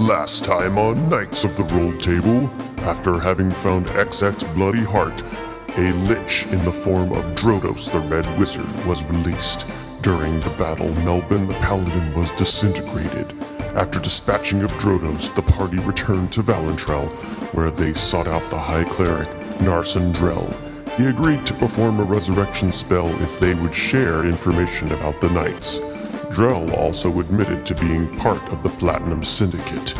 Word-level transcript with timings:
Last 0.00 0.44
time 0.44 0.78
on 0.78 1.10
Knights 1.10 1.44
of 1.44 1.58
the 1.58 1.64
Roll 1.64 1.92
Table, 1.98 2.48
after 2.88 3.18
having 3.18 3.50
found 3.50 3.84
XX 3.88 4.54
Bloody 4.54 4.82
Heart, 4.82 5.22
a 5.76 5.92
lich 5.92 6.46
in 6.46 6.64
the 6.64 6.72
form 6.72 7.12
of 7.12 7.34
Drodos 7.34 7.92
the 7.92 8.00
Red 8.00 8.26
Wizard 8.38 8.64
was 8.86 9.04
released. 9.04 9.66
During 10.00 10.40
the 10.40 10.54
battle, 10.56 10.88
Melvin 11.04 11.46
the 11.46 11.52
Paladin 11.54 12.14
was 12.14 12.30
disintegrated. 12.30 13.34
After 13.76 14.00
dispatching 14.00 14.62
of 14.62 14.70
Drodos, 14.78 15.34
the 15.34 15.42
party 15.42 15.78
returned 15.80 16.32
to 16.32 16.42
Valentrell, 16.42 17.10
where 17.52 17.70
they 17.70 17.92
sought 17.92 18.26
out 18.26 18.48
the 18.48 18.58
High 18.58 18.84
Cleric, 18.84 19.28
Narsen 19.58 20.14
Drell. 20.14 20.50
He 20.96 21.08
agreed 21.08 21.44
to 21.44 21.52
perform 21.52 22.00
a 22.00 22.04
resurrection 22.04 22.72
spell 22.72 23.08
if 23.22 23.38
they 23.38 23.52
would 23.52 23.74
share 23.74 24.24
information 24.24 24.92
about 24.92 25.20
the 25.20 25.28
Knights. 25.28 25.78
Drell 26.30 26.72
also 26.76 27.18
admitted 27.18 27.66
to 27.66 27.74
being 27.74 28.16
part 28.16 28.42
of 28.52 28.62
the 28.62 28.68
Platinum 28.68 29.24
Syndicate, 29.24 29.94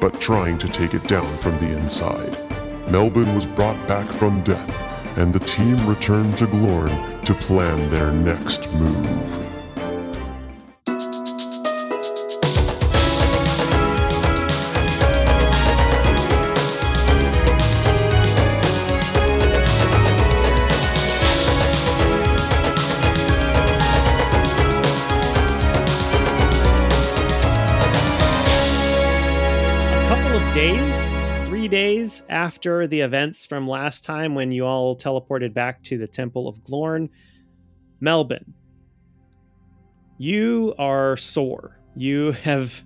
but 0.00 0.20
trying 0.20 0.56
to 0.58 0.68
take 0.68 0.94
it 0.94 1.02
down 1.08 1.36
from 1.38 1.58
the 1.58 1.76
inside. 1.76 2.38
Melvin 2.90 3.34
was 3.34 3.44
brought 3.44 3.88
back 3.88 4.06
from 4.06 4.42
death, 4.44 4.84
and 5.18 5.32
the 5.32 5.40
team 5.40 5.84
returned 5.88 6.38
to 6.38 6.46
Glorn 6.46 7.20
to 7.24 7.34
plan 7.34 7.90
their 7.90 8.12
next 8.12 8.72
move. 8.74 9.47
After 32.38 32.86
the 32.86 33.00
events 33.00 33.44
from 33.44 33.66
last 33.66 34.04
time 34.04 34.32
when 34.32 34.52
you 34.52 34.64
all 34.64 34.96
teleported 34.96 35.52
back 35.52 35.82
to 35.82 35.98
the 35.98 36.06
Temple 36.06 36.46
of 36.46 36.62
Glorn, 36.62 37.10
Melbourne, 38.00 38.54
you 40.18 40.72
are 40.78 41.16
sore. 41.16 41.80
You 41.96 42.30
have 42.44 42.84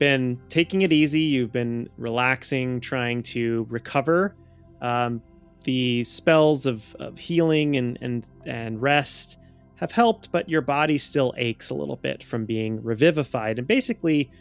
been 0.00 0.40
taking 0.48 0.80
it 0.80 0.92
easy. 0.92 1.20
You've 1.20 1.52
been 1.52 1.88
relaxing, 1.98 2.80
trying 2.80 3.22
to 3.34 3.64
recover. 3.70 4.34
Um, 4.82 5.22
the 5.62 6.02
spells 6.02 6.66
of, 6.66 6.96
of 6.96 7.16
healing 7.16 7.76
and, 7.76 7.96
and, 8.00 8.26
and 8.44 8.82
rest 8.82 9.36
have 9.76 9.92
helped, 9.92 10.32
but 10.32 10.48
your 10.48 10.62
body 10.62 10.98
still 10.98 11.32
aches 11.36 11.70
a 11.70 11.74
little 11.74 11.96
bit 11.96 12.24
from 12.24 12.44
being 12.44 12.82
revivified 12.82 13.60
and 13.60 13.68
basically 13.68 14.32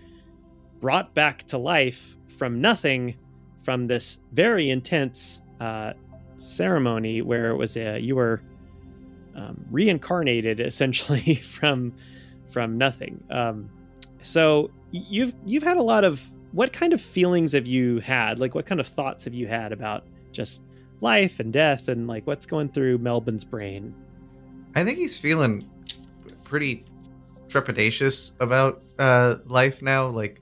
brought 0.80 1.14
back 1.14 1.44
to 1.44 1.60
life 1.60 2.18
from 2.40 2.60
nothing 2.60 3.16
from 3.62 3.86
this 3.86 4.20
very 4.34 4.70
intense 4.70 5.42
uh, 5.60 5.94
ceremony 6.38 7.22
where 7.22 7.50
it 7.52 7.58
was 7.58 7.78
a, 7.78 8.00
you 8.00 8.16
were 8.16 8.42
um, 9.36 9.64
reincarnated 9.72 10.60
essentially 10.60 11.36
from 11.36 11.94
from 12.50 12.78
nothing. 12.78 13.24
Um, 13.30 13.70
so 14.22 14.72
you've 14.92 15.34
you've 15.46 15.64
had 15.64 15.78
a 15.78 15.84
lot 15.84 16.04
of 16.04 16.30
what 16.52 16.74
kind 16.74 16.94
of 16.94 17.02
feelings 17.02 17.52
have 17.54 17.68
you 17.68 18.00
had? 18.00 18.40
Like 18.40 18.56
what 18.56 18.66
kind 18.66 18.80
of 18.80 18.88
thoughts 18.88 19.26
have 19.26 19.34
you 19.34 19.48
had 19.48 19.72
about 19.72 20.06
just 20.32 20.62
life 21.02 21.40
and 21.40 21.54
death 21.54 21.88
and 21.88 22.08
like 22.08 22.26
what's 22.26 22.46
going 22.46 22.70
through 22.70 22.98
Melbourne's 22.98 23.44
brain? 23.44 23.94
I 24.76 24.84
think 24.84 24.98
he's 24.98 25.18
feeling 25.18 25.70
pretty 26.44 26.86
trepidatious 27.48 28.32
about 28.40 28.82
uh, 28.98 29.36
life 29.46 29.82
now. 29.82 30.08
Like 30.08 30.39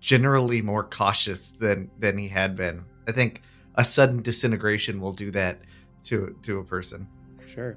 generally 0.00 0.62
more 0.62 0.84
cautious 0.84 1.50
than 1.52 1.90
than 1.98 2.16
he 2.18 2.28
had 2.28 2.56
been. 2.56 2.84
I 3.06 3.12
think 3.12 3.42
a 3.74 3.84
sudden 3.84 4.22
disintegration 4.22 5.00
will 5.00 5.12
do 5.12 5.30
that 5.32 5.60
to 6.04 6.36
to 6.42 6.58
a 6.58 6.64
person. 6.64 7.08
Sure. 7.46 7.76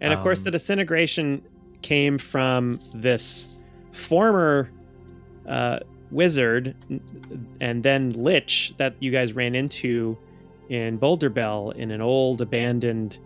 And 0.00 0.12
of 0.12 0.20
course, 0.20 0.40
Um, 0.40 0.44
the 0.44 0.50
disintegration 0.52 1.42
came 1.82 2.18
from 2.18 2.80
this 2.94 3.48
former 3.92 4.70
uh, 5.46 5.78
wizard 6.10 6.74
and 7.60 7.82
then 7.82 8.10
lich 8.10 8.74
that 8.76 9.00
you 9.02 9.10
guys 9.10 9.32
ran 9.32 9.54
into 9.54 10.16
in 10.68 10.96
Boulder 10.96 11.30
Bell 11.30 11.70
in 11.70 11.90
an 11.90 12.00
old 12.00 12.40
abandoned 12.40 13.18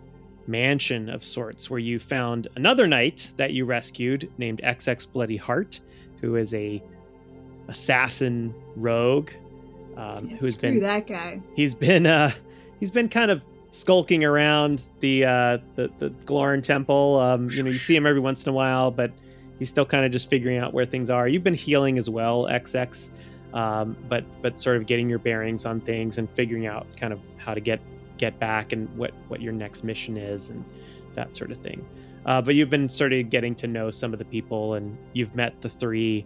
mansion 0.47 1.09
of 1.09 1.23
sorts 1.23 1.69
where 1.69 1.79
you 1.79 1.99
found 1.99 2.47
another 2.55 2.87
knight 2.87 3.31
that 3.37 3.53
you 3.53 3.65
rescued 3.65 4.29
named 4.37 4.61
XX 4.63 5.11
Bloody 5.11 5.37
Heart, 5.37 5.79
who 6.21 6.35
is 6.35 6.53
a 6.53 6.83
assassin 7.69 8.53
rogue 8.75 9.29
um, 9.97 10.27
Yeah, 10.29 10.37
who 10.37 10.45
has 10.45 10.55
screw 10.55 10.71
been 10.71 10.79
that 10.81 11.07
guy. 11.07 11.41
he's 11.55 11.73
been 11.73 12.05
uh 12.05 12.31
he's 12.79 12.91
been 12.91 13.09
kind 13.09 13.31
of 13.31 13.43
skulking 13.71 14.23
around 14.23 14.83
the 14.99 15.25
uh 15.25 15.57
the 15.75 15.89
the 15.99 16.09
Glorn 16.25 16.61
temple. 16.61 17.19
Um 17.19 17.49
you 17.51 17.63
know 17.63 17.69
you 17.69 17.77
see 17.77 17.95
him 17.95 18.05
every 18.05 18.19
once 18.21 18.45
in 18.45 18.49
a 18.49 18.53
while 18.53 18.91
but 18.91 19.11
he's 19.59 19.69
still 19.69 19.85
kind 19.85 20.05
of 20.05 20.11
just 20.11 20.29
figuring 20.29 20.57
out 20.57 20.73
where 20.73 20.85
things 20.85 21.09
are. 21.09 21.27
You've 21.27 21.43
been 21.43 21.53
healing 21.53 21.97
as 21.97 22.09
well 22.09 22.45
xx 22.45 23.09
um 23.53 23.95
but 24.07 24.23
but 24.41 24.59
sort 24.59 24.77
of 24.77 24.85
getting 24.85 25.09
your 25.09 25.19
bearings 25.19 25.65
on 25.65 25.81
things 25.81 26.17
and 26.19 26.29
figuring 26.31 26.67
out 26.67 26.85
kind 26.97 27.11
of 27.13 27.19
how 27.37 27.53
to 27.53 27.59
get 27.59 27.79
get 28.17 28.37
back 28.39 28.71
and 28.73 28.87
what 28.97 29.11
what 29.27 29.41
your 29.41 29.53
next 29.53 29.83
mission 29.83 30.17
is 30.17 30.49
and 30.49 30.63
that 31.15 31.35
sort 31.35 31.49
of 31.51 31.57
thing. 31.57 31.83
Uh, 32.25 32.41
but 32.41 32.53
you've 32.53 32.69
been 32.69 32.87
sort 32.89 33.11
of 33.13 33.29
getting 33.29 33.55
to 33.55 33.65
know 33.65 33.89
some 33.89 34.13
of 34.13 34.19
the 34.19 34.25
people 34.25 34.73
and 34.75 34.95
you've 35.13 35.35
met 35.35 35.59
the 35.61 35.69
three 35.69 36.25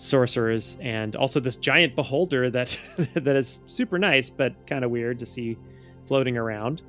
sorcerers 0.00 0.78
and 0.80 1.14
also 1.14 1.38
this 1.38 1.56
giant 1.56 1.94
beholder 1.94 2.48
that 2.48 2.78
that 3.14 3.36
is 3.36 3.60
super 3.66 3.98
nice 3.98 4.30
but 4.30 4.54
kind 4.66 4.82
of 4.82 4.90
weird 4.90 5.18
to 5.18 5.26
see 5.26 5.58
floating 6.06 6.38
around. 6.38 6.82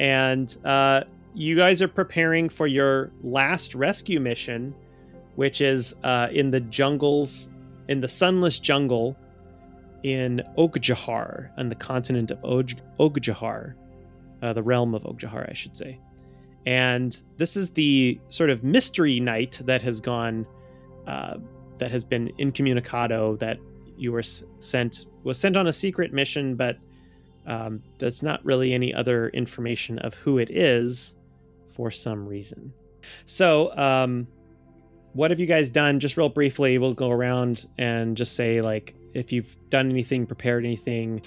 And 0.00 0.54
uh, 0.64 1.02
you 1.34 1.54
guys 1.54 1.80
are 1.80 1.88
preparing 1.88 2.48
for 2.48 2.66
your 2.66 3.12
last 3.22 3.74
rescue 3.74 4.20
mission 4.20 4.74
which 5.36 5.60
is 5.60 5.94
uh, 6.02 6.28
in 6.32 6.50
the 6.50 6.60
jungles 6.60 7.48
in 7.86 8.00
the 8.00 8.08
sunless 8.08 8.58
jungle 8.58 9.16
in 10.02 10.42
Ogjahar 10.56 11.50
on 11.56 11.68
the 11.68 11.76
continent 11.76 12.32
of 12.32 12.44
Og- 12.44 12.80
Ogjahar 12.98 13.74
uh, 14.42 14.52
the 14.52 14.62
realm 14.62 14.92
of 14.92 15.02
Ogjahar 15.04 15.48
I 15.48 15.54
should 15.54 15.76
say. 15.76 16.00
And 16.66 17.16
this 17.36 17.56
is 17.56 17.70
the 17.70 18.20
sort 18.28 18.50
of 18.50 18.64
mystery 18.64 19.20
knight 19.20 19.60
that 19.64 19.80
has 19.82 20.00
gone 20.00 20.44
uh, 21.06 21.38
that 21.78 21.90
has 21.90 22.04
been 22.04 22.32
incommunicado 22.38 23.36
that 23.36 23.58
you 23.96 24.12
were 24.12 24.22
sent 24.22 25.06
was 25.24 25.38
sent 25.38 25.56
on 25.56 25.66
a 25.66 25.72
secret 25.72 26.12
mission 26.12 26.54
but 26.54 26.78
um, 27.48 27.82
that's 27.98 28.22
not 28.22 28.44
really 28.44 28.74
any 28.74 28.92
other 28.92 29.30
information 29.30 29.98
of 30.00 30.14
who 30.14 30.38
it 30.38 30.50
is 30.50 31.16
for 31.66 31.90
some 31.90 32.26
reason. 32.26 32.72
So 33.24 33.74
um, 33.76 34.28
what 35.14 35.30
have 35.30 35.40
you 35.40 35.46
guys 35.46 35.70
done? 35.70 35.98
Just 35.98 36.16
real 36.16 36.28
briefly 36.28 36.76
we'll 36.76 36.94
go 36.94 37.10
around 37.10 37.66
and 37.78 38.16
just 38.16 38.34
say 38.34 38.60
like 38.60 38.94
if 39.14 39.32
you've 39.32 39.56
done 39.70 39.90
anything 39.90 40.26
prepared 40.26 40.64
anything 40.64 41.22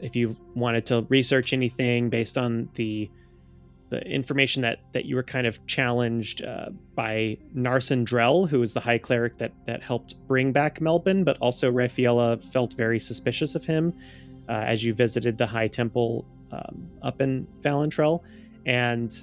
if 0.00 0.16
you 0.16 0.34
wanted 0.54 0.84
to 0.86 1.06
research 1.08 1.52
anything 1.52 2.08
based 2.10 2.36
on 2.36 2.68
the 2.74 3.10
the 3.88 4.00
information 4.02 4.62
that 4.62 4.80
that 4.92 5.04
you 5.04 5.14
were 5.14 5.22
kind 5.22 5.46
of 5.46 5.64
challenged 5.66 6.44
uh, 6.44 6.70
by 6.94 7.38
Narsen 7.54 8.04
Drell, 8.04 8.48
who 8.48 8.60
was 8.60 8.74
the 8.74 8.80
high 8.80 8.98
cleric 8.98 9.38
that 9.38 9.52
that 9.66 9.82
helped 9.82 10.14
bring 10.26 10.52
back 10.52 10.80
Melbourne, 10.80 11.24
but 11.24 11.38
also 11.38 11.70
Raphaela 11.70 12.42
felt 12.52 12.74
very 12.74 12.98
suspicious 12.98 13.54
of 13.54 13.64
him 13.64 13.92
uh, 14.48 14.52
as 14.52 14.84
you 14.84 14.94
visited 14.94 15.38
the 15.38 15.46
High 15.46 15.68
Temple 15.68 16.26
um, 16.52 16.88
up 17.02 17.20
in 17.20 17.46
Valentrell, 17.60 18.22
and 18.64 19.16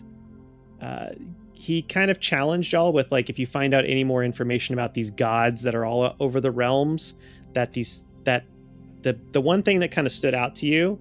uh, 0.81 1.09
he 1.53 1.81
kind 1.81 2.09
of 2.11 2.19
challenged 2.19 2.73
y'all 2.73 2.93
with 2.93 3.11
like 3.11 3.29
if 3.29 3.37
you 3.37 3.45
find 3.45 3.73
out 3.73 3.85
any 3.85 4.03
more 4.03 4.23
information 4.23 4.73
about 4.73 4.93
these 4.93 5.11
gods 5.11 5.61
that 5.61 5.75
are 5.75 5.85
all 5.85 6.15
over 6.19 6.39
the 6.39 6.51
realms, 6.51 7.15
that 7.53 7.73
these 7.73 8.05
that 8.23 8.45
the 9.01 9.17
the 9.31 9.41
one 9.41 9.61
thing 9.61 9.79
that 9.81 9.91
kind 9.91 10.07
of 10.07 10.13
stood 10.13 10.33
out 10.33 10.55
to 10.55 10.67
you 10.67 10.99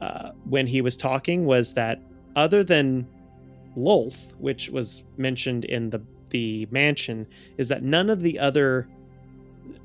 uh, 0.00 0.30
when 0.44 0.66
he 0.66 0.80
was 0.80 0.96
talking 0.96 1.44
was 1.44 1.74
that 1.74 2.00
other 2.36 2.62
than 2.64 3.06
Lolth, 3.76 4.34
which 4.38 4.70
was 4.70 5.04
mentioned 5.16 5.64
in 5.64 5.90
the 5.90 6.00
the 6.30 6.66
mansion, 6.70 7.26
is 7.58 7.68
that 7.68 7.82
none 7.84 8.10
of 8.10 8.20
the 8.20 8.38
other 8.38 8.88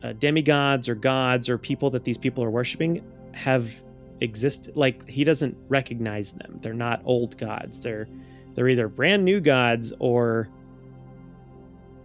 uh, 0.01 0.13
demigods 0.13 0.89
or 0.89 0.95
gods 0.95 1.47
or 1.49 1.57
people 1.57 1.89
that 1.91 2.03
these 2.03 2.17
people 2.17 2.43
are 2.43 2.49
worshiping 2.49 3.03
have 3.33 3.71
existed. 4.21 4.75
Like 4.75 5.07
he 5.07 5.23
doesn't 5.23 5.55
recognize 5.67 6.31
them. 6.31 6.59
They're 6.61 6.73
not 6.73 7.01
old 7.05 7.37
gods. 7.37 7.79
They're 7.79 8.07
they're 8.55 8.67
either 8.67 8.87
brand 8.87 9.23
new 9.23 9.39
gods 9.39 9.93
or 9.99 10.49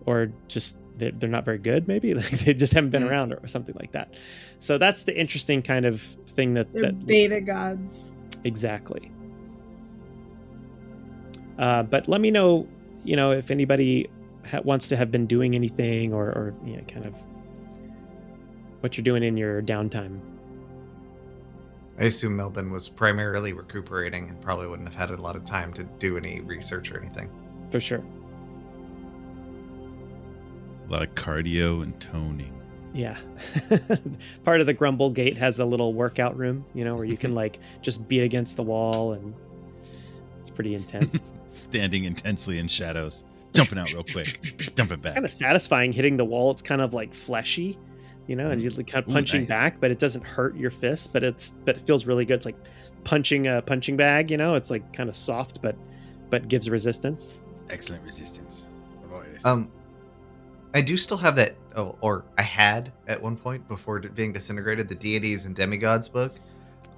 or 0.06 0.30
just 0.48 0.78
they're, 0.98 1.12
they're 1.12 1.30
not 1.30 1.44
very 1.44 1.58
good. 1.58 1.88
Maybe 1.88 2.14
like 2.14 2.28
they 2.30 2.54
just 2.54 2.72
haven't 2.72 2.90
been 2.90 3.04
Mhm. 3.04 3.10
around 3.10 3.32
or 3.32 3.46
something 3.48 3.74
like 3.78 3.92
that. 3.92 4.14
So 4.58 4.78
that's 4.78 5.04
the 5.04 5.18
interesting 5.18 5.62
kind 5.62 5.86
of 5.86 6.02
thing 6.28 6.54
that 6.54 6.72
They're 6.72 6.82
that 6.82 7.06
beta 7.06 7.40
gods. 7.40 8.14
Exactly. 8.44 9.10
Uh, 11.58 11.82
but 11.82 12.08
let 12.08 12.20
me 12.20 12.30
know, 12.30 12.66
you 13.04 13.16
know, 13.16 13.30
if 13.30 13.50
anybody 13.50 14.08
ha- 14.46 14.60
wants 14.64 14.88
to 14.88 14.96
have 14.96 15.10
been 15.10 15.26
doing 15.26 15.54
anything 15.54 16.12
or, 16.12 16.26
or 16.26 16.54
you 16.64 16.76
know, 16.76 16.82
kind 16.84 17.06
of 17.06 17.14
what 18.80 18.96
you're 18.96 19.04
doing 19.04 19.22
in 19.22 19.36
your 19.36 19.62
downtime. 19.62 20.20
I 21.98 22.04
assume 22.04 22.36
Melbourne 22.36 22.72
was 22.72 22.88
primarily 22.88 23.52
recuperating 23.52 24.28
and 24.28 24.40
probably 24.40 24.66
wouldn't 24.66 24.88
have 24.88 24.96
had 24.96 25.16
a 25.16 25.20
lot 25.20 25.36
of 25.36 25.44
time 25.44 25.72
to 25.74 25.84
do 25.84 26.16
any 26.16 26.40
research 26.40 26.90
or 26.90 26.98
anything. 26.98 27.30
For 27.70 27.78
sure. 27.78 28.02
A 30.88 30.92
lot 30.92 31.02
of 31.02 31.14
cardio 31.14 31.82
and 31.82 31.98
toning. 32.00 32.52
Yeah. 32.92 33.16
Part 34.44 34.60
of 34.60 34.66
the 34.66 34.74
Grumble 34.74 35.10
Gate 35.10 35.36
has 35.36 35.60
a 35.60 35.64
little 35.64 35.94
workout 35.94 36.36
room, 36.36 36.64
you 36.74 36.84
know, 36.84 36.94
where 36.96 37.04
you 37.04 37.16
can 37.16 37.34
like 37.42 37.60
just 37.80 38.08
beat 38.08 38.22
against 38.22 38.56
the 38.56 38.62
wall 38.62 39.12
and 39.12 39.34
it's 40.44 40.50
pretty 40.50 40.74
intense. 40.74 41.32
Standing 41.48 42.04
intensely 42.04 42.58
in 42.58 42.68
shadows, 42.68 43.24
jumping 43.54 43.78
out 43.78 43.90
real 43.94 44.04
quick, 44.04 44.72
jumping 44.76 45.00
back. 45.00 45.14
kind 45.14 45.24
of 45.24 45.32
satisfying 45.32 45.90
hitting 45.90 46.18
the 46.18 46.24
wall. 46.24 46.50
It's 46.50 46.60
kind 46.60 46.82
of 46.82 46.92
like 46.92 47.14
fleshy, 47.14 47.78
you 48.26 48.36
know, 48.36 48.50
and 48.50 48.60
you're 48.60 48.70
like 48.72 48.86
kind 48.86 49.02
of 49.02 49.10
Ooh, 49.10 49.14
punching 49.14 49.42
nice. 49.42 49.48
back, 49.48 49.80
but 49.80 49.90
it 49.90 49.98
doesn't 49.98 50.22
hurt 50.22 50.54
your 50.54 50.70
fist, 50.70 51.14
but 51.14 51.24
it's 51.24 51.54
but 51.64 51.78
it 51.78 51.86
feels 51.86 52.04
really 52.04 52.26
good. 52.26 52.34
It's 52.34 52.44
like 52.44 52.58
punching 53.04 53.46
a 53.46 53.62
punching 53.62 53.96
bag, 53.96 54.30
you 54.30 54.36
know, 54.36 54.54
it's 54.54 54.70
like 54.70 54.92
kind 54.92 55.08
of 55.08 55.16
soft 55.16 55.62
but 55.62 55.76
but 56.28 56.48
gives 56.48 56.68
resistance. 56.68 57.34
Excellent 57.70 58.04
resistance. 58.04 58.66
What 59.08 59.20
about 59.20 59.32
this? 59.32 59.46
Um, 59.46 59.70
I 60.74 60.82
do 60.82 60.98
still 60.98 61.16
have 61.16 61.36
that, 61.36 61.54
oh, 61.74 61.96
or 62.02 62.26
I 62.36 62.42
had 62.42 62.92
at 63.06 63.22
one 63.22 63.38
point 63.38 63.66
before 63.66 63.98
being 64.00 64.34
disintegrated, 64.34 64.90
the 64.90 64.94
deities 64.94 65.46
and 65.46 65.56
demigods 65.56 66.06
book. 66.06 66.34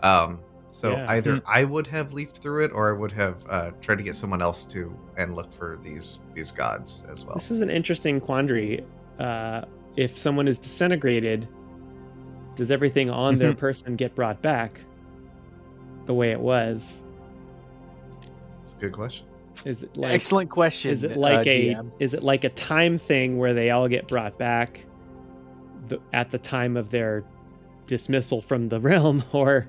Um, 0.02 0.40
so 0.76 0.93
Yeah. 0.93 1.11
either 1.12 1.40
I 1.46 1.64
would 1.64 1.87
have 1.87 2.12
leafed 2.12 2.38
through 2.38 2.64
it, 2.67 2.70
or 2.70 2.94
I 2.94 2.99
would 2.99 3.12
have 3.12 3.46
uh, 3.49 3.70
tried 3.81 3.96
to 3.96 4.05
get 4.05 4.14
someone 4.14 4.43
else 4.43 4.67
to 4.67 4.94
and 5.17 5.34
look 5.34 5.50
for 5.50 5.78
these 5.82 6.20
these 6.34 6.52
gods 6.52 7.02
as 7.08 7.25
well. 7.25 7.34
This 7.34 7.50
is 7.50 7.62
an 7.62 7.70
interesting 7.70 8.20
quandary. 8.20 8.84
Uh, 9.19 9.62
if 9.96 10.19
someone 10.19 10.46
is 10.46 10.58
disintegrated, 10.58 11.49
does 12.56 12.70
everything 12.70 13.08
on 13.08 13.37
their 13.38 13.55
person 13.67 13.96
get 13.96 14.14
brought 14.14 14.43
back 14.43 14.81
the 16.05 16.12
way 16.12 16.31
it 16.31 16.40
was? 16.40 17.00
It's 18.62 18.75
a 18.75 18.76
good 18.76 18.93
question. 18.93 19.26
Is 19.64 19.82
it 19.82 19.96
like 19.96 20.12
Excellent 20.12 20.50
question. 20.50 20.90
is 20.90 21.05
it 21.05 21.12
uh, 21.17 21.20
like 21.20 21.46
a 21.46 21.75
DM. 21.75 21.90
is 22.00 22.12
it 22.12 22.22
like 22.22 22.44
a 22.44 22.50
time 22.50 22.99
thing 22.99 23.38
where 23.38 23.55
they 23.55 23.70
all 23.70 23.88
get 23.88 24.06
brought 24.08 24.37
back 24.37 24.84
the, 25.87 25.99
at 26.12 26.29
the 26.31 26.38
time 26.38 26.76
of 26.76 26.90
their 26.90 27.25
dismissal 27.87 28.43
from 28.43 28.69
the 28.69 28.79
realm 28.90 29.25
or 29.32 29.67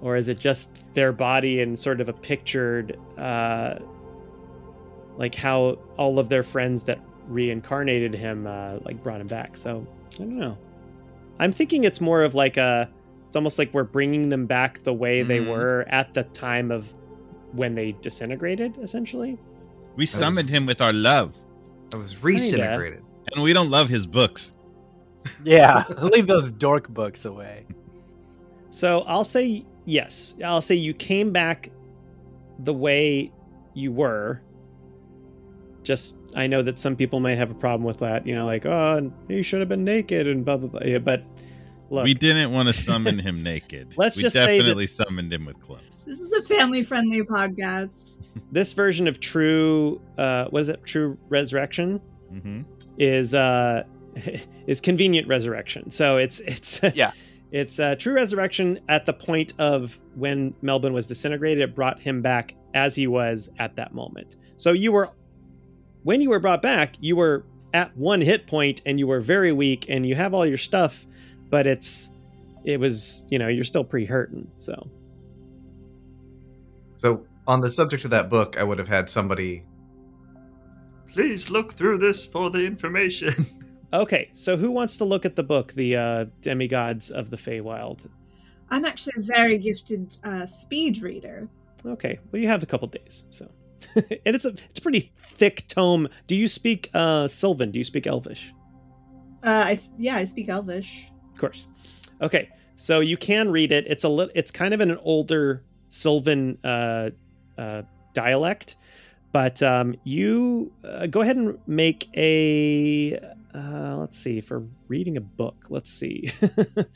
or 0.00 0.16
is 0.16 0.28
it 0.28 0.38
just 0.40 0.70
their 0.94 1.12
body 1.12 1.60
and 1.60 1.78
sort 1.78 2.00
of 2.00 2.08
a 2.08 2.12
pictured 2.12 2.98
uh 3.18 3.76
like 5.16 5.34
how 5.34 5.78
all 5.96 6.18
of 6.18 6.28
their 6.28 6.42
friends 6.42 6.82
that 6.84 6.98
reincarnated 7.28 8.14
him 8.14 8.46
uh 8.46 8.78
like 8.84 9.02
brought 9.02 9.20
him 9.20 9.26
back 9.26 9.56
so 9.56 9.86
i 10.14 10.16
don't 10.18 10.38
know 10.38 10.56
i'm 11.38 11.52
thinking 11.52 11.84
it's 11.84 12.00
more 12.00 12.22
of 12.22 12.34
like 12.34 12.56
a 12.56 12.90
it's 13.26 13.36
almost 13.36 13.58
like 13.58 13.72
we're 13.72 13.84
bringing 13.84 14.28
them 14.28 14.46
back 14.46 14.82
the 14.82 14.92
way 14.92 15.22
they 15.22 15.38
Mhm. 15.38 15.50
were 15.50 15.84
at 15.88 16.14
the 16.14 16.24
time 16.24 16.70
of 16.70 16.92
when 17.52 17.74
they 17.74 17.92
disintegrated 18.00 18.76
essentially 18.82 19.38
we 19.96 20.06
summoned 20.06 20.48
him 20.48 20.66
with 20.66 20.80
our 20.80 20.92
love, 20.92 21.36
I 21.92 21.96
was 21.96 22.14
redisintegrated. 22.14 23.02
and 23.34 23.42
we 23.42 23.52
don't 23.52 23.68
love 23.70 23.88
his 23.88 24.06
books. 24.06 24.52
Yeah, 25.44 25.84
leave 26.00 26.28
those 26.28 26.50
dork 26.52 26.88
books 26.88 27.24
away. 27.24 27.66
So 28.70 29.00
I'll 29.00 29.24
say 29.24 29.66
yes. 29.84 30.34
I'll 30.44 30.62
say 30.62 30.74
you 30.74 30.94
came 30.94 31.32
back 31.32 31.70
the 32.60 32.74
way 32.74 33.32
you 33.74 33.92
were. 33.92 34.40
Just 35.82 36.16
I 36.36 36.46
know 36.46 36.62
that 36.62 36.78
some 36.78 36.94
people 36.94 37.20
might 37.20 37.38
have 37.38 37.50
a 37.50 37.54
problem 37.54 37.84
with 37.84 37.98
that. 37.98 38.26
You 38.26 38.34
know, 38.34 38.44
like 38.46 38.66
oh, 38.66 39.10
he 39.28 39.42
should 39.42 39.60
have 39.60 39.68
been 39.68 39.84
naked 39.84 40.26
and 40.26 40.44
blah 40.44 40.58
blah 40.58 40.68
blah. 40.68 40.82
Yeah, 40.84 40.98
but 40.98 41.24
look, 41.88 42.04
we 42.04 42.14
didn't 42.14 42.52
want 42.52 42.68
to 42.68 42.72
summon 42.88 43.18
him 43.18 43.42
naked. 43.42 43.94
Let's 43.96 44.16
we 44.16 44.22
just 44.22 44.34
say 44.34 44.58
that- 44.58 44.62
definitely 44.62 44.86
summoned 44.86 45.32
him 45.32 45.46
with 45.46 45.58
clothes. 45.60 45.80
This 46.06 46.20
is 46.20 46.32
a 46.32 46.42
family 46.42 46.84
friendly 46.84 47.22
podcast. 47.22 48.12
this 48.52 48.72
version 48.72 49.08
of 49.08 49.20
true, 49.20 50.00
uh, 50.18 50.48
was 50.52 50.68
it 50.68 50.84
true 50.84 51.16
resurrection? 51.28 52.00
hmm 52.30 52.62
Is 52.98 53.32
uh, 53.32 53.84
is 54.66 54.80
convenient 54.80 55.26
resurrection. 55.28 55.90
So 55.90 56.18
it's 56.18 56.40
it's 56.40 56.80
Yeah. 56.94 57.12
It's 57.52 57.80
uh, 57.80 57.96
true 57.96 58.14
resurrection 58.14 58.80
at 58.88 59.06
the 59.06 59.12
point 59.12 59.54
of 59.58 59.98
when 60.14 60.54
Melbourne 60.62 60.92
was 60.92 61.06
disintegrated. 61.06 61.62
It 61.62 61.74
brought 61.74 62.00
him 62.00 62.22
back 62.22 62.54
as 62.74 62.94
he 62.94 63.06
was 63.06 63.50
at 63.58 63.74
that 63.76 63.92
moment. 63.92 64.36
So 64.56 64.72
you 64.72 64.92
were, 64.92 65.10
when 66.04 66.20
you 66.20 66.30
were 66.30 66.38
brought 66.38 66.62
back, 66.62 66.94
you 67.00 67.16
were 67.16 67.44
at 67.74 67.96
one 67.96 68.20
hit 68.20 68.46
point 68.46 68.82
and 68.86 68.98
you 68.98 69.06
were 69.06 69.20
very 69.20 69.52
weak 69.52 69.86
and 69.88 70.06
you 70.06 70.14
have 70.14 70.32
all 70.32 70.46
your 70.46 70.56
stuff, 70.56 71.06
but 71.48 71.66
it's, 71.66 72.10
it 72.64 72.78
was, 72.78 73.24
you 73.30 73.38
know, 73.38 73.48
you're 73.48 73.64
still 73.64 73.84
pretty 73.84 74.06
hurting. 74.06 74.48
So 74.56 74.88
So 76.98 77.26
on 77.46 77.60
the 77.60 77.70
subject 77.70 78.04
of 78.04 78.10
that 78.10 78.28
book, 78.28 78.56
I 78.58 78.62
would 78.62 78.78
have 78.78 78.88
had 78.88 79.08
somebody. 79.08 79.64
Please 81.08 81.50
look 81.50 81.72
through 81.72 81.98
this 81.98 82.24
for 82.24 82.50
the 82.50 82.64
information. 82.64 83.34
okay, 83.92 84.28
so 84.32 84.56
who 84.56 84.70
wants 84.70 84.96
to 84.98 85.04
look 85.04 85.24
at 85.24 85.36
the 85.36 85.42
book, 85.42 85.72
the 85.72 85.96
uh, 85.96 86.26
demigods 86.42 87.10
of 87.10 87.30
the 87.30 87.36
Feywild? 87.36 88.08
I'm 88.70 88.84
actually 88.84 89.14
a 89.18 89.22
very 89.22 89.58
gifted 89.58 90.16
uh, 90.24 90.46
speed 90.46 91.02
reader. 91.02 91.48
Okay, 91.84 92.18
well 92.30 92.40
you 92.40 92.48
have 92.48 92.62
a 92.62 92.66
couple 92.66 92.88
days, 92.88 93.24
so. 93.30 93.50
and 93.96 94.36
it's 94.36 94.44
a 94.44 94.50
it's 94.50 94.78
a 94.78 94.82
pretty 94.82 95.10
thick 95.16 95.64
tome. 95.66 96.06
Do 96.26 96.36
you 96.36 96.48
speak 96.48 96.90
uh 96.92 97.28
Sylvan? 97.28 97.70
Do 97.70 97.78
you 97.78 97.84
speak 97.84 98.06
Elvish? 98.06 98.52
Uh, 99.42 99.64
I 99.68 99.80
yeah, 99.98 100.16
I 100.16 100.24
speak 100.26 100.48
Elvish. 100.50 101.06
Of 101.32 101.38
course. 101.38 101.66
Okay, 102.20 102.50
so 102.74 103.00
you 103.00 103.16
can 103.16 103.50
read 103.50 103.72
it. 103.72 103.86
It's 103.86 104.04
a 104.04 104.08
little. 104.08 104.32
It's 104.34 104.50
kind 104.50 104.74
of 104.74 104.80
in 104.80 104.90
an 104.90 104.98
older 105.02 105.62
Sylvan 105.88 106.58
uh, 106.62 107.10
uh, 107.56 107.82
dialect, 108.12 108.76
but 109.32 109.62
um, 109.62 109.96
you 110.04 110.72
uh, 110.84 111.06
go 111.06 111.22
ahead 111.22 111.36
and 111.36 111.58
make 111.66 112.08
a. 112.16 113.18
Uh, 113.54 113.96
let's 113.98 114.16
see 114.16 114.40
for 114.40 114.64
reading 114.88 115.16
a 115.16 115.20
book. 115.20 115.66
Let's 115.68 115.90
see. 115.90 116.30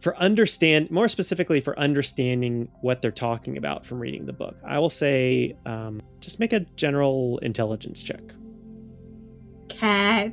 for 0.00 0.16
understand 0.16 0.90
more 0.90 1.08
specifically 1.08 1.60
for 1.60 1.78
understanding 1.78 2.68
what 2.80 3.02
they're 3.02 3.10
talking 3.10 3.56
about 3.56 3.86
from 3.86 4.00
reading 4.00 4.26
the 4.26 4.32
book, 4.32 4.58
I 4.64 4.78
will 4.78 4.90
say 4.90 5.56
um, 5.66 6.00
just 6.20 6.40
make 6.40 6.52
a 6.52 6.60
general 6.76 7.38
intelligence 7.38 8.02
check. 8.02 8.22
Cat. 9.68 10.32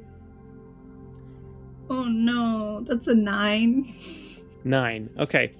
Oh 1.90 2.04
no, 2.04 2.82
that's 2.82 3.08
a 3.08 3.16
nine. 3.16 3.96
Nine. 4.66 5.10
Okay. 5.18 5.54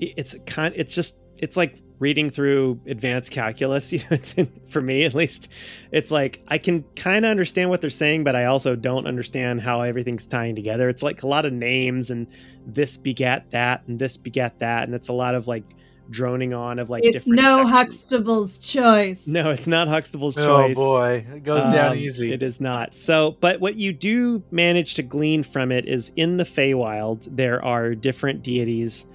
It's 0.00 0.34
kind. 0.44 0.74
It's 0.76 0.92
just. 0.92 1.20
It's 1.40 1.56
like 1.56 1.78
reading 2.00 2.30
through 2.30 2.80
advanced 2.86 3.30
calculus. 3.30 3.92
You 3.92 3.98
know, 3.98 4.06
it's 4.16 4.34
for 4.68 4.80
me 4.80 5.04
at 5.04 5.14
least. 5.14 5.52
It's 5.92 6.10
like 6.10 6.42
I 6.48 6.58
can 6.58 6.82
kind 6.96 7.24
of 7.24 7.30
understand 7.30 7.70
what 7.70 7.80
they're 7.80 7.90
saying, 7.90 8.24
but 8.24 8.34
I 8.34 8.46
also 8.46 8.74
don't 8.74 9.06
understand 9.06 9.60
how 9.60 9.82
everything's 9.82 10.26
tying 10.26 10.56
together. 10.56 10.88
It's 10.88 11.02
like 11.02 11.22
a 11.22 11.26
lot 11.28 11.44
of 11.44 11.52
names 11.52 12.10
and 12.10 12.26
this 12.66 12.96
begat 12.96 13.50
that 13.52 13.82
and 13.86 13.98
this 13.98 14.16
begat 14.16 14.58
that, 14.58 14.84
and 14.84 14.94
it's 14.94 15.08
a 15.08 15.12
lot 15.12 15.34
of 15.34 15.46
like 15.46 15.64
droning 16.08 16.52
on 16.52 16.78
of 16.78 16.90
like. 16.90 17.04
it's 17.04 17.24
different 17.24 17.42
no 17.42 17.56
sections. 17.58 17.70
Huxtable's 17.70 18.58
choice. 18.58 19.26
No, 19.26 19.50
it's 19.50 19.66
not 19.66 19.88
Huxtable's 19.88 20.36
Oh 20.38 20.46
choice. 20.46 20.76
Oh 20.78 21.00
boy, 21.00 21.26
it 21.34 21.44
goes 21.44 21.62
down 21.64 21.92
Um, 21.92 21.98
easy. 21.98 22.32
It 22.32 22.42
is 22.42 22.60
not. 22.60 22.96
So, 22.96 23.36
but 23.40 23.60
what 23.60 23.76
you 23.76 23.92
do 23.92 24.42
manage 24.50 24.94
to 24.94 25.02
glean 25.02 25.42
from 25.42 25.70
it 25.70 25.86
is 25.86 26.10
in 26.16 26.36
the 26.36 26.44
Feywild, 26.44 27.28
there 27.30 27.64
are 27.64 27.94
different 27.94 28.42
deities 28.42 29.06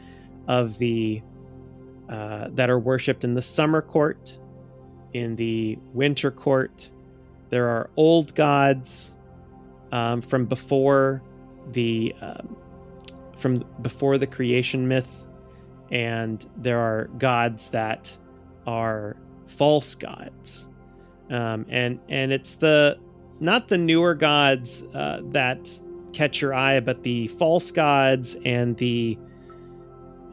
of 0.47 0.77
the 0.77 1.21
uh, 2.09 2.49
that 2.51 2.69
are 2.69 2.79
worshipped 2.79 3.23
in 3.23 3.33
the 3.33 3.41
summer 3.41 3.81
court, 3.81 4.39
in 5.13 5.35
the 5.35 5.77
winter 5.93 6.31
court. 6.31 6.89
There 7.49 7.67
are 7.67 7.89
old 7.95 8.35
gods 8.35 9.13
um, 9.91 10.21
from 10.21 10.45
before 10.45 11.21
the 11.71 12.13
um, 12.21 12.55
from 13.37 13.63
before 13.81 14.17
the 14.17 14.27
creation 14.27 14.87
myth, 14.87 15.25
and 15.91 16.45
there 16.57 16.79
are 16.79 17.05
gods 17.17 17.69
that 17.69 18.17
are 18.65 19.15
false 19.47 19.95
gods 19.95 20.67
um, 21.29 21.65
and 21.69 21.99
and 22.09 22.31
it's 22.31 22.55
the 22.55 22.99
not 23.39 23.67
the 23.67 23.77
newer 23.77 24.13
gods 24.13 24.83
uh, 24.93 25.21
that 25.25 25.79
catch 26.13 26.41
your 26.41 26.53
eye, 26.53 26.79
but 26.79 27.03
the 27.03 27.27
false 27.27 27.71
gods 27.71 28.37
and 28.45 28.77
the 28.77 29.17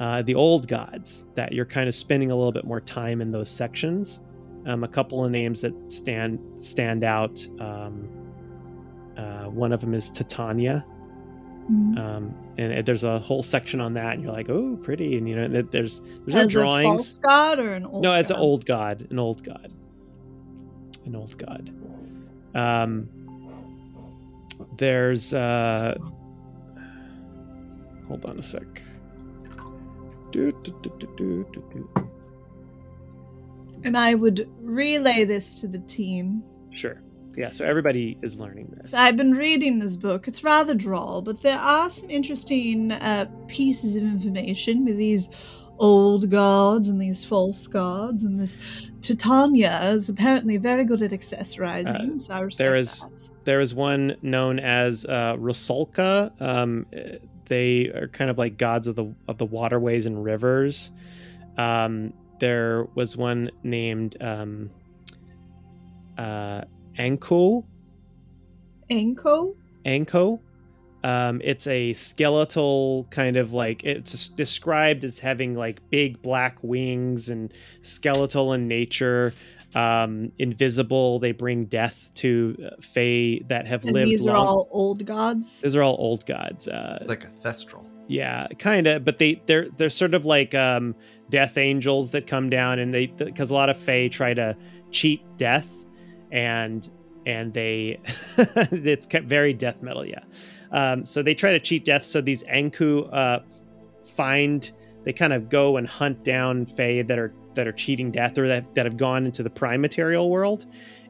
uh, 0.03 0.21
the 0.23 0.35
old 0.35 0.67
gods 0.67 1.25
that 1.37 1.53
you're 1.53 1.65
kind 1.77 1.89
of 1.89 1.95
spending 1.95 2.31
a 2.33 2.35
little 2.35 2.51
bit 2.51 2.65
more 2.65 2.81
time 2.81 3.21
in 3.21 3.31
those 3.31 3.49
sections. 3.49 4.21
Um, 4.67 4.83
a 4.85 4.89
couple 4.89 5.25
of 5.25 5.31
names 5.31 5.61
that 5.61 5.73
stand 5.93 6.39
stand 6.59 7.05
out. 7.05 7.47
Um, 7.61 8.09
uh, 9.17 9.45
one 9.45 9.73
of 9.73 9.81
them 9.81 9.95
is 9.95 10.11
Titania, 10.11 10.85
Mm. 11.71 11.99
um, 11.99 12.35
and 12.59 12.73
it- 12.73 12.85
there's 12.87 13.05
a 13.05 13.21
whole 13.21 13.43
section 13.45 13.81
on 13.81 13.95
that, 13.95 14.15
and 14.15 14.23
you're 14.25 14.33
like, 14.33 14.51
oh, 14.51 14.77
pretty, 14.83 15.17
and 15.19 15.29
you 15.29 15.37
know, 15.37 15.47
there- 15.47 15.63
there's 15.63 16.01
there's 16.01 16.35
no 16.35 16.41
As 16.41 16.47
a 16.47 16.51
drawings. 16.51 16.87
false 16.87 17.19
god 17.19 17.59
or 17.61 17.75
an 17.75 17.87
old 17.87 18.03
No, 18.03 18.15
it's 18.15 18.31
an 18.31 18.37
old 18.37 18.67
god. 18.67 19.07
An 19.11 19.19
old 19.21 19.45
god. 19.45 19.71
An 21.07 21.15
old 21.15 21.37
god. 21.39 21.71
Um, 22.55 23.09
there's 24.79 25.33
uh, 25.35 25.97
hold 28.09 28.25
on 28.27 28.39
a 28.39 28.43
sec. 28.43 28.83
Do, 30.33 30.51
do, 30.83 31.07
do. 31.17 31.89
And 33.85 33.97
I 33.99 34.15
would 34.15 34.49
relay 34.61 35.25
this 35.25 35.61
to 35.61 35.69
the 35.69 35.79
team. 35.81 36.43
Sure. 36.71 37.01
Yeah, 37.35 37.51
so 37.51 37.65
everybody 37.65 38.19
is 38.23 38.39
learning 38.39 38.73
this. 38.77 38.91
So 38.91 38.99
I've 38.99 39.17
been 39.17 39.33
reading 39.33 39.79
this 39.79 39.97
book. 39.97 40.29
It's 40.29 40.45
rather 40.45 40.75
droll, 40.75 41.23
but 41.23 41.43
there 41.43 41.59
are 41.59 41.89
some 41.91 42.11
interesting 42.11 42.93
uh, 42.93 43.27
pieces 43.49 43.97
of 43.97 44.03
information 44.03 44.85
with 44.85 44.97
these 44.97 45.29
old 45.79 46.31
gods 46.31 46.89
and 46.89 47.01
these 47.01 47.25
false 47.25 47.67
gods, 47.67 48.23
and 48.25 48.39
this 48.39 48.61
Titania 49.01 49.81
is 49.93 50.09
apparently 50.09 50.59
very 50.59 50.85
good 50.85 51.03
at 51.03 51.11
accessorizing. 51.11 52.21
so 52.21 52.35
I 52.35 52.41
respect 52.41 52.59
there 52.59 52.75
is- 52.75 53.01
that. 53.01 53.31
there 53.45 53.61
is 53.61 53.75
one 53.75 54.15
known 54.23 54.59
as 54.61 55.05
uh, 55.07 55.35
Rusalka. 55.37 56.31
Um, 56.41 56.87
they 57.53 57.89
are 57.89 58.09
kind 58.09 58.31
of 58.31 58.39
like 58.39 58.57
gods 58.57 58.87
of 58.87 58.97
the 58.97 59.15
of 59.29 59.37
the 59.37 59.45
waterways 59.45 60.07
and 60.07 60.25
rivers. 60.25 60.91
Um, 61.59 62.15
there 62.41 62.87
was 62.95 63.15
one 63.15 63.51
named 63.63 64.17
um, 64.23 64.71
uh, 66.17 66.63
Ankou. 66.99 67.63
Ankou. 68.91 69.55
Ankou. 69.85 70.41
Um, 71.05 71.43
it's 71.45 71.67
a 71.67 71.93
skeletal 71.93 73.07
kind 73.11 73.37
of 73.37 73.53
like 73.53 73.85
it's 73.85 74.29
described 74.29 75.05
as 75.05 75.19
having 75.19 75.55
like 75.55 75.79
big 75.91 76.23
black 76.23 76.57
wings 76.63 77.29
and 77.29 77.53
skeletal 77.83 78.55
in 78.55 78.67
nature. 78.67 79.35
Um, 79.75 80.31
invisible. 80.39 81.19
They 81.19 81.33
bring 81.33 81.65
death 81.65 82.11
to 82.17 82.57
uh, 82.67 82.71
Fae 82.81 83.41
that 83.49 83.67
have 83.67 83.85
And 83.85 83.93
lived. 83.95 84.11
these 84.11 84.27
are 84.27 84.37
long- 84.37 84.47
all 84.47 84.69
old 84.71 85.07
gods. 85.07 85.63
These 85.63 85.75
are 85.77 85.83
all 85.83 85.97
old 85.99 86.27
gods. 86.27 86.69
Uh, 86.69 86.99
It's 87.01 87.09
like 87.09 87.25
a 87.25 87.29
thestral. 87.29 87.85
yeah, 88.09 88.49
kind 88.59 88.87
of, 88.87 89.05
but 89.05 89.19
they 89.19 89.41
they're 89.47 89.69
they're 89.79 89.89
sort 89.91 90.15
of 90.15 90.27
like 90.27 90.55
um, 90.55 90.95
death 91.31 91.57
angels 91.57 92.11
that 92.11 92.27
come 92.27 92.51
down 92.51 92.79
and 92.81 92.93
they 92.93 93.07
because 93.07 93.51
a 93.51 93.55
lot 93.55 93.71
of 93.71 93.77
Fae 93.79 94.09
try 94.09 94.35
to 94.35 94.55
cheat 94.91 95.23
death, 95.39 95.69
and 96.31 96.91
and 97.25 97.55
they 97.55 97.99
it's 98.73 99.07
kept 99.07 99.27
very 99.27 99.55
death 99.55 99.81
metal, 99.83 100.05
yeah. 100.05 100.21
Um, 100.73 101.07
so 101.07 101.23
they 101.23 101.35
try 101.35 101.53
to 101.53 101.61
cheat 101.61 101.85
death. 101.87 102.05
So 102.05 102.21
these 102.21 102.43
Ankou 102.45 103.09
uh, 103.13 103.39
find 104.03 104.71
they 105.05 105.13
kind 105.13 105.33
of 105.33 105.49
go 105.49 105.77
and 105.79 105.87
hunt 105.89 106.25
down 106.25 106.67
Fae 106.67 107.03
that 107.03 107.19
are 107.19 107.33
that 107.55 107.67
are 107.67 107.73
cheating 107.73 108.11
death 108.11 108.39
or 108.39 108.49
that 108.49 108.75
that 108.75 108.87
have 108.87 108.97
gone 108.97 109.27
into 109.27 109.43
the 109.43 109.51
prime 109.51 109.81
material 109.81 110.31
world, 110.31 110.67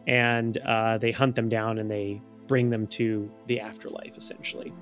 and 0.07 0.59
uh, 0.59 0.99
they 0.99 1.13
hunt 1.13 1.35
them 1.35 1.49
down 1.49 1.79
and 1.79 1.91
they 1.91 2.21
bring 2.47 2.71
them 2.71 2.87
to 2.87 3.31
the 3.47 3.61
afterlife 3.61 4.17
essentially. 4.17 4.73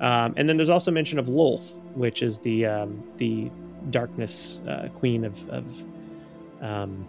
Um, 0.00 0.34
and 0.36 0.48
then 0.48 0.56
there's 0.56 0.70
also 0.70 0.90
mention 0.90 1.18
of 1.18 1.26
Lolth, 1.26 1.80
which 1.94 2.22
is 2.22 2.38
the 2.40 2.66
um, 2.66 3.02
the 3.16 3.50
darkness 3.90 4.60
uh, 4.68 4.88
queen 4.94 5.24
of, 5.24 5.48
of 5.48 5.84
um, 6.60 7.06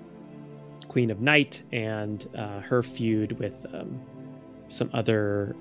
queen 0.88 1.10
of 1.10 1.22
night, 1.22 1.64
and 1.72 2.30
uh, 2.36 2.60
her 2.62 2.84
feud 2.84 3.40
with 3.40 3.66
um, 3.74 4.00
some 4.68 4.90
other 4.94 5.56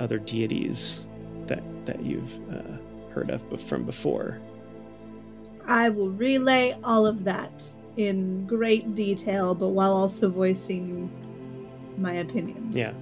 other 0.00 0.18
deities 0.18 1.06
that 1.46 1.62
that 1.86 2.02
you've 2.02 2.38
uh, 2.50 2.76
heard 3.12 3.30
of 3.30 3.42
from 3.62 3.84
before. 3.84 4.38
I 5.66 5.88
will 5.88 6.10
relay 6.10 6.76
all 6.84 7.06
of 7.06 7.24
that 7.24 7.64
in 7.96 8.46
great 8.46 8.94
detail, 8.94 9.54
but 9.54 9.68
while 9.68 9.92
also 9.92 10.28
voicing 10.28 11.10
my 11.96 12.14
opinions. 12.14 12.74
Yeah. 12.74 12.92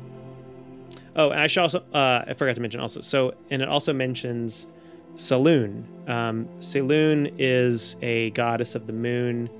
Oh, 1.17 1.31
and 1.31 1.41
I 1.41 1.47
should 1.47 1.61
also 1.61 1.81
uh, 1.93 2.25
I 2.27 2.35
forgot 2.35 2.55
to 2.55 2.61
mention 2.61 2.81
also. 2.81 3.01
So, 3.01 3.35
and 3.51 3.63
it 3.63 3.69
also 3.69 3.93
mentions 3.93 4.67
Selûne. 5.15 5.85
Um, 6.09 6.49
Selûne 6.59 7.33
is 7.39 7.97
a 8.03 8.31
goddess 8.31 8.75
of 8.75 8.87
the 8.87 8.93
moon, 8.93 9.51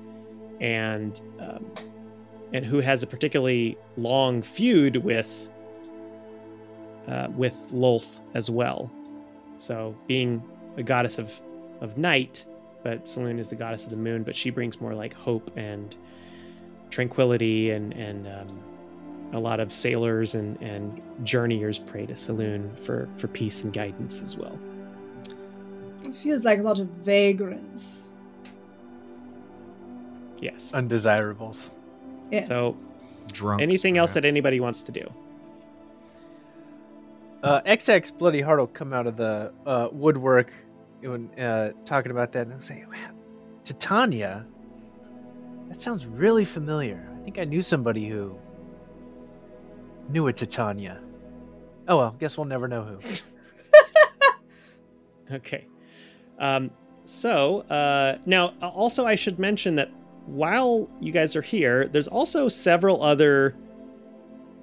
and 0.59 1.19
um, 1.39 1.65
and 2.53 2.65
who 2.65 2.79
has 2.79 3.03
a 3.03 3.07
particularly 3.07 3.77
long 3.97 4.41
feud 4.41 4.97
with 4.97 5.49
uh, 7.07 7.27
with 7.35 7.67
Lolth 7.71 8.21
as 8.33 8.49
well. 8.49 8.91
So, 9.57 9.95
being 10.07 10.41
a 10.77 10.83
goddess 10.83 11.19
of 11.19 11.39
of 11.81 11.97
night, 11.97 12.45
but 12.83 13.05
Selûne 13.05 13.39
is 13.39 13.49
the 13.49 13.55
goddess 13.55 13.85
of 13.85 13.89
the 13.89 13.97
moon, 13.97 14.23
but 14.23 14.35
she 14.35 14.49
brings 14.49 14.79
more 14.81 14.93
like 14.93 15.13
hope 15.13 15.51
and 15.55 15.95
tranquility 16.89 17.71
and 17.71 17.93
and 17.93 18.27
um, 18.27 18.63
a 19.33 19.39
lot 19.39 19.59
of 19.59 19.73
sailors 19.73 20.35
and, 20.35 20.61
and 20.61 21.01
journeyers 21.23 21.79
pray 21.79 22.05
to 22.05 22.13
Selûne 22.13 22.77
for, 22.79 23.09
for 23.17 23.27
peace 23.27 23.63
and 23.63 23.73
guidance 23.73 24.21
as 24.21 24.37
well. 24.37 24.57
It 26.03 26.15
feels 26.17 26.43
like 26.43 26.59
a 26.59 26.61
lot 26.61 26.79
of 26.79 26.87
vagrants. 26.87 28.11
Yes. 30.39 30.71
Undesirables. 30.73 31.71
Yes. 32.31 32.47
So, 32.47 32.77
Drunks. 33.31 33.63
anything 33.63 33.97
else 33.97 34.13
that 34.13 34.23
anybody 34.23 34.59
wants 34.59 34.83
to 34.83 34.91
do? 34.91 35.11
Uh, 37.41 37.61
XX 37.61 38.15
Bloody 38.17 38.41
Heart 38.41 38.59
will 38.59 38.67
come 38.67 38.93
out 38.93 39.07
of 39.07 39.17
the 39.17 39.51
uh, 39.65 39.89
woodwork 39.91 40.53
when 41.03 41.29
uh, 41.39 41.71
talking 41.85 42.11
about 42.11 42.31
that 42.33 42.47
and 42.47 42.53
I'll 42.53 42.61
say, 42.61 42.85
wow, 42.89 43.11
Titania? 43.63 44.45
That 45.69 45.81
sounds 45.81 46.05
really 46.05 46.45
familiar. 46.45 47.09
I 47.19 47.23
think 47.23 47.39
I 47.39 47.45
knew 47.45 47.61
somebody 47.61 48.07
who 48.07 48.37
knew 50.09 50.27
a 50.27 50.33
Titania. 50.33 51.01
Oh 51.87 51.97
well, 51.97 52.15
guess 52.19 52.37
we'll 52.37 52.45
never 52.45 52.67
know 52.67 52.83
who. 52.83 52.99
Okay. 55.31 55.67
Um, 56.39 56.71
so, 57.05 57.61
uh, 57.69 58.17
now, 58.25 58.53
also, 58.61 59.05
I 59.05 59.15
should 59.15 59.39
mention 59.39 59.75
that 59.75 59.91
while 60.25 60.89
you 61.01 61.11
guys 61.11 61.35
are 61.35 61.41
here, 61.41 61.85
there's 61.85 62.07
also 62.07 62.47
several 62.47 63.03
other 63.03 63.55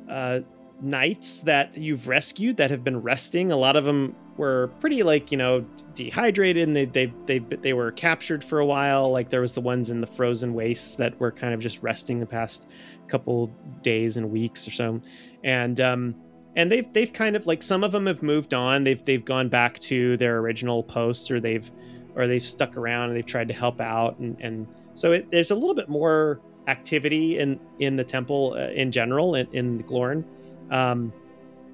uh, 0.09 0.41
knights 0.81 1.41
that 1.41 1.77
you've 1.77 2.09
rescued 2.09 2.57
that 2.57 2.71
have 2.71 2.83
been 2.83 3.01
resting. 3.01 3.53
A 3.53 3.57
lot 3.57 3.77
of 3.77 3.85
them 3.85 4.15
were 4.41 4.73
pretty, 4.81 5.03
like, 5.05 5.31
you 5.31 5.39
know, 5.39 5.65
dehydrated 5.95 6.67
and 6.67 6.75
they, 6.75 6.87
they, 6.87 7.13
they, 7.27 7.39
they 7.39 7.73
were 7.73 7.93
captured 7.93 8.43
for 8.43 8.59
a 8.59 8.67
while. 8.67 9.11
Like, 9.11 9.31
there 9.31 9.41
was 9.41 9.55
the 9.55 9.61
ones 9.61 9.91
in 9.91 10.01
the 10.01 10.07
frozen 10.07 10.55
wastes 10.55 10.97
that 10.97 11.19
were 11.21 11.31
kind 11.31 11.55
of 11.55 11.61
just 11.61 11.81
resting 11.83 12.19
the 12.19 12.27
past 12.27 12.69
couple 13.07 13.47
days 13.83 14.17
and 14.17 14.31
weeks 14.31 14.67
or 14.67 14.73
so. 14.73 15.01
And, 15.45 15.79
um, 15.81 16.15
and 16.57 16.71
they've 16.71 16.93
they've 16.93 17.13
kind 17.13 17.37
of 17.37 17.47
like 17.47 17.63
some 17.63 17.85
of 17.85 17.93
them 17.93 18.07
have 18.07 18.23
moved 18.23 18.55
on 18.55 18.85
they've 18.85 19.05
they've 19.05 19.25
gone 19.25 19.49
back 19.49 19.79
to 19.79 20.17
their 20.17 20.39
original 20.39 20.83
posts 20.83 21.31
or 21.31 21.41
they've 21.41 21.71
or 22.15 22.27
they've 22.27 22.43
stuck 22.43 22.77
around 22.77 23.09
and 23.09 23.17
they've 23.17 23.27
tried 23.27 23.49
to 23.49 23.55
help 23.55 23.81
out 23.81 24.19
and 24.19 24.37
and 24.41 24.67
so 24.95 25.13
it, 25.13 25.31
there's 25.31 25.51
a 25.51 25.55
little 25.55 25.75
bit 25.75 25.89
more 25.89 26.41
activity 26.67 27.39
in 27.39 27.59
in 27.79 27.97
the 27.97 28.05
temple 28.05 28.55
uh, 28.59 28.71
in 28.73 28.91
general 28.91 29.35
in, 29.35 29.47
in 29.53 29.79
Glorn 29.79 30.25
um 30.71 31.13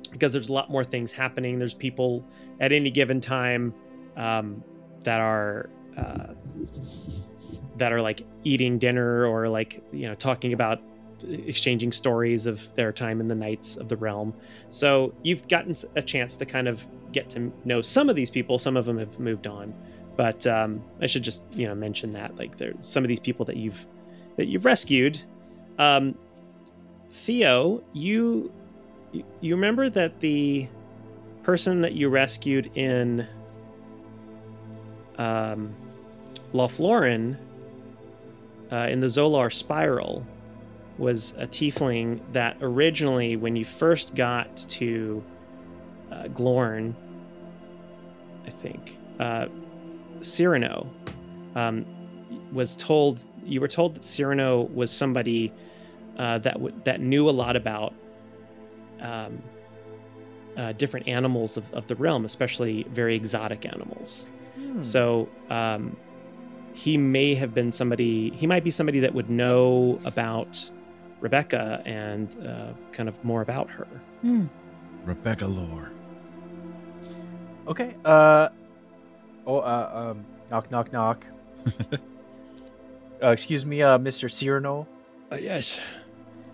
because 0.06 0.32
there's 0.32 0.48
a 0.48 0.52
lot 0.52 0.70
more 0.70 0.84
things 0.84 1.12
happening 1.12 1.58
there's 1.58 1.74
people 1.74 2.24
at 2.60 2.72
any 2.72 2.90
given 2.90 3.20
time 3.20 3.74
um 4.16 4.62
that 5.02 5.20
are 5.20 5.68
uh 5.96 6.34
that 7.76 7.92
are 7.92 8.00
like 8.00 8.26
eating 8.44 8.78
dinner 8.78 9.26
or 9.26 9.48
like 9.48 9.82
you 9.92 10.06
know 10.06 10.14
talking 10.14 10.52
about 10.52 10.80
exchanging 11.46 11.92
stories 11.92 12.46
of 12.46 12.74
their 12.74 12.92
time 12.92 13.20
in 13.20 13.28
the 13.28 13.34
Knights 13.34 13.76
of 13.76 13.88
the 13.88 13.96
Realm. 13.96 14.34
So 14.68 15.14
you've 15.22 15.46
gotten 15.48 15.74
a 15.96 16.02
chance 16.02 16.36
to 16.36 16.46
kind 16.46 16.68
of 16.68 16.86
get 17.12 17.28
to 17.30 17.52
know 17.64 17.80
some 17.80 18.08
of 18.08 18.16
these 18.16 18.30
people. 18.30 18.58
Some 18.58 18.76
of 18.76 18.84
them 18.84 18.98
have 18.98 19.18
moved 19.18 19.46
on, 19.46 19.74
but 20.16 20.46
um, 20.46 20.82
I 21.00 21.06
should 21.06 21.22
just 21.22 21.42
you 21.52 21.66
know 21.66 21.74
mention 21.74 22.12
that 22.12 22.36
like 22.36 22.56
there 22.56 22.72
some 22.80 23.04
of 23.04 23.08
these 23.08 23.20
people 23.20 23.44
that 23.46 23.56
you've 23.56 23.86
that 24.36 24.48
you've 24.48 24.64
rescued. 24.64 25.20
Um, 25.78 26.16
Theo, 27.12 27.82
you 27.92 28.52
you 29.40 29.54
remember 29.54 29.88
that 29.90 30.20
the 30.20 30.68
person 31.42 31.80
that 31.80 31.92
you 31.92 32.08
rescued 32.08 32.70
in 32.76 33.26
um, 35.18 35.74
Lothlorien 36.52 37.36
uh, 38.72 38.88
in 38.90 39.00
the 39.00 39.06
Zolar 39.06 39.52
Spiral 39.52 40.26
was 40.98 41.34
a 41.38 41.46
tiefling 41.46 42.20
that 42.32 42.56
originally, 42.60 43.36
when 43.36 43.54
you 43.54 43.64
first 43.64 44.14
got 44.14 44.56
to 44.56 45.22
uh, 46.10 46.28
Glorn, 46.28 46.96
I 48.46 48.50
think, 48.50 48.98
uh, 49.20 49.46
Cyrano 50.22 50.90
um, 51.54 51.84
was 52.52 52.74
told, 52.76 53.24
you 53.44 53.60
were 53.60 53.68
told 53.68 53.94
that 53.94 54.04
Cyrano 54.04 54.62
was 54.74 54.90
somebody 54.90 55.52
uh, 56.16 56.38
that, 56.38 56.54
w- 56.54 56.74
that 56.84 57.00
knew 57.00 57.28
a 57.28 57.30
lot 57.30 57.56
about 57.56 57.92
um, 59.00 59.42
uh, 60.56 60.72
different 60.72 61.06
animals 61.08 61.56
of, 61.56 61.72
of 61.74 61.86
the 61.86 61.94
realm, 61.96 62.24
especially 62.24 62.84
very 62.90 63.14
exotic 63.14 63.66
animals. 63.66 64.26
So 64.82 65.28
um, 65.50 65.96
he 66.74 66.96
may 66.98 67.34
have 67.34 67.54
been 67.54 67.70
somebody. 67.72 68.30
He 68.30 68.46
might 68.46 68.64
be 68.64 68.70
somebody 68.70 69.00
that 69.00 69.14
would 69.14 69.30
know 69.30 69.98
about 70.04 70.70
Rebecca 71.20 71.82
and 71.86 72.34
uh, 72.46 72.72
kind 72.92 73.08
of 73.08 73.22
more 73.24 73.42
about 73.42 73.70
her. 73.70 73.86
Rebecca 75.04 75.46
Lore. 75.46 75.90
Okay. 77.68 77.94
Uh, 78.04 78.48
Oh, 79.46 79.58
uh, 79.60 80.10
um, 80.10 80.24
knock, 80.50 80.70
knock, 80.72 80.92
knock. 80.92 81.24
uh, 83.22 83.28
excuse 83.28 83.64
me, 83.64 83.80
uh, 83.80 83.96
Mr. 83.98 84.28
Cyrano. 84.30 84.88
Uh, 85.30 85.36
yes. 85.40 85.80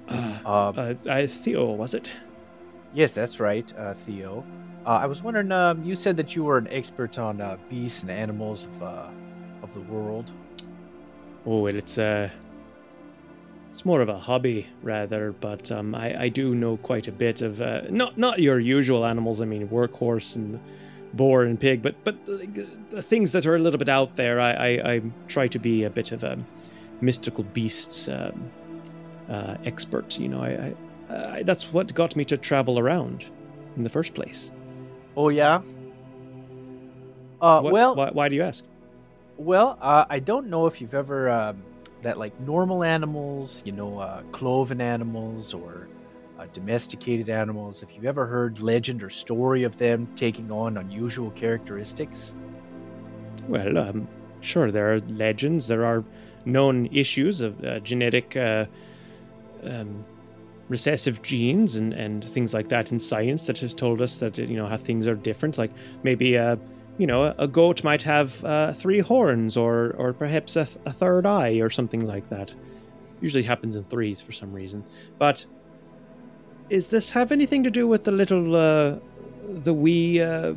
Uh, 0.08 0.38
Uh, 0.44 0.48
uh, 0.48 0.94
I, 1.08 1.26
Theo, 1.26 1.72
was 1.72 1.94
it? 1.94 2.10
Yes, 2.94 3.12
that's 3.12 3.40
right, 3.40 3.72
uh, 3.78 3.94
Theo. 3.94 4.44
Uh, 4.84 4.90
I 4.90 5.06
was 5.06 5.22
wondering, 5.22 5.52
um, 5.52 5.82
you 5.82 5.94
said 5.94 6.16
that 6.16 6.34
you 6.34 6.44
were 6.44 6.58
an 6.58 6.66
expert 6.68 7.18
on 7.18 7.40
uh, 7.40 7.56
beasts 7.70 8.02
and 8.02 8.10
animals 8.10 8.64
of 8.64 8.82
uh, 8.82 9.08
of 9.62 9.72
the 9.74 9.80
world. 9.80 10.32
Oh, 11.46 11.60
well, 11.60 11.74
it's 11.74 11.98
uh, 11.98 12.28
it's 13.70 13.84
more 13.84 14.00
of 14.00 14.08
a 14.08 14.18
hobby 14.18 14.66
rather, 14.82 15.32
but 15.32 15.70
um, 15.70 15.94
I, 15.94 16.22
I 16.22 16.28
do 16.28 16.54
know 16.54 16.76
quite 16.78 17.06
a 17.06 17.12
bit 17.12 17.42
of 17.42 17.60
uh, 17.62 17.82
not 17.90 18.18
not 18.18 18.40
your 18.40 18.58
usual 18.58 19.06
animals. 19.06 19.40
I 19.40 19.44
mean, 19.44 19.68
workhorse 19.68 20.34
and 20.34 20.58
boar 21.14 21.44
and 21.44 21.60
pig, 21.60 21.80
but 21.80 21.94
but 22.02 22.16
things 23.04 23.30
that 23.30 23.46
are 23.46 23.54
a 23.54 23.60
little 23.60 23.78
bit 23.78 23.88
out 23.88 24.14
there. 24.14 24.40
I, 24.40 24.52
I, 24.52 24.94
I 24.94 25.02
try 25.28 25.46
to 25.46 25.58
be 25.60 25.84
a 25.84 25.90
bit 25.90 26.10
of 26.10 26.24
a 26.24 26.36
mystical 27.00 27.44
beasts 27.44 28.08
um, 28.08 28.50
expert. 29.64 30.18
You 30.18 30.28
know, 30.28 30.42
I, 30.42 30.48
I, 30.48 30.74
I 31.14 31.42
that's 31.42 31.72
what 31.72 31.92
got 31.94 32.16
me 32.16 32.24
to 32.26 32.36
travel 32.36 32.78
around 32.78 33.24
in 33.76 33.82
the 33.84 33.90
first 33.90 34.14
place. 34.14 34.52
Oh 35.16 35.28
yeah. 35.28 35.60
Uh, 37.40 37.60
What- 37.60 37.72
well, 37.72 37.94
why, 37.96 38.10
why 38.10 38.28
do 38.28 38.36
you 38.36 38.42
ask? 38.42 38.64
Well, 39.36 39.78
uh, 39.80 40.04
I 40.08 40.18
don't 40.20 40.48
know 40.48 40.66
if 40.66 40.80
you've 40.80 40.94
ever 40.94 41.28
um, 41.30 41.62
that 42.02 42.18
like 42.18 42.38
normal 42.40 42.84
animals, 42.84 43.62
you 43.64 43.72
know, 43.72 43.98
uh, 43.98 44.22
cloven 44.30 44.80
animals 44.80 45.52
or 45.54 45.88
uh, 46.38 46.46
domesticated 46.52 47.28
animals. 47.28 47.82
If 47.82 47.94
you've 47.94 48.04
ever 48.04 48.26
heard 48.26 48.60
legend 48.60 49.02
or 49.02 49.10
story 49.10 49.64
of 49.64 49.78
them 49.78 50.06
taking 50.14 50.50
on 50.52 50.76
unusual 50.76 51.30
characteristics. 51.32 52.34
Well, 53.48 53.76
um, 53.78 54.06
sure, 54.40 54.70
there 54.70 54.94
are 54.94 55.00
legends, 55.00 55.66
there 55.66 55.84
are 55.84 56.04
known 56.44 56.86
issues 56.92 57.40
of 57.40 57.64
uh, 57.64 57.80
genetic 57.80 58.36
uh, 58.36 58.66
um, 59.64 60.04
recessive 60.68 61.22
genes 61.22 61.74
and, 61.74 61.92
and 61.92 62.24
things 62.24 62.54
like 62.54 62.68
that 62.68 62.92
in 62.92 62.98
science 62.98 63.46
that 63.46 63.58
has 63.58 63.74
told 63.74 64.00
us 64.00 64.16
that, 64.18 64.38
you 64.38 64.56
know, 64.56 64.66
how 64.66 64.76
things 64.76 65.06
are 65.06 65.14
different. 65.14 65.58
Like 65.58 65.72
maybe, 66.02 66.34
a 66.34 66.58
you 66.98 67.06
know, 67.06 67.24
a, 67.24 67.34
a 67.38 67.48
goat 67.48 67.82
might 67.84 68.02
have 68.02 68.44
uh, 68.44 68.72
three 68.72 69.00
horns 69.00 69.56
or, 69.56 69.94
or 69.98 70.12
perhaps 70.12 70.56
a, 70.56 70.64
th- 70.64 70.78
a 70.86 70.92
third 70.92 71.26
eye 71.26 71.54
or 71.60 71.70
something 71.70 72.06
like 72.06 72.28
that. 72.28 72.54
Usually 73.20 73.42
happens 73.42 73.76
in 73.76 73.84
threes 73.84 74.20
for 74.20 74.32
some 74.32 74.52
reason. 74.52 74.84
But 75.18 75.44
is 76.70 76.88
this 76.88 77.10
have 77.10 77.32
anything 77.32 77.62
to 77.64 77.70
do 77.70 77.88
with 77.88 78.04
the 78.04 78.12
little, 78.12 78.54
uh, 78.54 78.98
the 79.48 79.72
wee 79.74 80.20
uh, 80.20 80.54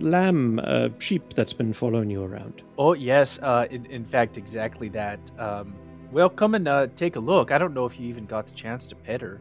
lamb 0.00 0.60
uh, 0.62 0.88
sheep 0.98 1.34
that's 1.34 1.52
been 1.52 1.72
following 1.72 2.10
you 2.10 2.24
around? 2.24 2.62
Oh 2.78 2.94
yes, 2.94 3.38
uh, 3.42 3.66
in, 3.70 3.86
in 3.86 4.04
fact, 4.04 4.38
exactly 4.38 4.88
that. 4.90 5.18
Um, 5.38 5.74
well, 6.10 6.28
come 6.28 6.54
and 6.54 6.66
uh, 6.66 6.86
take 6.96 7.16
a 7.16 7.20
look. 7.20 7.50
I 7.50 7.58
don't 7.58 7.74
know 7.74 7.84
if 7.84 7.98
you 7.98 8.08
even 8.08 8.24
got 8.24 8.46
the 8.46 8.54
chance 8.54 8.86
to 8.86 8.96
pet 8.96 9.20
her. 9.20 9.40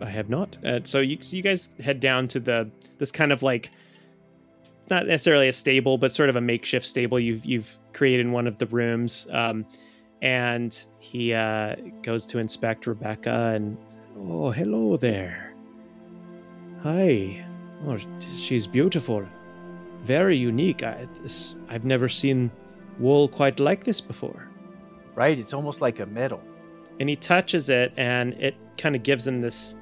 I 0.00 0.10
have 0.10 0.28
not. 0.28 0.56
Uh, 0.64 0.80
so 0.82 1.00
you 1.00 1.18
you 1.20 1.42
guys 1.42 1.68
head 1.80 2.00
down 2.00 2.28
to 2.28 2.40
the 2.40 2.70
this 2.98 3.12
kind 3.12 3.32
of 3.32 3.42
like 3.42 3.70
not 4.90 5.06
necessarily 5.06 5.48
a 5.48 5.52
stable, 5.52 5.96
but 5.98 6.12
sort 6.12 6.28
of 6.28 6.36
a 6.36 6.40
makeshift 6.40 6.86
stable 6.86 7.18
you've 7.18 7.44
you've 7.44 7.78
created 7.92 8.26
in 8.26 8.32
one 8.32 8.46
of 8.46 8.58
the 8.58 8.66
rooms. 8.66 9.26
Um, 9.30 9.64
and 10.20 10.86
he 10.98 11.34
uh, 11.34 11.76
goes 12.02 12.26
to 12.26 12.38
inspect 12.38 12.86
Rebecca 12.86 13.52
and 13.54 13.76
oh 14.16 14.50
hello 14.50 14.96
there. 14.96 15.54
Hi. 16.82 17.44
Oh, 17.86 17.98
she's 18.36 18.66
beautiful. 18.66 19.26
Very 20.02 20.36
unique. 20.36 20.82
I, 20.82 21.06
this, 21.22 21.54
I've 21.68 21.84
never 21.84 22.08
seen 22.08 22.50
wool 22.98 23.28
quite 23.28 23.60
like 23.60 23.84
this 23.84 24.00
before. 24.00 24.50
Right? 25.14 25.38
It's 25.38 25.52
almost 25.54 25.80
like 25.80 26.00
a 26.00 26.06
medal. 26.06 26.40
and 27.00 27.08
he 27.08 27.16
touches 27.16 27.68
it 27.68 27.92
and 27.96 28.34
it 28.34 28.54
kind 28.78 28.94
of 28.96 29.02
gives 29.02 29.26
him 29.26 29.40
this 29.40 29.76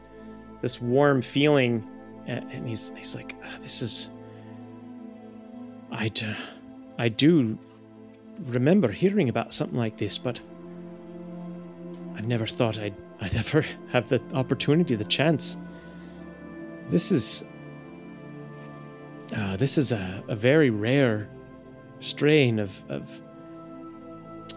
this 0.63 0.81
warm 0.81 1.21
feeling 1.23 1.87
and, 2.27 2.67
he's 2.69 2.93
he's 2.97 3.15
like 3.15 3.35
"Ah, 3.45 3.57
this 3.61 3.83
is 3.83 4.11
I 5.91 6.09
do, 6.09 6.35
I 6.99 7.09
do 7.11 7.59
remember 8.47 8.89
hearing 8.91 9.29
about 9.29 9.53
something 9.53 9.79
like 9.79 9.97
this 9.99 10.17
but 10.19 10.41
I 12.17 12.21
never 12.23 12.47
thought 12.47 12.79
I'd 12.79 12.95
I'd 13.21 13.35
ever 13.45 13.65
have 13.91 14.09
the 14.09 14.23
opportunity 14.35 14.95
the 14.95 15.05
chance 15.05 15.57
this 16.89 17.13
is 17.13 17.45
uh, 19.37 19.57
this 19.57 19.77
is 19.79 19.93
a, 19.93 20.23
a 20.29 20.37
very 20.37 20.71
rare 20.71 21.29
strain 22.01 22.59
of, 22.59 22.71
of 22.91 23.21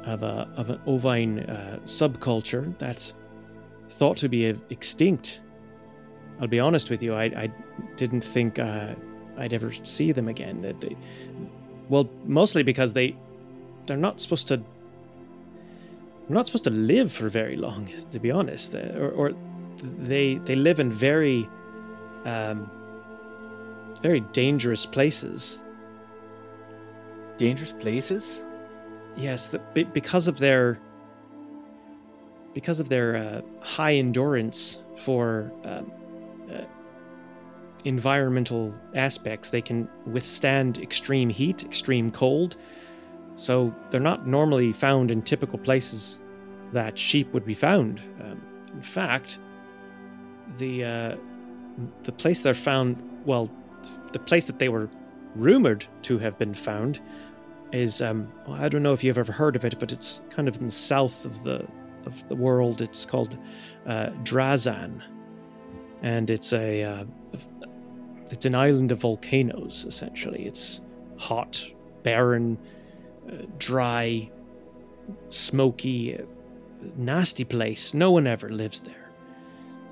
of 0.06 0.24
a 0.24 0.48
of 0.58 0.70
an 0.70 0.80
ovine 0.86 1.40
uh, 1.40 1.80
subculture 1.86 2.78
that's 2.78 3.14
thought 3.90 4.18
to 4.18 4.30
be 4.30 4.46
extinct. 4.70 5.42
I'll 6.40 6.48
be 6.48 6.60
honest 6.60 6.90
with 6.90 7.02
you, 7.02 7.14
I, 7.14 7.26
I 7.26 7.52
didn't 7.96 8.22
think 8.22 8.60
uh, 8.60 8.94
I'd 9.38 9.54
ever 9.54 9.72
see 9.72 10.12
them 10.12 10.28
again. 10.28 10.62
That 10.62 10.82
they, 10.82 10.96
well, 11.90 12.10
mostly 12.26 12.64
because 12.64 12.94
they 12.94 13.16
they're 13.86 13.98
not 13.98 14.20
supposed 14.20 14.48
to 14.50 14.58
they're 14.58 16.36
not 16.36 16.46
supposed 16.46 16.64
to 16.66 16.72
live 16.72 17.12
for 17.12 17.30
very 17.30 17.56
long, 17.56 17.90
to 18.12 18.20
be 18.20 18.32
honest, 18.32 18.76
Uh, 18.76 18.80
or, 18.98 19.12
or 19.12 19.34
they 20.00 20.36
they 20.46 20.56
live 20.56 20.80
in 20.80 20.92
very 20.92 21.48
um, 22.26 22.70
very 24.02 24.20
dangerous 24.34 24.86
places. 24.86 25.62
Dangerous 27.38 27.74
places? 27.74 28.42
Yes, 29.18 29.48
the, 29.48 29.60
be, 29.74 29.84
because 29.84 30.28
of 30.28 30.40
their 30.40 30.80
because 32.54 32.80
of 32.80 32.88
their 32.88 33.18
uh, 33.18 33.42
high 33.62 33.94
endurance 33.94 34.80
for 34.96 35.52
um, 35.66 35.92
uh, 36.50 36.62
environmental 37.84 38.74
aspects, 38.96 39.50
they 39.50 39.62
can 39.62 39.90
withstand 40.06 40.78
extreme 40.78 41.30
heat, 41.30 41.66
extreme 41.66 42.12
cold. 42.12 42.56
So 43.36 43.76
they're 43.92 44.00
not 44.00 44.26
normally 44.26 44.72
found 44.72 45.12
in 45.12 45.22
typical 45.22 45.60
places 45.60 46.20
that 46.72 46.98
sheep 46.98 47.34
would 47.34 47.46
be 47.46 47.54
found. 47.54 48.02
Um, 48.22 48.42
in 48.74 48.82
fact, 48.82 49.38
the 50.58 50.84
uh, 50.84 51.16
the 52.04 52.12
place 52.12 52.42
they're 52.42 52.54
found, 52.54 52.98
well, 53.26 53.52
the 54.14 54.20
place 54.20 54.46
that 54.46 54.60
they 54.60 54.70
were 54.70 54.90
rumored 55.36 55.86
to 56.04 56.18
have 56.18 56.38
been 56.38 56.54
found 56.54 57.02
is 57.76 58.02
um 58.02 58.32
I 58.48 58.70
don't 58.70 58.84
know 58.84 58.94
if 58.94 59.04
you've 59.04 59.18
ever 59.18 59.32
heard 59.32 59.56
of 59.56 59.66
it, 59.66 59.80
but 59.80 59.92
it's 59.92 60.22
kind 60.30 60.48
of 60.48 60.58
in 60.58 60.66
the 60.66 60.72
south 60.72 61.26
of 61.26 61.44
the 61.44 61.66
of 62.06 62.28
the 62.28 62.36
world. 62.36 62.82
It's 62.82 63.06
called 63.06 63.38
uh, 63.86 64.10
Drazan, 64.24 65.02
and 66.02 66.30
it's 66.30 66.54
a 66.54 66.84
uh, 66.84 67.06
it's 68.32 68.46
an 68.46 68.56
island 68.56 68.92
of 68.92 69.00
volcanoes. 69.00 69.86
Essentially, 69.88 70.46
it's 70.46 70.82
hot, 71.18 71.64
barren, 72.04 72.58
uh, 73.28 73.44
dry, 73.58 74.30
smoky, 75.30 76.20
nasty 76.96 77.44
place. 77.44 77.94
No 77.94 78.12
one 78.12 78.28
ever 78.28 78.50
lives 78.50 78.82
there. 78.82 79.10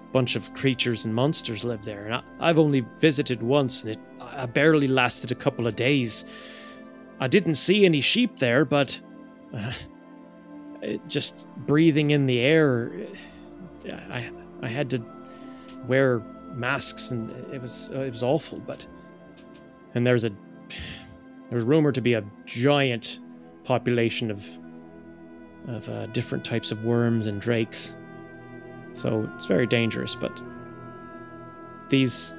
A 0.09 0.11
bunch 0.13 0.35
of 0.35 0.53
creatures 0.53 1.05
and 1.05 1.13
monsters 1.13 1.63
live 1.63 1.83
there, 1.83 2.05
and 2.05 2.15
I, 2.15 2.23
I've 2.39 2.59
only 2.59 2.85
visited 2.99 3.41
once, 3.41 3.81
and 3.81 3.91
it 3.91 3.99
I 4.21 4.45
barely 4.45 4.87
lasted 4.87 5.31
a 5.31 5.35
couple 5.35 5.67
of 5.67 5.75
days. 5.75 6.25
I 7.19 7.27
didn't 7.27 7.55
see 7.55 7.85
any 7.85 8.01
sheep 8.01 8.37
there, 8.37 8.65
but 8.65 8.99
uh, 9.53 9.71
just 11.07 11.47
breathing 11.65 12.11
in 12.11 12.25
the 12.25 12.39
air, 12.39 12.91
I 14.09 14.29
I 14.61 14.67
had 14.67 14.89
to 14.91 15.03
wear 15.87 16.21
masks, 16.53 17.11
and 17.11 17.29
it 17.53 17.61
was 17.61 17.89
it 17.91 18.11
was 18.11 18.23
awful. 18.23 18.59
But 18.59 18.85
and 19.95 20.05
there's 20.05 20.23
a 20.23 20.31
there's 21.49 21.63
rumored 21.63 21.95
to 21.95 22.01
be 22.01 22.13
a 22.13 22.23
giant 22.45 23.19
population 23.63 24.31
of 24.31 24.47
of 25.67 25.87
uh, 25.89 26.07
different 26.07 26.43
types 26.43 26.71
of 26.71 26.83
worms 26.83 27.25
and 27.27 27.39
drakes, 27.39 27.95
so 28.93 29.29
it's 29.35 29.45
very 29.45 29.67
dangerous. 29.67 30.15
But 30.15 30.41
these 31.89 32.33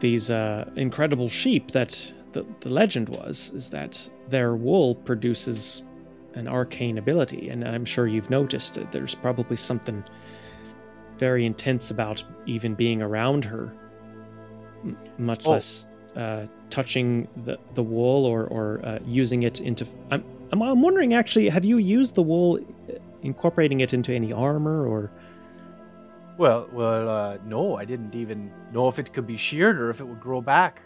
these 0.00 0.30
uh, 0.30 0.68
incredible 0.76 1.28
sheep 1.28 1.70
that 1.72 2.12
the, 2.32 2.44
the 2.60 2.68
legend 2.68 3.08
was 3.08 3.50
is 3.54 3.70
that 3.70 4.08
their 4.28 4.56
wool 4.56 4.94
produces 4.96 5.82
an 6.34 6.48
arcane 6.48 6.98
ability 6.98 7.48
and 7.48 7.66
i'm 7.66 7.84
sure 7.84 8.06
you've 8.08 8.28
noticed 8.30 8.74
that 8.74 8.90
there's 8.90 9.14
probably 9.14 9.56
something 9.56 10.02
very 11.18 11.46
intense 11.46 11.90
about 11.92 12.24
even 12.46 12.74
being 12.74 13.00
around 13.00 13.44
her 13.44 13.72
m- 14.82 14.98
much 15.18 15.42
Oh. 15.46 15.52
less 15.52 15.86
uh, 16.16 16.46
touching 16.70 17.26
the, 17.44 17.58
the 17.74 17.82
wool 17.82 18.24
or, 18.26 18.46
or 18.46 18.80
uh, 18.84 18.98
using 19.06 19.42
it 19.44 19.60
into 19.60 19.86
I'm, 20.10 20.24
I'm, 20.52 20.62
I'm 20.62 20.80
wondering 20.82 21.14
actually 21.14 21.48
have 21.48 21.64
you 21.64 21.78
used 21.78 22.14
the 22.16 22.22
wool 22.22 22.58
uh, 22.88 22.94
incorporating 23.22 23.80
it 23.80 23.94
into 23.94 24.12
any 24.12 24.32
armor 24.32 24.86
or 24.86 25.10
Well, 26.36 26.68
well, 26.72 27.08
uh, 27.08 27.38
no, 27.44 27.76
I 27.76 27.84
didn't 27.84 28.14
even 28.14 28.52
know 28.72 28.88
if 28.88 28.98
it 28.98 29.12
could 29.12 29.26
be 29.26 29.36
sheared 29.36 29.80
or 29.80 29.90
if 29.90 30.00
it 30.00 30.04
would 30.04 30.20
grow 30.20 30.40
back. 30.40 30.82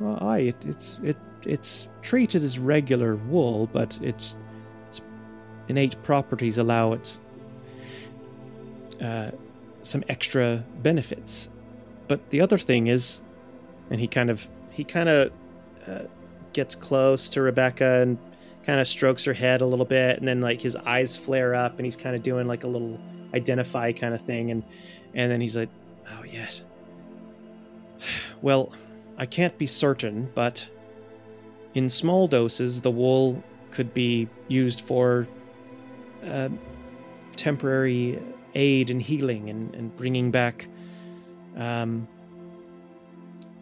Well, 0.00 0.18
aye, 0.20 0.40
it, 0.40 0.56
it's 0.66 0.98
it 1.02 1.16
it's 1.44 1.88
treated 2.02 2.42
as 2.42 2.58
regular 2.58 3.16
wool, 3.16 3.68
but 3.72 4.00
its, 4.02 4.36
its 4.88 5.00
innate 5.68 6.00
properties 6.02 6.58
allow 6.58 6.92
it 6.92 7.18
uh, 9.00 9.30
some 9.82 10.02
extra 10.08 10.64
benefits. 10.82 11.48
But 12.08 12.28
the 12.30 12.40
other 12.40 12.58
thing 12.58 12.88
is, 12.88 13.20
and 13.90 14.00
he 14.00 14.08
kind 14.08 14.30
of 14.30 14.48
he 14.70 14.82
kind 14.82 15.08
of 15.08 15.32
uh, 15.86 16.00
gets 16.52 16.74
close 16.74 17.28
to 17.30 17.42
Rebecca 17.42 18.02
and 18.02 18.18
kind 18.64 18.80
of 18.80 18.88
strokes 18.88 19.24
her 19.24 19.32
head 19.32 19.60
a 19.60 19.66
little 19.66 19.86
bit, 19.86 20.18
and 20.18 20.26
then 20.26 20.40
like 20.40 20.60
his 20.60 20.74
eyes 20.76 21.16
flare 21.16 21.54
up, 21.54 21.76
and 21.76 21.84
he's 21.84 21.96
kind 21.96 22.16
of 22.16 22.22
doing 22.22 22.48
like 22.48 22.64
a 22.64 22.68
little 22.68 23.00
identify 23.34 23.92
kind 23.92 24.14
of 24.14 24.22
thing, 24.22 24.50
and 24.50 24.62
and 25.14 25.30
then 25.30 25.40
he's 25.40 25.56
like, 25.56 25.70
"Oh 26.08 26.24
yes, 26.24 26.64
well." 28.42 28.72
I 29.18 29.26
can't 29.26 29.56
be 29.58 29.66
certain, 29.66 30.30
but 30.34 30.68
in 31.74 31.88
small 31.88 32.26
doses, 32.26 32.80
the 32.80 32.90
wool 32.90 33.42
could 33.70 33.94
be 33.94 34.28
used 34.48 34.80
for 34.80 35.26
uh, 36.26 36.48
temporary 37.36 38.20
aid 38.54 38.90
and 38.90 39.00
healing 39.00 39.48
and, 39.48 39.74
and 39.74 39.96
bringing 39.96 40.30
back 40.30 40.66
um, 41.56 42.08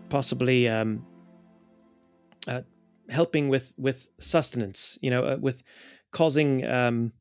possibly 0.09 0.68
um, 0.68 1.04
uh, 2.48 2.62
helping 3.09 3.48
with 3.48 3.72
with 3.76 4.09
sustenance 4.18 4.98
you 5.02 5.11
know 5.11 5.24
uh, 5.24 5.37
with 5.40 5.62
causing 6.11 6.64
um, 6.66 7.12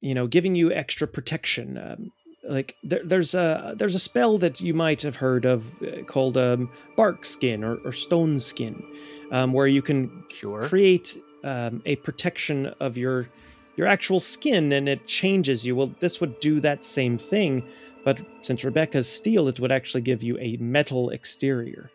you 0.00 0.14
know 0.14 0.26
giving 0.26 0.54
you 0.54 0.72
extra 0.72 1.06
protection 1.06 1.78
um, 1.78 2.12
like 2.48 2.76
there, 2.82 3.00
there's 3.04 3.34
a 3.34 3.74
there's 3.76 3.94
a 3.94 3.98
spell 3.98 4.38
that 4.38 4.60
you 4.60 4.74
might 4.74 5.02
have 5.02 5.16
heard 5.16 5.44
of 5.44 5.80
uh, 5.82 6.02
called 6.04 6.36
um, 6.36 6.70
bark 6.96 7.24
skin 7.24 7.62
or, 7.62 7.76
or 7.84 7.92
stone 7.92 8.40
skin, 8.40 8.82
um, 9.30 9.52
where 9.52 9.66
you 9.66 9.82
can 9.82 10.24
Sure. 10.30 10.62
create 10.62 11.18
um, 11.44 11.82
a 11.86 11.96
protection 11.96 12.66
of 12.80 12.96
your 12.96 13.28
your 13.76 13.86
actual 13.86 14.20
skin, 14.20 14.72
and 14.72 14.88
it 14.88 15.06
changes 15.06 15.66
you. 15.66 15.76
Well, 15.76 15.94
this 16.00 16.20
would 16.20 16.38
do 16.40 16.60
that 16.60 16.84
same 16.84 17.18
thing, 17.18 17.62
but 18.04 18.20
since 18.42 18.64
Rebecca's 18.64 19.08
steel, 19.08 19.48
it 19.48 19.60
would 19.60 19.72
actually 19.72 20.02
give 20.02 20.22
you 20.22 20.38
a 20.38 20.56
metal 20.58 21.10
exterior. 21.10 21.90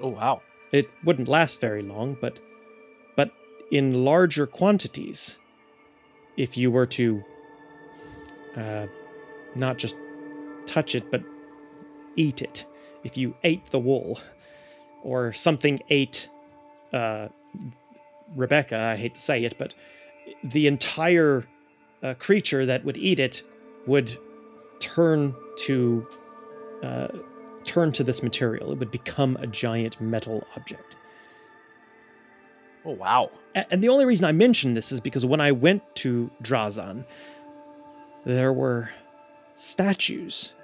Oh 0.00 0.08
wow. 0.08 0.42
It 0.70 0.88
wouldn't 1.04 1.28
last 1.28 1.60
very 1.60 1.82
long, 1.82 2.16
but 2.20 2.38
but 3.16 3.32
in 3.70 4.04
larger 4.04 4.46
quantities, 4.46 5.38
if 6.38 6.56
you 6.56 6.70
were 6.70 6.86
to 6.86 7.22
uh, 8.56 8.86
not 9.54 9.76
just 9.76 9.96
touch 10.66 10.94
it, 10.94 11.10
but 11.10 11.22
eat 12.16 12.40
it, 12.40 12.64
if 13.04 13.18
you 13.18 13.34
ate 13.44 13.66
the 13.66 13.78
wool, 13.78 14.18
or 15.02 15.32
something 15.32 15.80
ate 15.90 16.28
uh, 16.92 17.28
Rebecca, 18.34 18.78
I 18.78 18.96
hate 18.96 19.14
to 19.14 19.20
say 19.20 19.44
it, 19.44 19.58
but 19.58 19.74
the 20.44 20.66
entire 20.66 21.44
uh, 22.02 22.14
creature 22.14 22.64
that 22.66 22.84
would 22.84 22.96
eat 22.96 23.18
it 23.18 23.42
would 23.86 24.16
turn 24.80 25.34
to 25.64 26.06
uh, 26.82 27.08
turn 27.64 27.90
to 27.92 28.04
this 28.04 28.22
material. 28.22 28.72
It 28.72 28.78
would 28.78 28.90
become 28.90 29.36
a 29.40 29.46
giant 29.46 30.00
metal 30.00 30.46
object. 30.56 30.96
Oh 32.88 32.92
wow. 32.92 33.30
And 33.54 33.82
the 33.82 33.90
only 33.90 34.06
reason 34.06 34.24
I 34.24 34.32
mention 34.32 34.72
this 34.72 34.92
is 34.92 35.00
because 35.00 35.26
when 35.26 35.42
I 35.42 35.52
went 35.52 35.82
to 35.96 36.30
Drazan, 36.42 37.04
there 38.24 38.52
were 38.54 38.88
statues 39.52 40.54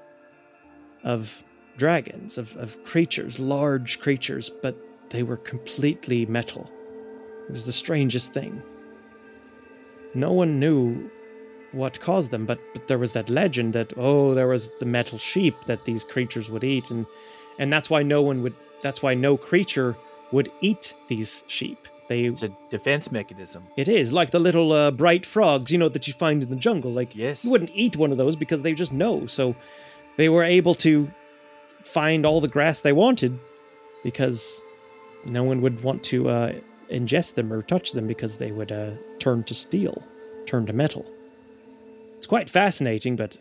of 1.02 1.44
dragons, 1.76 2.38
of, 2.38 2.56
of 2.56 2.82
creatures, 2.84 3.38
large 3.38 4.00
creatures, 4.00 4.50
but 4.62 4.74
they 5.10 5.22
were 5.22 5.36
completely 5.36 6.24
metal. 6.24 6.70
It 7.46 7.52
was 7.52 7.66
the 7.66 7.72
strangest 7.72 8.32
thing. 8.32 8.62
No 10.14 10.32
one 10.32 10.58
knew 10.58 11.10
what 11.72 12.00
caused 12.00 12.30
them, 12.30 12.46
but, 12.46 12.58
but 12.72 12.88
there 12.88 12.98
was 12.98 13.12
that 13.12 13.28
legend 13.28 13.74
that, 13.74 13.92
oh, 13.98 14.32
there 14.32 14.48
was 14.48 14.70
the 14.80 14.86
metal 14.86 15.18
sheep 15.18 15.56
that 15.66 15.84
these 15.84 16.04
creatures 16.04 16.48
would 16.48 16.64
eat, 16.64 16.90
and, 16.90 17.04
and 17.58 17.70
that's 17.70 17.90
why 17.90 18.02
no 18.02 18.22
one 18.22 18.42
would, 18.42 18.54
that's 18.82 19.02
why 19.02 19.12
no 19.12 19.36
creature 19.36 19.94
would 20.32 20.50
eat 20.62 20.94
these 21.08 21.44
sheep. 21.48 21.86
They 22.08 22.24
It's 22.24 22.42
a 22.42 22.50
defense 22.68 23.10
mechanism. 23.10 23.64
it 23.76 23.88
is 23.88 24.12
like 24.12 24.30
the 24.30 24.38
little 24.38 24.72
uh, 24.72 24.90
bright 24.90 25.24
frogs, 25.24 25.70
you 25.72 25.78
know, 25.78 25.88
that 25.88 26.06
you 26.06 26.12
find 26.12 26.42
in 26.42 26.50
the 26.50 26.56
jungle. 26.56 26.92
Like 26.92 27.16
Yes. 27.16 27.44
you 27.44 27.50
wouldn't 27.50 27.70
eat 27.74 27.96
one 27.96 28.12
of 28.12 28.18
those 28.18 28.36
because 28.36 28.62
they 28.62 28.74
just 28.74 28.92
know. 28.92 29.26
So 29.26 29.54
they 30.16 30.28
were 30.28 30.44
able 30.44 30.74
to 30.76 31.10
find 31.82 32.26
all 32.26 32.40
the 32.40 32.48
grass 32.48 32.80
they 32.80 32.92
wanted 32.92 33.38
because 34.02 34.60
no 35.24 35.42
one 35.44 35.62
would 35.62 35.82
want 35.82 36.02
to 36.04 36.28
uh, 36.28 36.52
ingest 36.90 37.34
them 37.34 37.50
or 37.52 37.62
touch 37.62 37.92
them 37.92 38.06
because 38.06 38.36
they 38.36 38.52
would 38.52 38.70
uh, 38.70 38.90
turn 39.18 39.42
to 39.44 39.54
steel, 39.54 40.02
turn 40.46 40.66
to 40.66 40.72
metal. 40.74 41.06
It's 42.16 42.26
quite 42.26 42.50
fascinating, 42.50 43.16
but 43.16 43.38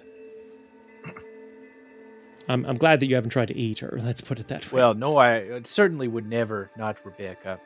I'm, 2.49 2.65
I'm 2.65 2.77
glad 2.77 2.99
that 2.99 3.07
you 3.07 3.15
haven't 3.15 3.29
tried 3.31 3.47
to 3.49 3.55
eat 3.57 3.79
her. 3.79 3.99
Let's 4.03 4.21
put 4.21 4.39
it 4.39 4.47
that 4.49 4.71
way. 4.71 4.77
Well, 4.77 4.93
no, 4.93 5.17
I 5.17 5.61
certainly 5.63 6.07
would 6.07 6.27
never. 6.27 6.69
Not 6.77 6.97
Rebecca. 7.05 7.59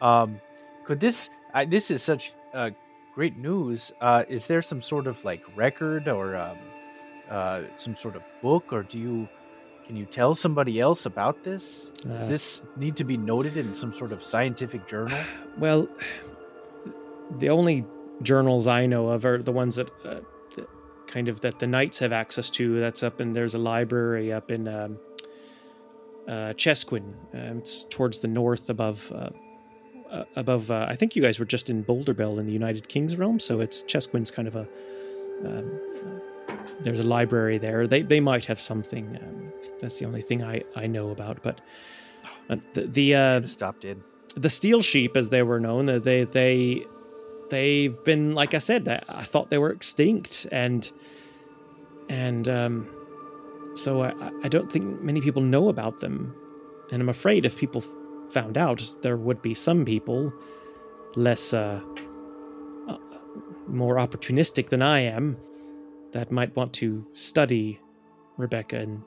Um, 0.00 0.40
could 0.84 1.00
this? 1.00 1.30
I, 1.52 1.64
this 1.64 1.90
is 1.90 2.02
such 2.02 2.32
uh, 2.52 2.70
great 3.14 3.36
news. 3.36 3.92
Uh, 4.00 4.24
is 4.28 4.46
there 4.46 4.62
some 4.62 4.80
sort 4.80 5.06
of 5.06 5.24
like 5.24 5.42
record 5.56 6.08
or 6.08 6.36
um, 6.36 6.58
uh, 7.30 7.62
some 7.74 7.96
sort 7.96 8.16
of 8.16 8.22
book, 8.42 8.72
or 8.72 8.82
do 8.82 8.98
you? 8.98 9.28
Can 9.86 9.96
you 9.96 10.06
tell 10.06 10.34
somebody 10.34 10.80
else 10.80 11.04
about 11.04 11.44
this? 11.44 11.90
Does 12.02 12.24
Uh, 12.24 12.28
this 12.28 12.64
need 12.76 12.96
to 12.96 13.04
be 13.04 13.18
noted 13.18 13.56
in 13.58 13.74
some 13.74 13.92
sort 13.92 14.12
of 14.12 14.22
scientific 14.22 14.86
journal? 14.88 15.18
Well, 15.58 15.88
the 17.38 17.50
only 17.50 17.84
journals 18.22 18.66
I 18.66 18.86
know 18.86 19.08
of 19.10 19.24
are 19.24 19.42
the 19.42 19.52
ones 19.52 19.76
that, 19.76 19.90
uh, 20.04 20.20
kind 21.06 21.28
of 21.28 21.40
that 21.42 21.58
the 21.58 21.66
knights 21.66 21.98
have 21.98 22.12
access 22.12 22.50
to. 22.50 22.80
That's 22.80 23.02
up 23.02 23.20
in 23.20 23.32
there's 23.32 23.54
a 23.54 23.58
library 23.58 24.32
up 24.32 24.50
in 24.50 24.66
um, 24.68 24.98
uh, 26.26 26.54
Chesquin. 26.56 27.14
Um, 27.34 27.58
it's 27.58 27.84
towards 27.90 28.20
the 28.20 28.28
north 28.28 28.70
above. 28.70 29.12
Uh, 29.14 29.30
uh, 30.14 30.24
above, 30.36 30.70
uh, 30.70 30.86
I 30.88 30.96
think 30.96 31.16
you 31.16 31.22
guys 31.22 31.38
were 31.38 31.44
just 31.56 31.68
in 31.70 31.84
Boulderbell 31.84 32.38
in 32.38 32.46
the 32.46 32.52
United 32.52 32.88
Kings 32.88 33.16
realm, 33.16 33.38
so 33.40 33.60
it's 33.60 33.82
Chesquin's 33.82 34.30
kind 34.30 34.48
of 34.48 34.56
a. 34.56 34.66
Um, 35.46 35.80
there's 36.80 37.00
a 37.00 37.04
library 37.04 37.58
there. 37.58 37.86
They 37.86 38.02
they 38.02 38.20
might 38.20 38.44
have 38.46 38.60
something. 38.60 39.18
Um, 39.22 39.52
that's 39.80 39.98
the 39.98 40.06
only 40.06 40.22
thing 40.22 40.42
I 40.42 40.62
I 40.76 40.86
know 40.86 41.10
about. 41.10 41.42
But 41.42 41.60
uh, 42.50 42.56
the 42.74 42.82
the 42.86 43.14
uh, 43.14 43.46
stopped 43.46 43.84
in. 43.84 44.02
the 44.36 44.50
steel 44.50 44.82
sheep 44.82 45.16
as 45.16 45.30
they 45.30 45.42
were 45.42 45.60
known 45.60 45.88
uh, 45.88 45.98
they 45.98 46.24
they 46.24 46.84
they've 47.50 47.96
been 48.04 48.34
like 48.34 48.52
i 48.54 48.58
said 48.58 48.88
I- 48.88 49.02
i 49.22 49.24
thought 49.24 49.50
they 49.50 49.58
were 49.58 49.70
extinct 49.70 50.46
and 50.50 50.90
and 52.08 52.48
um 52.48 52.88
so 53.74 54.02
i 54.02 54.12
i 54.42 54.48
don't 54.48 54.70
think 54.72 55.00
many 55.02 55.20
people 55.20 55.42
know 55.42 55.68
about 55.68 56.00
them 56.00 56.34
and 56.90 57.00
i'm 57.02 57.08
afraid 57.08 57.44
if 57.44 57.56
people 57.58 57.82
found 58.30 58.56
out 58.58 58.82
there 59.02 59.16
would 59.16 59.40
be 59.42 59.54
some 59.54 59.84
people 59.84 60.32
less 61.16 61.52
uh, 61.54 61.80
uh 62.88 62.96
more 63.68 63.96
opportunistic 63.96 64.68
than 64.68 64.82
i 64.82 65.00
am 65.00 65.38
that 66.12 66.30
might 66.30 66.54
want 66.56 66.72
to 66.72 67.06
study 67.12 67.80
rebecca 68.36 68.80
in 68.80 69.02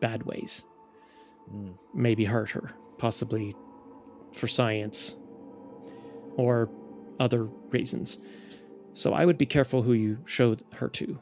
bad 0.00 0.22
ways 0.24 0.64
Mm. 1.52 1.74
maybe 1.92 2.24
hurt 2.24 2.50
her 2.52 2.72
possibly 2.96 3.54
for 4.32 4.48
science 4.48 5.16
or 6.36 6.70
other 7.20 7.44
reasons. 7.68 8.18
So 8.94 9.12
I 9.12 9.26
would 9.26 9.36
be 9.36 9.46
careful 9.46 9.82
who 9.82 9.92
you 9.92 10.18
showed 10.24 10.62
her 10.76 10.88
to. 10.90 11.18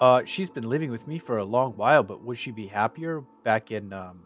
Uh, 0.00 0.22
she's 0.24 0.48
been 0.48 0.68
living 0.68 0.90
with 0.90 1.06
me 1.06 1.18
for 1.18 1.38
a 1.38 1.44
long 1.44 1.72
while, 1.72 2.02
but 2.02 2.22
would 2.24 2.38
she 2.38 2.50
be 2.50 2.66
happier 2.66 3.22
back 3.44 3.70
in 3.70 3.92
um, 3.92 4.20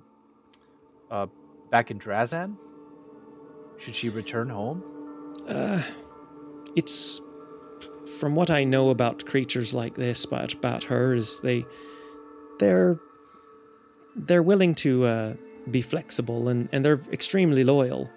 uh, 1.11 1.27
back 1.71 1.91
in 1.91 1.99
Drazan? 1.99 2.57
Should 3.79 3.95
she 3.95 4.09
return 4.09 4.49
home? 4.49 4.85
Uh, 5.49 5.83
it's 6.77 7.21
from 8.19 8.37
what 8.37 8.51
I 8.51 8.63
know 8.63 8.91
about 8.91 9.27
creatures 9.27 9.75
like 9.75 9.97
this, 9.97 10.25
but 10.27 10.53
about 10.53 10.85
her 10.85 11.15
is 11.15 11.41
they 11.41 11.67
they're 12.61 12.99
they're 14.15 14.45
willing 14.45 14.77
to 14.77 15.05
uh, 15.05 15.35
be 15.71 15.83
flexible 15.83 16.49
and 16.49 16.69
and 16.71 16.85
they're 16.85 17.01
extremely 17.13 17.65
loyal. 17.65 18.09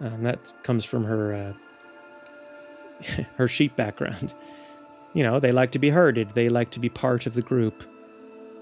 Um, 0.00 0.22
that 0.22 0.50
comes 0.62 0.86
from 0.86 1.04
her 1.04 1.34
uh, 1.34 3.22
her 3.36 3.48
sheep 3.48 3.76
background. 3.76 4.34
You 5.14 5.24
know, 5.24 5.40
they 5.40 5.52
like 5.52 5.72
to 5.72 5.78
be 5.78 5.90
herded. 5.90 6.30
They 6.30 6.48
like 6.48 6.70
to 6.72 6.80
be 6.80 6.88
part 6.88 7.26
of 7.26 7.34
the 7.34 7.42
group. 7.42 7.84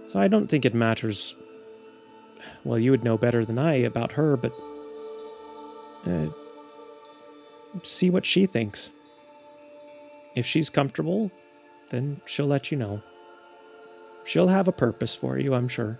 So 0.06 0.18
I 0.18 0.28
don't 0.28 0.46
think 0.48 0.64
it 0.64 0.74
matters. 0.74 1.34
Well, 2.64 2.78
you 2.78 2.90
would 2.90 3.04
know 3.04 3.18
better 3.18 3.44
than 3.44 3.58
I 3.58 3.74
about 3.74 4.12
her, 4.12 4.36
but 4.36 4.52
uh, 6.06 6.28
see 7.82 8.10
what 8.10 8.24
she 8.24 8.46
thinks. 8.46 8.90
If 10.34 10.46
she's 10.46 10.70
comfortable, 10.70 11.30
then 11.90 12.20
she'll 12.24 12.46
let 12.46 12.70
you 12.70 12.78
know. 12.78 13.02
She'll 14.24 14.48
have 14.48 14.68
a 14.68 14.72
purpose 14.72 15.14
for 15.14 15.38
you, 15.38 15.54
I'm 15.54 15.68
sure. 15.68 15.98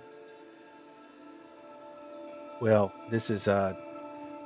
Well, 2.61 2.92
this 3.11 3.30
is 3.30 3.48
uh 3.48 3.74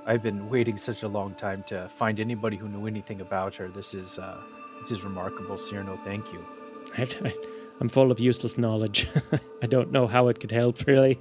I've 0.06 0.22
been 0.22 0.48
waiting 0.50 0.76
such 0.76 1.02
a 1.02 1.08
long 1.08 1.34
time 1.34 1.62
to 1.64 1.88
find 1.88 2.18
anybody 2.20 2.56
who 2.56 2.68
knew 2.68 2.86
anything 2.86 3.20
about 3.20 3.56
her. 3.56 3.68
This 3.68 3.94
is 3.94 4.18
uh 4.18 4.40
this 4.82 4.92
is 4.92 5.04
remarkable, 5.04 5.56
Cyrano. 5.56 5.96
Thank 6.04 6.32
you. 6.32 6.44
I, 6.98 7.34
I'm 7.80 7.88
full 7.88 8.10
of 8.10 8.20
useless 8.20 8.58
knowledge. 8.58 9.08
I 9.62 9.66
don't 9.66 9.92
know 9.92 10.06
how 10.06 10.28
it 10.28 10.40
could 10.40 10.50
help, 10.50 10.86
really. 10.86 11.20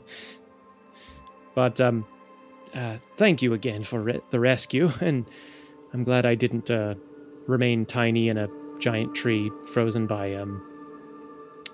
But 1.54 1.80
um, 1.80 2.06
uh, 2.74 2.98
thank 3.18 3.42
you 3.42 3.54
again 3.54 3.84
for 3.84 4.02
re- 4.02 4.22
the 4.32 4.40
rescue, 4.40 4.90
and 5.02 5.26
I'm 5.94 6.04
glad 6.04 6.26
I 6.26 6.36
didn't 6.36 6.72
uh, 6.72 6.96
remain 7.48 7.86
tiny 7.86 8.30
in 8.30 8.38
a 8.38 8.50
giant 8.80 9.14
tree 9.14 9.52
frozen 9.72 10.08
by 10.08 10.34
um, 10.34 10.66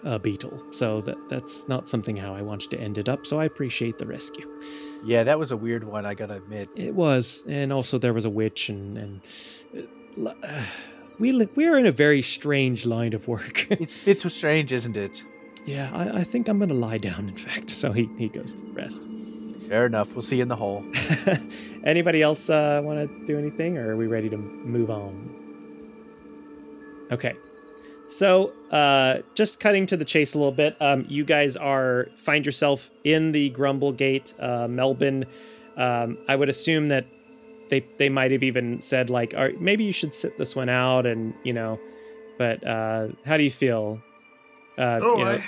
a 0.04 0.20
beetle. 0.20 0.62
So 0.72 1.02
that 1.02 1.18
that's 1.30 1.68
not 1.68 1.88
something 1.88 2.18
how 2.18 2.36
I 2.36 2.42
wanted 2.42 2.70
to 2.72 2.80
end 2.80 2.98
it 2.98 3.08
up. 3.08 3.26
So 3.26 3.40
I 3.40 3.46
appreciate 3.46 3.98
the 3.98 4.08
rescue. 4.08 4.50
Yeah, 5.06 5.24
that 5.24 5.40
was 5.40 5.52
a 5.52 5.58
weird 5.58 5.86
one, 5.86 6.06
I 6.06 6.16
gotta 6.16 6.36
admit. 6.36 6.68
It 6.76 6.94
was, 6.94 7.46
and 7.48 7.72
also 7.72 7.98
there 7.98 8.14
was 8.14 8.26
a 8.26 8.30
witch, 8.30 8.68
and 8.68 8.98
and 8.98 9.22
uh, 10.44 10.64
we 11.20 11.32
li- 11.32 11.50
we 11.56 11.66
are 11.68 11.78
in 11.78 11.86
a 11.86 11.92
very 11.92 12.22
strange 12.22 12.86
line 12.86 13.14
of 13.14 13.28
work. 13.28 13.68
It's 13.72 14.08
it's 14.08 14.24
so 14.24 14.30
strange, 14.30 14.72
isn't 14.72 14.98
it? 14.98 15.24
yeah, 15.66 15.90
I, 15.94 16.20
I 16.20 16.24
think 16.24 16.48
I'm 16.48 16.60
gonna 16.60 16.74
lie 16.74 16.98
down. 16.98 17.28
In 17.30 17.36
fact, 17.36 17.70
so 17.70 17.92
he 17.92 18.10
he 18.18 18.30
goes 18.30 18.54
to 18.54 18.62
rest. 18.74 19.08
Fair 19.68 19.86
enough. 19.86 20.14
We'll 20.16 20.22
see 20.22 20.38
you 20.38 20.44
in 20.44 20.48
the 20.48 20.56
hole. 20.56 20.86
Anybody 21.84 22.22
else 22.22 22.50
uh, 22.50 22.82
want 22.84 22.98
to 23.00 23.26
do 23.26 23.38
anything, 23.38 23.78
or 23.78 23.92
are 23.92 23.98
we 23.98 24.08
ready 24.08 24.30
to 24.30 24.38
move 24.38 24.90
on? 24.90 25.12
Okay. 27.12 27.36
So, 28.10 28.54
uh, 28.72 29.20
just 29.36 29.60
cutting 29.60 29.86
to 29.88 29.98
the 29.98 30.06
chase 30.06 30.34
a 30.34 30.38
little 30.38 30.54
bit, 30.54 30.78
um, 30.80 31.06
you 31.10 31.26
guys 31.26 31.58
are 31.58 32.08
find 32.16 32.46
yourself 32.46 32.90
in 33.04 33.34
the 33.34 33.50
Grumble 33.50 33.92
Gate, 33.92 34.34
uh, 34.40 34.68
Melbourne. 34.70 35.26
Um, 35.76 36.18
I 36.30 36.38
would 36.38 36.48
assume 36.48 36.88
that 36.88 37.06
they 37.70 37.86
they 37.98 38.10
might 38.10 38.32
have 38.32 38.44
even 38.44 38.82
said 38.82 39.10
like, 39.10 39.34
"All 39.36 39.44
right, 39.44 39.60
maybe 39.62 39.84
you 39.84 39.92
should 39.92 40.14
sit 40.14 40.38
this 40.38 40.56
one 40.56 40.70
out," 40.70 41.06
and 41.06 41.34
you 41.44 41.54
know. 41.54 41.80
But 42.38 42.66
uh, 42.66 43.10
how 43.26 43.38
do 43.38 43.44
you 43.44 43.52
feel? 43.52 44.00
Uh, 44.78 45.00
oh, 45.02 45.18
you 45.18 45.26
know, 45.26 45.42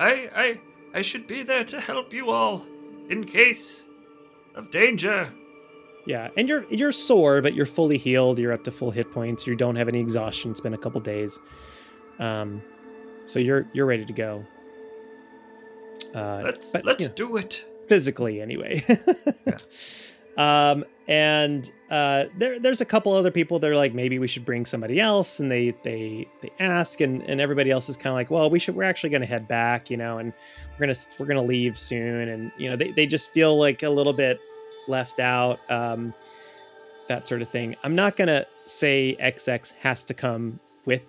I, 0.00 0.04
I, 0.04 0.42
I, 0.42 0.60
I 0.94 1.02
should 1.02 1.26
be 1.26 1.42
there 1.44 1.62
to 1.64 1.80
help 1.80 2.12
you 2.12 2.30
all 2.30 2.66
in 3.08 3.24
case 3.24 3.86
of 4.56 4.70
danger. 4.70 5.32
Yeah, 6.06 6.28
and 6.36 6.48
you're 6.48 6.64
you're 6.70 6.92
sore, 6.92 7.42
but 7.42 7.54
you're 7.54 7.66
fully 7.66 7.98
healed. 7.98 8.38
You're 8.38 8.52
up 8.52 8.64
to 8.64 8.70
full 8.72 8.90
hit 8.90 9.10
points. 9.12 9.46
You 9.46 9.54
don't 9.56 9.76
have 9.76 9.88
any 9.88 10.00
exhaustion. 10.00 10.50
It's 10.50 10.60
been 10.60 10.74
a 10.74 10.78
couple 10.78 11.00
days, 11.00 11.38
um, 12.18 12.62
so 13.24 13.38
you're 13.38 13.66
you're 13.72 13.86
ready 13.86 14.04
to 14.04 14.12
go. 14.12 14.44
Uh, 16.14 16.42
Let's 16.44 16.70
but, 16.70 16.84
let's 16.84 17.02
you 17.02 17.08
know, 17.08 17.14
do 17.14 17.36
it. 17.36 17.64
physically 17.88 18.40
anyway. 18.40 18.84
yeah. 19.46 19.58
Um, 20.36 20.84
and 21.08 21.70
uh, 21.90 22.24
there 22.36 22.58
there's 22.58 22.80
a 22.80 22.84
couple 22.84 23.12
other 23.12 23.30
people 23.30 23.58
that 23.60 23.70
are 23.70 23.76
like 23.76 23.94
maybe 23.94 24.18
we 24.18 24.26
should 24.26 24.44
bring 24.44 24.64
somebody 24.64 25.00
else, 25.00 25.38
and 25.38 25.50
they 25.50 25.70
they 25.82 26.26
they 26.42 26.50
ask, 26.58 27.00
and 27.00 27.22
and 27.22 27.40
everybody 27.40 27.70
else 27.70 27.88
is 27.88 27.96
kind 27.96 28.08
of 28.08 28.14
like, 28.14 28.30
well, 28.30 28.50
we 28.50 28.58
should 28.58 28.74
we're 28.74 28.82
actually 28.82 29.10
going 29.10 29.20
to 29.22 29.26
head 29.26 29.46
back, 29.46 29.88
you 29.88 29.96
know, 29.96 30.18
and 30.18 30.32
we're 30.72 30.86
gonna 30.86 30.98
we're 31.18 31.26
gonna 31.26 31.42
leave 31.42 31.78
soon, 31.78 32.28
and 32.28 32.50
you 32.58 32.68
know 32.68 32.76
they 32.76 32.90
they 32.90 33.06
just 33.06 33.32
feel 33.32 33.56
like 33.56 33.82
a 33.82 33.90
little 33.90 34.12
bit 34.12 34.40
left 34.88 35.20
out, 35.20 35.60
um, 35.70 36.12
that 37.08 37.26
sort 37.26 37.40
of 37.40 37.48
thing. 37.48 37.76
I'm 37.84 37.94
not 37.94 38.16
gonna 38.16 38.44
say 38.66 39.16
XX 39.20 39.74
has 39.74 40.02
to 40.04 40.14
come 40.14 40.58
with 40.86 41.08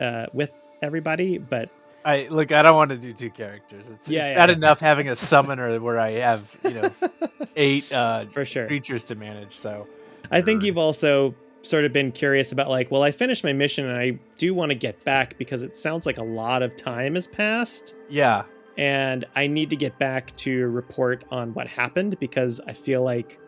uh 0.00 0.26
with 0.32 0.52
everybody, 0.80 1.36
but 1.36 1.68
I 2.04 2.26
look. 2.28 2.52
I 2.52 2.62
don't 2.62 2.76
want 2.76 2.90
to 2.90 2.98
do 2.98 3.12
two 3.12 3.30
characters. 3.30 3.88
It's, 3.90 4.08
Yeah, 4.10 4.26
it's 4.26 4.28
yeah. 4.30 4.34
bad 4.34 4.50
enough 4.50 4.80
having 4.80 5.08
a 5.08 5.16
summoner 5.16 5.80
where 5.80 5.98
I 5.98 6.10
have 6.12 6.54
you 6.64 6.70
know 6.74 6.90
eight 7.56 7.90
uh, 7.92 8.26
for 8.26 8.44
sure. 8.44 8.66
creatures 8.66 9.04
to 9.04 9.14
manage. 9.14 9.54
So 9.54 9.86
I 10.30 10.40
think 10.42 10.62
you've 10.62 10.78
also 10.78 11.34
sort 11.62 11.84
of 11.86 11.92
been 11.94 12.12
curious 12.12 12.52
about 12.52 12.68
like, 12.68 12.90
well, 12.90 13.02
I 13.02 13.10
finished 13.10 13.42
my 13.42 13.52
mission 13.54 13.88
and 13.88 13.96
I 13.98 14.18
do 14.36 14.52
want 14.52 14.68
to 14.70 14.74
get 14.74 15.02
back 15.04 15.38
because 15.38 15.62
it 15.62 15.76
sounds 15.76 16.04
like 16.04 16.18
a 16.18 16.22
lot 16.22 16.62
of 16.62 16.76
time 16.76 17.14
has 17.14 17.26
passed 17.26 17.94
yeah, 18.10 18.44
and 18.76 19.24
I 19.34 19.46
need 19.46 19.70
to 19.70 19.76
get 19.76 19.98
back 19.98 20.36
to 20.38 20.66
report 20.68 21.24
on 21.30 21.54
what 21.54 21.66
happened 21.66 22.20
because 22.20 22.60
I 22.66 22.74
feel 22.74 23.02
like 23.02 23.40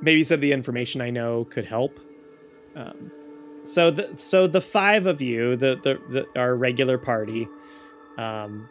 maybe 0.00 0.24
some 0.24 0.36
of 0.36 0.40
the 0.40 0.52
information 0.52 1.02
I 1.02 1.10
know 1.10 1.44
could 1.44 1.66
help. 1.66 2.00
Um, 2.74 3.10
so 3.68 3.90
the 3.90 4.16
so 4.16 4.46
the 4.46 4.62
five 4.62 5.06
of 5.06 5.20
you, 5.20 5.54
the 5.54 5.76
the, 5.76 6.00
the 6.08 6.40
our 6.40 6.56
regular 6.56 6.96
party, 6.96 7.46
um, 8.16 8.66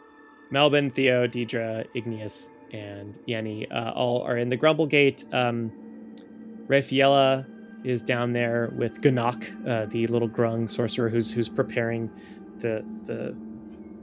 Melvin, 0.50 0.90
Theo, 0.90 1.26
Deidre, 1.28 1.86
Igneous, 1.94 2.50
and 2.72 3.16
Yenny, 3.28 3.70
uh, 3.70 3.92
all 3.94 4.22
are 4.22 4.36
in 4.36 4.48
the 4.48 4.56
Grumblegate. 4.56 5.32
Um, 5.32 5.70
Rafaela 6.66 7.46
is 7.84 8.02
down 8.02 8.32
there 8.32 8.72
with 8.76 9.00
Ganok, 9.00 9.68
uh, 9.68 9.86
the 9.86 10.08
little 10.08 10.28
grung 10.28 10.68
sorcerer 10.68 11.08
who's 11.08 11.32
who's 11.32 11.48
preparing 11.48 12.10
the 12.58 12.84
the 13.06 13.36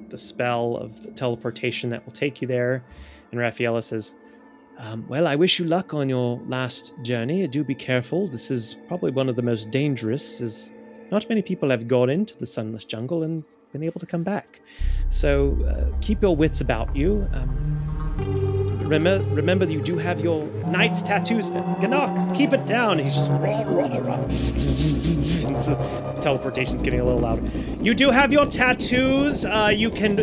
the 0.09 0.17
spell 0.17 0.77
of 0.77 1.01
the 1.01 1.11
teleportation 1.11 1.89
that 1.89 2.05
will 2.05 2.13
take 2.13 2.41
you 2.41 2.47
there. 2.47 2.85
And 3.31 3.39
Rafaela 3.41 3.81
says, 3.81 4.15
um, 4.77 5.05
"Well, 5.09 5.27
I 5.27 5.35
wish 5.35 5.59
you 5.59 5.65
luck 5.65 5.93
on 5.93 6.07
your 6.07 6.39
last 6.47 6.93
journey. 7.01 7.45
Do 7.47 7.65
be 7.65 7.75
careful. 7.75 8.29
This 8.29 8.49
is 8.49 8.75
probably 8.87 9.11
one 9.11 9.27
of 9.27 9.35
the 9.35 9.41
most 9.41 9.71
dangerous, 9.71 10.39
as 10.39 10.71
not 11.11 11.27
many 11.29 11.41
people 11.41 11.69
have 11.69 11.87
gone 11.87 12.09
into 12.09 12.37
the 12.37 12.45
Sunless 12.45 12.83
Jungle 12.83 13.23
and 13.23 13.43
been 13.71 13.83
able 13.83 13.99
to 13.99 14.05
come 14.05 14.23
back. 14.23 14.61
So 15.09 15.57
uh, 15.67 15.97
keep 16.01 16.21
your 16.21 16.35
wits 16.35 16.61
about 16.61 16.95
you. 16.95 17.27
Um, 17.33 18.79
remember, 18.83 19.21
remember 19.35 19.65
you 19.65 19.81
do 19.81 19.97
have 19.97 20.21
your 20.21 20.43
knight's 20.67 21.03
tattoos. 21.03 21.49
Uh, 21.49 21.61
Ganok, 21.79 22.35
keep 22.35 22.53
it 22.53 22.65
down. 22.65 22.99
He's 22.99 23.15
just 23.15 23.29
rah, 23.31 23.63
rah, 23.65 23.97
rah. 23.97 24.27
So 25.57 25.75
teleportation's 26.21 26.81
getting 26.83 27.01
a 27.01 27.03
little 27.03 27.19
loud. 27.19 27.43
You 27.81 27.93
do 27.93 28.11
have 28.11 28.31
your 28.31 28.45
tattoos. 28.45 29.45
Uh, 29.45 29.71
you 29.75 29.89
can 29.89 30.17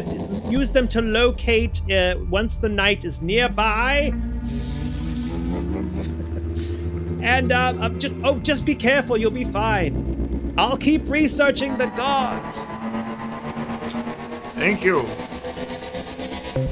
use 0.51 0.71
them 0.71 0.89
to 0.89 1.03
locate 1.03 1.83
uh, 1.91 2.17
once 2.31 2.57
the 2.57 2.69
knight 2.69 3.05
is 3.05 3.21
nearby. 3.23 4.13
And 7.23 7.53
uh, 7.53 7.75
uh, 7.79 7.89
just 7.91 8.21
oh, 8.25 8.39
just 8.41 8.67
be 8.67 8.75
careful. 8.75 9.17
You'll 9.17 9.31
be 9.31 9.45
fine. 9.45 10.12
I'll 10.57 10.77
keep 10.77 11.09
researching 11.09 11.77
the 11.79 11.87
gods. 11.87 12.67
Thank 14.55 14.85
you. 14.85 15.01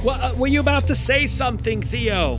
What, 0.02 0.20
uh, 0.20 0.34
were 0.36 0.46
you 0.46 0.60
about 0.60 0.86
to 0.88 0.94
say 0.94 1.26
something, 1.26 1.82
Theo? 1.82 2.38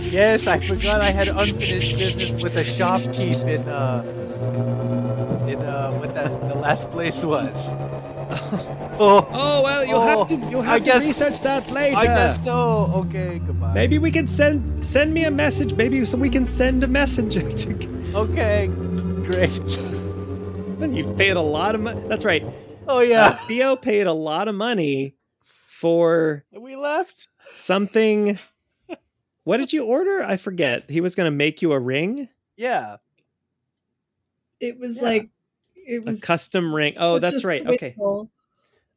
yes, 0.00 0.46
I 0.48 0.58
forgot 0.58 1.00
I 1.00 1.10
had 1.10 1.28
unfinished 1.28 1.98
business 1.98 2.42
with 2.42 2.56
a 2.56 2.64
shopkeep 2.64 3.46
in 3.46 3.68
uh 3.68 4.02
in 5.48 5.58
uh 5.62 5.92
what 5.92 6.12
that 6.14 6.26
the 6.48 6.54
last 6.56 6.90
place 6.90 7.24
was. 7.24 7.68
oh, 8.98 9.28
Oh 9.30 9.62
well, 9.62 9.84
you'll 9.84 9.98
Oh, 10.00 10.18
have 10.18 10.26
to 10.28 10.36
you'll 10.50 10.62
I 10.62 10.64
have 10.64 10.78
to 10.80 10.84
guess- 10.86 11.06
research 11.06 11.40
that 11.42 11.70
later. 11.70 11.98
I 11.98 12.04
guess 12.06 12.42
so. 12.44 12.90
Okay, 13.06 13.38
goodbye. 13.46 13.72
Maybe 13.74 13.98
we 13.98 14.10
can 14.10 14.26
send 14.26 14.84
send 14.84 15.14
me 15.14 15.24
a 15.24 15.30
message. 15.30 15.74
Maybe 15.74 16.04
so 16.04 16.18
we 16.18 16.30
can 16.30 16.46
send 16.46 16.82
a 16.82 16.88
messenger 16.88 17.52
to. 17.62 17.88
Okay, 18.14 18.68
great. 19.32 19.78
You 20.90 21.14
paid 21.14 21.36
a 21.36 21.40
lot 21.42 21.74
of 21.74 21.80
money. 21.82 22.02
That's 22.08 22.24
right. 22.24 22.44
Oh 22.88 22.98
Uh, 22.98 23.02
yeah, 23.02 23.32
Theo 23.46 23.76
paid 23.76 24.06
a 24.06 24.12
lot 24.12 24.48
of 24.48 24.54
money 24.54 25.14
for 25.68 26.44
we 26.52 26.74
left. 26.74 27.28
something. 27.54 28.38
What 29.44 29.58
did 29.58 29.72
you 29.72 29.84
order? 29.84 30.22
I 30.24 30.36
forget. 30.36 30.90
He 30.90 31.00
was 31.00 31.14
going 31.14 31.26
to 31.26 31.36
make 31.36 31.62
you 31.62 31.72
a 31.72 31.78
ring, 31.78 32.28
Yeah. 32.56 32.96
It 34.58 34.78
was 34.78 34.96
Yeah. 34.96 35.02
like 35.02 35.28
it 35.74 36.02
was 36.04 36.18
a 36.18 36.20
custom 36.22 36.74
ring. 36.74 36.94
Oh, 36.96 37.18
that's 37.18 37.44
a 37.44 37.46
right. 37.46 37.66
Okay. 37.66 37.94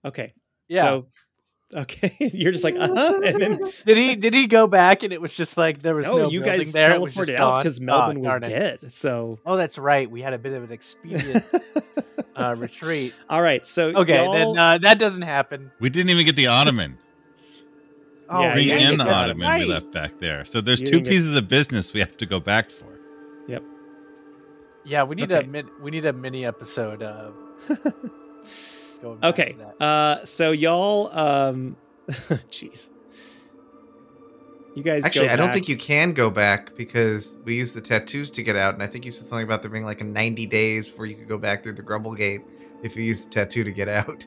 Okay. 0.05 0.33
Yeah. 0.67 0.81
So, 0.83 1.07
okay. 1.75 2.15
You're 2.33 2.51
just 2.51 2.63
like, 2.63 2.75
uh 2.77 2.87
huh. 2.93 3.21
And 3.23 3.41
then 3.41 3.59
did 3.85 3.97
he 3.97 4.15
did 4.15 4.33
he 4.33 4.47
go 4.47 4.67
back 4.67 5.03
and 5.03 5.11
it 5.13 5.19
was 5.21 5.35
just 5.35 5.57
like 5.57 5.81
there 5.81 5.95
was 5.95 6.05
no, 6.07 6.17
no, 6.17 6.29
you 6.29 6.41
building 6.41 6.59
guys 6.65 6.73
there? 6.73 6.93
It 6.93 7.01
was 7.01 7.13
just 7.15 7.29
teleported 7.29 7.35
out 7.35 7.39
gone? 7.39 7.59
because 7.59 7.79
Ah, 7.79 7.83
Melvin 7.83 8.19
was 8.21 8.35
it. 8.35 8.45
dead. 8.45 8.93
So. 8.93 9.39
Oh, 9.45 9.57
that's 9.57 9.77
right. 9.77 10.09
We 10.09 10.21
had 10.21 10.33
a 10.33 10.37
bit 10.37 10.53
of 10.53 10.63
an 10.63 10.71
expedient 10.71 11.45
uh, 12.35 12.55
retreat. 12.57 13.13
All 13.29 13.41
right. 13.41 13.65
So 13.65 13.89
Okay, 13.89 14.23
y'all- 14.23 14.33
then 14.33 14.57
uh, 14.57 14.77
that 14.79 14.99
doesn't 14.99 15.21
happen. 15.23 15.71
We 15.79 15.89
didn't 15.89 16.09
even 16.11 16.25
get 16.25 16.35
the 16.35 16.47
ottoman. 16.47 16.97
Oh, 18.29 18.41
Yeah, 18.41 18.53
Ring 18.55 18.63
you 18.63 18.69
dang 18.69 18.79
didn't 18.79 19.01
and 19.01 19.09
the 19.09 19.13
ottoman 19.13 19.47
right. 19.47 19.59
we 19.59 19.65
left 19.71 19.91
back 19.91 20.19
there. 20.19 20.45
So 20.45 20.61
there's 20.61 20.79
You 20.79 20.85
two 20.87 20.91
didn't 20.93 21.03
get- 21.05 21.09
pieces 21.11 21.35
of 21.35 21.47
business 21.47 21.93
we 21.93 21.99
have 21.99 22.15
to 22.17 22.25
go 22.25 22.39
back 22.39 22.69
for. 22.69 22.85
Yep. 23.47 23.63
Yeah, 24.85 25.03
we 25.03 25.15
need 25.15 25.31
a 25.31 25.39
Okay. 25.39 25.47
min- 25.47 25.69
we 25.81 25.91
need 25.91 26.05
a 26.05 26.13
mini 26.13 26.45
episode. 26.45 27.03
Uh, 27.03 27.31
going 29.03 29.19
back 29.19 29.39
okay. 29.39 29.55
that. 29.59 29.83
Uh, 29.83 30.25
so 30.25 30.51
y'all, 30.51 31.15
um, 31.17 31.75
jeez, 32.07 32.89
you 34.75 34.81
guys. 34.81 35.03
Actually, 35.05 35.27
go 35.27 35.33
I 35.33 35.35
don't 35.35 35.53
think 35.53 35.67
you 35.67 35.77
can 35.77 36.13
go 36.13 36.31
back 36.31 36.75
because 36.75 37.37
we 37.43 37.55
used 37.55 37.75
the 37.75 37.81
tattoos 37.81 38.31
to 38.31 38.43
get 38.43 38.55
out, 38.55 38.73
and 38.73 38.81
I 38.81 38.87
think 38.87 39.05
you 39.05 39.11
said 39.11 39.27
something 39.27 39.45
about 39.45 39.61
there 39.61 39.69
being 39.69 39.85
like 39.85 40.01
a 40.01 40.05
90 40.05 40.47
days 40.47 40.87
before 40.87 41.05
you 41.05 41.15
could 41.15 41.27
go 41.27 41.37
back 41.37 41.61
through 41.61 41.73
the 41.73 41.81
Grumble 41.81 42.15
Gate 42.15 42.41
if 42.81 42.95
you 42.95 43.03
use 43.03 43.25
the 43.25 43.29
tattoo 43.29 43.63
to 43.63 43.71
get 43.71 43.89
out. 43.89 44.25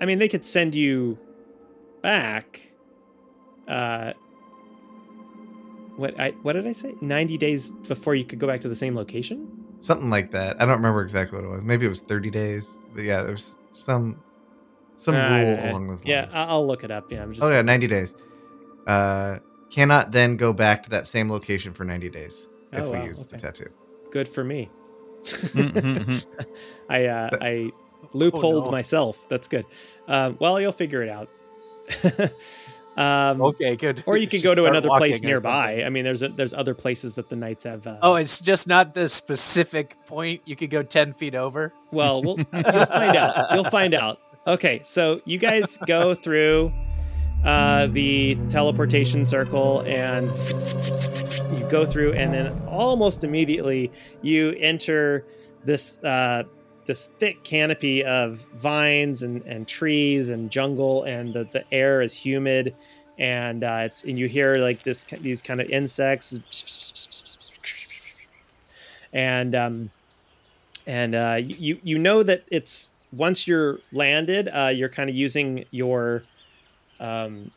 I 0.00 0.04
mean, 0.04 0.18
they 0.18 0.28
could 0.28 0.44
send 0.44 0.74
you 0.74 1.18
back. 2.02 2.60
Uh, 3.66 4.12
what 5.96 6.18
I 6.20 6.30
what 6.42 6.52
did 6.52 6.66
I 6.66 6.72
say? 6.72 6.94
90 7.00 7.38
days 7.38 7.70
before 7.88 8.14
you 8.14 8.24
could 8.24 8.38
go 8.38 8.46
back 8.46 8.60
to 8.60 8.68
the 8.68 8.76
same 8.76 8.94
location? 8.94 9.65
Something 9.80 10.10
like 10.10 10.30
that. 10.32 10.56
I 10.60 10.64
don't 10.64 10.76
remember 10.76 11.02
exactly 11.02 11.38
what 11.38 11.44
it 11.44 11.50
was. 11.50 11.62
Maybe 11.62 11.86
it 11.86 11.88
was 11.88 12.00
30 12.00 12.30
days. 12.30 12.78
But 12.94 13.04
yeah, 13.04 13.22
there's 13.22 13.58
some 13.72 14.22
some 14.96 15.14
Uh, 15.14 15.28
rule 15.28 15.58
I- 15.60 15.68
along 15.68 15.86
those 15.88 15.98
lines. 15.98 16.06
Yeah, 16.06 16.28
I- 16.32 16.46
I'll 16.46 16.66
look 16.66 16.82
it 16.84 16.90
up. 16.90 17.10
Yeah, 17.12 17.22
I'm 17.22 17.32
just 17.32 17.42
oh 17.44 17.50
yeah, 17.50 17.62
90 17.62 17.86
days. 17.86 18.14
Uh, 18.86 19.38
cannot 19.70 20.12
then 20.12 20.36
go 20.36 20.52
back 20.52 20.82
to 20.84 20.90
that 20.90 21.06
same 21.06 21.30
location 21.30 21.72
for 21.72 21.84
90 21.84 22.08
days 22.08 22.48
if 22.72 22.84
Oh, 22.84 22.90
we 22.90 22.98
wow, 22.98 23.04
use 23.04 23.24
the 23.24 23.36
tattoo. 23.36 23.68
good 24.10 24.28
for 24.28 24.42
me. 24.44 24.70
Mhm. 25.24 26.24
I 26.88 27.06
uh, 27.06 27.30
I 27.40 27.70
loopholed 28.14 28.64
no. 28.66 28.70
myself. 28.70 29.28
That's 29.28 29.48
good. 29.48 29.66
Um, 30.08 30.36
well, 30.40 30.60
you'll 30.60 30.72
figure 30.72 31.02
it 31.02 31.08
out. 31.08 31.28
um, 32.96 33.42
Okay, 33.42 33.76
good. 33.76 34.02
Or 34.06 34.16
you 34.16 34.26
could 34.28 34.40
Just 34.40 34.44
go 34.44 34.54
to 34.54 34.64
another 34.64 34.88
place 34.88 35.22
nearby. 35.22 35.82
I 35.84 35.90
mean, 35.90 36.04
there's 36.04 36.22
a, 36.22 36.28
there's 36.28 36.54
other 36.54 36.74
places 36.74 37.14
that 37.14 37.28
the 37.28 37.36
knights 37.36 37.64
have. 37.64 37.86
Uh, 37.86 37.98
Oh, 38.02 38.14
it's 38.16 38.40
just 38.40 38.66
not 38.66 38.94
the 38.94 39.08
specific 39.08 39.96
point. 40.06 40.40
You 40.46 40.56
could 40.56 40.70
go 40.70 40.82
ten 40.82 41.12
feet 41.12 41.34
over. 41.34 41.72
well, 41.90 42.22
we'll 42.22 42.36
you'll 42.52 42.86
find 42.86 43.16
out. 43.16 43.54
You'll 43.54 43.64
find 43.70 43.94
out. 43.94 44.20
Okay, 44.46 44.80
so 44.84 45.20
you 45.24 45.38
guys 45.38 45.76
go 45.86 46.14
through 46.14 46.72
uh, 47.44 47.86
the 47.88 48.36
teleportation 48.48 49.26
circle, 49.26 49.80
and 49.82 50.26
you 51.58 51.66
go 51.68 51.84
through, 51.84 52.12
and 52.12 52.32
then 52.32 52.62
almost 52.68 53.24
immediately 53.24 53.90
you 54.22 54.52
enter 54.60 55.24
this 55.64 55.98
uh, 56.04 56.44
this 56.86 57.06
thick 57.18 57.42
canopy 57.44 58.04
of 58.04 58.46
vines 58.54 59.22
and, 59.22 59.42
and 59.42 59.66
trees 59.66 60.28
and 60.28 60.50
jungle, 60.50 61.04
and 61.04 61.32
the, 61.32 61.44
the 61.52 61.64
air 61.72 62.00
is 62.00 62.14
humid, 62.14 62.74
and 63.18 63.64
uh, 63.64 63.82
it's 63.84 64.04
and 64.04 64.18
you 64.18 64.28
hear 64.28 64.56
like 64.56 64.82
this 64.82 65.04
these 65.04 65.42
kind 65.42 65.60
of 65.60 65.68
insects, 65.68 66.38
and 69.12 69.54
um, 69.54 69.90
and 70.86 71.14
uh, 71.14 71.38
you 71.40 71.78
you 71.82 71.98
know 71.98 72.22
that 72.22 72.44
it's 72.48 72.92
once 73.12 73.46
you're 73.46 73.78
landed, 73.92 74.48
uh, 74.52 74.70
you're 74.74 74.88
kind 74.88 75.08
of 75.08 75.16
using 75.16 75.64
your 75.70 76.22
um, 77.00 77.50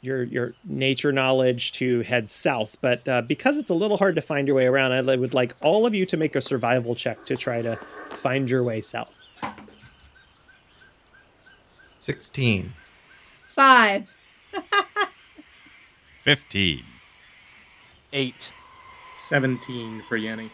your 0.00 0.24
your 0.24 0.54
nature 0.64 1.12
knowledge 1.12 1.72
to 1.72 2.00
head 2.02 2.30
south. 2.30 2.76
But 2.80 3.06
uh, 3.08 3.22
because 3.22 3.56
it's 3.56 3.70
a 3.70 3.74
little 3.74 3.96
hard 3.96 4.14
to 4.16 4.22
find 4.22 4.46
your 4.46 4.56
way 4.56 4.66
around, 4.66 4.92
I 4.92 5.16
would 5.16 5.34
like 5.34 5.54
all 5.62 5.86
of 5.86 5.94
you 5.94 6.04
to 6.06 6.16
make 6.16 6.36
a 6.36 6.40
survival 6.40 6.94
check 6.94 7.24
to 7.26 7.36
try 7.36 7.62
to 7.62 7.78
find 8.22 8.48
your 8.48 8.62
way 8.62 8.80
south. 8.80 9.20
16. 11.98 12.72
Five. 13.48 14.08
15. 16.22 16.84
Eight. 18.12 18.52
17 19.10 20.02
for 20.08 20.16
Yanni. 20.16 20.50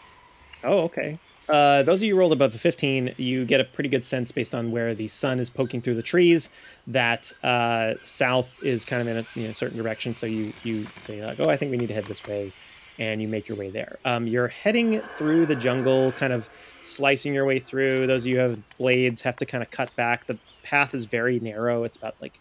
Oh, 0.63 0.79
okay. 0.81 1.17
Uh, 1.47 1.81
those 1.83 2.01
of 2.01 2.07
you 2.07 2.15
rolled 2.15 2.31
above 2.33 2.51
the 2.51 2.59
15, 2.59 3.15
you 3.17 3.45
get 3.45 3.59
a 3.59 3.63
pretty 3.63 3.89
good 3.89 4.05
sense 4.05 4.31
based 4.31 4.53
on 4.53 4.71
where 4.71 4.93
the 4.93 5.07
sun 5.07 5.39
is 5.39 5.49
poking 5.49 5.81
through 5.81 5.95
the 5.95 6.03
trees 6.03 6.49
that 6.87 7.31
uh, 7.43 7.95
south 8.03 8.63
is 8.63 8.85
kind 8.85 9.01
of 9.01 9.07
in 9.07 9.17
a 9.17 9.39
you 9.39 9.47
know, 9.47 9.53
certain 9.53 9.77
direction. 9.77 10.13
So 10.13 10.27
you 10.27 10.53
you 10.63 10.85
say 11.01 11.25
like, 11.25 11.39
oh, 11.39 11.49
I 11.49 11.57
think 11.57 11.71
we 11.71 11.77
need 11.77 11.87
to 11.87 11.93
head 11.95 12.05
this 12.05 12.23
way, 12.27 12.53
and 12.99 13.21
you 13.21 13.27
make 13.27 13.47
your 13.47 13.57
way 13.57 13.69
there. 13.71 13.97
Um, 14.05 14.27
you're 14.27 14.49
heading 14.49 15.01
through 15.17 15.45
the 15.47 15.55
jungle, 15.55 16.11
kind 16.11 16.33
of 16.33 16.49
slicing 16.83 17.33
your 17.33 17.45
way 17.45 17.59
through. 17.59 18.05
Those 18.05 18.23
of 18.23 18.27
you 18.27 18.35
who 18.35 18.41
have 18.41 18.77
blades 18.77 19.21
have 19.21 19.37
to 19.37 19.45
kind 19.45 19.63
of 19.63 19.71
cut 19.71 19.95
back. 19.95 20.27
The 20.27 20.37
path 20.63 20.93
is 20.93 21.05
very 21.05 21.39
narrow. 21.39 21.83
It's 21.83 21.97
about 21.97 22.15
like 22.21 22.39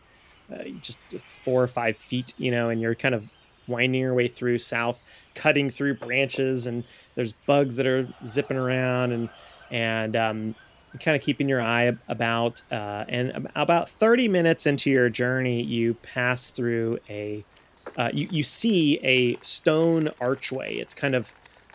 uh, 0.53 0.65
just 0.83 0.99
four 1.45 1.63
or 1.63 1.69
five 1.69 1.97
feet, 1.97 2.35
you 2.39 2.51
know, 2.51 2.69
and 2.69 2.81
you're 2.81 2.95
kind 2.95 3.15
of 3.15 3.25
winding 3.69 4.01
your 4.01 4.15
way 4.15 4.29
through 4.29 4.59
south, 4.59 5.01
cutting 5.35 5.71
through 5.71 5.95
branches 5.95 6.67
and 6.67 6.85
there's 7.15 7.33
bugs 7.33 7.77
that 7.77 7.87
are 7.87 8.09
zipping 8.25 8.57
around 8.57 9.13
and 9.13 9.29
and 9.71 10.17
um, 10.17 10.55
kind 11.01 11.17
of 11.17 11.23
keeping 11.23 11.49
your 11.49 11.61
eye 11.61 11.93
about. 12.09 12.63
Uh, 12.71 13.05
and 13.09 13.49
about 13.55 13.91
30 13.91 14.29
minutes 14.29 14.67
into 14.67 14.91
your 14.91 15.09
journey, 15.09 15.63
you 15.63 15.95
pass 15.95 16.51
through 16.51 16.99
a. 17.09 17.45
Uh, 17.99 18.11
you, 18.15 18.29
you 18.31 18.43
see 18.43 18.99
a 19.03 19.37
stone 19.43 20.09
archway. 20.21 20.77
It's 20.77 20.95
kind 20.95 21.15
of 21.15 21.33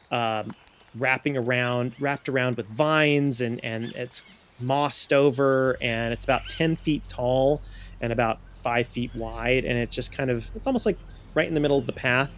um, 0.10 0.56
wrapping 0.96 1.38
around, 1.38 1.94
wrapped 2.00 2.30
around 2.30 2.58
with 2.58 2.66
vines, 2.68 3.42
and 3.42 3.64
and 3.64 3.92
it's 3.94 4.24
mossed 4.60 5.14
over, 5.14 5.78
and 5.82 6.14
it's 6.14 6.24
about 6.24 6.48
10 6.48 6.78
feet 6.78 7.08
tall 7.08 7.62
and 8.02 8.12
about 8.12 8.40
five 8.54 8.88
feet 8.88 9.14
wide, 9.14 9.66
and 9.66 9.78
it 9.78 9.92
just 9.92 10.12
kind 10.12 10.32
of 10.32 10.50
it's 10.56 10.66
almost 10.66 10.86
like 10.86 10.98
right 11.36 11.48
in 11.48 11.54
the 11.54 11.60
middle 11.60 11.78
of 11.78 11.86
the 11.86 11.94
path 11.94 12.32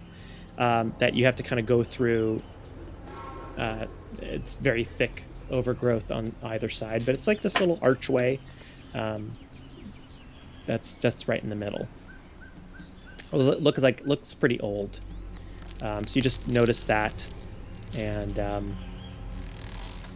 um, 0.58 0.94
that 1.00 1.14
you 1.14 1.26
have 1.26 1.36
to 1.36 1.44
kind 1.44 1.60
of 1.60 1.66
go 1.66 1.84
through 1.84 2.42
uh, 3.58 3.86
it's 4.22 4.56
very 4.56 4.84
thick 4.84 5.24
overgrowth 5.52 6.12
on 6.12 6.34
either 6.44 6.70
side, 6.70 7.06
but 7.06 7.16
it's 7.16 7.28
like 7.28 7.42
this 7.42 7.60
little 7.60 7.80
archway. 7.82 8.40
Um, 8.94 9.36
that's 10.66 10.96
that's 10.96 11.28
right 11.28 11.42
in 11.42 11.50
the 11.50 11.56
middle. 11.56 11.88
Looks 13.36 13.80
like 13.80 14.06
looks 14.06 14.34
pretty 14.34 14.60
old. 14.62 15.00
Um, 15.82 16.08
so 16.08 16.16
you 16.16 16.22
just 16.22 16.48
notice 16.48 16.84
that, 16.86 17.26
and 17.98 18.40
um, 18.40 18.76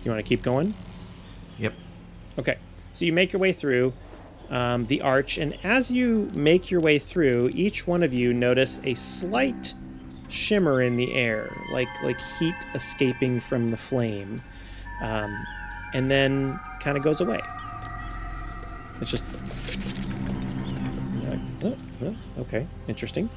you 0.03 0.11
want 0.11 0.23
to 0.23 0.27
keep 0.27 0.41
going. 0.41 0.73
Yep. 1.57 1.73
Okay, 2.37 2.57
so 2.93 3.03
you 3.03 3.11
make 3.11 3.33
your 3.33 3.41
way 3.41 3.51
through 3.51 3.91
um, 4.49 4.85
the 4.85 5.01
arch, 5.01 5.37
and 5.37 5.57
as 5.63 5.91
you 5.91 6.31
make 6.33 6.71
your 6.71 6.79
way 6.79 6.97
through, 6.97 7.49
each 7.53 7.85
one 7.85 8.03
of 8.03 8.13
you 8.13 8.33
notice 8.33 8.79
a 8.85 8.93
slight 8.93 9.73
shimmer 10.29 10.81
in 10.81 10.95
the 10.95 11.13
air, 11.13 11.51
like 11.73 11.89
like 12.03 12.17
heat 12.39 12.55
escaping 12.73 13.41
from 13.41 13.69
the 13.69 13.77
flame, 13.77 14.41
um, 15.03 15.37
and 15.93 16.09
then 16.09 16.57
kind 16.79 16.97
of 16.97 17.03
goes 17.03 17.19
away. 17.19 17.41
It's 19.01 19.11
just 19.11 19.25
like, 22.01 22.15
"Oh, 22.37 22.41
okay, 22.41 22.65
interesting. 22.87 23.29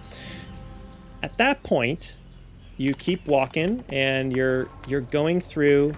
At 1.23 1.37
that 1.39 1.63
point, 1.63 2.17
you 2.77 2.95
keep 2.95 3.27
walking, 3.27 3.83
and 3.89 4.35
you're 4.35 4.69
you're 4.89 5.03
going 5.03 5.41
through 5.41 5.95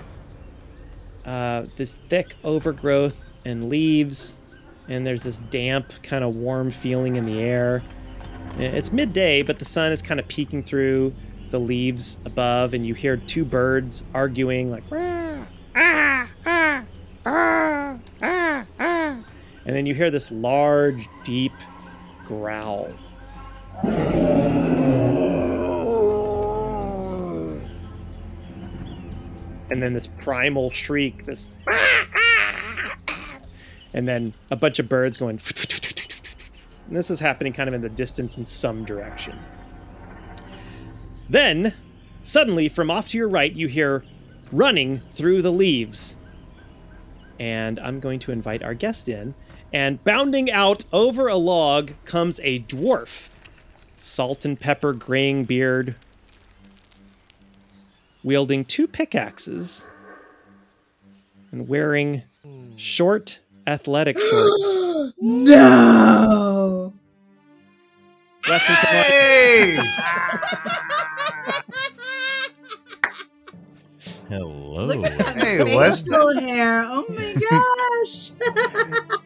uh, 1.24 1.64
this 1.76 1.96
thick 1.96 2.34
overgrowth 2.44 3.30
and 3.44 3.68
leaves, 3.68 4.36
and 4.88 5.06
there's 5.06 5.22
this 5.22 5.38
damp, 5.38 5.90
kind 6.02 6.24
of 6.24 6.34
warm 6.34 6.70
feeling 6.70 7.16
in 7.16 7.24
the 7.26 7.40
air. 7.40 7.82
It's 8.58 8.92
midday, 8.92 9.42
but 9.42 9.58
the 9.58 9.64
sun 9.64 9.90
is 9.92 10.02
kind 10.02 10.20
of 10.20 10.28
peeking 10.28 10.62
through 10.62 11.12
the 11.50 11.58
leaves 11.58 12.18
above, 12.24 12.74
and 12.74 12.86
you 12.86 12.94
hear 12.94 13.16
two 13.16 13.44
birds 13.44 14.04
arguing, 14.14 14.70
like, 14.70 14.84
"Rah, 14.90 15.44
ah, 15.74 16.28
ah, 16.44 16.84
ah, 17.24 17.98
ah, 18.22 18.66
ah." 18.78 19.24
and 19.66 19.74
then 19.76 19.86
you 19.86 19.94
hear 19.94 20.10
this 20.10 20.30
large, 20.30 21.08
deep 21.22 21.52
growl. 22.26 22.92
And 29.70 29.82
then 29.82 29.92
this 29.92 30.06
primal 30.06 30.70
shriek, 30.70 31.26
this, 31.26 31.48
and 33.92 34.06
then 34.06 34.32
a 34.50 34.56
bunch 34.56 34.78
of 34.78 34.88
birds 34.88 35.16
going. 35.16 35.40
And 36.86 36.96
this 36.96 37.10
is 37.10 37.18
happening 37.18 37.52
kind 37.52 37.68
of 37.68 37.74
in 37.74 37.80
the 37.80 37.88
distance 37.88 38.36
in 38.36 38.44
some 38.44 38.84
direction. 38.84 39.38
Then, 41.28 41.72
suddenly, 42.22 42.68
from 42.68 42.90
off 42.90 43.08
to 43.08 43.18
your 43.18 43.28
right, 43.28 43.52
you 43.52 43.66
hear 43.68 44.04
running 44.52 45.00
through 45.08 45.42
the 45.42 45.50
leaves. 45.50 46.16
And 47.40 47.78
I'm 47.80 47.98
going 48.00 48.18
to 48.20 48.32
invite 48.32 48.62
our 48.62 48.74
guest 48.74 49.08
in. 49.08 49.34
And 49.74 50.02
bounding 50.04 50.50
out 50.52 50.84
over 50.92 51.26
a 51.26 51.36
log 51.36 51.90
comes 52.04 52.38
a 52.44 52.60
dwarf. 52.60 53.28
Salt 53.98 54.44
and 54.44 54.58
pepper 54.58 54.92
graying 54.92 55.44
beard, 55.44 55.96
wielding 58.22 58.64
two 58.64 58.86
pickaxes, 58.86 59.84
and 61.50 61.66
wearing 61.66 62.22
short 62.76 63.40
athletic 63.66 64.20
shorts. 64.30 65.12
no. 65.20 66.92
Weston, 68.48 68.76
come 68.76 68.96
on. 68.96 69.04
Hey! 69.04 69.78
Hello. 74.28 74.84
Look 74.86 75.06
at 75.06 75.18
that 75.18 75.36
Hey, 75.36 75.74
Weston. 75.74 76.12
facial 76.12 76.40
hair. 76.40 76.84
Oh 76.86 77.04
my 77.08 77.34
gosh. 78.04 79.18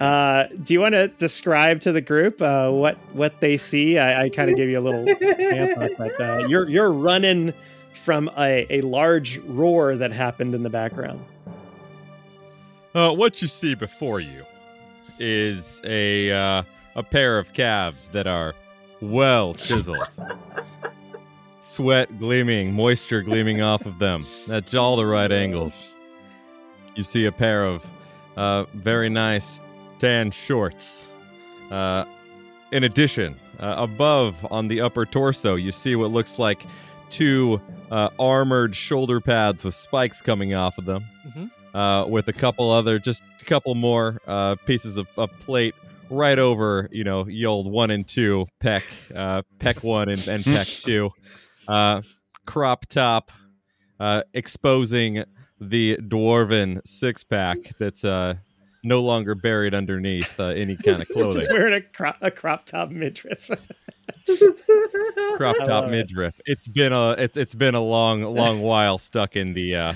Uh, 0.00 0.46
do 0.62 0.72
you 0.72 0.80
want 0.80 0.94
to 0.94 1.08
describe 1.08 1.78
to 1.80 1.92
the 1.92 2.00
group 2.00 2.40
uh, 2.40 2.70
what 2.70 2.96
what 3.12 3.38
they 3.40 3.58
see? 3.58 3.98
I, 3.98 4.24
I 4.24 4.28
kind 4.30 4.50
of 4.50 4.56
gave 4.56 4.70
you 4.70 4.78
a 4.78 4.80
little 4.80 5.04
pamphlet, 5.04 5.98
but 5.98 6.18
uh, 6.18 6.46
you're 6.48 6.68
you're 6.70 6.92
running 6.92 7.52
from 7.94 8.30
a, 8.38 8.66
a 8.70 8.80
large 8.80 9.38
roar 9.40 9.96
that 9.96 10.10
happened 10.10 10.54
in 10.54 10.62
the 10.62 10.70
background. 10.70 11.22
Uh, 12.94 13.12
what 13.12 13.42
you 13.42 13.48
see 13.48 13.74
before 13.74 14.20
you 14.20 14.44
is 15.18 15.82
a 15.84 16.32
uh, 16.32 16.62
a 16.96 17.02
pair 17.02 17.38
of 17.38 17.52
calves 17.52 18.08
that 18.08 18.26
are 18.26 18.54
well 19.02 19.52
chiseled. 19.52 19.98
sweat 21.58 22.18
gleaming, 22.18 22.72
moisture 22.72 23.20
gleaming 23.20 23.60
off 23.60 23.84
of 23.84 23.98
them. 23.98 24.26
At 24.50 24.74
all 24.74 24.96
the 24.96 25.04
right 25.04 25.30
angles. 25.30 25.84
You 26.96 27.04
see 27.04 27.26
a 27.26 27.32
pair 27.32 27.64
of 27.64 27.86
uh, 28.38 28.64
very 28.72 29.10
nice 29.10 29.60
tan 30.00 30.30
shorts. 30.32 31.08
Uh, 31.70 32.04
in 32.72 32.84
addition, 32.84 33.36
uh, 33.60 33.74
above 33.78 34.44
on 34.50 34.66
the 34.68 34.80
upper 34.80 35.06
torso, 35.06 35.54
you 35.54 35.70
see 35.70 35.94
what 35.94 36.10
looks 36.10 36.38
like 36.38 36.66
two 37.10 37.60
uh, 37.90 38.08
armored 38.18 38.74
shoulder 38.74 39.20
pads 39.20 39.64
with 39.64 39.74
spikes 39.74 40.20
coming 40.20 40.54
off 40.54 40.78
of 40.78 40.84
them, 40.86 41.04
Mhm. 41.28 41.50
uh, 41.74 42.06
with 42.08 42.28
a 42.28 42.32
couple 42.32 42.70
other, 42.70 42.98
just 42.98 43.22
a 43.40 43.44
couple 43.44 43.74
more 43.74 44.20
uh, 44.26 44.54
pieces 44.66 44.96
of, 44.96 45.06
of 45.16 45.30
plate 45.40 45.74
right 46.08 46.38
over, 46.38 46.88
you 46.90 47.04
know, 47.04 47.24
the 47.24 47.46
old 47.46 47.70
one 47.70 47.90
and 47.90 48.06
two 48.06 48.46
peck, 48.60 48.84
uh, 49.14 49.42
peck 49.58 49.82
one 49.84 50.08
and, 50.08 50.26
and 50.28 50.44
peck 50.44 50.66
two, 50.82 51.10
uh, 51.68 52.00
crop 52.46 52.86
top, 52.86 53.30
uh, 54.00 54.22
exposing 54.34 55.24
the 55.60 55.96
dwarven 56.00 56.80
six 56.86 57.22
pack 57.22 57.58
that's 57.78 58.04
uh, 58.04 58.34
no 58.82 59.02
longer 59.02 59.34
buried 59.34 59.74
underneath 59.74 60.38
uh, 60.38 60.44
any 60.44 60.76
kind 60.76 61.02
of 61.02 61.08
clothing. 61.12 61.40
Just 61.40 61.52
wearing 61.52 61.74
a 61.74 61.80
crop, 61.80 62.16
a 62.20 62.30
crop 62.30 62.66
top 62.66 62.90
midriff. 62.90 63.50
crop 65.36 65.56
top 65.64 65.84
it. 65.84 65.90
midriff. 65.90 66.40
It's 66.46 66.66
been 66.68 66.92
a 66.92 67.12
it's 67.12 67.36
it's 67.36 67.54
been 67.54 67.74
a 67.74 67.82
long 67.82 68.22
long 68.22 68.62
while 68.62 68.98
stuck 68.98 69.36
in 69.36 69.52
the 69.52 69.76
uh 69.76 69.94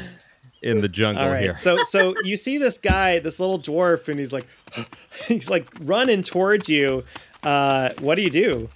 in 0.62 0.80
the 0.80 0.88
jungle 0.88 1.28
right. 1.28 1.42
here. 1.42 1.56
So 1.56 1.78
so 1.84 2.14
you 2.24 2.36
see 2.36 2.58
this 2.58 2.78
guy, 2.78 3.18
this 3.18 3.38
little 3.40 3.60
dwarf, 3.60 4.08
and 4.08 4.18
he's 4.18 4.32
like 4.32 4.46
he's 5.26 5.50
like 5.50 5.68
running 5.80 6.22
towards 6.22 6.68
you. 6.68 7.04
Uh, 7.42 7.90
what 8.00 8.14
do 8.14 8.22
you 8.22 8.30
do? 8.30 8.70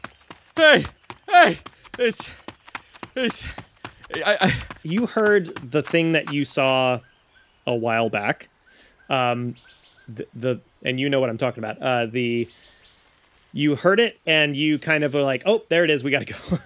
Hey, 0.55 0.85
hey, 1.31 1.59
it's 1.99 2.31
it's 3.17 3.49
I, 4.15 4.37
I 4.41 4.55
You 4.83 5.07
heard 5.07 5.47
the 5.71 5.83
thing 5.83 6.13
that 6.13 6.33
you 6.33 6.45
saw 6.45 7.01
a 7.67 7.75
while 7.75 8.11
back. 8.11 8.49
Um, 9.09 9.55
the, 10.09 10.27
the 10.35 10.61
and 10.85 10.99
you 10.99 11.09
know 11.09 11.21
what 11.21 11.31
I'm 11.31 11.39
talking 11.39 11.63
about. 11.63 11.81
Uh, 11.81 12.07
the 12.07 12.49
you 13.53 13.75
heard 13.77 14.01
it 14.01 14.19
and 14.27 14.57
you 14.57 14.79
kind 14.79 15.05
of 15.05 15.15
were 15.15 15.23
like, 15.23 15.43
oh, 15.47 15.63
there 15.69 15.85
it 15.85 15.91
is. 15.91 16.05
We 16.05 16.11
got 16.11 16.27
to 16.27 16.33
go. 16.33 16.59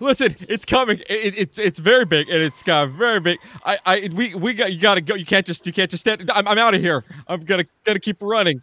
listen. 0.00 0.36
It's 0.48 0.64
coming. 0.64 0.98
It, 1.08 1.10
it, 1.10 1.38
it's 1.38 1.58
it's 1.58 1.78
very 1.78 2.04
big 2.04 2.28
and 2.28 2.42
it's 2.42 2.62
got 2.62 2.90
very 2.90 3.20
big. 3.20 3.38
I 3.64 3.78
I 3.86 4.08
we 4.12 4.34
we 4.34 4.54
got 4.54 4.72
you 4.72 4.80
got 4.80 4.96
to 4.96 5.00
go. 5.00 5.14
You 5.14 5.26
can't 5.26 5.46
just 5.46 5.66
you 5.66 5.72
can't 5.72 5.90
just 5.90 6.02
stand. 6.02 6.30
I'm, 6.32 6.46
I'm 6.48 6.58
out 6.58 6.74
of 6.74 6.80
here. 6.80 7.04
I'm 7.28 7.44
gonna 7.44 7.64
gonna 7.84 8.00
keep 8.00 8.18
running. 8.20 8.62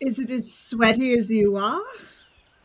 Is 0.00 0.18
it 0.18 0.30
as 0.30 0.52
sweaty 0.52 1.14
as 1.14 1.30
you 1.30 1.56
are? 1.56 1.82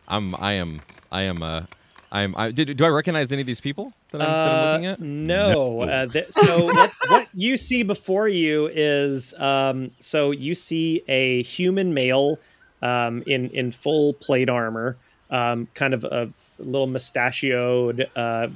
I'm 0.08 0.36
I 0.36 0.54
am 0.54 0.82
I 1.12 1.24
am 1.24 1.44
uh 1.44 1.64
I 2.12 2.22
am 2.22 2.36
I 2.38 2.52
did 2.52 2.78
do 2.78 2.86
I 2.86 2.90
recognize 2.90 3.32
any 3.32 3.42
of 3.42 3.48
these 3.48 3.60
people 3.62 3.92
that 4.12 4.22
I'm, 4.22 4.28
that 4.28 4.50
I'm 4.50 4.68
Uh, 4.68 4.72
looking 4.72 4.86
at? 4.86 5.00
No. 5.02 5.82
Uh, 5.82 6.06
th- 6.08 6.32
so 6.32 6.66
what, 6.74 6.92
what 7.10 7.28
you 7.34 7.58
see 7.58 7.84
before 7.84 8.28
you 8.28 8.68
is 8.74 9.34
um, 9.40 9.92
so 10.00 10.32
you 10.32 10.56
see 10.56 11.04
a 11.08 11.44
human 11.44 11.94
male 11.94 12.40
um, 12.82 13.24
in 13.28 13.50
in 13.50 13.72
full 13.72 14.14
plate 14.14 14.50
armor, 14.50 14.96
um, 15.32 15.68
kind 15.74 15.94
of 15.94 16.04
a 16.06 16.30
little 16.60 16.88
mustachioed, 16.88 18.10
uh, 18.16 18.48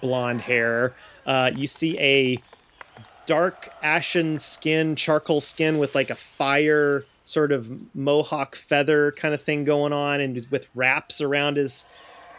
blonde 0.00 0.40
hair. 0.40 0.94
Uh, 1.26 1.50
you 1.56 1.66
see 1.66 1.98
a 1.98 2.38
dark 3.26 3.70
ashen 3.82 4.38
skin, 4.38 4.94
charcoal 4.94 5.40
skin 5.40 5.78
with 5.78 5.94
like 5.94 6.10
a 6.10 6.14
fire 6.14 7.04
sort 7.24 7.52
of 7.52 7.70
mohawk 7.96 8.54
feather 8.54 9.12
kind 9.12 9.32
of 9.34 9.42
thing 9.42 9.64
going 9.64 9.92
on, 9.92 10.20
and 10.20 10.46
with 10.50 10.68
wraps 10.74 11.20
around 11.22 11.56
his 11.56 11.84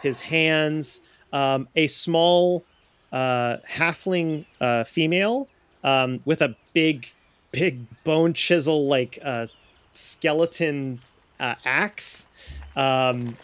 his 0.01 0.21
hands. 0.21 1.01
Um, 1.33 1.67
a 1.75 1.87
small 1.87 2.63
uh, 3.11 3.57
halfling 3.67 4.45
uh, 4.61 4.83
female 4.83 5.47
um, 5.83 6.21
with 6.25 6.41
a 6.41 6.55
big, 6.73 7.07
big 7.51 7.79
bone 8.03 8.33
chisel 8.33 8.87
like 8.87 9.19
uh, 9.23 9.47
skeleton 9.93 10.99
uh, 11.39 11.55
axe, 11.65 12.27
um, 12.75 13.37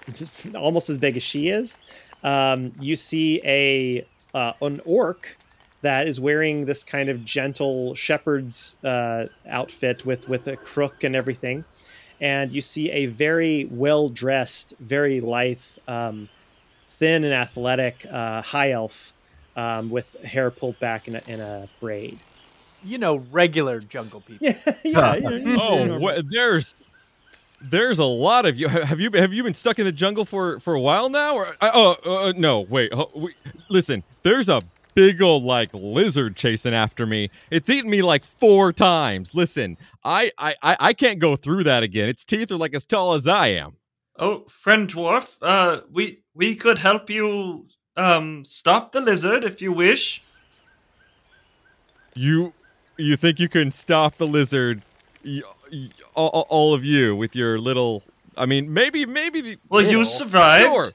almost 0.56 0.89
as 0.89 0.97
big 0.97 1.18
as 1.18 1.24
she 1.24 1.49
is. 1.49 1.78
Um, 2.24 2.74
you 2.80 2.95
see 2.95 3.41
a 3.43 4.06
uh, 4.34 4.54
an 4.62 4.82
orc 4.86 5.38
that 5.82 6.08
is 6.08 6.20
wearing 6.20 6.66
this 6.66 6.84
kind 6.84 7.10
of 7.10 7.26
gentle 7.26 7.95
shepherd's 7.95 8.78
uh, 8.84 9.26
outfit 9.49 10.06
with 10.06 10.30
with 10.30 10.47
a 10.47 10.58
crook 10.58 11.04
and 11.04 11.16
everything, 11.16 11.64
and 12.20 12.54
you 12.54 12.62
see 12.62 12.91
a 12.91 13.08
very 13.08 13.66
well 13.72 14.10
dressed, 14.10 14.76
very 14.80 15.20
lithe, 15.20 15.64
um, 15.88 16.30
thin 17.02 17.24
and 17.26 17.34
athletic 17.34 18.06
uh, 18.10 18.41
high 18.43 18.72
elf 18.72 19.12
um, 19.58 19.89
with 19.89 20.14
hair 20.24 20.52
pulled 20.52 20.80
back 20.80 21.08
in 21.10 21.16
a, 21.16 21.22
in 21.28 21.39
a 21.41 21.68
braid. 21.82 22.20
You 22.86 22.97
know, 22.99 23.18
regular 23.32 23.80
jungle 23.82 24.22
people. 24.22 24.47
Yeah, 24.47 24.74
yeah. 24.86 25.16
you 25.16 25.22
know, 25.22 25.36
you 25.36 25.60
Oh, 25.60 25.86
know, 25.86 25.99
wha- 25.99 26.22
there's 26.30 26.76
there's 27.62 27.99
a 27.99 28.06
lot 28.06 28.45
of 28.45 28.58
you. 28.58 28.68
Have 28.70 28.99
you 28.99 29.12
have 29.14 29.34
you 29.34 29.43
been 29.43 29.54
stuck 29.54 29.78
in 29.80 29.86
the 29.86 29.91
jungle 29.91 30.26
for 30.26 30.60
for 30.60 30.74
a 30.74 30.80
while 30.80 31.10
now? 31.10 31.36
Or 31.36 31.56
oh 31.62 31.95
uh, 32.06 32.34
no, 32.38 32.62
wait. 32.62 32.93
ho- 32.93 33.12
we- 33.16 33.36
listen, 33.70 34.04
there's 34.24 34.47
a 34.49 34.62
big 34.95 35.22
old 35.22 35.43
like 35.43 35.70
lizard 35.74 36.36
chasing 36.36 36.74
after 36.74 37.06
me. 37.06 37.30
It's 37.52 37.70
eaten 37.70 37.89
me 37.91 38.02
like 38.02 38.26
four 38.26 38.74
times. 38.74 39.36
Listen, 39.36 39.78
I 40.04 40.32
I 40.39 40.56
I 40.64 40.78
I 40.80 40.93
can't 40.93 41.20
go 41.20 41.36
through 41.36 41.66
that 41.66 41.84
again. 41.84 42.10
Its 42.10 42.26
teeth 42.26 42.52
are 42.52 42.58
like 42.58 42.74
as 42.74 42.86
tall 42.86 43.14
as 43.14 43.28
I 43.28 43.47
am. 43.47 43.74
Oh, 44.18 44.45
friend 44.49 44.88
dwarf, 44.89 45.38
uh, 45.41 45.82
we 45.91 46.22
we 46.34 46.55
could 46.55 46.78
help 46.80 47.09
you 47.09 47.66
um 47.97 48.43
stop 48.45 48.91
the 48.91 49.01
lizard 49.01 49.43
if 49.43 49.62
you 49.62 49.72
wish. 49.74 50.22
You 52.16 52.53
you 52.97 53.16
think 53.16 53.39
you 53.39 53.49
can 53.49 53.72
stop 53.72 54.18
the 54.18 54.28
lizard? 54.28 54.82
Y- 55.26 55.41
y- 55.72 55.89
all, 56.14 56.45
all- 56.49 56.74
of 56.74 56.84
you 56.84 57.16
with 57.16 57.36
your 57.36 57.57
little. 57.59 58.03
I 58.38 58.45
mean, 58.45 58.74
maybe 58.74 59.05
maybe 59.05 59.41
the 59.41 59.57
Well, 59.70 59.82
you 59.82 59.97
know, 59.97 60.03
survived. 60.03 60.64
Sure. 60.66 60.91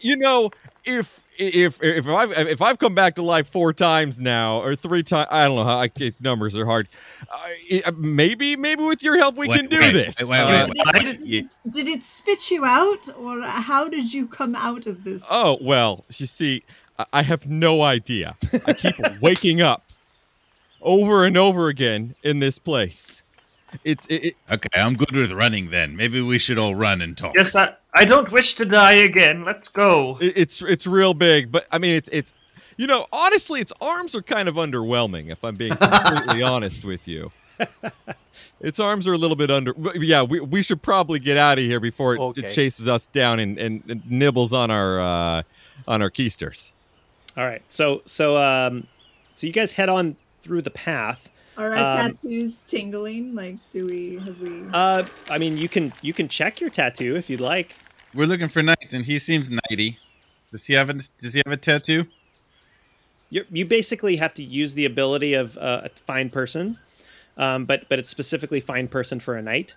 You 0.00 0.16
know, 0.16 0.50
if 0.84 1.22
if 1.38 1.82
if 1.82 2.06
I've 2.08 2.32
if 2.32 2.60
I've 2.60 2.78
come 2.78 2.94
back 2.94 3.14
to 3.16 3.22
life 3.22 3.48
four 3.48 3.72
times 3.72 4.18
now 4.18 4.60
or 4.60 4.74
three 4.76 5.02
times, 5.02 5.28
I 5.30 5.46
don't 5.46 5.56
know 5.56 5.64
how 5.64 5.78
I, 5.78 5.90
it- 5.96 6.20
numbers 6.20 6.56
are 6.56 6.66
hard. 6.66 6.88
Uh, 7.30 7.92
maybe 7.96 8.56
maybe 8.56 8.82
with 8.82 9.02
your 9.02 9.16
help 9.16 9.36
we 9.36 9.48
Wait, 9.48 9.56
can 9.60 9.68
do 9.68 9.78
wait, 9.78 9.92
this. 9.92 10.20
wait, 10.20 10.30
wait, 10.30 10.40
Uh, 10.40 10.68
wait, 10.92 11.04
didn't- 11.04 11.26
You- 11.26 11.48
Did 11.70 11.88
it 11.88 12.04
spit 12.04 12.50
you 12.50 12.64
out, 12.64 13.08
or 13.16 13.40
how 13.42 13.88
did 13.88 14.12
you 14.12 14.26
come 14.26 14.54
out 14.54 14.86
of 14.86 15.04
this? 15.04 15.24
Oh 15.30 15.58
well, 15.60 16.04
you 16.16 16.26
see, 16.26 16.64
I- 16.98 17.06
I 17.12 17.22
have 17.22 17.46
no 17.46 17.82
idea. 17.82 18.36
I 18.66 18.72
keep 18.72 18.96
waking 19.20 19.60
up 19.60 19.84
over 20.82 21.24
and 21.24 21.36
over 21.36 21.68
again 21.68 22.14
in 22.22 22.40
this 22.40 22.58
place. 22.58 23.21
It's 23.84 24.06
it, 24.06 24.24
it, 24.24 24.36
okay, 24.50 24.68
I'm 24.80 24.94
good 24.96 25.12
with 25.16 25.32
running 25.32 25.70
then. 25.70 25.96
Maybe 25.96 26.20
we 26.20 26.38
should 26.38 26.58
all 26.58 26.74
run 26.74 27.00
and 27.02 27.16
talk. 27.16 27.34
Yes, 27.34 27.54
I 27.56 27.74
I 27.94 28.04
don't 28.04 28.30
wish 28.30 28.54
to 28.54 28.64
die 28.64 28.92
again. 28.92 29.44
Let's 29.44 29.68
go. 29.68 30.18
it- 30.20 30.34
it's 30.36 30.62
it's 30.62 30.86
real 30.86 31.14
big, 31.14 31.50
but 31.52 31.66
I 31.72 31.78
mean 31.78 31.94
it's 31.96 32.08
it's 32.12 32.32
you 32.76 32.86
know 32.86 33.06
honestly 33.12 33.60
its 33.60 33.72
arms 33.80 34.14
are 34.14 34.22
kind 34.22 34.48
of 34.48 34.56
underwhelming 34.56 35.30
if 35.30 35.42
I'm 35.44 35.56
being 35.56 35.74
completely 35.74 36.42
honest 36.54 36.84
with 36.84 37.06
you. 37.08 37.30
Its 38.60 38.78
arms 38.80 39.06
are 39.06 39.12
a 39.12 39.18
little 39.18 39.36
bit 39.36 39.50
under. 39.50 39.72
but 39.74 40.00
Yeah, 40.00 40.22
we, 40.22 40.40
we 40.40 40.62
should 40.62 40.82
probably 40.82 41.18
get 41.18 41.36
out 41.36 41.58
of 41.58 41.64
here 41.64 41.80
before 41.80 42.14
it, 42.16 42.38
it 42.38 42.50
chases 42.52 42.88
us 42.88 43.06
down 43.06 43.38
and, 43.40 43.58
and, 43.58 43.82
and 43.88 44.10
nibbles 44.10 44.52
on 44.52 44.70
our 44.70 45.00
uh, 45.00 45.42
on 45.86 46.02
our 46.02 46.10
keisters. 46.10 46.72
All 47.36 47.44
right. 47.44 47.62
So 47.68 48.02
so 48.06 48.36
um 48.36 48.86
so 49.34 49.46
you 49.46 49.52
guys 49.52 49.72
head 49.72 49.88
on 49.88 50.16
through 50.42 50.62
the 50.62 50.70
path. 50.70 51.28
Are 51.56 51.74
our 51.74 52.00
Um, 52.00 52.14
tattoos 52.14 52.62
tingling? 52.62 53.34
Like, 53.34 53.56
do 53.72 53.86
we 53.86 54.16
have 54.24 54.40
we? 54.40 54.62
Uh 54.72 55.04
I 55.28 55.38
mean 55.38 55.58
you 55.58 55.68
can 55.68 55.92
you 56.02 56.12
can 56.12 56.28
check 56.28 56.60
your 56.60 56.70
tattoo 56.70 57.16
if 57.16 57.28
you'd 57.28 57.40
like. 57.40 57.74
We're 58.14 58.26
looking 58.26 58.48
for 58.48 58.62
knights, 58.62 58.92
and 58.92 59.04
he 59.04 59.18
seems 59.18 59.50
knighty. 59.50 59.96
Does 60.50 60.66
he 60.66 60.74
have 60.74 60.90
a 60.90 60.94
Does 60.94 61.34
he 61.34 61.42
have 61.44 61.52
a 61.52 61.56
tattoo? 61.56 62.06
You 63.30 63.44
you 63.50 63.64
basically 63.64 64.16
have 64.16 64.34
to 64.34 64.42
use 64.42 64.74
the 64.74 64.84
ability 64.84 65.34
of 65.34 65.56
uh, 65.58 65.82
a 65.84 65.88
fine 65.88 66.28
person, 66.30 66.78
um, 67.38 67.64
but 67.64 67.88
but 67.88 67.98
it's 67.98 68.08
specifically 68.08 68.60
fine 68.60 68.88
person 68.88 69.20
for 69.20 69.36
a 69.36 69.42
knight. 69.42 69.74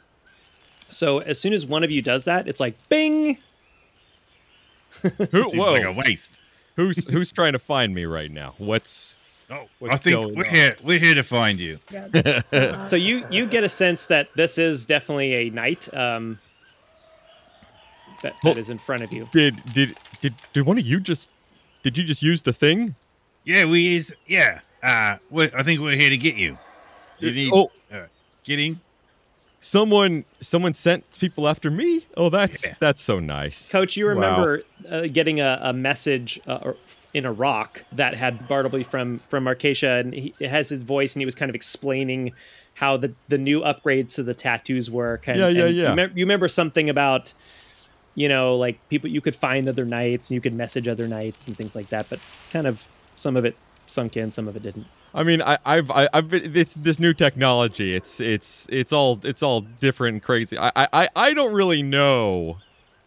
So 0.89 1.19
as 1.19 1.39
soon 1.39 1.53
as 1.53 1.65
one 1.65 1.83
of 1.83 1.89
you 1.91 2.01
does 2.01 2.25
that, 2.25 2.47
it's 2.47 2.59
like 2.59 2.75
Bing. 2.89 3.37
Who, 5.01 5.09
Seems 5.49 5.53
whoa, 5.55 5.73
like 5.73 5.83
a 5.83 5.91
waste. 5.93 6.39
who's 6.75 7.05
who's 7.09 7.31
trying 7.31 7.53
to 7.53 7.59
find 7.59 7.93
me 7.95 8.05
right 8.05 8.31
now? 8.31 8.55
What's 8.57 9.19
Oh, 9.51 9.67
I 9.89 9.97
think 9.97 10.35
we're 10.35 10.43
on? 10.45 10.49
here. 10.53 10.75
We're 10.83 10.99
here 10.99 11.13
to 11.13 11.23
find 11.23 11.59
you. 11.59 11.77
uh, 12.51 12.87
So 12.87 12.95
you 12.95 13.25
you 13.29 13.45
get 13.45 13.63
a 13.63 13.69
sense 13.69 14.07
that 14.07 14.29
this 14.35 14.57
is 14.57 14.85
definitely 14.85 15.33
a 15.33 15.49
knight. 15.51 15.87
Um, 15.93 16.39
that, 18.23 18.33
Well- 18.43 18.53
that 18.55 18.61
is 18.61 18.69
in 18.69 18.77
front 18.77 19.03
of 19.03 19.13
you. 19.13 19.27
did 19.31 19.61
did 19.73 19.93
did 20.21 20.33
did 20.53 20.65
one 20.65 20.77
of 20.77 20.85
you 20.85 20.99
just 20.99 21.29
did 21.83 21.97
you 21.97 22.03
just 22.03 22.23
use 22.23 22.41
the 22.41 22.53
thing? 22.53 22.95
Yeah, 23.43 23.65
we 23.65 23.95
is. 23.95 24.15
Yeah. 24.25 24.61
Uh, 24.81 25.17
we 25.29 25.49
I 25.53 25.61
think 25.63 25.79
we're 25.79 25.95
here 25.95 26.09
to 26.09 26.17
get 26.17 26.35
you. 26.37 26.57
You 27.19 27.31
need 27.31 27.51
Oh, 27.53 27.71
uh, 27.93 28.05
getting. 28.43 28.79
someone 29.61 30.25
someone 30.41 30.73
sent 30.73 31.19
people 31.19 31.47
after 31.47 31.69
me. 31.69 32.05
Oh, 32.17 32.29
that's 32.29 32.65
Yeah. 32.65 32.73
that's 32.79 33.01
so 33.01 33.19
nice. 33.19 33.71
Coach, 33.71 33.95
you 33.97 34.05
Wow. 34.07 34.11
remember 34.13 34.63
uh, 34.89 35.01
getting 35.11 35.39
a, 35.39 35.59
a 35.61 35.73
message 35.73 36.39
uh, 36.47 36.59
or- 36.63 36.77
in 37.15 37.25
a 37.25 37.31
rock 37.31 37.81
that 37.93 38.13
had 38.13 38.45
Bartleby 38.45 38.83
from 38.83 39.19
from 39.19 39.45
Arcacia, 39.45 40.01
and 40.01 40.13
he 40.13 40.33
it 40.37 40.49
has 40.49 40.67
his 40.67 40.83
voice, 40.83 41.15
and 41.15 41.21
he 41.21 41.25
was 41.25 41.33
kind 41.33 41.49
of 41.49 41.55
explaining 41.55 42.33
how 42.73 42.97
the 42.97 43.13
the 43.29 43.37
new 43.37 43.61
upgrades 43.61 44.15
to 44.15 44.23
the 44.23 44.33
tattoos 44.33 44.91
work. 44.91 45.29
And, 45.29 45.39
Yeah, 45.39 45.47
yeah, 45.47 45.65
and 45.65 45.75
yeah. 45.75 45.89
You, 45.91 45.95
mem- 45.95 46.11
you 46.13 46.25
remember 46.25 46.49
something 46.49 46.89
about, 46.89 47.33
you 48.15 48.27
know, 48.27 48.57
like 48.57 48.77
people 48.89 49.09
you 49.09 49.21
could 49.21 49.35
find 49.35 49.69
other 49.69 49.85
knights, 49.85 50.29
and 50.29 50.35
you 50.35 50.41
could 50.41 50.53
message 50.53 50.89
other 50.89 51.07
knights 51.07 51.47
and 51.47 51.55
things 51.55 51.73
like 51.73 51.87
that. 51.87 52.09
But 52.09 52.19
kind 52.51 52.67
of 52.67 52.85
some 53.15 53.37
of 53.37 53.45
it 53.45 53.55
sunk 53.87 54.17
in, 54.17 54.33
some 54.33 54.49
of 54.49 54.57
it 54.57 54.63
didn't. 54.63 54.85
I 55.13 55.23
mean, 55.23 55.41
I, 55.41 55.57
I've 55.65 55.89
I, 55.91 56.09
I've 56.13 56.27
been 56.27 56.51
this, 56.51 56.73
this 56.73 56.99
new 56.99 57.13
technology. 57.13 57.95
It's 57.95 58.19
it's 58.19 58.67
it's 58.69 58.91
all 58.91 59.21
it's 59.23 59.41
all 59.41 59.61
different 59.61 60.15
and 60.15 60.21
crazy. 60.21 60.57
I 60.57 60.69
I, 60.75 61.07
I 61.15 61.33
don't 61.33 61.53
really 61.53 61.81
know 61.81 62.57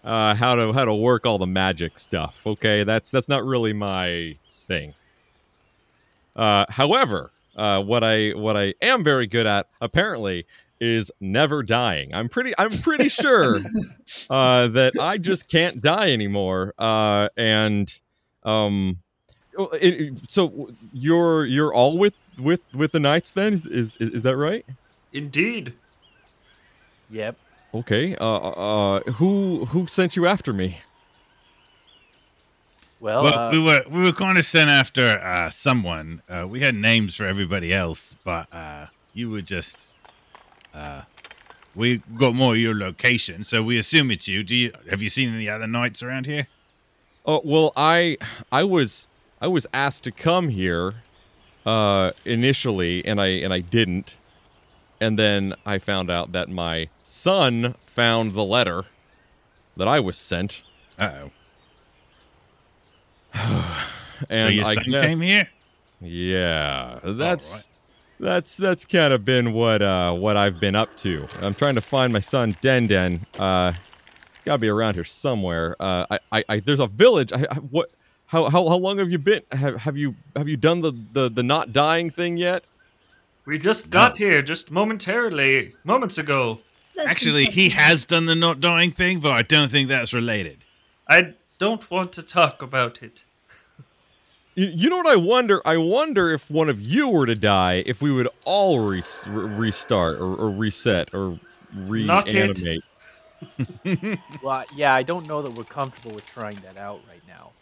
uh, 0.08 0.34
how 0.34 0.54
to 0.54 0.72
how 0.72 0.84
to 0.86 0.94
work 0.94 1.26
all 1.26 1.38
the 1.38 1.46
magic 1.46 1.98
stuff. 1.98 2.46
Okay, 2.46 2.82
that's 2.82 3.10
that's 3.10 3.28
not 3.28 3.44
really 3.44 3.72
my 3.72 4.36
thing. 4.48 4.94
Uh, 6.34 6.64
however, 6.68 7.30
uh, 7.56 7.80
what 7.82 8.02
I 8.02 8.30
what 8.30 8.56
I 8.56 8.74
am 8.80 9.04
very 9.04 9.26
good 9.26 9.46
at 9.46 9.68
apparently 9.80 10.46
is 10.80 11.10
never 11.20 11.62
dying. 11.62 12.14
I'm 12.14 12.28
pretty 12.28 12.52
I'm 12.58 12.70
pretty 12.70 13.08
sure 13.22 13.60
uh, 14.30 14.68
that 14.68 14.92
I 15.00 15.18
just 15.18 15.48
can't 15.48 15.80
die 15.80 16.12
anymore. 16.12 16.72
Uh, 16.78 17.28
and 17.36 17.92
um, 18.44 18.98
oh, 19.58 19.66
it- 19.70 20.00
it- 20.00 20.30
so 20.30 20.70
you're 20.92 21.44
you're 21.44 21.74
all 21.74 21.98
with 21.98 22.14
with 22.38 22.62
with 22.72 22.92
the 22.92 23.00
knights 23.00 23.32
then? 23.32 23.52
Is 23.54 23.66
is 23.66 23.96
is 23.96 24.22
that 24.22 24.36
right? 24.36 24.64
Indeed. 25.12 25.72
Yep. 27.10 27.36
Okay. 27.74 28.16
Uh, 28.16 28.36
uh, 28.36 29.00
who 29.12 29.66
who 29.66 29.86
sent 29.86 30.16
you 30.16 30.26
after 30.26 30.52
me? 30.52 30.78
Well, 33.00 33.22
well, 33.22 33.38
uh, 33.38 33.52
we 33.52 33.62
were 33.62 33.84
we 33.90 34.02
were 34.02 34.12
kind 34.12 34.38
of 34.38 34.44
sent 34.44 34.70
after 34.70 35.20
uh, 35.22 35.50
someone. 35.50 36.22
Uh, 36.28 36.46
we 36.48 36.60
had 36.60 36.74
names 36.74 37.14
for 37.14 37.26
everybody 37.26 37.72
else, 37.72 38.16
but 38.24 38.52
uh, 38.52 38.86
you 39.14 39.30
were 39.30 39.42
just. 39.42 39.88
Uh, 40.74 41.02
we 41.74 41.98
got 42.16 42.34
more 42.34 42.54
of 42.54 42.58
your 42.58 42.74
location, 42.74 43.44
so 43.44 43.62
we 43.62 43.78
assume 43.78 44.10
it's 44.10 44.26
you. 44.26 44.42
Do 44.42 44.56
you 44.56 44.72
have 44.90 45.00
you 45.00 45.10
seen 45.10 45.32
any 45.32 45.48
other 45.48 45.66
knights 45.66 46.02
around 46.02 46.26
here? 46.26 46.48
Oh 47.24 47.40
well, 47.44 47.72
I 47.76 48.16
I 48.50 48.64
was 48.64 49.06
I 49.40 49.46
was 49.46 49.66
asked 49.72 50.02
to 50.04 50.10
come 50.10 50.48
here 50.48 50.94
uh, 51.64 52.10
initially, 52.24 53.04
and 53.04 53.20
I 53.20 53.26
and 53.26 53.52
I 53.52 53.60
didn't, 53.60 54.16
and 55.00 55.18
then 55.18 55.54
I 55.66 55.78
found 55.78 56.10
out 56.10 56.32
that 56.32 56.48
my 56.48 56.88
son 57.02 57.74
found 57.86 58.32
the 58.34 58.44
letter 58.44 58.84
that 59.76 59.88
I 59.88 60.00
was 60.00 60.16
sent, 60.16 60.62
Uh 60.98 61.24
oh. 61.24 61.30
and 64.30 64.48
So 64.48 64.48
your 64.48 64.66
I 64.66 64.74
son 64.74 64.84
guess, 64.90 65.04
came 65.06 65.20
here. 65.20 65.48
Yeah, 66.00 67.00
that's 67.02 67.68
that's 68.20 68.56
that's 68.56 68.84
kind 68.84 69.12
of 69.12 69.24
been 69.24 69.52
what 69.52 69.82
uh 69.82 70.12
what 70.12 70.36
I've 70.36 70.60
been 70.60 70.74
up 70.76 70.96
to. 70.98 71.26
I'm 71.40 71.54
trying 71.54 71.74
to 71.76 71.80
find 71.80 72.12
my 72.12 72.20
son 72.20 72.56
Den 72.60 72.86
Den. 72.86 73.26
Uh, 73.38 73.72
he's 73.72 73.80
got 74.44 74.54
to 74.54 74.58
be 74.58 74.68
around 74.68 74.94
here 74.94 75.04
somewhere. 75.04 75.76
Uh, 75.80 76.06
I, 76.10 76.18
I, 76.32 76.44
I 76.48 76.60
there's 76.60 76.80
a 76.80 76.86
village. 76.86 77.32
I, 77.32 77.46
I 77.50 77.54
what? 77.56 77.90
How, 78.26 78.44
how 78.50 78.68
how 78.68 78.76
long 78.76 78.98
have 78.98 79.10
you 79.10 79.18
been? 79.18 79.42
Have 79.52 79.76
have 79.76 79.96
you 79.96 80.14
have 80.36 80.48
you 80.48 80.56
done 80.56 80.80
the 80.80 80.92
the 81.12 81.28
the 81.30 81.42
not 81.42 81.72
dying 81.72 82.10
thing 82.10 82.36
yet? 82.36 82.64
We 83.48 83.58
just 83.58 83.88
got 83.88 84.18
here 84.18 84.42
just 84.42 84.70
momentarily, 84.70 85.74
moments 85.82 86.18
ago. 86.18 86.60
That's 86.94 87.08
Actually, 87.08 87.46
he 87.46 87.70
has 87.70 88.04
done 88.04 88.26
the 88.26 88.34
not 88.34 88.60
dying 88.60 88.90
thing, 88.90 89.20
but 89.20 89.32
I 89.32 89.40
don't 89.40 89.70
think 89.70 89.88
that's 89.88 90.12
related. 90.12 90.58
I 91.08 91.32
don't 91.58 91.90
want 91.90 92.12
to 92.12 92.22
talk 92.22 92.60
about 92.60 93.02
it. 93.02 93.24
You, 94.54 94.66
you 94.66 94.90
know 94.90 94.98
what 94.98 95.06
I 95.06 95.16
wonder? 95.16 95.62
I 95.66 95.78
wonder 95.78 96.30
if 96.30 96.50
one 96.50 96.68
of 96.68 96.78
you 96.78 97.08
were 97.08 97.24
to 97.24 97.34
die, 97.34 97.82
if 97.86 98.02
we 98.02 98.12
would 98.12 98.28
all 98.44 98.80
re- 98.80 99.02
re- 99.26 99.44
restart 99.46 100.18
or, 100.18 100.34
or 100.36 100.50
reset 100.50 101.14
or 101.14 101.40
Not 101.72 102.30
it. 102.34 102.58
reanimate. 102.58 104.20
well, 104.42 104.64
yeah, 104.76 104.92
I 104.92 105.02
don't 105.02 105.26
know 105.26 105.40
that 105.40 105.54
we're 105.54 105.64
comfortable 105.64 106.14
with 106.14 106.26
trying 106.26 106.56
that 106.56 106.76
out 106.76 107.00
right 107.08 107.22
now. 107.26 107.52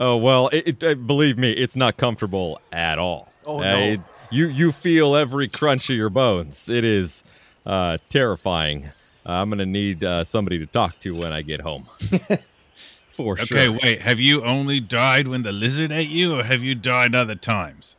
Oh 0.00 0.16
well, 0.16 0.48
it, 0.48 0.66
it, 0.66 0.82
uh, 0.84 0.94
believe 0.96 1.38
me, 1.38 1.52
it's 1.52 1.76
not 1.76 1.96
comfortable 1.98 2.60
at 2.72 2.98
all. 2.98 3.28
Oh, 3.46 3.58
Uh, 3.58 3.62
no. 3.62 3.78
it- 3.78 4.00
you 4.30 4.48
you 4.48 4.72
feel 4.72 5.16
every 5.16 5.48
crunch 5.48 5.90
of 5.90 5.96
your 5.96 6.10
bones. 6.10 6.68
It 6.68 6.84
is 6.84 7.22
uh, 7.66 7.98
terrifying. 8.08 8.86
Uh, 9.26 9.32
I'm 9.32 9.50
gonna 9.50 9.66
need 9.66 10.04
uh, 10.04 10.24
somebody 10.24 10.58
to 10.58 10.66
talk 10.66 10.98
to 11.00 11.14
when 11.14 11.32
I 11.32 11.42
get 11.42 11.60
home. 11.60 11.86
For 13.08 13.32
Okay, 13.34 13.44
sure. 13.44 13.58
Okay, 13.58 13.68
wait. 13.68 14.00
Have 14.02 14.20
you 14.20 14.44
only 14.44 14.78
died 14.80 15.26
when 15.26 15.42
the 15.42 15.50
lizard 15.52 15.90
ate 15.90 16.08
you, 16.08 16.38
or 16.38 16.44
have 16.44 16.62
you 16.62 16.74
died 16.74 17.14
other 17.14 17.34
times? 17.34 17.96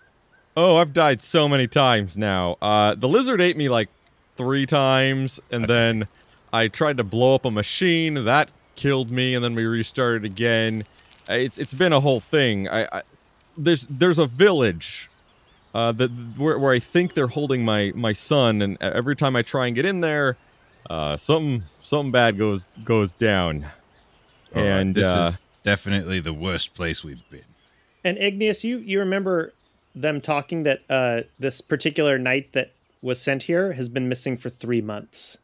Oh, 0.55 0.77
I've 0.77 0.93
died 0.93 1.21
so 1.21 1.47
many 1.49 1.67
times 1.67 2.17
now. 2.17 2.57
Uh, 2.61 2.95
the 2.95 3.07
lizard 3.07 3.41
ate 3.41 3.57
me 3.57 3.67
like 3.69 3.89
three 4.33 4.65
times, 4.65 5.39
and 5.51 5.65
then 5.65 6.07
I 6.53 6.69
tried 6.69 6.97
to 6.97 7.03
blow 7.03 7.35
up 7.35 7.45
a 7.45 7.51
machine 7.51 8.13
that 8.25 8.49
killed 8.75 9.11
me, 9.11 9.35
and 9.35 9.43
then 9.43 9.55
we 9.55 9.65
restarted 9.65 10.23
again. 10.23 10.85
It's 11.27 11.57
it's 11.57 11.73
been 11.73 11.93
a 11.93 11.99
whole 11.99 12.21
thing. 12.21 12.67
I, 12.69 12.85
I 12.85 13.01
there's 13.57 13.85
there's 13.89 14.17
a 14.19 14.25
village 14.25 15.09
uh, 15.73 15.91
that 15.93 16.09
where, 16.37 16.57
where 16.57 16.73
I 16.73 16.79
think 16.79 17.13
they're 17.13 17.27
holding 17.27 17.63
my 17.63 17.91
my 17.95 18.13
son, 18.13 18.61
and 18.61 18.77
every 18.81 19.15
time 19.15 19.35
I 19.35 19.41
try 19.41 19.67
and 19.67 19.75
get 19.75 19.85
in 19.85 20.01
there, 20.01 20.37
uh, 20.89 21.17
something 21.17 21.63
something 21.83 22.11
bad 22.11 22.37
goes 22.37 22.67
goes 22.83 23.11
down. 23.11 23.67
All 24.55 24.61
right, 24.61 24.65
and 24.65 24.95
this 24.95 25.07
uh, 25.07 25.31
is 25.33 25.41
definitely 25.63 26.19
the 26.19 26.33
worst 26.33 26.73
place 26.73 27.03
we've 27.03 27.27
been. 27.29 27.43
And 28.03 28.17
Igneous, 28.17 28.63
you 28.63 28.79
you 28.79 28.99
remember 28.99 29.53
them 29.93 30.21
talking 30.21 30.63
that 30.63 30.81
uh, 30.89 31.21
this 31.37 31.61
particular 31.61 32.17
knight 32.17 32.53
that 32.53 32.71
was 33.01 33.21
sent 33.21 33.43
here 33.43 33.73
has 33.73 33.89
been 33.89 34.09
missing 34.09 34.37
for 34.37 34.49
three 34.49 34.81
months. 34.81 35.37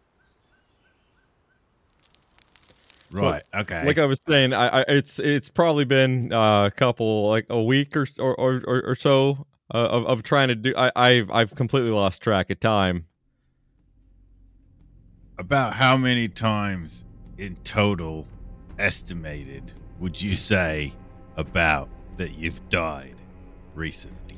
Right. 3.12 3.44
okay. 3.54 3.86
like 3.86 3.98
I 3.98 4.06
was 4.06 4.20
saying, 4.28 4.54
I, 4.54 4.82
I 4.82 4.86
it's 4.88 5.20
it's 5.20 5.48
probably 5.48 5.86
been 5.86 6.34
uh, 6.34 6.66
a 6.66 6.72
couple 6.72 7.30
like 7.30 7.46
a 7.50 7.62
week 7.62 7.96
or 7.96 8.08
or 8.18 8.36
or, 8.36 8.64
or, 8.66 8.82
or 8.88 8.96
so 8.96 9.46
uh, 9.74 9.78
of 9.78 10.06
of 10.06 10.24
trying 10.24 10.50
to 10.50 10.56
do. 10.56 10.74
I, 10.78 10.92
I've 10.96 11.32
I've 11.32 11.56
completely 11.56 11.92
lost 11.92 12.22
track 12.22 12.50
of 12.50 12.60
time. 12.60 13.06
About 15.38 15.74
how 15.74 15.98
many 15.98 16.28
times 16.30 17.04
in 17.38 17.56
total, 17.58 18.26
estimated, 18.80 19.74
would 20.00 20.22
you 20.22 20.36
say 20.36 20.94
about 21.36 21.90
that 22.16 22.38
you've 22.38 22.68
died 22.70 23.16
recently? 23.74 24.38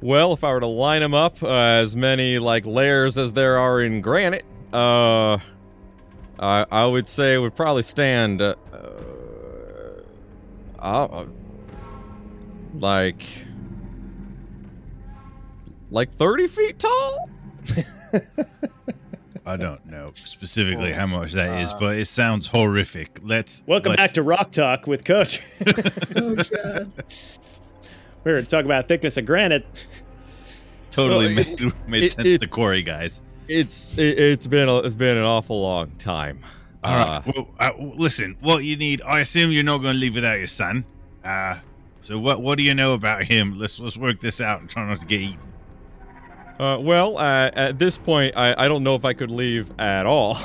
Well, 0.00 0.32
if 0.32 0.44
I 0.44 0.52
were 0.52 0.60
to 0.60 0.66
line 0.66 1.00
them 1.00 1.14
up, 1.14 1.42
uh, 1.42 1.48
as 1.48 1.96
many 1.96 2.38
like 2.38 2.66
layers 2.66 3.16
as 3.16 3.32
there 3.32 3.58
are 3.58 3.80
in 3.80 4.00
granite, 4.02 4.44
uh, 4.72 5.38
I 6.38 6.66
I 6.70 6.86
would 6.86 7.08
say 7.08 7.34
it 7.34 7.38
would 7.38 7.56
probably 7.56 7.82
stand 7.82 8.42
uh, 8.42 8.54
uh, 8.72 8.82
uh, 10.78 11.24
like 12.74 13.45
like 15.90 16.12
thirty 16.12 16.46
feet 16.46 16.78
tall. 16.78 17.30
I 19.46 19.56
don't 19.56 19.84
know 19.86 20.10
specifically 20.14 20.92
how 20.92 21.06
much 21.06 21.32
that 21.32 21.60
is, 21.62 21.72
Uh, 21.72 21.78
but 21.78 21.96
it 21.98 22.06
sounds 22.06 22.48
horrific. 22.48 23.20
Let's 23.22 23.62
Welcome 23.66 23.90
let's- 23.90 24.02
back 24.02 24.12
to 24.14 24.22
Rock 24.22 24.50
Talk 24.50 24.86
with 24.88 25.04
Coach. 25.04 25.40
Oh 26.16 26.34
god. 26.64 26.92
we 28.24 28.32
were 28.32 28.42
talking 28.42 28.66
about 28.66 28.88
thickness 28.88 29.16
of 29.16 29.24
granite. 29.26 29.64
totally 30.90 31.26
Well, 31.26 31.44
made, 31.44 31.88
made 31.88 32.02
it- 32.04 32.12
sense 32.12 32.24
to 32.28 32.34
it's- 32.34 32.54
Corey, 32.54 32.82
guys. 32.82 33.20
It's 33.48 33.96
it, 33.96 34.18
it's 34.18 34.46
been 34.48 34.68
a, 34.68 34.78
it's 34.78 34.96
been 34.96 35.16
an 35.16 35.22
awful 35.22 35.62
long 35.62 35.92
time. 35.92 36.40
All 36.82 36.92
Uh, 36.94 37.22
right. 37.24 37.36
Well, 37.36 37.48
uh, 37.60 37.70
listen. 37.78 38.36
What 38.40 38.64
you 38.64 38.76
need? 38.76 39.02
I 39.02 39.20
assume 39.20 39.52
you're 39.52 39.62
not 39.62 39.78
going 39.78 39.94
to 39.94 40.00
leave 40.00 40.16
without 40.16 40.38
your 40.38 40.48
son. 40.48 40.84
Uh, 41.24 41.58
so 42.00 42.18
what 42.18 42.42
what 42.42 42.58
do 42.58 42.64
you 42.64 42.74
know 42.74 42.94
about 42.94 43.22
him? 43.22 43.56
Let's 43.56 43.78
let's 43.78 43.96
work 43.96 44.20
this 44.20 44.40
out 44.40 44.60
and 44.60 44.68
try 44.68 44.84
not 44.88 44.98
to 45.00 45.06
get 45.06 45.20
eaten. 45.20 45.38
Uh, 46.58 46.78
well, 46.80 47.18
uh, 47.18 47.50
at 47.52 47.78
this 47.78 47.98
point, 47.98 48.34
I, 48.36 48.54
I 48.64 48.68
don't 48.68 48.82
know 48.82 48.94
if 48.94 49.04
I 49.04 49.12
could 49.12 49.30
leave 49.30 49.70
at 49.78 50.06
all. 50.06 50.38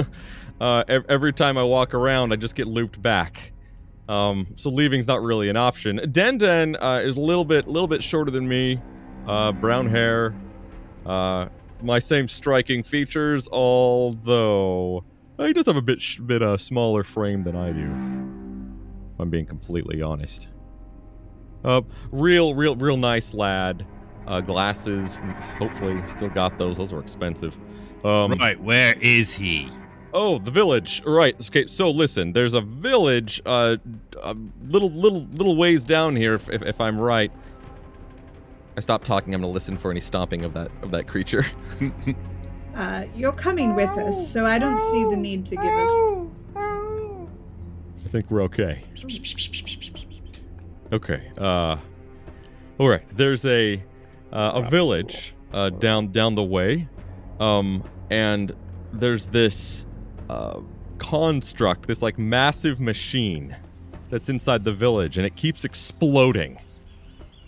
uh, 0.60 0.84
ev- 0.88 1.04
every 1.08 1.32
time 1.34 1.58
I 1.58 1.62
walk 1.64 1.92
around, 1.92 2.32
I 2.32 2.36
just 2.36 2.54
get 2.54 2.66
looped 2.66 3.02
back. 3.02 3.52
Um, 4.08 4.46
so 4.56 4.70
leaving's 4.70 5.06
not 5.06 5.22
really 5.22 5.50
an 5.50 5.56
option. 5.56 6.00
Den 6.10 6.38
Den 6.38 6.76
uh, 6.76 7.00
is 7.04 7.16
a 7.16 7.20
little 7.20 7.44
bit 7.44 7.68
little 7.68 7.86
bit 7.86 8.02
shorter 8.02 8.30
than 8.30 8.48
me, 8.48 8.80
uh, 9.26 9.52
brown 9.52 9.86
hair, 9.86 10.34
uh, 11.06 11.46
my 11.82 11.98
same 11.98 12.26
striking 12.26 12.82
features, 12.82 13.46
although 13.52 15.04
he 15.38 15.52
does 15.52 15.66
have 15.66 15.76
a 15.76 15.82
bit 15.82 16.00
sh- 16.00 16.18
bit 16.18 16.42
smaller 16.58 17.04
frame 17.04 17.44
than 17.44 17.54
I 17.54 17.70
do. 17.70 17.84
If 19.14 19.20
I'm 19.20 19.30
being 19.30 19.46
completely 19.46 20.02
honest. 20.02 20.48
Real, 22.10 22.54
real, 22.54 22.74
real 22.74 22.96
nice 22.96 23.32
lad. 23.34 23.86
Uh, 24.30 24.40
glasses. 24.40 25.18
Hopefully, 25.58 26.00
still 26.06 26.28
got 26.28 26.56
those. 26.56 26.78
Those 26.78 26.92
were 26.92 27.00
expensive. 27.00 27.58
Um, 28.04 28.32
right, 28.34 28.58
where 28.62 28.94
is 29.00 29.34
he? 29.34 29.68
Oh, 30.14 30.38
the 30.38 30.50
village. 30.50 31.02
Right. 31.04 31.34
Okay. 31.48 31.66
So 31.66 31.90
listen, 31.90 32.32
there's 32.32 32.54
a 32.54 32.60
village, 32.60 33.42
uh, 33.44 33.76
a 34.22 34.36
little, 34.68 34.90
little, 34.90 35.22
little 35.32 35.56
ways 35.56 35.84
down 35.84 36.16
here, 36.16 36.34
if, 36.34 36.48
if, 36.48 36.62
if 36.62 36.80
I'm 36.80 36.98
right. 36.98 37.30
I 38.76 38.80
stopped 38.80 39.04
talking. 39.04 39.34
I'm 39.34 39.40
gonna 39.40 39.52
listen 39.52 39.76
for 39.76 39.90
any 39.90 40.00
stomping 40.00 40.44
of 40.44 40.54
that 40.54 40.70
of 40.82 40.90
that 40.92 41.06
creature. 41.06 41.44
Uh, 42.72 43.04
you're 43.16 43.32
coming 43.32 43.74
with 43.74 43.90
us, 43.90 44.32
so 44.32 44.46
I 44.46 44.56
don't 44.56 44.78
see 44.78 45.02
the 45.10 45.16
need 45.16 45.44
to 45.46 45.56
give 45.56 45.64
us. 45.64 46.30
I 46.56 48.08
think 48.08 48.30
we're 48.30 48.42
okay. 48.42 48.84
Okay. 50.92 51.32
Uh, 51.36 51.76
all 52.78 52.88
right. 52.88 53.02
There's 53.10 53.44
a 53.44 53.82
a 54.32 54.68
village 54.70 55.34
uh, 55.52 55.70
down 55.70 56.12
down 56.12 56.34
the 56.34 56.42
way, 56.42 56.88
um, 57.38 57.82
and 58.10 58.52
there's 58.92 59.26
this 59.28 59.86
uh, 60.28 60.60
construct, 60.98 61.86
this 61.86 62.02
like 62.02 62.18
massive 62.18 62.80
machine 62.80 63.56
that's 64.10 64.28
inside 64.28 64.64
the 64.64 64.72
village, 64.72 65.16
and 65.16 65.26
it 65.26 65.36
keeps 65.36 65.64
exploding. 65.64 66.60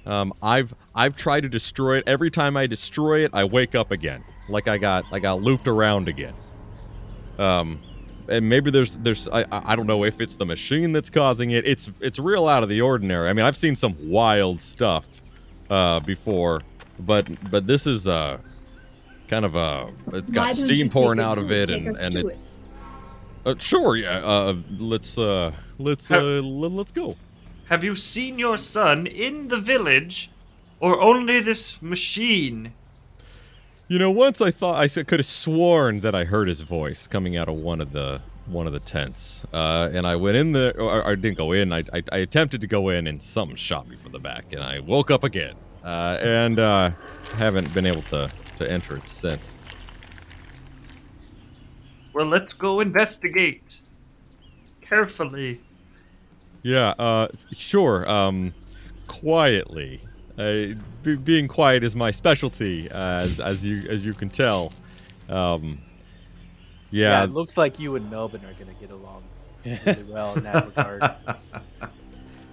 Um, 0.06 0.32
I've 0.42 0.74
I've 0.94 1.16
tried 1.16 1.42
to 1.42 1.48
destroy 1.48 1.98
it. 1.98 2.04
Every 2.06 2.30
time 2.30 2.56
I 2.56 2.66
destroy 2.66 3.24
it, 3.24 3.30
I 3.32 3.44
wake 3.44 3.74
up 3.74 3.90
again, 3.90 4.24
like 4.48 4.68
I 4.68 4.78
got 4.78 5.04
I 5.12 5.20
got 5.20 5.42
looped 5.42 5.68
around 5.68 6.08
again. 6.08 6.34
Um, 7.38 7.80
and 8.28 8.48
maybe 8.48 8.70
there's 8.70 8.96
there's 8.96 9.28
I 9.28 9.44
I 9.50 9.76
don't 9.76 9.86
know 9.86 10.04
if 10.04 10.20
it's 10.20 10.36
the 10.36 10.46
machine 10.46 10.92
that's 10.92 11.10
causing 11.10 11.52
it. 11.52 11.66
It's 11.66 11.92
it's 12.00 12.18
real 12.18 12.48
out 12.48 12.62
of 12.62 12.68
the 12.68 12.80
ordinary. 12.80 13.28
I 13.28 13.32
mean, 13.32 13.44
I've 13.44 13.56
seen 13.56 13.76
some 13.76 13.96
wild 14.00 14.60
stuff 14.60 15.22
uh, 15.70 16.00
before, 16.00 16.62
but 17.06 17.26
but 17.50 17.66
this 17.66 17.86
is 17.86 18.08
uh 18.08 18.38
kind 19.28 19.44
of 19.44 19.56
uh 19.56 19.86
it's 20.12 20.30
got 20.30 20.54
steam 20.54 20.88
pouring 20.88 21.20
out 21.20 21.38
of 21.38 21.50
it, 21.50 21.70
and 21.70 21.88
and 21.96 22.12
to 22.14 22.28
it, 22.28 22.38
uh, 23.44 23.54
sure 23.58 23.96
yeah 23.96 24.18
uh 24.18 24.54
let's 24.78 25.18
uh 25.18 25.52
let's 25.78 26.10
uh 26.10 26.40
let, 26.42 26.72
let's 26.72 26.92
go. 26.92 27.16
Have 27.68 27.82
you 27.84 27.96
seen 27.96 28.38
your 28.38 28.58
son 28.58 29.06
in 29.06 29.48
the 29.48 29.56
village, 29.56 30.30
or 30.80 31.00
only 31.00 31.40
this 31.40 31.80
machine? 31.80 32.74
You 33.88 33.98
know, 33.98 34.10
once 34.10 34.40
I 34.40 34.50
thought 34.50 34.76
I 34.76 34.88
could 34.88 35.20
have 35.20 35.26
sworn 35.26 36.00
that 36.00 36.14
I 36.14 36.24
heard 36.24 36.48
his 36.48 36.60
voice 36.60 37.06
coming 37.06 37.36
out 37.36 37.48
of 37.48 37.56
one 37.56 37.80
of 37.80 37.92
the 37.92 38.20
one 38.46 38.66
of 38.66 38.72
the 38.72 38.80
tents, 38.80 39.46
uh, 39.52 39.90
and 39.92 40.06
I 40.06 40.16
went 40.16 40.36
in 40.36 40.52
there. 40.52 40.78
Or, 40.78 41.06
I 41.06 41.14
didn't 41.14 41.38
go 41.38 41.52
in. 41.52 41.72
I, 41.72 41.84
I, 41.92 42.02
I 42.10 42.18
attempted 42.18 42.60
to 42.62 42.66
go 42.66 42.88
in, 42.88 43.06
and 43.06 43.22
something 43.22 43.56
shot 43.56 43.88
me 43.88 43.96
from 43.96 44.12
the 44.12 44.18
back, 44.18 44.52
and 44.52 44.62
I 44.62 44.80
woke 44.80 45.10
up 45.10 45.24
again, 45.24 45.54
uh, 45.84 46.18
and 46.20 46.58
uh, 46.58 46.90
haven't 47.36 47.72
been 47.74 47.86
able 47.86 48.02
to 48.02 48.30
to 48.58 48.70
enter 48.70 48.96
it 48.96 49.08
since. 49.08 49.58
Well, 52.12 52.26
let's 52.26 52.52
go 52.52 52.80
investigate. 52.80 53.80
Carefully. 54.82 55.60
Yeah, 56.62 56.90
uh, 56.98 57.28
sure. 57.52 58.08
Um, 58.08 58.52
quietly. 59.06 60.02
Uh, 60.38 60.74
be- 61.02 61.16
being 61.16 61.48
quiet 61.48 61.82
is 61.82 61.96
my 61.96 62.10
specialty, 62.10 62.88
as 62.90 63.40
as 63.40 63.64
you 63.64 63.88
as 63.88 64.04
you 64.04 64.12
can 64.14 64.28
tell. 64.28 64.72
Um, 65.28 65.78
Yeah, 66.90 67.20
yeah, 67.20 67.24
it 67.24 67.30
looks 67.30 67.56
like 67.56 67.78
you 67.78 67.96
and 67.96 68.10
Melvin 68.10 68.44
are 68.44 68.52
gonna 68.52 68.74
get 68.80 68.90
along 68.90 69.22
really 69.64 70.02
well 70.04 70.34
in 70.34 70.42
that 70.44 70.66
regard. 70.66 71.02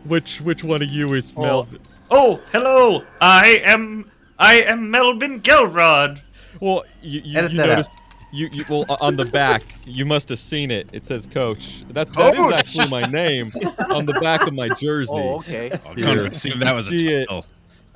which 0.06 0.40
which 0.42 0.64
one 0.64 0.82
of 0.82 0.90
you 0.90 1.14
is 1.14 1.34
Oh. 1.36 1.42
Mel? 1.42 1.68
Oh, 2.12 2.42
hello. 2.52 3.04
I 3.22 3.62
am. 3.66 4.10
I 4.38 4.62
am 4.62 4.90
Melvin 4.90 5.42
Gelrod. 5.42 6.22
Well, 6.60 6.86
you, 7.02 7.22
you, 7.24 7.38
Edit 7.38 7.52
you 7.52 7.58
that 7.58 7.68
noticed 7.68 7.92
you, 8.32 8.50
you 8.52 8.64
well 8.70 8.86
on 9.02 9.16
the 9.16 9.26
back 9.26 9.64
you 9.86 10.06
must 10.06 10.30
have 10.30 10.40
seen 10.40 10.72
it. 10.72 10.90
It 10.94 11.06
says 11.06 11.26
Coach. 11.26 11.84
That 11.90 12.12
that 12.14 12.34
is 12.34 12.40
Coach! 12.40 12.54
actually 12.54 12.90
my 12.90 13.02
name 13.04 13.48
on 13.90 14.06
the 14.06 14.14
back 14.22 14.48
of 14.48 14.54
my 14.54 14.70
jersey. 14.70 15.12
oh, 15.14 15.38
okay. 15.40 15.72
Oh, 15.86 15.94
Here, 15.94 16.30
couldn't 16.30 16.60
that 16.60 16.74
was 16.76 16.88
a 16.88 16.90
see 16.90 17.14
it. 17.14 17.28
title. 17.28 17.46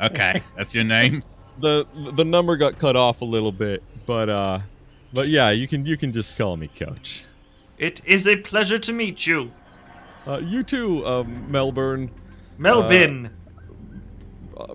Okay, 0.02 0.42
that's 0.58 0.76
your 0.76 0.84
name. 0.84 1.24
The 1.60 1.86
the 2.16 2.26
number 2.26 2.58
got 2.58 2.78
cut 2.80 2.96
off 2.96 3.22
a 3.22 3.26
little 3.26 3.52
bit, 3.52 3.84
but 4.06 4.28
uh, 4.30 4.60
but 5.14 5.28
yeah, 5.30 5.52
you 5.52 5.68
can 5.68 5.86
you 5.86 5.98
can 5.98 6.12
just 6.12 6.36
call 6.38 6.58
me 6.58 6.68
Coach. 6.68 7.24
It 7.78 8.02
is 8.06 8.28
a 8.28 8.36
pleasure 8.38 8.78
to 8.80 8.92
meet 8.94 9.26
you, 9.28 9.52
Uh, 10.28 10.40
you 10.44 10.64
too, 10.64 11.06
um, 11.06 11.50
Melbourne. 11.52 12.12
Melvin. 12.58 13.28
Uh, 13.28 13.30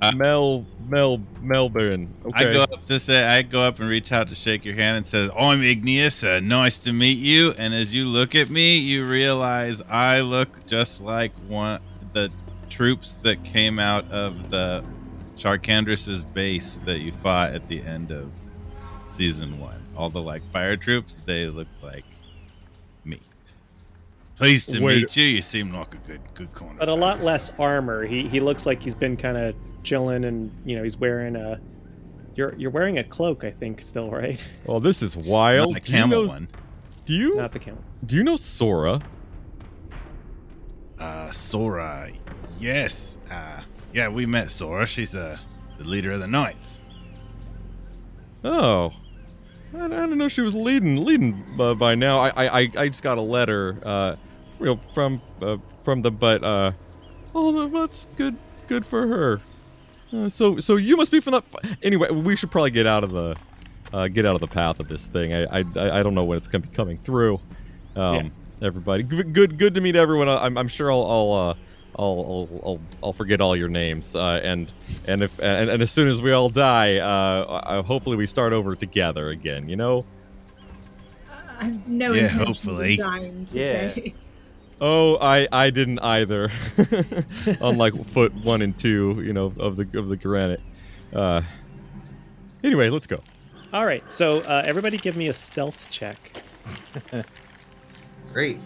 Uh, 0.00 0.12
Mel 0.14 0.66
Mel 0.88 1.20
Melbourne. 1.40 2.12
Okay. 2.24 2.50
I 2.50 2.52
go 2.52 2.62
up 2.62 2.84
to 2.86 2.98
say, 2.98 3.24
I 3.24 3.42
go 3.42 3.62
up 3.62 3.80
and 3.80 3.88
reach 3.88 4.12
out 4.12 4.28
to 4.28 4.34
shake 4.34 4.64
your 4.64 4.74
hand 4.74 4.96
and 4.98 5.06
says, 5.06 5.30
"I'm 5.38 5.62
Igneous. 5.62 6.24
Uh, 6.24 6.40
nice 6.40 6.80
to 6.80 6.92
meet 6.92 7.18
you." 7.18 7.54
And 7.58 7.74
as 7.74 7.94
you 7.94 8.04
look 8.04 8.34
at 8.34 8.50
me, 8.50 8.76
you 8.78 9.08
realize 9.08 9.82
I 9.88 10.20
look 10.20 10.66
just 10.66 11.02
like 11.02 11.32
one 11.48 11.80
the 12.12 12.30
troops 12.70 13.16
that 13.16 13.42
came 13.44 13.78
out 13.78 14.10
of 14.10 14.50
the 14.50 14.84
Sharkandris's 15.36 16.24
base 16.24 16.78
that 16.84 16.98
you 16.98 17.12
fought 17.12 17.54
at 17.54 17.68
the 17.68 17.80
end 17.82 18.10
of 18.10 18.34
season 19.06 19.58
one. 19.58 19.80
All 19.96 20.10
the 20.10 20.22
like 20.22 20.42
fire 20.50 20.76
troops, 20.76 21.20
they 21.26 21.46
look 21.46 21.68
like 21.82 22.04
me. 23.04 23.20
Pleased 24.36 24.70
to 24.74 24.80
Wait. 24.80 25.02
meet 25.02 25.16
you. 25.16 25.24
You 25.24 25.42
seem 25.42 25.72
like 25.72 25.94
a 25.94 25.98
good 25.98 26.20
good 26.34 26.52
corner. 26.54 26.76
but 26.78 26.88
a 26.88 26.94
lot 26.94 27.22
less 27.22 27.52
armor. 27.58 28.06
He 28.06 28.26
he 28.28 28.40
looks 28.40 28.66
like 28.66 28.82
he's 28.82 28.94
been 28.94 29.16
kind 29.16 29.36
of 29.36 29.54
chilling, 29.82 30.24
and 30.24 30.50
you 30.64 30.76
know 30.76 30.82
he's 30.82 30.96
wearing 30.96 31.36
a. 31.36 31.60
You're 32.34 32.54
you're 32.56 32.70
wearing 32.70 32.98
a 32.98 33.04
cloak, 33.04 33.42
I 33.44 33.50
think, 33.50 33.82
still, 33.82 34.10
right? 34.22 34.40
Well, 34.66 34.80
this 34.80 35.02
is 35.02 35.16
Not 35.16 35.26
wild. 35.26 35.76
the 35.76 35.80
Do 35.80 35.92
you 35.92 35.98
camel 35.98 36.22
know- 36.22 36.28
one. 36.28 36.48
Do 37.04 37.14
you 37.14 37.36
Not 37.36 37.52
the 37.52 37.58
camel. 37.58 37.82
do 38.04 38.16
you 38.16 38.22
know 38.22 38.36
Sora? 38.36 39.00
Uh, 40.98 41.30
Sora. 41.30 42.10
Yes. 42.60 43.18
Uh, 43.30 43.62
yeah, 43.92 44.08
we 44.08 44.26
met 44.26 44.50
Sora. 44.50 44.86
She's 44.86 45.14
uh, 45.14 45.38
the 45.78 45.84
leader 45.84 46.12
of 46.12 46.20
the 46.20 46.26
Knights. 46.26 46.80
Oh, 48.44 48.92
I, 49.74 49.84
I 49.84 49.88
didn't 49.88 50.18
know 50.18 50.28
she 50.28 50.40
was 50.42 50.54
leading 50.54 51.04
leading 51.04 51.44
uh, 51.58 51.74
by 51.74 51.94
now. 51.94 52.18
I, 52.18 52.28
I 52.28 52.60
I- 52.60 52.72
I 52.76 52.88
just 52.88 53.02
got 53.02 53.16
a 53.18 53.22
letter, 53.22 53.78
uh, 53.84 54.16
you 54.60 54.66
know, 54.66 54.76
from 54.76 55.20
uh, 55.42 55.56
from 55.82 56.02
the 56.02 56.10
but 56.10 56.42
uh, 56.44 56.72
oh 57.34 57.68
that's 57.68 58.06
good 58.16 58.36
good 58.68 58.84
for 58.84 59.06
her. 59.06 59.40
Uh, 60.12 60.28
so 60.28 60.58
so 60.60 60.76
you 60.76 60.96
must 60.96 61.12
be 61.12 61.20
from 61.20 61.32
that. 61.32 61.44
F- 61.62 61.76
anyway, 61.82 62.10
we 62.10 62.34
should 62.36 62.50
probably 62.50 62.70
get 62.70 62.86
out 62.86 63.04
of 63.04 63.10
the 63.10 63.36
uh, 63.92 64.08
get 64.08 64.24
out 64.26 64.34
of 64.34 64.40
the 64.40 64.46
path 64.46 64.80
of 64.80 64.88
this 64.88 65.06
thing. 65.08 65.34
I 65.34 65.44
I, 65.60 66.00
I 66.00 66.02
don't 66.02 66.14
know 66.14 66.24
when 66.24 66.36
it's 66.36 66.48
gonna 66.48 66.62
be 66.66 66.74
coming 66.74 66.98
through. 66.98 67.40
Um, 67.96 68.14
Yeah. 68.14 68.28
Everybody, 68.60 69.02
good 69.04 69.32
good 69.32 69.56
good 69.58 69.74
to 69.74 69.80
meet 69.80 69.94
everyone. 69.96 70.28
I'm, 70.28 70.58
I'm 70.58 70.66
sure 70.68 70.90
I'll 70.90 71.04
I'll, 71.04 71.32
uh, 71.32 71.54
I'll 71.96 72.48
I'll 72.52 72.60
I'll 72.66 72.80
I'll 73.04 73.12
forget 73.12 73.40
all 73.40 73.54
your 73.54 73.68
names. 73.68 74.16
Uh, 74.16 74.40
and 74.42 74.68
and 75.06 75.22
if 75.22 75.38
and, 75.40 75.70
and 75.70 75.80
as 75.82 75.90
soon 75.92 76.08
as 76.08 76.20
we 76.20 76.32
all 76.32 76.48
die, 76.48 76.96
uh, 76.96 77.04
uh, 77.06 77.82
hopefully 77.82 78.16
we 78.16 78.26
start 78.26 78.52
over 78.52 78.74
together 78.74 79.28
again. 79.28 79.68
You 79.68 79.76
know. 79.76 80.04
I 81.60 81.64
have 81.66 81.86
no 81.88 82.12
Yeah, 82.14 82.24
intentions 82.24 82.46
hopefully. 82.64 82.92
of 82.94 82.98
dying 82.98 83.46
today. 83.46 84.02
Yeah. 84.06 84.12
today. 84.78 84.86
Oh, 84.86 85.16
I 85.20 85.48
I 85.52 85.70
didn't 85.70 85.98
either. 86.00 86.50
Unlike 87.60 88.04
foot 88.06 88.32
one 88.34 88.62
and 88.62 88.76
two, 88.76 89.22
you 89.24 89.32
know, 89.32 89.52
of 89.58 89.76
the 89.76 89.88
of 89.98 90.08
the 90.08 90.16
granite. 90.16 90.60
Uh, 91.12 91.42
anyway, 92.62 92.88
let's 92.88 93.06
go. 93.06 93.20
All 93.72 93.84
right, 93.84 94.10
so 94.10 94.40
uh, 94.40 94.62
everybody, 94.64 94.96
give 94.96 95.16
me 95.16 95.28
a 95.28 95.32
stealth 95.32 95.88
check. 95.90 96.42
Great. 98.32 98.58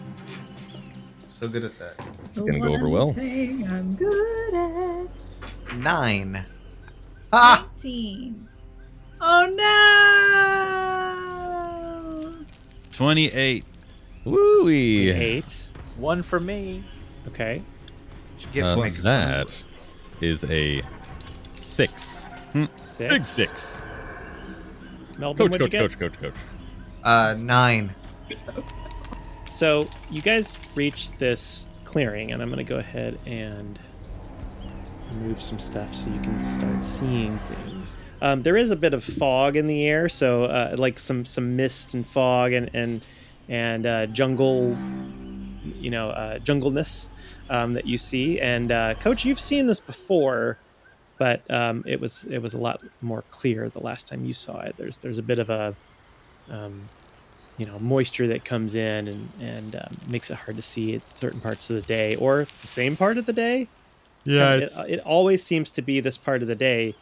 So 1.29 1.47
good 1.47 1.63
at 1.65 1.77
that. 1.79 2.09
It's 2.23 2.39
gonna 2.39 2.59
go 2.59 2.73
over 2.73 2.87
well. 2.87 3.11
Thing 3.13 3.67
I'm 3.67 3.95
good 3.95 4.53
at. 4.53 5.07
Nine. 5.75 6.45
Ah! 7.33 7.67
18. 7.79 8.47
Oh 9.19 9.47
no! 12.29 12.45
28. 12.91 13.65
Woo-wee. 14.25 15.09
Eight. 15.09 15.67
One 15.97 16.23
for 16.23 16.39
me. 16.39 16.83
Okay. 17.27 17.61
Did 18.39 18.51
get 18.51 18.63
Uh, 18.65 18.75
that 19.03 19.63
is 20.21 20.43
a 20.45 20.81
six. 21.55 22.25
Six. 22.81 22.97
Big 22.97 23.25
six. 23.25 23.85
Melvin, 25.17 25.37
Coach, 25.37 25.51
what'd 25.51 25.71
coach, 25.71 25.71
get? 25.71 25.99
coach, 25.99 25.99
coach, 25.99 26.21
coach. 26.21 26.33
Uh, 27.03 27.35
nine. 27.37 27.93
So 29.49 29.85
you 30.09 30.21
guys 30.21 30.57
reach 30.75 31.11
this 31.17 31.65
clearing, 31.85 32.31
and 32.31 32.41
I'm 32.41 32.49
going 32.49 32.63
to 32.63 32.69
go 32.69 32.79
ahead 32.79 33.19
and 33.25 33.79
move 35.21 35.39
some 35.41 35.59
stuff 35.59 35.93
so 35.93 36.09
you 36.09 36.19
can 36.21 36.41
start 36.43 36.83
seeing 36.83 37.37
things. 37.39 37.95
Um, 38.21 38.41
there 38.41 38.57
is 38.57 38.71
a 38.71 38.75
bit 38.75 38.93
of 38.93 39.03
fog 39.03 39.55
in 39.55 39.67
the 39.67 39.85
air, 39.85 40.09
so 40.09 40.45
uh, 40.45 40.75
like 40.77 40.97
some 40.97 41.23
some 41.25 41.55
mist 41.55 41.93
and 41.93 42.07
fog 42.07 42.53
and 42.53 42.69
and 42.73 43.01
and 43.49 43.85
uh, 43.85 44.05
jungle, 44.07 44.75
you 45.83 45.91
know, 45.91 46.09
uh, 46.09 46.39
jungleness 46.39 47.09
um, 47.49 47.73
that 47.73 47.85
you 47.85 47.97
see. 47.97 48.39
And 48.41 48.71
uh, 48.71 48.93
Coach, 48.95 49.25
you've 49.25 49.39
seen 49.39 49.67
this 49.67 49.79
before. 49.79 50.57
but 51.19 51.39
um, 51.51 51.83
it 51.85 51.99
was 52.01 52.25
it 52.25 52.39
was 52.41 52.53
a 52.55 52.57
lot 52.57 52.81
more 53.01 53.23
clear 53.29 53.69
the 53.69 53.79
last 53.79 54.07
time 54.07 54.25
you 54.25 54.33
saw 54.33 54.61
it. 54.61 54.75
There's 54.77 54.97
there's 54.97 55.19
a 55.19 55.23
bit 55.23 55.39
of 55.39 55.49
a 55.49 55.75
um, 56.49 56.81
you 57.57 57.65
know 57.67 57.77
moisture 57.79 58.27
that 58.27 58.43
comes 58.43 58.73
in 58.75 59.07
and 59.07 59.29
and 59.39 59.75
um, 59.75 59.95
makes 60.07 60.31
it 60.31 60.37
hard 60.37 60.55
to 60.57 60.63
see 60.63 60.95
at 60.95 61.07
certain 61.07 61.39
parts 61.39 61.69
of 61.69 61.75
the 61.75 61.81
day 61.83 62.15
or 62.15 62.45
the 62.61 62.67
same 62.67 62.95
part 62.97 63.17
of 63.17 63.25
the 63.25 63.33
day. 63.33 63.67
Yeah, 64.25 64.39
Kind 64.39 64.63
of- 64.63 64.69
it's, 64.69 64.79
it, 64.83 64.89
it 64.95 64.99
always 65.05 65.43
seems 65.43 65.69
to 65.71 65.81
be 65.81 65.99
this 65.99 66.17
part 66.17 66.41
of 66.41 66.47
the 66.47 66.55
day 66.55 66.95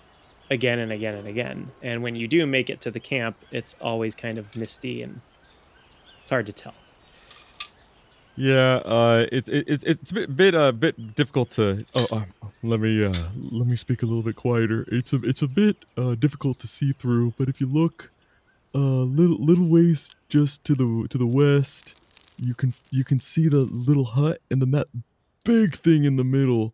again 0.49 0.79
and 0.79 0.91
again 0.91 1.15
and 1.15 1.27
again. 1.27 1.69
And 1.81 2.03
when 2.03 2.15
you 2.15 2.27
do 2.27 2.45
make 2.45 2.69
it 2.69 2.81
to 2.81 2.91
the 2.91 2.99
camp, 2.99 3.37
it's 3.51 3.75
always 3.79 4.13
kind 4.15 4.37
of 4.37 4.53
misty 4.55 5.01
and 5.03 5.21
it's 6.21 6.29
hard 6.29 6.45
to 6.47 6.53
tell. 6.53 6.73
Yeah. 8.35 8.75
Uh, 8.85 9.25
it's 9.31 9.49
it, 9.49 9.65
it's 9.67 9.83
it's 9.83 10.11
a 10.11 10.13
bit 10.13 10.35
bit 10.35 10.55
uh 10.55 10.71
bit 10.71 11.15
difficult 11.15 11.51
to. 11.51 11.85
Oh, 11.95 12.07
uh, 12.11 12.23
let 12.63 12.79
me 12.79 13.03
uh 13.03 13.13
let 13.35 13.67
me 13.67 13.75
speak 13.75 14.03
a 14.03 14.05
little 14.05 14.23
bit 14.23 14.35
quieter. 14.35 14.85
It's 14.91 15.13
a 15.13 15.17
it's 15.23 15.41
a 15.41 15.47
bit 15.47 15.77
uh 15.97 16.15
difficult 16.15 16.59
to 16.59 16.67
see 16.67 16.93
through, 16.93 17.33
but 17.37 17.49
if 17.49 17.61
you 17.61 17.67
look 17.67 18.11
uh 18.73 18.77
little 18.79 19.37
little 19.37 19.67
ways 19.67 20.11
just 20.29 20.63
to 20.65 20.75
the 20.75 21.07
to 21.09 21.17
the 21.17 21.25
west, 21.25 21.95
you 22.41 22.53
can 22.53 22.73
you 22.89 23.03
can 23.03 23.19
see 23.19 23.47
the 23.47 23.61
little 23.61 24.05
hut, 24.05 24.41
and 24.49 24.61
then 24.61 24.71
that 24.71 24.87
big 25.43 25.75
thing 25.75 26.03
in 26.03 26.15
the 26.15 26.23
middle 26.23 26.73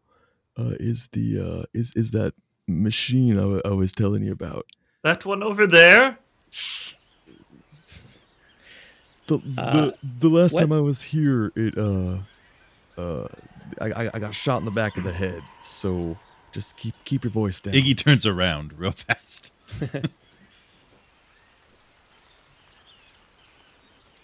uh 0.57 0.75
is 0.79 1.09
the 1.13 1.39
uh 1.39 1.65
is 1.73 1.93
is 1.95 2.11
that 2.11 2.33
machine 2.67 3.39
I, 3.39 3.69
I 3.69 3.73
was 3.73 3.93
telling 3.93 4.23
you 4.23 4.31
about. 4.31 4.65
That 5.03 5.25
one 5.25 5.41
over 5.43 5.65
there? 5.67 6.17
The 9.27 9.35
Uh, 9.57 9.73
the 9.85 9.97
the 10.21 10.29
last 10.29 10.53
what- 10.53 10.61
time 10.61 10.71
I 10.73 10.81
was 10.81 11.01
here, 11.01 11.51
it 11.55 11.77
uh 11.77 12.17
uh 12.99 13.27
I, 13.81 13.85
I 14.05 14.09
I 14.13 14.19
got 14.19 14.33
shot 14.33 14.57
in 14.59 14.65
the 14.65 14.71
back 14.71 14.97
of 14.97 15.03
the 15.03 15.13
head. 15.13 15.41
So 15.61 16.17
just 16.53 16.75
keep 16.77 16.95
keep 17.03 17.23
your 17.23 17.31
voice 17.31 17.59
down. 17.59 17.73
Iggy 17.73 17.97
turns 17.97 18.25
around 18.25 18.77
real 18.79 18.91
fast. 18.91 19.51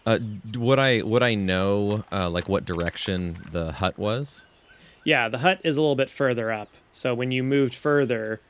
Uh, 0.05 0.17
d- 0.17 0.59
would 0.59 0.79
I 0.79 1.01
would 1.01 1.23
I 1.23 1.33
know 1.35 2.03
uh, 2.11 2.29
like 2.29 2.49
what 2.49 2.65
direction 2.65 3.37
the 3.51 3.71
hut 3.71 3.97
was? 3.97 4.43
Yeah, 5.05 5.29
the 5.29 5.37
hut 5.37 5.59
is 5.63 5.77
a 5.77 5.81
little 5.81 5.95
bit 5.95 6.09
further 6.09 6.51
up. 6.51 6.69
So 6.91 7.13
when 7.15 7.31
you 7.31 7.41
moved 7.43 7.73
further, 7.73 8.41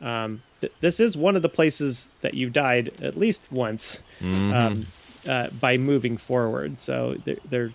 um, 0.00 0.42
th- 0.60 0.72
this 0.80 1.00
is 1.00 1.16
one 1.16 1.36
of 1.36 1.42
the 1.42 1.48
places 1.50 2.08
that 2.22 2.34
you 2.34 2.48
died 2.48 2.92
at 3.02 3.18
least 3.18 3.42
once 3.50 4.00
Mhm. 4.20 4.54
um, 4.54 4.86
uh, 5.28 5.48
by 5.60 5.76
moving 5.76 6.16
forward. 6.16 6.78
So 6.80 7.16
there, 7.24 7.36
there 7.48 7.70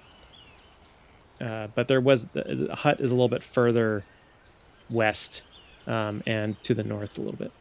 uh, 1.39 1.67
but 1.75 1.87
there 1.87 2.01
was 2.01 2.25
the, 2.33 2.43
the 2.43 2.75
hut 2.75 2.99
is 2.99 3.11
a 3.11 3.15
little 3.15 3.29
bit 3.29 3.43
further 3.43 4.03
west 4.89 5.43
um, 5.85 6.23
and 6.25 6.61
to 6.63 6.73
the 6.73 6.83
north 6.83 7.17
a 7.17 7.21
little 7.21 7.37
bit. 7.37 7.51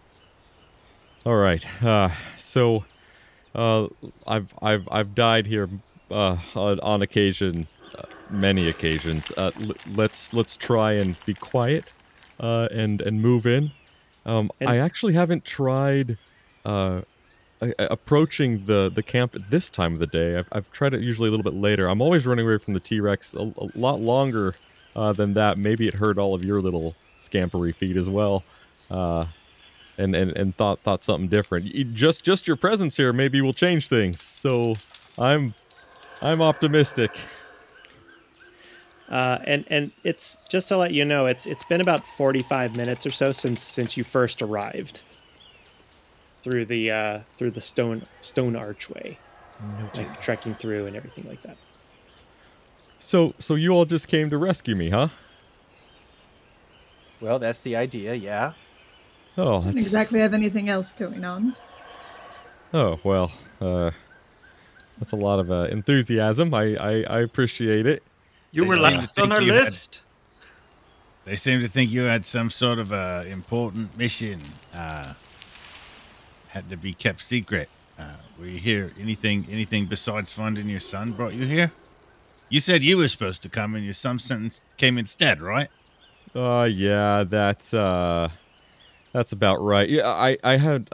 All 1.24 1.36
right. 1.36 1.64
Uh, 1.82 2.10
so 2.36 2.84
uh, 3.54 3.88
I've 4.26 4.52
I've 4.62 4.88
I've 4.90 5.14
died 5.14 5.46
here 5.46 5.68
uh, 6.10 6.36
on, 6.54 6.78
on 6.80 7.02
occasion, 7.02 7.66
uh, 7.98 8.02
many 8.30 8.68
occasions. 8.68 9.32
Uh, 9.36 9.50
l- 9.60 9.72
let's 9.94 10.32
let's 10.32 10.56
try 10.56 10.92
and 10.92 11.16
be 11.26 11.34
quiet 11.34 11.92
uh, 12.38 12.68
and 12.70 13.00
and 13.00 13.20
move 13.20 13.44
in. 13.46 13.72
Um, 14.24 14.50
And- 14.60 14.70
I 14.70 14.78
actually 14.78 15.14
haven't 15.14 15.44
tried 15.44 16.16
approaching 17.60 18.64
the 18.66 18.90
the 18.94 19.02
camp 19.02 19.34
at 19.34 19.50
this 19.50 19.70
time 19.70 19.94
of 19.94 19.98
the 19.98 20.06
day. 20.06 20.36
I've, 20.38 20.48
I've 20.52 20.70
tried 20.70 20.94
it 20.94 21.00
usually 21.00 21.28
a 21.28 21.30
little 21.30 21.44
bit 21.44 21.54
later. 21.54 21.88
I'm 21.88 22.02
always 22.02 22.26
running 22.26 22.46
away 22.46 22.58
from 22.58 22.74
the 22.74 22.80
T 22.80 23.00
Rex 23.00 23.34
a, 23.34 23.52
a 23.56 23.68
lot 23.74 24.00
longer 24.00 24.54
uh, 24.94 25.12
than 25.12 25.34
that. 25.34 25.58
Maybe 25.58 25.88
it 25.88 25.94
hurt 25.94 26.18
all 26.18 26.34
of 26.34 26.44
your 26.44 26.60
little 26.60 26.94
scampery 27.16 27.74
feet 27.74 27.96
as 27.96 28.08
well. 28.08 28.44
Uh, 28.90 29.26
and, 29.98 30.14
and, 30.14 30.32
and 30.32 30.56
thought 30.56 30.80
thought 30.80 31.02
something 31.02 31.28
different. 31.28 31.94
Just 31.94 32.24
just 32.24 32.46
your 32.46 32.56
presence 32.56 32.96
here 32.96 33.12
maybe 33.12 33.40
will 33.40 33.54
change 33.54 33.88
things. 33.88 34.20
So 34.20 34.74
I'm 35.18 35.54
I'm 36.22 36.42
optimistic. 36.42 37.16
Uh, 39.08 39.38
and 39.44 39.64
and 39.68 39.92
it's 40.04 40.36
just 40.48 40.68
to 40.68 40.76
let 40.76 40.92
you 40.92 41.04
know, 41.04 41.26
it's 41.26 41.46
it's 41.46 41.64
been 41.64 41.80
about 41.80 42.04
forty 42.04 42.40
five 42.40 42.76
minutes 42.76 43.06
or 43.06 43.10
so 43.10 43.32
since 43.32 43.62
since 43.62 43.96
you 43.96 44.04
first 44.04 44.42
arrived 44.42 45.02
through 46.46 46.64
the 46.64 46.88
uh, 46.92 47.20
through 47.38 47.50
the 47.50 47.60
stone 47.60 48.06
stone 48.20 48.54
archway, 48.54 49.18
like 49.96 50.20
trekking 50.20 50.54
through 50.54 50.86
and 50.86 50.94
everything 50.94 51.26
like 51.28 51.42
that. 51.42 51.56
So 53.00 53.34
so 53.40 53.56
you 53.56 53.72
all 53.72 53.84
just 53.84 54.06
came 54.06 54.30
to 54.30 54.38
rescue 54.38 54.76
me, 54.76 54.90
huh? 54.90 55.08
Well, 57.20 57.40
that's 57.40 57.60
the 57.62 57.74
idea, 57.74 58.14
yeah. 58.14 58.52
Oh, 59.36 59.60
Don't 59.60 59.70
exactly 59.70 60.20
have 60.20 60.34
anything 60.34 60.68
else 60.68 60.92
going 60.92 61.24
on. 61.24 61.56
oh 62.72 63.00
well. 63.02 63.32
Uh, 63.60 63.90
that's 64.98 65.10
a 65.12 65.16
lot 65.16 65.40
of 65.40 65.50
uh, 65.50 65.66
enthusiasm. 65.70 66.54
I, 66.54 66.76
I 66.76 67.02
I 67.02 67.20
appreciate 67.22 67.86
it. 67.86 68.04
You 68.52 68.62
They 68.62 68.68
were 68.68 68.76
seem 68.76 68.84
to 68.84 68.94
last 68.94 69.18
on 69.18 69.24
think 69.30 69.36
our 69.38 69.42
you 69.42 69.52
had- 69.52 69.64
list. 69.64 70.02
They 71.24 71.34
seem 71.34 71.60
to 71.60 71.66
think 71.66 71.90
you 71.90 72.02
had 72.02 72.24
some 72.24 72.50
sort 72.50 72.78
of 72.78 72.92
uh, 72.92 73.24
important 73.28 73.98
mission. 73.98 74.40
Uh, 74.72 75.14
had 76.56 76.70
to 76.70 76.76
be 76.76 76.94
kept 76.94 77.20
secret. 77.20 77.68
Uh, 77.98 78.04
were 78.38 78.46
you 78.46 78.58
here? 78.58 78.90
Anything? 78.98 79.46
Anything 79.50 79.84
besides 79.84 80.32
finding 80.32 80.68
your 80.68 80.80
son 80.80 81.12
brought 81.12 81.34
you 81.34 81.44
here? 81.44 81.70
You 82.48 82.60
said 82.60 82.82
you 82.82 82.96
were 82.96 83.08
supposed 83.08 83.42
to 83.42 83.50
come, 83.50 83.74
and 83.74 83.84
your 83.84 83.92
son 83.92 84.18
sentence 84.18 84.62
came 84.78 84.96
instead, 84.96 85.42
right? 85.42 85.68
Uh 86.34 86.68
yeah, 86.70 87.24
that's 87.24 87.72
uh 87.74 88.28
that's 89.12 89.32
about 89.32 89.56
right. 89.62 89.88
Yeah, 89.88 90.08
I 90.08 90.36
I 90.44 90.56
had 90.56 90.88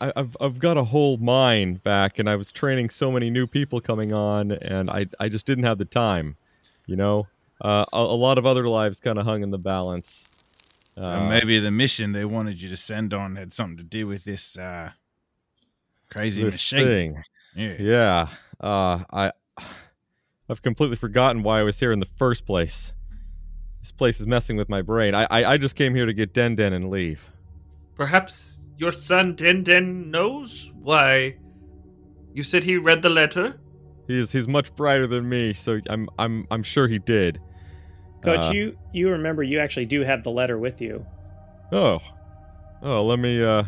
I, 0.00 0.12
I've 0.16 0.36
I've 0.40 0.58
got 0.58 0.76
a 0.76 0.84
whole 0.84 1.16
mine 1.16 1.74
back 1.76 2.18
and 2.18 2.28
I 2.28 2.36
was 2.36 2.52
training 2.52 2.90
so 2.90 3.10
many 3.10 3.30
new 3.30 3.46
people 3.46 3.80
coming 3.80 4.12
on 4.12 4.52
and 4.52 4.90
I 4.90 5.06
I 5.18 5.28
just 5.28 5.46
didn't 5.46 5.64
have 5.64 5.78
the 5.78 5.86
time, 5.86 6.36
you 6.86 6.96
know? 6.96 7.26
Uh 7.62 7.84
a, 7.94 7.98
a 7.98 8.18
lot 8.26 8.36
of 8.36 8.44
other 8.44 8.68
lives 8.68 9.00
kind 9.00 9.18
of 9.18 9.24
hung 9.24 9.42
in 9.42 9.50
the 9.50 9.58
balance. 9.58 10.28
So 10.96 11.10
Uh, 11.10 11.28
maybe 11.28 11.58
the 11.58 11.70
mission 11.70 12.12
they 12.12 12.24
wanted 12.24 12.60
you 12.62 12.68
to 12.68 12.76
send 12.76 13.12
on 13.12 13.36
had 13.36 13.52
something 13.52 13.76
to 13.78 13.82
do 13.84 14.06
with 14.06 14.24
this 14.24 14.56
uh, 14.56 14.90
crazy 16.10 16.42
this 16.44 16.54
machine. 16.54 16.86
thing. 16.86 17.22
Yeah. 17.56 17.74
Yeah. 17.78 18.28
Uh 18.60 19.04
I 19.12 19.32
I've 20.48 20.62
completely 20.62 20.96
forgotten 20.96 21.42
why 21.42 21.60
I 21.60 21.62
was 21.62 21.80
here 21.80 21.92
in 21.92 22.00
the 22.00 22.06
first 22.16 22.46
place. 22.46 22.94
This 23.80 23.92
place 23.92 24.20
is 24.20 24.26
messing 24.26 24.56
with 24.56 24.68
my 24.68 24.82
brain. 24.82 25.14
I 25.14 25.26
I, 25.30 25.44
I 25.52 25.58
just 25.58 25.74
came 25.76 25.94
here 25.94 26.06
to 26.06 26.12
get 26.12 26.32
Den 26.32 26.54
Den 26.54 26.72
and 26.72 26.88
leave. 26.88 27.28
Perhaps 27.96 28.60
your 28.78 28.92
son 28.92 29.34
Den 29.34 29.62
Den 29.62 30.10
knows 30.10 30.72
why. 30.80 31.36
You 32.32 32.42
said 32.42 32.64
he 32.64 32.76
read 32.76 33.02
the 33.02 33.10
letter? 33.10 33.60
He's 34.06 34.32
he's 34.32 34.46
much 34.48 34.74
brighter 34.74 35.06
than 35.06 35.28
me, 35.28 35.52
so 35.52 35.80
I'm 35.88 36.08
I'm 36.18 36.46
I'm 36.50 36.62
sure 36.62 36.88
he 36.88 36.98
did. 36.98 37.40
Coach, 38.24 38.46
Uh, 38.46 38.52
you 38.52 38.78
you 38.92 39.10
remember 39.10 39.42
you 39.42 39.58
actually 39.60 39.86
do 39.86 40.00
have 40.02 40.22
the 40.24 40.30
letter 40.30 40.58
with 40.58 40.80
you. 40.80 41.04
Oh. 41.72 42.00
Oh, 42.82 43.04
let 43.04 43.18
me 43.18 43.42
uh 43.42 43.64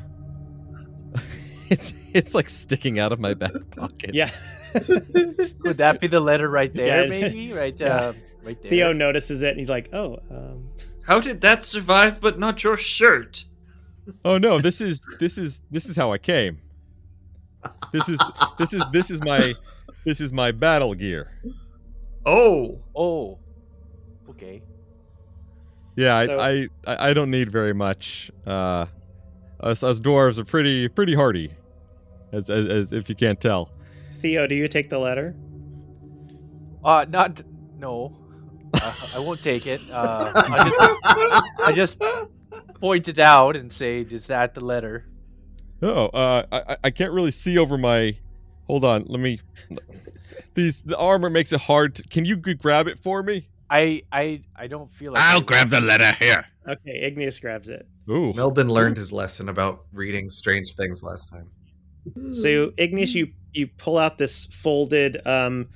it's 1.70 1.92
it's 2.14 2.34
like 2.34 2.48
sticking 2.48 2.98
out 2.98 3.12
of 3.12 3.20
my 3.20 3.34
back 3.34 3.52
pocket. 3.76 4.14
Yeah. 4.14 4.30
Would 4.74 5.78
that 5.78 6.00
be 6.00 6.06
the 6.06 6.20
letter 6.20 6.48
right 6.48 6.72
there, 6.74 7.02
Yeah. 7.04 7.08
maybe? 7.08 7.52
Right, 7.52 7.78
Yeah. 7.78 7.96
uh, 7.96 8.12
right 8.42 8.60
there. 8.62 8.70
Theo 8.70 8.92
notices 8.92 9.42
it 9.42 9.50
and 9.50 9.58
he's 9.58 9.70
like, 9.70 9.88
"Oh, 9.92 10.18
um, 10.30 10.68
How 11.06 11.20
did 11.20 11.40
that 11.42 11.64
survive 11.64 12.20
but 12.20 12.38
not 12.38 12.62
your 12.64 12.76
shirt? 12.76 13.44
Oh 14.24 14.38
no, 14.38 14.60
this 14.60 14.80
is 14.80 15.00
this 15.18 15.36
is 15.38 15.60
this 15.70 15.86
is 15.88 15.96
how 15.96 16.12
I 16.12 16.18
came. 16.18 16.58
This 17.92 18.08
is 18.08 18.20
this 18.58 18.72
is 18.72 18.84
this 18.92 19.10
is 19.10 19.20
my 19.22 19.54
this 20.04 20.20
is 20.20 20.32
my 20.32 20.52
battle 20.52 20.94
gear. 20.94 21.32
Oh, 22.24 22.80
Oh. 22.94 23.38
Okay. 24.36 24.62
Yeah, 25.96 26.24
So- 26.26 26.38
I, 26.38 26.50
I 26.50 26.68
I 26.86 27.10
I 27.10 27.14
don't 27.14 27.30
need 27.30 27.50
very 27.50 27.72
much. 27.74 28.30
Uh 28.46 28.86
us 29.60 29.82
us 29.82 29.98
dwarves 30.00 30.38
are 30.38 30.44
pretty 30.44 30.88
pretty 30.88 31.14
hardy. 31.14 31.52
As 32.32 32.50
as, 32.50 32.66
as 32.68 32.92
if 32.92 33.08
you 33.08 33.14
can't 33.14 33.40
tell. 33.40 33.70
Theo, 34.14 34.46
do 34.46 34.54
you 34.54 34.68
take 34.68 34.90
the 34.90 34.98
letter?" 34.98 35.34
Uh, 36.84 37.04
not 37.08 37.40
no. 37.78 38.16
Uh, 38.74 38.94
I 39.14 39.18
won't 39.20 39.42
take 39.42 39.66
it. 39.66 39.80
Uh, 39.90 40.30
I 40.34 40.64
just, 40.68 41.60
I 41.68 41.72
just 41.72 41.98
point 42.80 43.08
it 43.08 43.18
out 43.18 43.56
and 43.56 43.72
say, 43.72 44.00
"Is 44.02 44.26
that 44.26 44.54
the 44.54 44.60
letter?" 44.64 45.06
Oh, 45.82 46.06
uh 46.08 46.44
I 46.52 46.58
I- 46.72 46.76
I 46.84 46.90
can't 46.90 47.12
really 47.12 47.30
see 47.32 47.56
over 47.58 47.78
my 47.78 48.18
Hold 48.66 48.84
on, 48.84 49.04
let 49.06 49.20
me 49.20 49.40
These 50.54 50.82
the 50.82 50.96
armor 50.98 51.30
makes 51.30 51.52
it 51.52 51.60
hard 51.60 51.94
to, 51.96 52.02
Can 52.08 52.24
you 52.24 52.36
grab 52.36 52.86
it 52.88 52.98
for 52.98 53.22
me? 53.22 53.48
I, 53.68 54.02
I, 54.12 54.42
I 54.54 54.66
don't 54.66 54.90
feel 54.90 55.12
like. 55.12 55.22
I'll 55.22 55.40
grab 55.40 55.70
the 55.70 55.80
letter 55.80 56.12
here. 56.18 56.44
Okay, 56.68 57.00
Igneous 57.02 57.38
grabs 57.40 57.68
it. 57.68 57.86
Ooh. 58.10 58.32
Melvin 58.32 58.68
learned 58.68 58.96
his 58.96 59.12
lesson 59.12 59.48
about 59.48 59.84
reading 59.92 60.30
strange 60.30 60.74
things 60.74 61.02
last 61.02 61.28
time. 61.28 61.50
So 62.30 62.72
Igneous, 62.76 63.14
you 63.14 63.32
you 63.52 63.66
pull 63.66 63.98
out 63.98 64.16
this 64.16 64.44
folded, 64.46 65.26
um, 65.26 65.68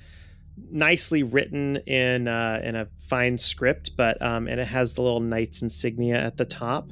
nicely 0.69 1.23
written 1.23 1.77
in 1.87 2.27
uh, 2.27 2.61
in 2.63 2.75
a 2.75 2.87
fine 3.09 3.37
script, 3.37 3.97
but 3.97 4.21
um, 4.21 4.47
and 4.47 4.59
it 4.59 4.67
has 4.67 4.93
the 4.93 5.01
little 5.01 5.19
knight's 5.19 5.61
insignia 5.61 6.15
at 6.15 6.37
the 6.37 6.45
top. 6.45 6.89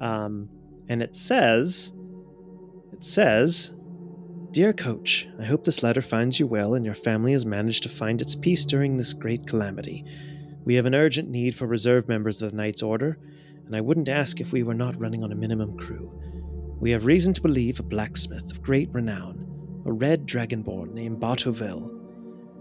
Um, 0.00 0.48
and 0.88 1.02
it 1.02 1.16
says, 1.16 1.92
it 2.92 3.04
says, 3.04 3.72
Dear 4.50 4.74
Coach, 4.74 5.26
I 5.38 5.44
hope 5.44 5.64
this 5.64 5.82
letter 5.82 6.02
finds 6.02 6.38
you 6.38 6.46
well 6.46 6.74
and 6.74 6.84
your 6.84 6.94
family 6.94 7.32
has 7.32 7.46
managed 7.46 7.84
to 7.84 7.88
find 7.88 8.20
its 8.20 8.34
peace 8.34 8.66
during 8.66 8.96
this 8.96 9.14
great 9.14 9.46
calamity. 9.46 10.04
We 10.64 10.74
have 10.76 10.86
an 10.86 10.94
urgent 10.94 11.28
need 11.28 11.54
for 11.54 11.66
reserve 11.66 12.08
members 12.08 12.40
of 12.40 12.50
the 12.50 12.56
Knight's 12.56 12.82
Order, 12.82 13.18
and 13.66 13.74
I 13.74 13.80
wouldn't 13.80 14.08
ask 14.08 14.40
if 14.40 14.52
we 14.52 14.62
were 14.62 14.74
not 14.74 14.98
running 14.98 15.24
on 15.24 15.32
a 15.32 15.36
minimum 15.36 15.76
crew. 15.76 16.12
We 16.78 16.90
have 16.92 17.04
reason 17.04 17.32
to 17.34 17.42
believe 17.42 17.80
a 17.80 17.84
blacksmith 17.84 18.50
of 18.50 18.62
great 18.62 18.88
renown, 18.92 19.46
a 19.86 19.92
red 19.92 20.26
dragonborn 20.26 20.92
named 20.92 21.20
Bartoville, 21.20 21.90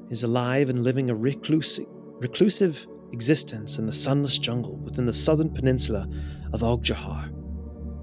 is 0.10 0.24
alive 0.24 0.70
and 0.70 0.84
living 0.84 1.10
a 1.10 1.16
recluse, 1.16 1.80
reclusive 2.20 2.88
existence 3.12 3.78
in 3.78 3.86
the 3.86 3.94
sunless 3.94 4.38
jungle 4.38 4.78
within 4.78 5.06
the 5.06 5.14
southern 5.14 5.50
peninsula 5.50 6.08
of 6.54 6.62
Ogjahar. 6.62 7.32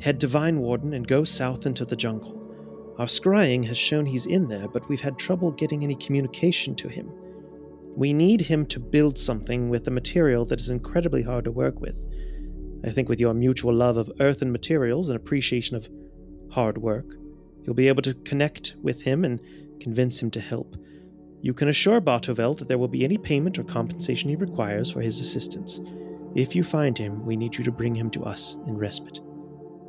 Head 0.00 0.20
to 0.20 0.28
Vine 0.28 0.60
Warden 0.60 0.94
and 0.94 1.08
go 1.08 1.24
south 1.24 1.66
into 1.66 1.84
the 1.84 1.96
jungle. 1.96 2.34
Our 2.98 3.06
scrying 3.06 3.64
has 3.66 3.78
shown 3.78 4.06
he's 4.06 4.26
in 4.26 4.48
there, 4.48 4.68
but 4.68 4.88
we've 4.88 5.00
had 5.00 5.18
trouble 5.18 5.50
getting 5.52 5.82
any 5.82 5.96
communication 5.96 6.74
to 6.76 6.88
him. 6.88 7.10
We 7.98 8.12
need 8.12 8.42
him 8.42 8.64
to 8.66 8.78
build 8.78 9.18
something 9.18 9.70
with 9.70 9.88
a 9.88 9.90
material 9.90 10.44
that 10.44 10.60
is 10.60 10.70
incredibly 10.70 11.20
hard 11.20 11.46
to 11.46 11.50
work 11.50 11.80
with. 11.80 12.06
I 12.84 12.90
think 12.90 13.08
with 13.08 13.18
your 13.18 13.34
mutual 13.34 13.74
love 13.74 13.96
of 13.96 14.12
earthen 14.20 14.52
materials 14.52 15.08
and 15.08 15.16
appreciation 15.16 15.74
of 15.74 15.88
hard 16.48 16.78
work, 16.78 17.06
you'll 17.64 17.74
be 17.74 17.88
able 17.88 18.02
to 18.02 18.14
connect 18.14 18.76
with 18.84 19.02
him 19.02 19.24
and 19.24 19.40
convince 19.80 20.22
him 20.22 20.30
to 20.30 20.40
help. 20.40 20.76
You 21.42 21.52
can 21.52 21.66
assure 21.66 22.00
Bartovel 22.00 22.56
that 22.60 22.68
there 22.68 22.78
will 22.78 22.86
be 22.86 23.02
any 23.02 23.18
payment 23.18 23.58
or 23.58 23.64
compensation 23.64 24.30
he 24.30 24.36
requires 24.36 24.92
for 24.92 25.00
his 25.00 25.18
assistance. 25.18 25.80
If 26.36 26.54
you 26.54 26.62
find 26.62 26.96
him, 26.96 27.26
we 27.26 27.34
need 27.34 27.58
you 27.58 27.64
to 27.64 27.72
bring 27.72 27.96
him 27.96 28.10
to 28.10 28.22
us 28.22 28.58
in 28.68 28.78
respite. 28.78 29.18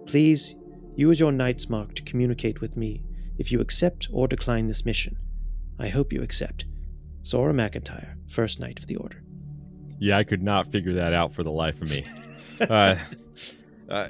Please 0.08 0.56
use 0.96 1.20
your 1.20 1.32
Knight's 1.32 1.70
Mark 1.70 1.94
to 1.94 2.02
communicate 2.02 2.60
with 2.60 2.76
me 2.76 3.04
if 3.38 3.52
you 3.52 3.62
accept 3.62 4.08
or 4.12 4.28
decline 4.28 4.66
this 4.66 4.84
mission. 4.84 5.16
I 5.78 5.90
hope 5.90 6.12
you 6.12 6.24
accept. 6.24 6.66
Sora 7.24 7.54
McIntyre, 7.54 8.16
First 8.30 8.60
Knight 8.60 8.80
for 8.80 8.86
the 8.86 8.96
Order. 8.96 9.24
Yeah, 10.00 10.18
I 10.18 10.24
could 10.24 10.42
not 10.42 10.72
figure 10.72 10.94
that 10.94 11.14
out 11.14 11.34
for 11.34 11.44
the 11.44 11.52
life 11.52 11.82
of 11.82 11.90
me. 11.90 12.06
uh, 12.70 12.96
uh, 13.90 14.10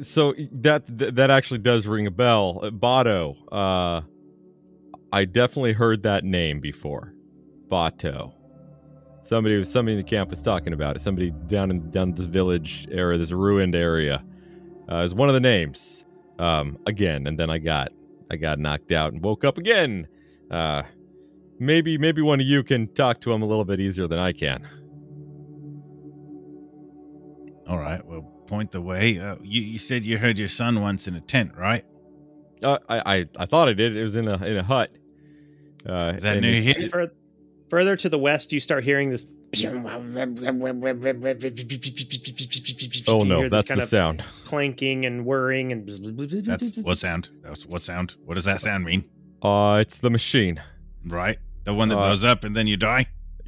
so 0.00 0.34
that 0.52 0.84
that 0.86 1.30
actually 1.30 1.58
does 1.58 1.86
ring 1.86 2.06
a 2.06 2.10
bell. 2.10 2.60
Uh, 2.62 2.70
Bato, 2.70 3.36
uh, 3.50 4.02
I 5.12 5.24
definitely 5.24 5.72
heard 5.72 6.02
that 6.02 6.24
name 6.24 6.60
before. 6.60 7.14
Bato. 7.68 8.34
Somebody 9.22 9.56
was 9.56 9.72
somebody 9.72 9.94
in 9.94 9.98
the 9.98 10.08
camp 10.08 10.30
was 10.30 10.42
talking 10.42 10.72
about 10.74 10.96
it. 10.96 11.00
Somebody 11.00 11.30
down 11.46 11.70
in 11.70 11.90
down 11.90 12.12
this 12.12 12.26
village 12.26 12.86
area, 12.90 13.16
this 13.18 13.32
ruined 13.32 13.74
area, 13.74 14.22
uh, 14.90 14.96
is 14.96 15.14
one 15.14 15.28
of 15.28 15.34
the 15.34 15.40
names. 15.40 16.04
Um, 16.38 16.78
again, 16.86 17.26
and 17.26 17.38
then 17.38 17.48
I 17.48 17.58
got 17.58 17.88
I 18.30 18.36
got 18.36 18.58
knocked 18.58 18.92
out 18.92 19.12
and 19.12 19.22
woke 19.22 19.44
up 19.44 19.56
again. 19.56 20.06
Uh, 20.50 20.82
maybe 21.58 21.98
maybe 21.98 22.22
one 22.22 22.40
of 22.40 22.46
you 22.46 22.62
can 22.62 22.88
talk 22.94 23.20
to 23.22 23.32
him 23.32 23.42
a 23.42 23.46
little 23.46 23.64
bit 23.64 23.80
easier 23.80 24.06
than 24.06 24.18
I 24.18 24.32
can. 24.32 24.66
All 27.66 27.78
right, 27.78 28.04
well, 28.04 28.22
point 28.46 28.72
the 28.72 28.80
way. 28.80 29.18
Uh, 29.18 29.36
you, 29.42 29.62
you 29.62 29.78
said 29.78 30.04
you 30.04 30.18
heard 30.18 30.38
your 30.38 30.48
son 30.48 30.80
once 30.82 31.08
in 31.08 31.14
a 31.14 31.20
tent, 31.20 31.52
right? 31.56 31.84
Uh, 32.62 32.78
I, 32.88 33.16
I 33.16 33.28
I 33.38 33.46
thought 33.46 33.68
I 33.68 33.72
did. 33.72 33.96
It 33.96 34.02
was 34.02 34.16
in 34.16 34.28
a 34.28 34.36
in 34.44 34.56
a 34.58 34.62
hut. 34.62 34.90
Uh, 35.88 36.12
Is 36.16 36.22
that 36.22 36.36
and 36.36 36.42
near 36.42 36.60
here? 36.60 36.88
Fur- 36.88 37.12
further 37.68 37.96
to 37.96 38.08
the 38.08 38.18
west, 38.18 38.52
you 38.52 38.60
start 38.60 38.84
hearing 38.84 39.10
this. 39.10 39.26
Oh 43.06 43.22
no, 43.22 43.48
that's 43.48 43.68
the 43.68 43.82
sound. 43.86 44.24
clanking 44.44 45.04
and 45.04 45.24
whirring 45.24 45.72
and. 45.72 45.88
That's 45.88 46.82
what 46.82 46.98
sound? 46.98 47.30
That's 47.42 47.64
what 47.66 47.82
sound? 47.82 48.16
What 48.24 48.34
does 48.34 48.44
that 48.44 48.60
sound 48.60 48.84
mean? 48.84 49.08
Uh, 49.42 49.78
it's 49.80 49.98
the 49.98 50.10
machine. 50.10 50.60
Right, 51.06 51.38
the 51.64 51.74
one 51.74 51.88
that 51.90 51.96
Uh, 51.98 52.06
blows 52.06 52.24
up 52.24 52.44
and 52.44 52.56
then 52.56 52.66
you 52.66 52.76
die. 52.76 53.06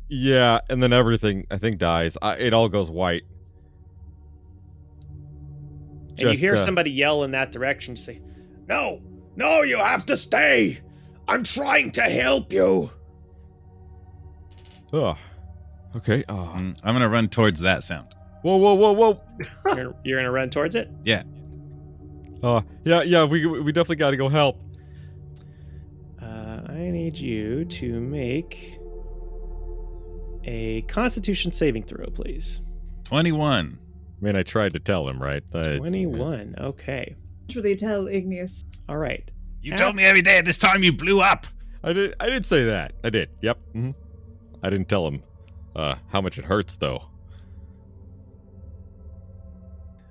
Yeah, 0.08 0.60
and 0.70 0.82
then 0.82 0.92
everything 0.92 1.46
I 1.50 1.58
think 1.58 1.78
dies. 1.78 2.16
I, 2.22 2.34
it 2.36 2.52
all 2.52 2.68
goes 2.68 2.88
white. 2.90 3.22
And 6.18 6.20
you 6.20 6.30
hear 6.32 6.54
uh, 6.54 6.58
somebody 6.58 6.90
yell 6.90 7.24
in 7.24 7.30
that 7.32 7.52
direction. 7.52 7.92
You 7.92 7.96
say, 8.02 8.20
"No, 8.68 9.02
no, 9.36 9.62
you 9.62 9.76
have 9.76 10.06
to 10.06 10.16
stay. 10.16 10.78
I'm 11.28 11.42
trying 11.44 11.90
to 11.92 12.02
help 12.02 12.52
you." 12.52 12.90
Oh, 14.92 15.16
okay. 15.96 16.24
Oh. 16.28 16.52
I'm 16.54 16.74
gonna 16.84 17.08
run 17.08 17.28
towards 17.28 17.60
that 17.60 17.84
sound. 17.84 18.08
Whoa, 18.42 18.56
whoa, 18.56 18.74
whoa, 18.74 18.92
whoa. 18.92 19.20
You're, 19.76 19.94
you're 20.04 20.18
gonna 20.20 20.30
run 20.30 20.50
towards 20.50 20.74
it. 20.74 20.88
Yeah. 21.04 21.24
Uh, 22.42 22.60
yeah, 22.84 23.02
yeah. 23.02 23.24
We 23.24 23.44
we 23.46 23.72
definitely 23.72 23.96
got 23.96 24.12
to 24.12 24.16
go 24.16 24.28
help. 24.28 24.56
I 26.86 26.90
need 26.90 27.16
you 27.16 27.64
to 27.64 28.00
make 28.00 28.78
a 30.44 30.82
Constitution 30.82 31.50
saving 31.50 31.82
throw, 31.84 32.06
please. 32.06 32.60
Twenty-one. 33.04 33.78
I 34.20 34.24
mean, 34.24 34.36
I 34.36 34.42
tried 34.44 34.72
to 34.72 34.78
tell 34.78 35.08
him, 35.08 35.20
right? 35.20 35.42
I- 35.52 35.78
Twenty-one. 35.78 36.54
Okay. 36.58 37.16
Literally 37.48 37.76
tell 37.76 38.06
Igneous. 38.06 38.64
All 38.88 38.96
right. 38.98 39.28
You 39.62 39.72
Ah. 39.72 39.76
told 39.76 39.96
me 39.96 40.04
every 40.04 40.22
day 40.22 40.38
at 40.38 40.44
this 40.44 40.56
time 40.58 40.82
you 40.84 40.92
blew 40.92 41.20
up. 41.20 41.46
I 41.82 41.92
did. 41.92 42.14
I 42.20 42.26
did 42.26 42.46
say 42.46 42.64
that. 42.64 42.92
I 43.04 43.10
did. 43.10 43.30
Yep. 43.42 43.58
hmm 43.72 43.90
I 44.62 44.70
didn't 44.70 44.88
tell 44.88 45.06
him 45.06 45.22
uh, 45.74 45.96
how 46.08 46.20
much 46.20 46.38
it 46.38 46.44
hurts, 46.44 46.76
though. 46.76 47.02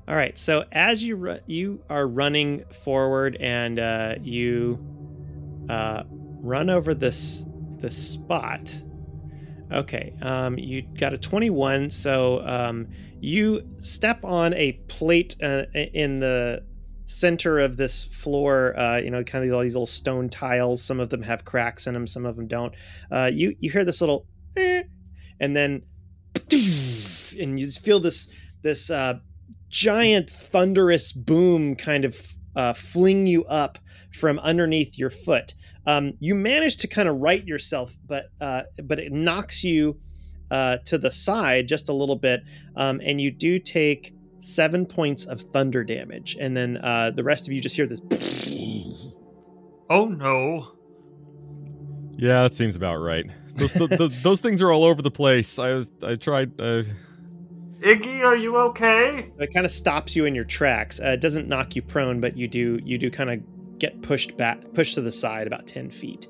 All 0.08 0.16
right. 0.16 0.38
So 0.38 0.66
as 0.72 1.04
you 1.04 1.16
ru- 1.16 1.40
you 1.48 1.82
are 1.90 2.08
running 2.08 2.64
forward 2.84 3.38
and 3.40 3.80
uh, 3.80 4.16
you 4.22 4.80
uh, 5.68 6.04
run 6.46 6.70
over 6.70 6.94
this 6.94 7.46
this 7.78 7.96
spot. 7.96 8.74
Okay. 9.72 10.14
Um, 10.22 10.58
you 10.58 10.84
got 10.84 11.14
a 11.14 11.18
21. 11.18 11.90
So 11.90 12.42
um, 12.46 12.88
you 13.20 13.68
step 13.82 14.24
on 14.24 14.54
a 14.54 14.74
plate 14.88 15.36
uh, 15.42 15.64
in 15.74 16.20
the 16.20 16.64
center 17.06 17.60
of 17.60 17.78
this 17.78 18.06
floor. 18.06 18.78
Uh, 18.78 18.98
you 18.98 19.10
know, 19.10 19.24
kind 19.24 19.44
of 19.46 19.54
all 19.54 19.62
these 19.62 19.76
little 19.76 19.86
stone 19.86 20.30
tiles. 20.30 20.84
Some 20.84 21.00
of 21.00 21.10
them 21.10 21.24
have 21.24 21.46
cracks 21.46 21.88
in 21.88 21.94
them. 21.94 22.08
Some 22.08 22.26
of 22.26 22.36
them 22.36 22.48
don't. 22.48 22.74
Uh, 23.12 23.30
you 23.34 23.56
you 23.60 23.72
hear 23.72 23.86
this 23.86 24.02
little, 24.02 24.28
eh, 24.56 24.84
and 25.40 25.56
then, 25.56 25.84
and 26.52 27.60
you 27.60 27.70
feel 27.70 28.00
this 28.00 28.32
this. 28.62 28.90
Uh, 28.90 29.20
giant 29.68 30.30
thunderous 30.30 31.12
boom 31.12 31.76
kind 31.76 32.06
of 32.06 32.16
uh, 32.56 32.74
fling 32.74 33.28
you 33.28 33.46
up 33.46 33.78
from 34.14 34.40
underneath 34.40 34.98
your 34.98 35.10
foot. 35.10 35.56
Um, 35.86 36.14
you 36.20 36.36
manage 36.36 36.78
to 36.78 36.88
kind 36.88 37.08
of 37.08 37.18
right 37.18 37.46
yourself, 37.46 37.96
but 38.08 38.28
uh, 38.42 38.64
but 38.84 39.00
it 39.00 39.12
knocks 39.12 39.64
you 39.64 40.00
uh, 40.52 40.78
to 40.86 40.98
the 40.98 41.12
side 41.12 41.68
just 41.68 41.90
a 41.90 41.94
little 41.94 42.16
bit, 42.16 42.42
um, 42.76 43.02
and 43.04 43.20
you 43.20 43.32
do 43.32 43.60
take 43.60 44.14
seven 44.40 44.86
points 44.86 45.26
of 45.26 45.42
thunder 45.42 45.84
damage, 45.84 46.38
and 46.40 46.56
then 46.56 46.78
uh, 46.78 47.12
the 47.12 47.24
rest 47.24 47.48
of 47.48 47.54
you 47.54 47.62
just 47.62 47.76
hear 47.76 47.88
this. 47.88 48.02
Oh 49.88 50.06
no. 50.06 50.72
Yeah, 52.18 52.44
that 52.44 52.54
seems 52.56 52.76
about 52.76 52.96
right. 52.98 53.26
Those 53.54 53.74
th- 53.74 53.90
th- 53.90 54.24
those 54.24 54.42
things 54.42 54.62
are 54.62 54.72
all 54.72 54.84
over 54.84 55.02
the 55.02 55.12
place. 55.12 55.60
I 55.60 55.74
was 55.74 55.92
I 56.02 56.16
tried. 56.16 56.60
Iggy, 57.82 58.24
are 58.24 58.36
you 58.36 58.58
okay? 58.58 59.32
it 59.40 59.54
kind 59.54 59.66
of 59.66 59.72
stops 59.72 60.16
you 60.16 60.26
in 60.26 60.34
your 60.34 60.46
tracks. 60.46 61.00
Uh, 61.00 61.10
it 61.10 61.22
doesn't 61.22 61.48
knock 61.48 61.76
you 61.76 61.82
prone, 61.82 62.20
but 62.20 62.38
you 62.38 62.48
do 62.48 62.80
you 62.84 62.98
do 62.98 63.12
kind 63.12 63.30
of 63.30 63.80
get 63.80 64.02
pushed 64.02 64.38
back, 64.38 64.74
pushed 64.74 64.96
to 64.96 65.02
the 65.02 65.12
side 65.12 65.48
about 65.48 65.68
ten 65.68 65.90
feet. 65.90 66.28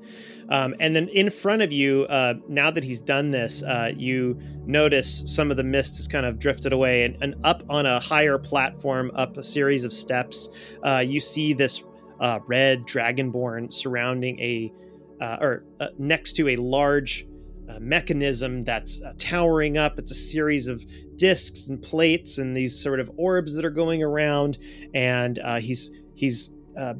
Um, 0.49 0.75
and 0.79 0.95
then 0.95 1.07
in 1.09 1.29
front 1.29 1.61
of 1.61 1.71
you, 1.71 2.05
uh, 2.09 2.35
now 2.47 2.69
that 2.71 2.83
he's 2.83 2.99
done 2.99 3.31
this, 3.31 3.63
uh, 3.63 3.91
you 3.95 4.39
notice 4.65 5.23
some 5.25 5.49
of 5.49 5.57
the 5.57 5.63
mist 5.63 5.97
has 5.97 6.07
kind 6.07 6.25
of 6.25 6.39
drifted 6.39 6.73
away, 6.73 7.03
and, 7.03 7.17
and 7.21 7.35
up 7.43 7.63
on 7.69 7.85
a 7.85 7.99
higher 7.99 8.37
platform, 8.37 9.11
up 9.15 9.37
a 9.37 9.43
series 9.43 9.83
of 9.83 9.93
steps, 9.93 10.49
uh, 10.83 11.03
you 11.05 11.19
see 11.19 11.53
this 11.53 11.83
uh, 12.19 12.39
red 12.47 12.85
dragonborn 12.85 13.73
surrounding 13.73 14.39
a, 14.39 14.71
uh, 15.19 15.37
or 15.41 15.63
next 15.97 16.33
to 16.33 16.49
a 16.49 16.55
large 16.57 17.27
uh, 17.69 17.79
mechanism 17.79 18.63
that's 18.63 19.01
uh, 19.01 19.13
towering 19.17 19.77
up. 19.77 19.99
It's 19.99 20.11
a 20.11 20.15
series 20.15 20.67
of 20.67 20.83
discs 21.17 21.67
and 21.69 21.81
plates 21.81 22.37
and 22.37 22.55
these 22.55 22.77
sort 22.77 22.99
of 22.99 23.09
orbs 23.17 23.55
that 23.55 23.65
are 23.65 23.71
going 23.71 24.03
around, 24.03 24.57
and 24.93 25.39
uh, 25.39 25.59
he's 25.59 25.91
he's 26.13 26.53
uh, 26.77 26.93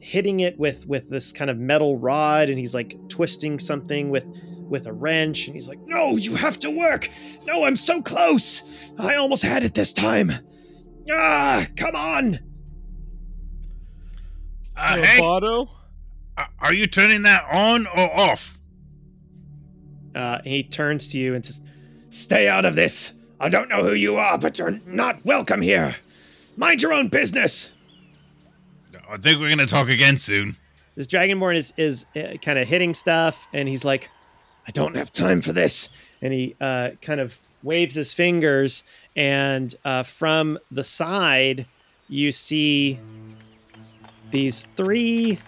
hitting 0.00 0.40
it 0.40 0.58
with 0.58 0.86
with 0.86 1.08
this 1.08 1.32
kind 1.32 1.50
of 1.50 1.58
metal 1.58 1.98
rod, 1.98 2.48
and 2.48 2.58
he's 2.58 2.74
like 2.74 2.96
twisting 3.08 3.58
something 3.58 4.10
with 4.10 4.26
with 4.68 4.86
a 4.86 4.92
wrench, 4.92 5.46
and 5.46 5.54
he's 5.54 5.68
like, 5.68 5.80
"No, 5.86 6.16
you 6.16 6.34
have 6.34 6.58
to 6.60 6.70
work. 6.70 7.08
No, 7.44 7.64
I'm 7.64 7.76
so 7.76 8.02
close. 8.02 8.92
I 8.98 9.16
almost 9.16 9.42
had 9.42 9.64
it 9.64 9.74
this 9.74 9.92
time. 9.92 10.30
Ah, 11.10 11.66
come 11.76 11.94
on." 11.94 12.38
Uh, 14.76 14.80
uh, 14.80 15.02
hey, 15.02 15.20
are 16.60 16.72
you 16.72 16.86
turning 16.86 17.22
that 17.22 17.44
on 17.52 17.86
or 17.86 18.14
off? 18.18 18.58
Uh, 20.14 20.40
he 20.44 20.62
turns 20.62 21.08
to 21.08 21.18
you 21.18 21.34
and 21.34 21.44
says, 21.44 21.60
"Stay 22.10 22.48
out 22.48 22.64
of 22.64 22.74
this. 22.74 23.12
I 23.40 23.48
don't 23.48 23.68
know 23.68 23.82
who 23.82 23.94
you 23.94 24.16
are, 24.16 24.38
but 24.38 24.58
you're 24.58 24.78
not 24.86 25.24
welcome 25.24 25.60
here. 25.62 25.96
mind 26.56 26.82
your 26.82 26.92
own 26.92 27.08
business. 27.08 27.70
I 29.10 29.16
think 29.16 29.40
we're 29.40 29.48
gonna 29.48 29.66
talk 29.66 29.88
again 29.88 30.16
soon. 30.16 30.56
This 30.96 31.06
dragonborn 31.06 31.56
is 31.56 31.72
is 31.76 32.06
uh, 32.16 32.36
kind 32.42 32.58
of 32.58 32.68
hitting 32.68 32.94
stuff, 32.94 33.46
and 33.52 33.68
he's 33.68 33.84
like, 33.84 34.08
"I 34.66 34.70
don't 34.70 34.94
have 34.96 35.12
time 35.12 35.40
for 35.42 35.52
this," 35.52 35.88
and 36.20 36.32
he 36.32 36.54
uh, 36.60 36.90
kind 37.00 37.20
of 37.20 37.38
waves 37.62 37.94
his 37.94 38.12
fingers, 38.12 38.82
and 39.16 39.74
uh, 39.84 40.02
from 40.02 40.58
the 40.70 40.84
side, 40.84 41.66
you 42.08 42.32
see 42.32 42.98
these 44.30 44.64
three 44.76 45.38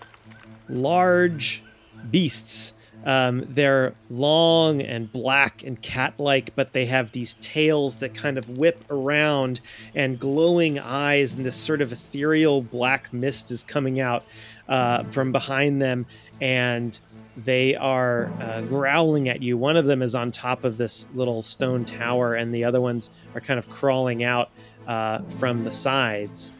large 0.68 1.62
beasts. 2.10 2.73
Um, 3.05 3.44
they're 3.48 3.94
long 4.11 4.80
and 4.80 5.12
black 5.12 5.62
and 5.62 5.80
cat 5.80 6.14
like, 6.18 6.55
but 6.55 6.72
they 6.72 6.86
have 6.86 7.12
these 7.12 7.34
tails 7.34 7.98
that 7.98 8.14
kind 8.14 8.38
of 8.38 8.48
whip 8.48 8.82
around 8.90 9.61
and 9.94 10.18
glowing 10.18 10.78
eyes, 10.78 11.34
and 11.34 11.44
this 11.44 11.57
sort 11.57 11.80
of 11.82 11.92
ethereal 11.92 12.62
black 12.62 13.12
mist 13.12 13.50
is 13.50 13.62
coming 13.62 14.00
out 14.00 14.24
uh, 14.68 15.05
from 15.05 15.32
behind 15.32 15.82
them. 15.82 16.07
And 16.40 16.98
they 17.36 17.74
are 17.74 18.30
uh, 18.40 18.62
growling 18.62 19.28
at 19.28 19.42
you. 19.42 19.59
One 19.59 19.76
of 19.76 19.86
them 19.86 20.02
is 20.02 20.14
on 20.14 20.30
top 20.30 20.64
of 20.64 20.76
this 20.76 21.09
little 21.14 21.42
stone 21.42 21.84
tower, 21.84 22.34
and 22.34 22.55
the 22.55 22.64
other 22.64 22.80
ones 22.80 23.11
are 23.34 23.40
kind 23.40 23.59
of 23.59 23.68
crawling 23.68 24.24
out 24.24 24.50
uh, 24.86 25.18
from 25.38 25.64
the 25.64 25.72
sides. 25.72 26.52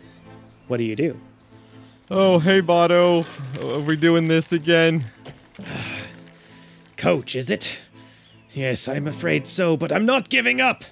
What 0.69 0.79
do 0.79 0.85
you 0.85 0.97
do? 0.97 1.19
Oh, 2.11 2.39
hey, 2.39 2.61
Botto. 2.61 3.25
Are 3.63 3.81
we 3.81 3.97
doing 3.97 4.29
this 4.29 4.53
again? 4.53 5.05
Coach, 7.05 7.37
is 7.37 7.51
it? 7.51 7.77
Yes, 8.55 8.89
I'm 8.89 9.07
afraid 9.07 9.47
so, 9.47 9.77
but 9.77 9.93
I'm 9.93 10.07
not 10.07 10.31
giving 10.31 10.63
up. 10.63 10.85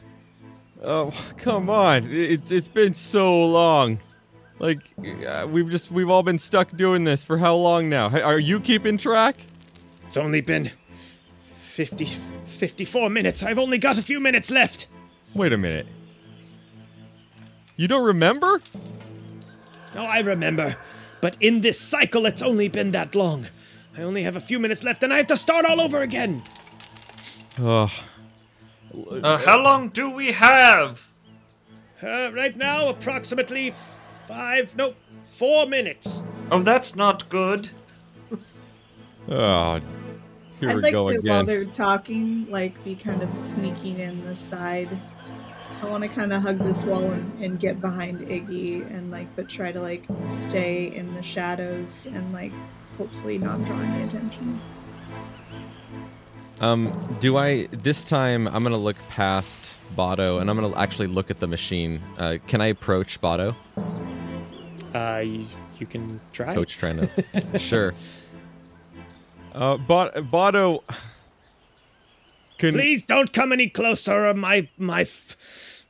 Oh, 0.84 1.10
come 1.38 1.70
on. 1.70 2.06
It's 2.10 2.50
it's 2.50 2.68
been 2.68 2.92
so 2.92 3.46
long. 3.46 3.98
Like 4.58 4.80
uh, 5.26 5.46
we've 5.48 5.70
just 5.70 5.90
we've 5.90 6.10
all 6.10 6.22
been 6.22 6.38
stuck 6.38 6.76
doing 6.76 7.04
this 7.04 7.24
for 7.24 7.38
how 7.38 7.54
long 7.54 7.88
now? 7.88 8.10
Are 8.10 8.38
you 8.38 8.60
keeping 8.60 8.98
track? 8.98 9.36
It's 10.06 10.18
only 10.18 10.42
been 10.42 10.70
50, 11.56 12.04
54 12.04 13.08
minutes. 13.08 13.42
I've 13.42 13.58
only 13.58 13.78
got 13.78 13.96
a 13.96 14.02
few 14.02 14.20
minutes 14.20 14.50
left. 14.50 14.88
Wait 15.32 15.54
a 15.54 15.56
minute. 15.56 15.86
You 17.76 17.88
don't 17.88 18.04
remember? 18.04 18.60
No, 19.94 20.02
I 20.04 20.18
remember. 20.18 20.76
But 21.22 21.38
in 21.40 21.62
this 21.62 21.80
cycle, 21.80 22.26
it's 22.26 22.42
only 22.42 22.68
been 22.68 22.90
that 22.90 23.14
long. 23.14 23.46
I 23.96 24.02
only 24.02 24.22
have 24.22 24.36
a 24.36 24.40
few 24.40 24.58
minutes 24.58 24.82
left, 24.84 25.02
and 25.02 25.12
I 25.12 25.18
have 25.18 25.26
to 25.28 25.36
start 25.36 25.66
all 25.66 25.80
over 25.80 26.00
again. 26.02 26.42
Oh, 27.60 27.90
Uh, 29.22 29.38
how 29.38 29.58
long 29.58 29.88
do 29.88 30.10
we 30.10 30.32
have? 30.32 31.06
Uh, 32.02 32.30
right 32.34 32.56
now, 32.56 32.88
approximately 32.88 33.72
five, 34.28 34.74
no, 34.76 34.94
four 35.24 35.66
minutes. 35.66 36.22
Oh, 36.50 36.62
that's 36.62 36.94
not 36.96 37.28
good. 37.28 37.70
oh. 39.28 39.80
Here 40.60 40.70
I'd 40.70 40.76
we 40.76 40.82
like 40.82 40.92
go 40.92 41.10
to, 41.10 41.18
while 41.20 41.44
they're 41.44 41.64
talking, 41.64 42.46
like 42.50 42.82
be 42.84 42.94
kind 42.94 43.22
of 43.22 43.36
sneaking 43.36 43.98
in 43.98 44.24
the 44.24 44.36
side. 44.36 44.88
I 45.82 45.86
want 45.86 46.02
to 46.04 46.08
kind 46.08 46.32
of 46.32 46.42
hug 46.42 46.58
this 46.58 46.84
wall 46.84 47.10
and, 47.10 47.42
and 47.42 47.58
get 47.58 47.80
behind 47.80 48.20
Iggy 48.20 48.88
and 48.94 49.10
like, 49.10 49.34
but 49.34 49.48
try 49.48 49.72
to 49.72 49.80
like 49.80 50.04
stay 50.26 50.94
in 50.94 51.14
the 51.14 51.22
shadows 51.22 52.06
and 52.06 52.32
like 52.32 52.52
hopefully 52.98 53.38
not 53.38 53.64
draw 53.64 53.78
any 53.80 54.04
attention. 54.04 54.60
Um, 56.60 57.16
do 57.20 57.36
I 57.36 57.66
this 57.66 58.08
time? 58.08 58.46
I'm 58.46 58.62
gonna 58.62 58.76
look 58.76 58.96
past 59.08 59.74
Botto, 59.96 60.40
and 60.40 60.48
I'm 60.48 60.56
gonna 60.56 60.76
actually 60.76 61.08
look 61.08 61.30
at 61.30 61.40
the 61.40 61.48
machine. 61.48 62.00
Uh, 62.16 62.38
can 62.46 62.60
I 62.60 62.66
approach 62.66 63.20
Botto? 63.20 63.56
Uh, 64.94 65.22
you, 65.24 65.46
you 65.78 65.86
can 65.86 66.20
try. 66.32 66.54
Coach 66.54 66.78
trying 66.78 66.98
to. 66.98 67.58
sure. 67.58 67.94
Uh, 69.52 69.76
Bot- 69.76 70.14
Botto. 70.14 70.82
Can 72.58 72.74
Please 72.74 73.02
don't 73.02 73.32
come 73.32 73.50
any 73.50 73.68
closer, 73.68 74.26
or 74.26 74.34
my 74.34 74.68
my 74.78 75.04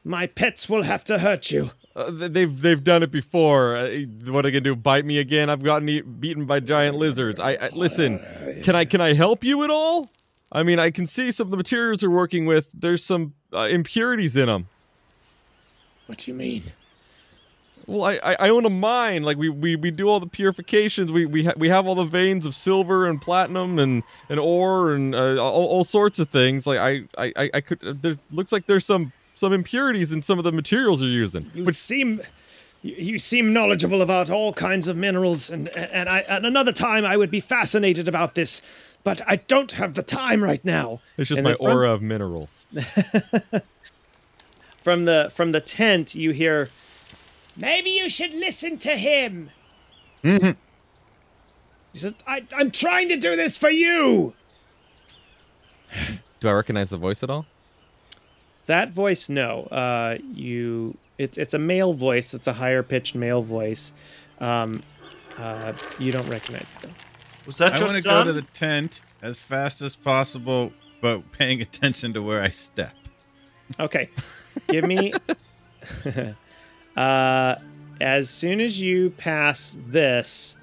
my 0.04 0.26
pets 0.26 0.70
will 0.70 0.84
have 0.84 1.04
to 1.04 1.18
hurt 1.18 1.50
you. 1.50 1.70
Uh, 1.94 2.10
they've 2.10 2.60
they've 2.60 2.82
done 2.82 3.02
it 3.02 3.10
before. 3.10 3.76
Uh, 3.76 4.00
what 4.26 4.38
are 4.38 4.42
they 4.42 4.50
gonna 4.50 4.60
do? 4.62 4.74
Bite 4.76 5.04
me 5.04 5.18
again? 5.18 5.50
I've 5.50 5.62
gotten 5.62 5.88
eat, 5.88 6.20
beaten 6.20 6.46
by 6.46 6.58
giant 6.60 6.96
lizards. 6.96 7.38
I, 7.38 7.52
I 7.52 7.68
listen. 7.74 8.18
Can 8.62 8.74
I 8.74 8.84
can 8.86 9.00
I 9.02 9.12
help 9.12 9.44
you 9.44 9.62
at 9.64 9.70
all? 9.70 10.10
I 10.50 10.62
mean, 10.62 10.78
I 10.78 10.90
can 10.90 11.06
see 11.06 11.30
some 11.32 11.48
of 11.48 11.50
the 11.50 11.56
materials 11.56 12.02
you're 12.02 12.10
working 12.10 12.46
with. 12.46 12.70
There's 12.72 13.04
some 13.04 13.34
uh, 13.52 13.68
impurities 13.70 14.36
in 14.36 14.46
them. 14.46 14.68
What 16.06 16.18
do 16.18 16.30
you 16.30 16.36
mean? 16.36 16.62
Well, 17.86 18.04
I, 18.04 18.12
I 18.22 18.36
I 18.46 18.48
own 18.48 18.64
a 18.64 18.70
mine. 18.70 19.22
Like 19.22 19.36
we, 19.36 19.48
we, 19.48 19.76
we 19.76 19.90
do 19.90 20.08
all 20.08 20.20
the 20.20 20.26
purifications. 20.26 21.10
We 21.12 21.26
we 21.26 21.44
ha- 21.44 21.54
we 21.56 21.68
have 21.68 21.86
all 21.86 21.94
the 21.94 22.04
veins 22.04 22.46
of 22.46 22.54
silver 22.54 23.06
and 23.06 23.20
platinum 23.20 23.78
and, 23.78 24.02
and 24.30 24.38
ore 24.40 24.92
and 24.92 25.14
uh, 25.14 25.36
all, 25.42 25.66
all 25.66 25.84
sorts 25.84 26.18
of 26.18 26.28
things. 26.30 26.66
Like 26.66 26.78
I 26.78 27.02
I, 27.18 27.32
I- 27.36 27.50
I 27.54 27.60
could. 27.60 27.84
uh, 27.84 27.92
There 28.00 28.16
looks 28.30 28.50
like 28.52 28.66
there's 28.66 28.86
some 28.86 29.12
some 29.34 29.52
impurities 29.52 30.12
in 30.12 30.22
some 30.22 30.38
of 30.38 30.44
the 30.44 30.52
materials 30.52 31.00
you're 31.02 31.10
using. 31.10 31.50
You 31.54 31.70
seem 31.72 32.20
you, 32.82 32.94
you 32.94 33.18
seem 33.18 33.52
knowledgeable 33.52 34.02
about 34.02 34.30
all 34.30 34.52
kinds 34.52 34.88
of 34.88 34.96
minerals, 34.96 35.50
and 35.50 35.68
and 35.76 36.08
I 36.08 36.22
at 36.28 36.44
another 36.44 36.72
time 36.72 37.04
I 37.04 37.16
would 37.16 37.30
be 37.30 37.40
fascinated 37.40 38.08
about 38.08 38.34
this, 38.34 38.62
but 39.04 39.20
I 39.26 39.36
don't 39.36 39.72
have 39.72 39.94
the 39.94 40.02
time 40.02 40.42
right 40.42 40.64
now. 40.64 41.00
It's 41.16 41.28
just 41.28 41.38
And 41.38 41.44
my 41.44 41.50
then 41.50 41.58
from- 41.58 41.66
aura 41.76 41.92
of 41.92 42.02
minerals. 42.02 42.66
From 44.80 45.04
the 45.04 45.30
from 45.32 45.52
the 45.52 45.60
tent, 45.60 46.16
you 46.16 46.32
hear. 46.32 46.68
Maybe 47.56 47.90
you 47.90 48.08
should 48.08 48.34
listen 48.34 48.78
to 48.78 48.96
him. 48.96 49.50
Mm-hmm. 50.24 50.58
He 51.92 51.98
says, 51.98 52.14
I, 52.26 52.42
"I'm 52.56 52.72
trying 52.72 53.08
to 53.10 53.16
do 53.16 53.36
this 53.36 53.56
for 53.56 53.70
you." 53.70 54.34
Do 56.40 56.48
I 56.48 56.52
recognize 56.52 56.90
the 56.90 56.96
voice 56.96 57.22
at 57.22 57.30
all? 57.30 57.46
That 58.66 58.90
voice, 58.90 59.28
no. 59.28 59.64
Uh, 59.64 60.18
you, 60.32 60.96
it's 61.18 61.38
it's 61.38 61.54
a 61.54 61.58
male 61.58 61.94
voice. 61.94 62.34
It's 62.34 62.46
a 62.46 62.52
higher 62.52 62.82
pitched 62.82 63.14
male 63.14 63.42
voice. 63.42 63.92
Um, 64.38 64.82
uh, 65.36 65.72
you 65.98 66.12
don't 66.12 66.28
recognize 66.28 66.74
it 66.76 66.82
though. 66.82 66.94
Was 67.46 67.58
that 67.58 67.74
I 67.74 67.78
your 67.78 67.88
want 67.88 67.98
to 67.98 68.08
go 68.08 68.24
to 68.24 68.32
the 68.32 68.42
tent 68.42 69.00
as 69.20 69.40
fast 69.40 69.82
as 69.82 69.96
possible, 69.96 70.72
but 71.00 71.30
paying 71.32 71.60
attention 71.60 72.12
to 72.12 72.22
where 72.22 72.40
I 72.40 72.48
step. 72.48 72.94
Okay, 73.80 74.08
give 74.68 74.86
me. 74.86 75.12
uh, 76.96 77.56
as 78.00 78.30
soon 78.30 78.60
as 78.60 78.80
you 78.80 79.10
pass 79.10 79.76
this, 79.86 80.56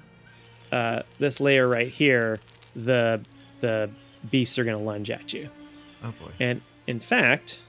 uh, 0.72 1.02
this 1.18 1.40
layer 1.40 1.68
right 1.68 1.90
here, 1.90 2.38
the 2.74 3.20
the 3.60 3.90
beasts 4.30 4.58
are 4.58 4.64
gonna 4.64 4.78
lunge 4.78 5.10
at 5.10 5.32
you. 5.32 5.48
Oh 6.02 6.12
boy. 6.20 6.30
And 6.38 6.60
in 6.86 7.00
fact, 7.00 7.60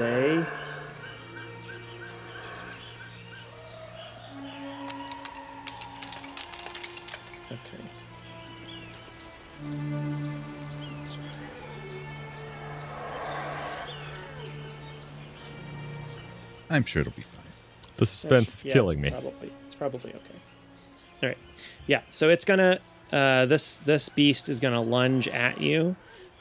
They. 0.00 0.42
Okay. 7.52 7.66
I'm 16.70 16.84
sure 16.84 17.02
it'll 17.02 17.12
be 17.12 17.20
fine. 17.20 17.42
The 17.98 18.06
suspense 18.06 18.54
is 18.54 18.64
Yeah, 18.64 18.72
killing 18.72 19.02
me. 19.02 19.10
Probably, 19.10 19.52
it's 19.66 19.74
probably 19.74 20.12
okay. 20.12 20.18
All 21.22 21.28
right, 21.28 21.38
yeah. 21.86 22.00
So 22.10 22.30
it's 22.30 22.46
gonna 22.46 22.80
uh, 23.12 23.44
this 23.44 23.76
this 23.76 24.08
beast 24.08 24.48
is 24.48 24.60
gonna 24.60 24.80
lunge 24.80 25.28
at 25.28 25.60
you 25.60 25.94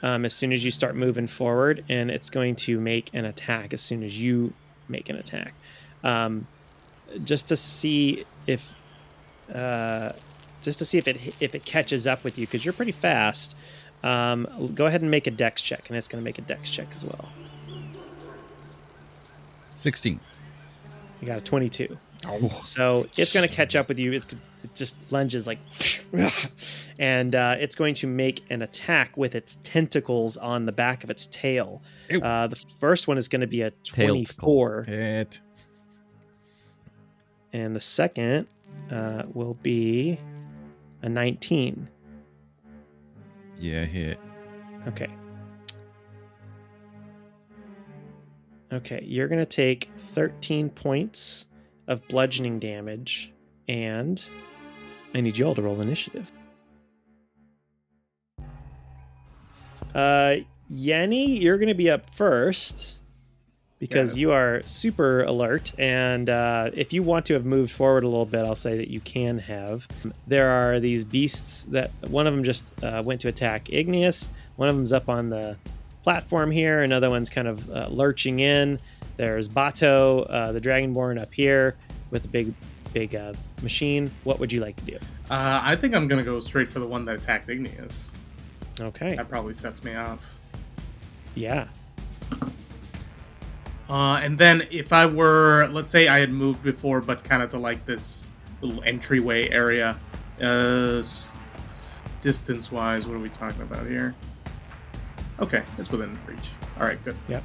um, 0.03 0.25
as 0.25 0.33
soon 0.33 0.53
as 0.53 0.63
you 0.63 0.71
start 0.71 0.95
moving 0.95 1.27
forward, 1.27 1.83
and 1.89 2.09
it's 2.09 2.29
going 2.29 2.55
to 2.57 2.79
make 2.79 3.13
an 3.13 3.25
attack 3.25 3.73
as 3.73 3.81
soon 3.81 4.03
as 4.03 4.19
you 4.21 4.53
make 4.87 5.09
an 5.09 5.17
attack, 5.17 5.53
um, 6.03 6.47
just 7.23 7.47
to 7.49 7.57
see 7.57 8.25
if 8.47 8.73
uh, 9.53 10.11
just 10.61 10.79
to 10.79 10.85
see 10.85 10.97
if 10.97 11.07
it 11.07 11.35
if 11.39 11.55
it 11.55 11.65
catches 11.65 12.07
up 12.07 12.23
with 12.23 12.37
you 12.37 12.45
because 12.45 12.63
you're 12.63 12.73
pretty 12.73 12.91
fast. 12.91 13.55
Um, 14.01 14.71
go 14.75 14.85
ahead 14.85 15.01
and 15.01 15.11
make 15.11 15.27
a 15.27 15.31
dex 15.31 15.61
check, 15.61 15.89
and 15.89 15.97
it's 15.97 16.07
going 16.07 16.21
to 16.21 16.25
make 16.25 16.37
a 16.37 16.41
dex 16.43 16.69
check 16.69 16.87
as 16.91 17.03
well. 17.03 17.29
16. 19.75 20.19
You 21.21 21.27
got 21.27 21.37
a 21.37 21.41
22. 22.21 22.49
So 22.63 23.07
it's 23.17 23.33
going 23.33 23.47
to 23.47 23.53
catch 23.53 23.75
up 23.75 23.87
with 23.87 23.99
you. 23.99 24.11
It's 24.13 24.31
it 24.63 24.75
just 24.75 24.97
lunges 25.11 25.47
like, 25.47 25.59
and 26.99 27.33
uh, 27.33 27.55
it's 27.59 27.75
going 27.75 27.95
to 27.95 28.07
make 28.07 28.43
an 28.49 28.61
attack 28.61 29.15
with 29.15 29.35
its 29.35 29.55
tentacles 29.63 30.35
on 30.35 30.65
the 30.65 30.71
back 30.71 31.03
of 31.03 31.09
its 31.09 31.27
tail. 31.27 31.81
Uh, 32.11 32.47
the 32.47 32.57
first 32.79 33.07
one 33.07 33.17
is 33.17 33.27
going 33.27 33.41
to 33.41 33.47
be 33.47 33.61
a 33.61 33.71
24, 33.85 34.83
Hit. 34.83 35.39
and 37.53 37.75
the 37.75 37.79
second 37.79 38.47
uh, 38.91 39.23
will 39.33 39.53
be 39.55 40.19
a 41.01 41.09
19. 41.09 41.89
Yeah, 43.59 43.85
hit. 43.85 44.19
Okay. 44.87 45.07
Okay, 48.71 49.03
you're 49.03 49.27
gonna 49.27 49.45
take 49.45 49.89
13 49.97 50.69
points 50.69 51.47
of 51.89 52.07
bludgeoning 52.07 52.59
damage, 52.59 53.31
and 53.67 54.23
I 55.13 55.21
need 55.21 55.37
you 55.37 55.47
all 55.47 55.55
to 55.55 55.61
roll 55.61 55.81
initiative. 55.81 56.31
Uh, 59.93 60.37
Yenny, 60.71 61.41
you're 61.41 61.57
gonna 61.57 61.73
be 61.73 61.89
up 61.89 62.13
first 62.13 62.95
because 63.79 64.17
you 64.17 64.31
are 64.31 64.61
super 64.65 65.23
alert, 65.23 65.73
and 65.79 66.29
uh, 66.29 66.69
if 66.73 66.93
you 66.93 67.01
want 67.01 67.25
to 67.25 67.33
have 67.33 67.45
moved 67.45 67.71
forward 67.71 68.03
a 68.03 68.07
little 68.07 68.25
bit, 68.25 68.45
I'll 68.45 68.55
say 68.55 68.77
that 68.77 68.89
you 68.89 68.99
can 68.99 69.39
have. 69.39 69.87
There 70.27 70.49
are 70.49 70.79
these 70.79 71.03
beasts 71.03 71.63
that 71.63 71.89
one 72.07 72.27
of 72.27 72.35
them 72.35 72.43
just 72.43 72.71
uh, 72.83 73.01
went 73.03 73.21
to 73.21 73.29
attack 73.29 73.71
Igneous. 73.71 74.29
One 74.57 74.69
of 74.69 74.75
them's 74.75 74.91
up 74.91 75.09
on 75.09 75.29
the 75.29 75.55
platform 76.03 76.51
here. 76.51 76.81
Another 76.81 77.09
one's 77.09 77.29
kind 77.29 77.47
of 77.47 77.69
uh, 77.71 77.87
lurching 77.89 78.41
in. 78.41 78.79
There's 79.19 79.49
Bato, 79.49 80.25
uh, 80.29 80.53
the 80.53 80.61
Dragonborn, 80.61 81.19
up 81.19 81.33
here 81.33 81.75
with 82.09 82.21
the 82.21 82.29
big, 82.29 82.53
big 82.93 83.15
uh, 83.15 83.33
machine. 83.61 84.09
What 84.23 84.39
would 84.39 84.49
you 84.49 84.61
like 84.61 84.77
to 84.77 84.85
do? 84.85 84.95
Uh, 85.29 85.59
I 85.61 85.75
think 85.75 85.93
I'm 85.93 86.07
gonna 86.07 86.23
go 86.23 86.39
straight 86.39 86.69
for 86.69 86.79
the 86.79 86.87
one 86.87 87.03
that 87.03 87.17
attacked 87.17 87.49
Igneous. 87.49 88.13
Okay. 88.79 89.17
That 89.17 89.27
probably 89.27 89.53
sets 89.53 89.83
me 89.83 89.93
off. 89.93 90.39
Yeah. 91.35 91.67
Uh, 93.89 94.21
and 94.23 94.37
then 94.37 94.65
if 94.71 94.93
I 94.93 95.05
were, 95.05 95.67
let's 95.69 95.91
say 95.91 96.07
I 96.07 96.19
had 96.19 96.31
moved 96.31 96.63
before, 96.63 97.01
but 97.01 97.21
kind 97.21 97.43
of 97.43 97.49
to 97.49 97.57
like 97.57 97.85
this 97.85 98.25
little 98.61 98.81
entryway 98.85 99.49
area, 99.49 99.97
uh, 100.41 101.03
distance-wise, 102.21 103.05
what 103.05 103.15
are 103.15 103.19
we 103.19 103.27
talking 103.27 103.63
about 103.63 103.85
here? 103.85 104.15
Okay, 105.41 105.61
it's 105.77 105.91
within 105.91 106.17
reach. 106.25 106.51
All 106.79 106.85
right, 106.85 107.03
good. 107.03 107.17
Yep. 107.27 107.43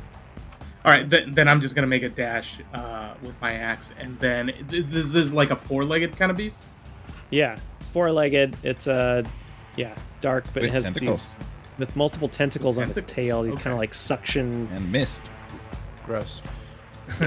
All 0.85 0.93
right, 0.93 1.09
th- 1.09 1.28
then 1.28 1.49
I'm 1.49 1.61
just 1.61 1.74
gonna 1.74 1.87
make 1.87 2.03
a 2.03 2.09
dash 2.11 2.59
uh, 2.74 3.14
with 3.22 3.41
my 3.41 3.53
axe, 3.55 3.93
and 3.99 4.18
then 4.20 4.47
th- 4.68 4.85
this 4.87 5.14
is 5.14 5.32
like 5.32 5.51
a 5.51 5.57
four-legged 5.57 6.16
kind 6.16 6.30
of 6.30 6.37
beast. 6.37 6.62
Yeah. 7.30 7.59
It's 7.80 7.89
four-legged. 7.89 8.57
It's 8.62 8.87
uh, 8.87 9.22
yeah, 9.76 9.97
dark, 10.20 10.45
but 10.53 10.57
With 10.62 10.64
it 10.64 10.70
has 10.72 10.85
tentacles. 10.85 11.22
these 11.24 11.47
with 11.78 11.97
multiple 11.97 12.28
tentacles 12.28 12.78
on 12.78 12.89
its 12.91 13.03
tail. 13.03 13.43
These 13.43 13.55
okay. 13.55 13.62
kind 13.64 13.72
of 13.74 13.78
like 13.80 13.95
suction. 13.95 14.68
And 14.72 14.93
mist. 14.93 15.32
Gross. 16.07 16.43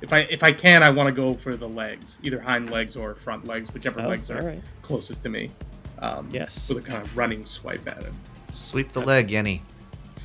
If 0.00 0.12
I 0.12 0.18
if 0.28 0.42
I 0.42 0.52
can, 0.52 0.82
I 0.82 0.90
want 0.90 1.06
to 1.06 1.12
go 1.14 1.32
for 1.34 1.56
the 1.56 1.68
legs, 1.68 2.18
either 2.22 2.38
hind 2.38 2.68
legs 2.70 2.94
or 2.94 3.14
front 3.14 3.46
legs, 3.46 3.72
whichever 3.72 4.02
Oh, 4.02 4.08
legs 4.08 4.30
are 4.30 4.38
all 4.38 4.46
right. 4.46 4.62
closest 4.82 5.22
to 5.22 5.30
me. 5.30 5.50
Um, 5.98 6.28
Yes. 6.30 6.68
With 6.68 6.78
a 6.78 6.82
kind 6.82 7.00
of 7.02 7.16
running 7.16 7.46
swipe 7.46 7.86
at 7.88 8.00
it. 8.00 8.12
Sweep 8.50 8.88
the 8.88 9.00
leg, 9.00 9.28
Yenny. 9.28 9.62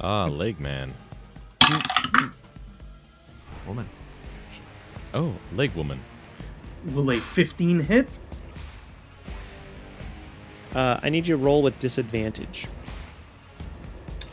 Ah, 0.02 0.26
leg 0.26 0.60
man. 0.60 0.92
Woman. 3.68 3.88
Oh, 5.14 5.34
leg 5.56 5.72
woman. 5.76 6.00
Will 6.94 7.12
a 7.12 7.20
15 7.20 7.80
hit? 7.80 8.20
Uh, 10.74 11.00
I 11.02 11.10
need 11.10 11.28
you 11.28 11.36
to 11.36 11.44
roll 11.44 11.62
with 11.64 11.78
disadvantage. 11.80 12.68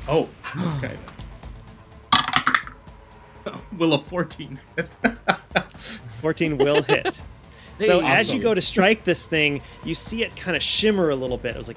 Oh, 0.08 0.28
okay. 0.76 0.96
Will 3.78 3.94
a 3.94 3.98
14 3.98 4.58
hit? 4.76 4.96
14 6.20 6.58
will 6.58 6.82
hit. 6.82 7.18
So 7.78 8.00
Hey. 8.00 8.06
as 8.14 8.32
you 8.32 8.40
go 8.40 8.54
to 8.54 8.62
strike 8.62 9.04
this 9.04 9.26
thing, 9.26 9.60
you 9.84 9.94
see 9.94 10.22
it 10.22 10.34
kind 10.34 10.56
of 10.56 10.62
shimmer 10.62 11.10
a 11.10 11.14
little 11.14 11.36
bit. 11.36 11.56
It 11.56 11.58
was 11.58 11.68
like, 11.68 11.76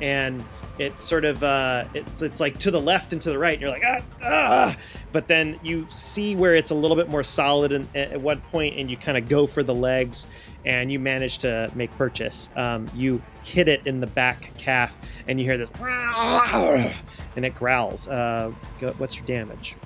and 0.00 0.42
it's 0.78 1.02
sort 1.02 1.24
of 1.24 1.42
uh, 1.42 1.84
it's 1.94 2.22
it's 2.22 2.40
like 2.40 2.58
to 2.58 2.70
the 2.70 2.80
left 2.80 3.12
and 3.12 3.20
to 3.22 3.30
the 3.30 3.38
right. 3.38 3.54
And 3.54 3.60
you're 3.60 3.70
like 3.70 3.84
ah, 3.84 4.02
ah, 4.22 4.76
but 5.12 5.28
then 5.28 5.58
you 5.62 5.86
see 5.94 6.34
where 6.34 6.54
it's 6.54 6.70
a 6.70 6.74
little 6.74 6.96
bit 6.96 7.08
more 7.08 7.22
solid 7.22 7.72
and, 7.72 7.86
at 7.94 8.20
one 8.20 8.40
point, 8.40 8.76
and 8.78 8.90
you 8.90 8.96
kind 8.96 9.18
of 9.18 9.28
go 9.28 9.46
for 9.46 9.62
the 9.62 9.74
legs, 9.74 10.26
and 10.64 10.90
you 10.90 10.98
manage 10.98 11.38
to 11.38 11.70
make 11.74 11.90
purchase. 11.92 12.50
Um, 12.56 12.88
you 12.94 13.22
hit 13.44 13.68
it 13.68 13.86
in 13.86 14.00
the 14.00 14.06
back 14.06 14.50
calf, 14.56 14.98
and 15.28 15.38
you 15.38 15.44
hear 15.44 15.58
this, 15.58 15.70
and 17.36 17.44
it 17.44 17.54
growls. 17.54 18.08
Uh, 18.08 18.52
what's 18.98 19.16
your 19.16 19.26
damage? 19.26 19.76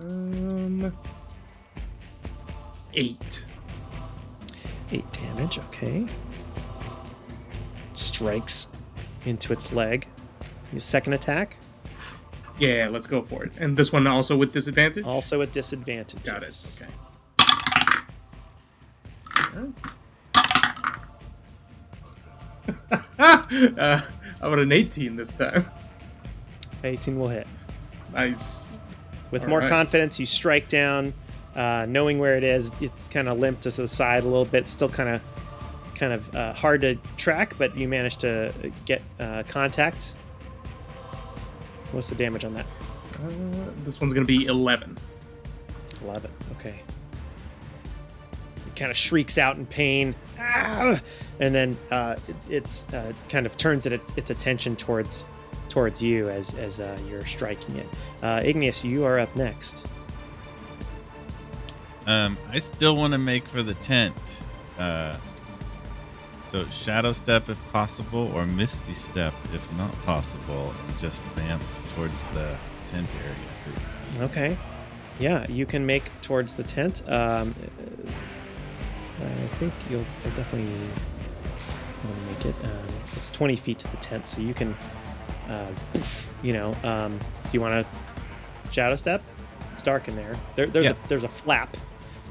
Um, 0.00 0.92
eight. 2.92 3.43
Eight 4.94 5.10
damage, 5.12 5.58
okay. 5.58 6.06
Strikes 7.94 8.68
into 9.26 9.52
its 9.52 9.72
leg. 9.72 10.06
Your 10.72 10.80
second 10.80 11.12
attack, 11.14 11.56
Yeah, 12.58 12.88
let's 12.90 13.06
go 13.08 13.22
for 13.22 13.44
it. 13.44 13.52
And 13.58 13.76
this 13.76 13.92
one 13.92 14.06
also 14.06 14.36
with 14.36 14.52
disadvantage. 14.52 15.04
also 15.04 15.42
at 15.42 15.50
disadvantage. 15.52 16.22
Got 16.22 16.42
it. 16.44 16.56
Okay. 16.76 16.90
Uh, 23.18 23.98
how 24.40 24.48
about 24.48 24.58
an 24.58 24.72
18 24.72 25.16
this 25.16 25.32
time? 25.32 25.64
18 26.82 27.18
will 27.18 27.28
hit. 27.28 27.46
Nice. 28.12 28.70
With 29.30 29.44
All 29.44 29.48
more 29.50 29.60
right. 29.60 29.68
confidence, 29.68 30.18
you 30.20 30.26
strike 30.26 30.68
down, 30.68 31.14
uh, 31.54 31.86
knowing 31.88 32.18
where 32.18 32.36
it 32.36 32.44
is. 32.44 32.70
It's 32.80 33.08
kind 33.08 33.28
of 33.28 33.38
limp 33.38 33.60
to 33.60 33.70
the 33.70 33.88
side 33.88 34.22
a 34.22 34.26
little 34.26 34.44
bit. 34.44 34.68
Still 34.68 34.88
kind 34.88 35.08
of, 35.08 35.22
kind 35.94 36.12
of 36.12 36.34
uh, 36.34 36.52
hard 36.52 36.80
to 36.82 36.96
track, 37.16 37.54
but 37.58 37.76
you 37.76 37.88
manage 37.88 38.16
to 38.18 38.52
get 38.84 39.02
uh, 39.20 39.42
contact. 39.48 40.14
What's 41.92 42.08
the 42.08 42.16
damage 42.16 42.44
on 42.44 42.54
that? 42.54 42.66
Uh, 43.14 43.30
this 43.84 44.00
one's 44.00 44.12
gonna 44.12 44.26
be 44.26 44.46
11. 44.46 44.98
11. 46.02 46.30
Okay. 46.58 46.80
It 48.66 48.76
kind 48.76 48.90
of 48.90 48.96
shrieks 48.96 49.38
out 49.38 49.56
in 49.56 49.66
pain. 49.66 50.14
Ah! 50.38 51.00
And 51.40 51.54
then 51.54 51.76
uh, 51.90 52.16
it, 52.28 52.36
it's 52.50 52.92
uh, 52.92 53.12
kind 53.28 53.46
of 53.46 53.56
turns 53.56 53.86
it, 53.86 54.00
its 54.16 54.30
attention 54.30 54.76
towards 54.76 55.26
towards 55.68 56.00
you 56.00 56.28
as, 56.28 56.54
as 56.54 56.78
uh, 56.78 56.96
you're 57.08 57.26
striking 57.26 57.76
it. 57.76 57.86
Uh, 58.22 58.40
Igneous, 58.44 58.84
you 58.84 59.04
are 59.04 59.18
up 59.18 59.34
next. 59.34 59.86
Um, 62.06 62.36
I 62.50 62.58
still 62.58 62.96
want 62.96 63.12
to 63.12 63.18
make 63.18 63.46
for 63.46 63.62
the 63.62 63.74
tent. 63.74 64.14
Uh, 64.78 65.16
so 66.46 66.64
shadow 66.66 67.12
step 67.12 67.48
if 67.48 67.58
possible, 67.72 68.30
or 68.34 68.46
misty 68.46 68.92
step 68.92 69.34
if 69.52 69.76
not 69.76 69.90
possible, 70.04 70.72
and 70.86 70.98
just 70.98 71.20
vamp 71.34 71.62
towards 71.96 72.22
the 72.32 72.56
tent 72.90 73.08
area. 73.24 74.24
Okay. 74.30 74.56
Yeah, 75.18 75.46
you 75.48 75.64
can 75.66 75.86
make 75.86 76.04
towards 76.22 76.54
the 76.54 76.62
tent. 76.64 77.02
Um, 77.08 77.54
uh, 79.20 79.24
I 79.24 79.46
think 79.58 79.72
you'll, 79.88 80.04
you'll 80.24 80.34
definitely 80.34 80.70
want 82.04 82.16
to 82.16 82.26
make 82.32 82.46
it. 82.46 82.64
Um, 82.64 82.86
it's 83.14 83.30
20 83.30 83.56
feet 83.56 83.78
to 83.80 83.90
the 83.90 83.96
tent, 83.98 84.26
so 84.28 84.40
you 84.40 84.54
can, 84.54 84.76
uh, 85.48 85.70
you 86.42 86.52
know, 86.52 86.76
um, 86.84 87.16
do 87.18 87.50
you 87.52 87.60
want 87.60 87.86
to 87.86 88.72
shadow 88.72 88.96
step? 88.96 89.22
It's 89.72 89.82
dark 89.82 90.08
in 90.08 90.16
there. 90.16 90.36
there 90.56 90.66
there's 90.66 90.84
Yeah. 90.84 90.90
a 90.92 91.08
there's 91.08 91.24
a 91.24 91.28
flap, 91.28 91.76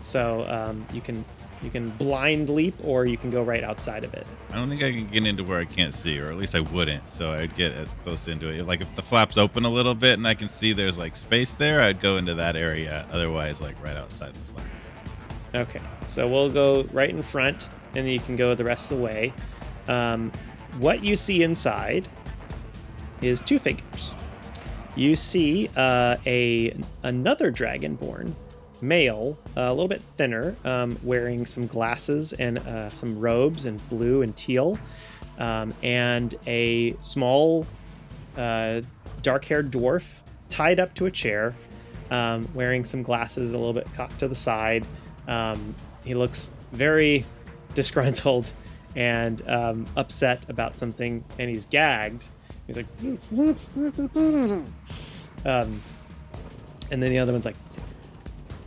so 0.03 0.45
um, 0.47 0.85
you 0.93 1.01
can 1.01 1.25
you 1.63 1.69
can 1.69 1.89
blind 1.91 2.49
leap 2.49 2.75
or 2.84 3.05
you 3.05 3.15
can 3.17 3.30
go 3.30 3.41
right 3.41 3.63
outside 3.63 4.03
of 4.03 4.13
it. 4.13 4.27
I 4.51 4.55
don't 4.55 4.69
think 4.69 4.84
I 4.84 4.91
can 4.91 5.07
get 5.07 5.25
into 5.25 5.45
where 5.45 5.59
I 5.59 5.65
can't 5.65 5.93
see, 5.93 6.19
or 6.19 6.30
at 6.30 6.38
least 6.38 6.55
I 6.55 6.59
wouldn't. 6.59 7.07
So 7.07 7.31
I'd 7.31 7.55
get 7.55 7.71
as 7.71 7.93
close 7.93 8.27
into 8.27 8.49
it. 8.49 8.67
Like 8.67 8.81
if 8.81 8.93
the 8.95 9.01
flaps 9.01 9.38
open 9.38 9.63
a 9.63 9.69
little 9.69 9.95
bit 9.95 10.15
and 10.15 10.27
I 10.27 10.34
can 10.34 10.49
see 10.49 10.73
there's 10.73 10.97
like 10.97 11.15
space 11.15 11.53
there, 11.53 11.81
I'd 11.81 12.01
go 12.01 12.17
into 12.17 12.34
that 12.35 12.57
area. 12.57 13.07
Otherwise, 13.11 13.61
like 13.61 13.81
right 13.81 13.95
outside 13.95 14.34
the 14.34 14.39
flap. 14.39 14.65
Okay, 15.55 15.81
so 16.05 16.27
we'll 16.27 16.51
go 16.51 16.84
right 16.91 17.09
in 17.09 17.23
front, 17.23 17.69
and 17.95 18.05
then 18.05 18.07
you 18.07 18.19
can 18.19 18.35
go 18.35 18.55
the 18.55 18.63
rest 18.63 18.91
of 18.91 18.97
the 18.97 19.03
way. 19.03 19.31
Um, 19.88 20.31
what 20.80 21.03
you 21.03 21.15
see 21.15 21.43
inside 21.43 22.07
is 23.21 23.39
two 23.39 23.59
figures. 23.59 24.15
You 24.95 25.15
see 25.15 25.69
uh, 25.77 26.17
a 26.25 26.75
another 27.03 27.51
dragonborn 27.51 28.34
male, 28.84 29.38
uh, 29.57 29.61
a 29.61 29.73
little 29.73 29.88
bit 29.88 30.01
thinner, 30.01 30.55
um, 30.65 30.97
wearing 31.03 31.45
some 31.45 31.65
glasses 31.65 32.34
and 32.34 32.60
uh, 32.60 32.89
some 32.89 33.19
robes 33.19 33.65
in 33.65 33.77
blue 33.89 34.22
and 34.22 34.35
teal, 34.35 34.77
um, 35.39 35.73
and 35.81 36.35
a 36.45 36.95
small, 36.99 37.65
uh, 38.38 38.81
dark-haired 39.22 39.72
dwarf 39.72 40.03
tied 40.49 40.80
up 40.80 40.93
to 40.95 41.05
a 41.05 41.11
chair, 41.11 41.55
um, 42.11 42.47
wearing 42.53 42.85
some 42.85 43.01
glasses 43.01 43.53
a 43.53 43.57
little 43.57 43.73
bit 43.73 43.88
cocked 43.93 44.19
to 44.19 44.27
the 44.27 44.35
side. 44.35 44.85
Um, 45.27 45.73
he 46.03 46.14
looks 46.14 46.51
very 46.73 47.26
disgruntled 47.73 48.51
and 48.95 49.41
um, 49.47 49.85
upset 49.97 50.47
about 50.49 50.77
something, 50.77 51.23
and 51.39 51.49
he's 51.49 51.65
gagged. 51.65 52.26
He's 52.68 52.77
like, 52.77 52.85
um, 55.45 55.81
and 56.91 57.01
then 57.01 57.10
the 57.10 57.18
other 57.18 57.31
one's 57.31 57.45
like, 57.45 57.55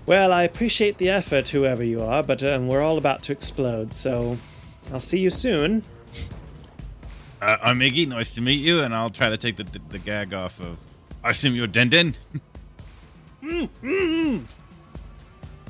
"Well, 0.07 0.33
I 0.33 0.45
appreciate 0.45 0.99
the 0.99 1.11
effort, 1.11 1.49
whoever 1.49 1.83
you 1.85 2.01
are, 2.03 2.23
but 2.23 2.43
um, 2.43 2.69
we're 2.69 2.83
all 2.83 2.99
about 2.99 3.23
to 3.25 3.33
explode, 3.33 3.93
so 3.93 4.39
I'll 4.93 5.01
see 5.01 5.19
you 5.19 5.31
soon." 5.31 5.83
Uh, 7.43 7.57
I'm 7.63 7.81
Iggy. 7.81 8.09
Nice 8.09 8.35
to 8.37 8.41
meet 8.41 8.61
you, 8.61 8.81
and 8.81 8.95
I'll 8.95 9.11
try 9.11 9.29
to 9.29 9.37
take 9.37 9.57
the, 9.57 9.65
the, 9.65 9.81
the 9.91 9.99
gag 9.99 10.33
off 10.33 10.61
of. 10.61 10.79
I 11.23 11.31
assume 11.31 11.55
you're 11.55 11.67
Den 11.67 11.89
Den. 11.89 12.15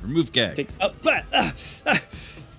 Remove 0.03 0.33
gag. 0.33 0.57
Take, 0.57 0.69
uh, 0.81 0.91
uh, 1.07 1.51
uh, 1.87 1.97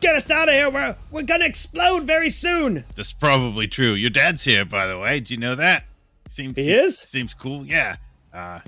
get 0.02 0.16
us 0.16 0.30
out 0.30 0.50
of 0.50 0.54
here. 0.54 0.70
We're, 0.70 0.96
we're 1.12 1.24
gonna 1.24 1.46
explode 1.46 2.04
very 2.04 2.30
soon. 2.30 2.84
That's 2.96 3.14
probably 3.14 3.68
true. 3.68 3.94
Your 3.94 4.10
dad's 4.10 4.44
here, 4.44 4.66
by 4.66 4.88
the 4.88 5.00
way. 5.00 5.20
Did 5.20 5.32
you 5.32 5.38
know 5.38 5.56
that? 5.56 5.86
Seems 6.30 6.58
He 6.58 6.70
is? 6.72 6.98
Seems 6.98 7.34
cool. 7.34 7.66
Yeah. 7.66 7.96
Uh, 8.34 8.60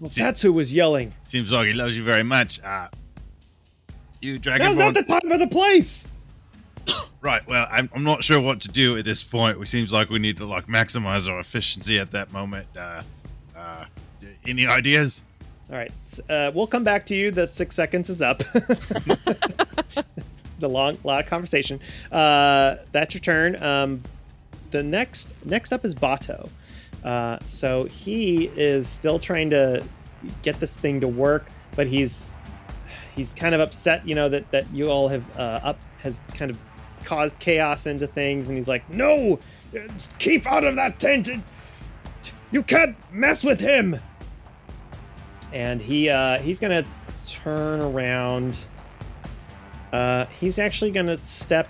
Well, 0.00 0.10
that's 0.14 0.42
who 0.42 0.52
was 0.52 0.74
yelling. 0.74 1.12
seems 1.24 1.52
like 1.52 1.66
he 1.66 1.74
loves 1.74 1.96
you 1.96 2.04
very 2.04 2.22
much. 2.22 2.60
Uh, 2.62 2.88
you 4.20 4.38
Dragonborn. 4.38 4.58
Now's 4.58 4.76
not 4.76 4.94
the 4.94 5.02
time 5.02 5.20
or 5.30 5.38
the 5.38 5.48
place. 5.48 6.08
Right. 7.20 7.44
Well, 7.48 7.66
I'm, 7.68 7.90
I'm 7.96 8.04
not 8.04 8.22
sure 8.22 8.40
what 8.40 8.60
to 8.60 8.68
do 8.68 8.96
at 8.96 9.04
this 9.04 9.24
point. 9.24 9.60
It 9.60 9.66
seems 9.66 9.92
like 9.92 10.08
we 10.08 10.20
need 10.20 10.36
to 10.36 10.46
like 10.46 10.68
maximize 10.68 11.28
our 11.28 11.40
efficiency 11.40 11.98
at 11.98 12.12
that 12.12 12.32
moment. 12.32 12.68
Uh, 12.76 13.02
uh, 13.56 13.86
any 14.46 14.68
ideas? 14.68 15.24
All 15.70 15.76
right, 15.76 15.92
uh, 16.30 16.50
we'll 16.54 16.66
come 16.66 16.84
back 16.84 17.04
to 17.06 17.14
you. 17.14 17.30
The 17.30 17.46
six 17.46 17.74
seconds 17.74 18.08
is 18.08 18.22
up. 18.22 18.42
it's 18.54 20.62
a 20.62 20.68
long, 20.68 20.96
lot 21.04 21.20
of 21.20 21.26
conversation. 21.26 21.78
Uh, 22.10 22.76
that's 22.92 23.12
your 23.12 23.20
turn. 23.20 23.62
Um, 23.62 24.02
the 24.70 24.82
next, 24.82 25.34
next 25.44 25.72
up 25.72 25.84
is 25.84 25.94
Bato. 25.94 26.48
Uh, 27.04 27.38
so 27.46 27.84
he 27.84 28.46
is 28.56 28.88
still 28.88 29.18
trying 29.18 29.50
to 29.50 29.84
get 30.42 30.58
this 30.60 30.76
thing 30.76 31.00
to 31.00 31.08
work, 31.08 31.46
but 31.76 31.86
he's 31.86 32.26
he's 33.14 33.32
kind 33.34 33.54
of 33.54 33.60
upset. 33.60 34.06
You 34.06 34.14
know 34.14 34.28
that 34.28 34.50
that 34.50 34.70
you 34.72 34.90
all 34.90 35.08
have 35.08 35.24
uh, 35.38 35.60
up 35.62 35.78
has 35.98 36.14
kind 36.34 36.50
of 36.50 36.58
caused 37.04 37.38
chaos 37.38 37.86
into 37.86 38.06
things, 38.06 38.48
and 38.48 38.56
he's 38.56 38.68
like, 38.68 38.88
"No, 38.90 39.38
keep 40.18 40.46
out 40.46 40.64
of 40.64 40.76
that 40.76 40.98
tent. 40.98 41.28
You 42.50 42.62
can't 42.62 42.96
mess 43.12 43.44
with 43.44 43.60
him." 43.60 44.00
and 45.52 45.80
he 45.80 46.08
uh, 46.08 46.38
he's 46.38 46.60
gonna 46.60 46.84
turn 47.26 47.80
around. 47.80 48.56
Uh, 49.92 50.26
he's 50.38 50.58
actually 50.58 50.90
gonna 50.90 51.18
step 51.18 51.68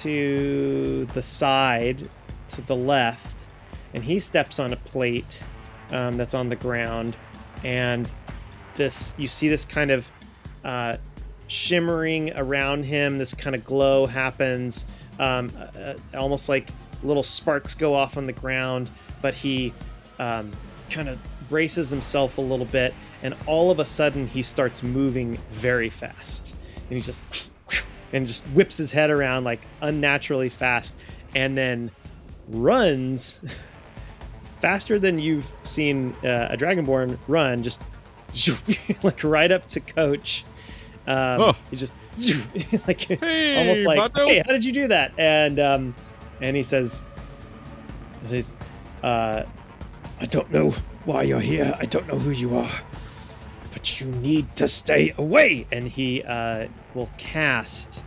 to 0.00 1.06
the 1.14 1.22
side, 1.22 2.08
to 2.50 2.62
the 2.62 2.76
left, 2.76 3.39
and 3.94 4.04
he 4.04 4.18
steps 4.18 4.58
on 4.58 4.72
a 4.72 4.76
plate 4.76 5.42
um, 5.90 6.16
that's 6.16 6.34
on 6.34 6.48
the 6.48 6.56
ground, 6.56 7.16
and 7.64 8.12
this 8.76 9.14
you 9.18 9.26
see 9.26 9.48
this 9.48 9.64
kind 9.64 9.90
of 9.90 10.10
uh, 10.64 10.96
shimmering 11.48 12.32
around 12.36 12.84
him. 12.84 13.18
This 13.18 13.34
kind 13.34 13.56
of 13.56 13.64
glow 13.64 14.06
happens, 14.06 14.86
um, 15.18 15.50
uh, 15.76 15.94
almost 16.14 16.48
like 16.48 16.68
little 17.02 17.22
sparks 17.22 17.74
go 17.74 17.94
off 17.94 18.16
on 18.16 18.26
the 18.26 18.32
ground, 18.32 18.90
but 19.22 19.34
he 19.34 19.72
um, 20.18 20.50
kind 20.90 21.08
of 21.08 21.18
braces 21.48 21.90
himself 21.90 22.38
a 22.38 22.40
little 22.40 22.66
bit, 22.66 22.94
and 23.22 23.34
all 23.46 23.70
of 23.70 23.80
a 23.80 23.84
sudden 23.84 24.26
he 24.26 24.42
starts 24.42 24.82
moving 24.82 25.36
very 25.50 25.90
fast, 25.90 26.54
and 26.88 26.98
he 26.98 27.00
just 27.00 27.20
and 28.12 28.26
just 28.26 28.44
whips 28.48 28.76
his 28.76 28.92
head 28.92 29.10
around 29.10 29.44
like 29.44 29.60
unnaturally 29.82 30.48
fast, 30.48 30.96
and 31.34 31.58
then 31.58 31.90
runs 32.48 33.40
faster 34.60 34.98
than 34.98 35.18
you've 35.18 35.50
seen 35.62 36.12
uh, 36.24 36.48
a 36.50 36.56
dragonborn 36.56 37.18
run, 37.28 37.62
just 37.62 37.82
like 39.02 39.24
right 39.24 39.50
up 39.50 39.66
to 39.68 39.80
Coach. 39.80 40.44
Um, 41.06 41.40
Oh. 41.40 41.56
He 41.70 41.76
just 41.76 41.94
like 42.86 43.00
Hey, 43.00 43.58
almost 43.58 43.86
like, 43.86 44.12
Bato. 44.12 44.26
hey, 44.28 44.42
how 44.46 44.52
did 44.52 44.64
you 44.64 44.72
do 44.72 44.88
that? 44.88 45.12
And 45.18 45.58
um, 45.58 45.94
and 46.40 46.56
he 46.56 46.62
says, 46.62 47.02
he 48.22 48.26
says, 48.28 48.56
uh, 49.02 49.42
I 50.20 50.26
don't 50.26 50.50
know 50.52 50.70
why 51.06 51.22
you're 51.22 51.40
here. 51.40 51.74
I 51.80 51.86
don't 51.86 52.06
know 52.06 52.18
who 52.18 52.30
you 52.30 52.56
are, 52.56 52.70
but 53.72 54.00
you 54.00 54.06
need 54.08 54.54
to 54.56 54.68
stay 54.68 55.14
away. 55.18 55.66
And 55.72 55.88
he 55.88 56.22
uh, 56.22 56.68
will 56.94 57.08
cast. 57.18 58.02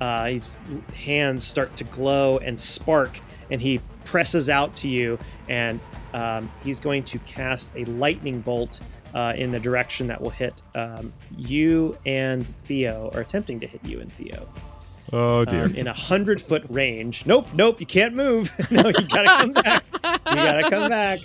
Uh, 0.00 0.26
his 0.26 0.56
hands 0.96 1.42
start 1.44 1.74
to 1.76 1.84
glow 1.84 2.38
and 2.38 2.58
spark, 2.58 3.18
and 3.50 3.60
he 3.60 3.80
presses 4.04 4.48
out 4.48 4.74
to 4.76 4.88
you, 4.88 5.18
and 5.48 5.80
um, 6.14 6.50
he's 6.64 6.80
going 6.80 7.04
to 7.04 7.18
cast 7.20 7.70
a 7.76 7.84
lightning 7.86 8.40
bolt 8.40 8.80
uh, 9.14 9.32
in 9.36 9.50
the 9.52 9.60
direction 9.60 10.06
that 10.06 10.20
will 10.20 10.30
hit 10.30 10.60
um, 10.74 11.12
you 11.36 11.96
and 12.06 12.46
Theo, 12.46 13.10
or 13.14 13.20
attempting 13.20 13.58
to 13.60 13.66
hit 13.66 13.80
you 13.84 14.00
and 14.00 14.12
Theo 14.12 14.48
Oh 15.12 15.44
dear. 15.46 15.64
um, 15.64 15.74
in 15.74 15.86
a 15.86 15.92
hundred 15.92 16.40
foot 16.40 16.64
range. 16.68 17.24
Nope, 17.24 17.46
nope, 17.54 17.80
you 17.80 17.86
can't 17.86 18.14
move. 18.14 18.50
no, 18.70 18.86
you 18.88 18.92
gotta 19.08 19.28
come 19.28 19.52
back. 19.52 19.84
You 19.94 20.34
gotta 20.34 20.70
come 20.70 20.88
back. 20.90 21.20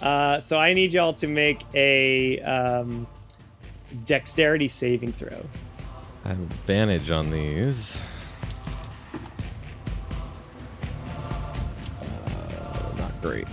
Uh, 0.00 0.38
so 0.38 0.58
I 0.58 0.72
need 0.74 0.92
y'all 0.92 1.14
to 1.14 1.26
make 1.26 1.62
a 1.74 2.38
um, 2.40 3.06
dexterity 4.04 4.68
saving 4.68 5.12
throw. 5.12 5.44
I 6.24 6.28
have 6.28 6.40
advantage 6.40 7.10
on 7.10 7.30
these. 7.30 8.00
Uh, 12.00 12.92
not 12.98 13.22
great. 13.22 13.46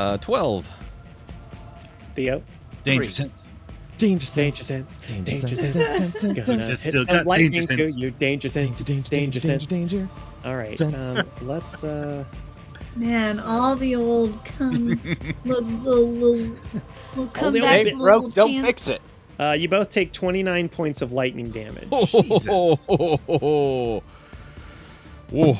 Uh, 0.00 0.16
12. 0.16 0.66
Theo, 2.16 2.42
Danger 2.84 3.04
Three. 3.04 3.12
sense. 3.12 3.50
Danger 3.98 4.26
danger 4.34 4.64
sense, 4.64 4.98
danger 5.24 5.54
sense. 5.56 5.70
sense. 5.70 6.22
Gonna 6.22 6.62
Just 6.62 6.84
hit 6.84 6.92
still 6.94 7.06
some 7.06 7.16
got 7.16 7.26
lightning 7.26 7.50
danger 7.52 7.66
to 7.66 7.76
sense. 7.76 7.96
you, 7.98 8.10
danger 8.12 8.48
sense, 8.48 8.78
danger, 8.80 9.40
sense. 9.40 9.66
danger. 9.66 10.08
All 10.42 10.56
right, 10.56 10.78
sense. 10.78 11.18
um, 11.18 11.26
let's. 11.42 11.84
Uh, 11.84 12.24
Man, 12.96 13.38
all 13.40 13.76
the 13.76 13.94
old 13.96 14.42
come 14.46 14.86
little, 15.44 15.64
little, 15.64 16.08
little, 16.08 16.56
will 17.14 17.26
come 17.26 17.52
the 17.52 17.60
old 17.60 17.68
back 17.68 17.80
bit- 17.84 17.88
Ain't 17.88 17.98
little 17.98 18.20
broke, 18.22 18.34
don't 18.34 18.52
chance. 18.52 18.66
fix 18.66 18.88
it. 18.88 19.02
uh, 19.38 19.52
you 19.58 19.68
both 19.68 19.90
take 19.90 20.12
29 20.14 20.68
points 20.70 21.02
of 21.02 21.12
lightning 21.12 21.50
damage, 21.50 21.90
Jesus. 22.10 22.46
Oh, 22.88 24.02
Whoa. 25.30 25.58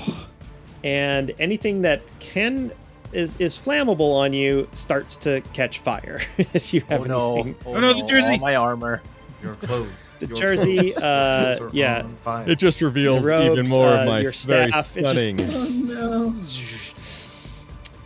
and 0.83 1.31
anything 1.39 1.83
that 1.83 2.01
can 2.21 2.73
is 3.12 3.35
is 3.41 3.59
flammable 3.59 4.15
on 4.15 4.32
you 4.32 4.69
starts 4.73 5.16
to 5.16 5.41
catch 5.53 5.81
fire 5.81 6.20
if 6.39 6.73
you 6.73 6.82
have 6.89 7.03
Oh 7.03 7.05
no. 7.05 7.35
anything. 7.35 7.57
Oh, 7.66 7.78
no, 7.81 7.93
the 7.93 8.05
jersey. 8.05 8.35
All 8.35 8.39
my 8.41 8.57
armor. 8.57 9.03
Your 9.43 9.55
clothes. 9.55 9.89
The 10.20 10.27
your 10.27 10.37
jersey, 10.37 10.93
clothes 10.93 11.03
uh, 11.03 11.70
yeah. 11.73 12.01
on 12.03 12.15
fire. 12.16 12.49
It 12.49 12.59
just 12.59 12.82
reveals 12.82 13.23
Your 13.23 13.31
robes, 13.31 13.59
even 13.59 13.70
more 13.70 13.87
uh, 13.87 14.01
of 14.03 14.07
my 14.07 14.20
your 14.20 14.32
very 14.32 14.70
staff, 14.70 14.97
it 14.97 15.01
just- 15.01 15.16
stunning. 15.16 15.39
Oh 15.99 16.31
no. 16.31 16.35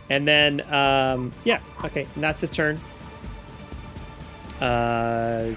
And 0.09 0.27
then, 0.27 0.61
um, 0.71 1.31
yeah, 1.43 1.59
okay, 1.83 2.07
and 2.15 2.23
that's 2.23 2.39
his 2.41 2.51
turn. 2.51 2.79
Uh, 4.61 5.49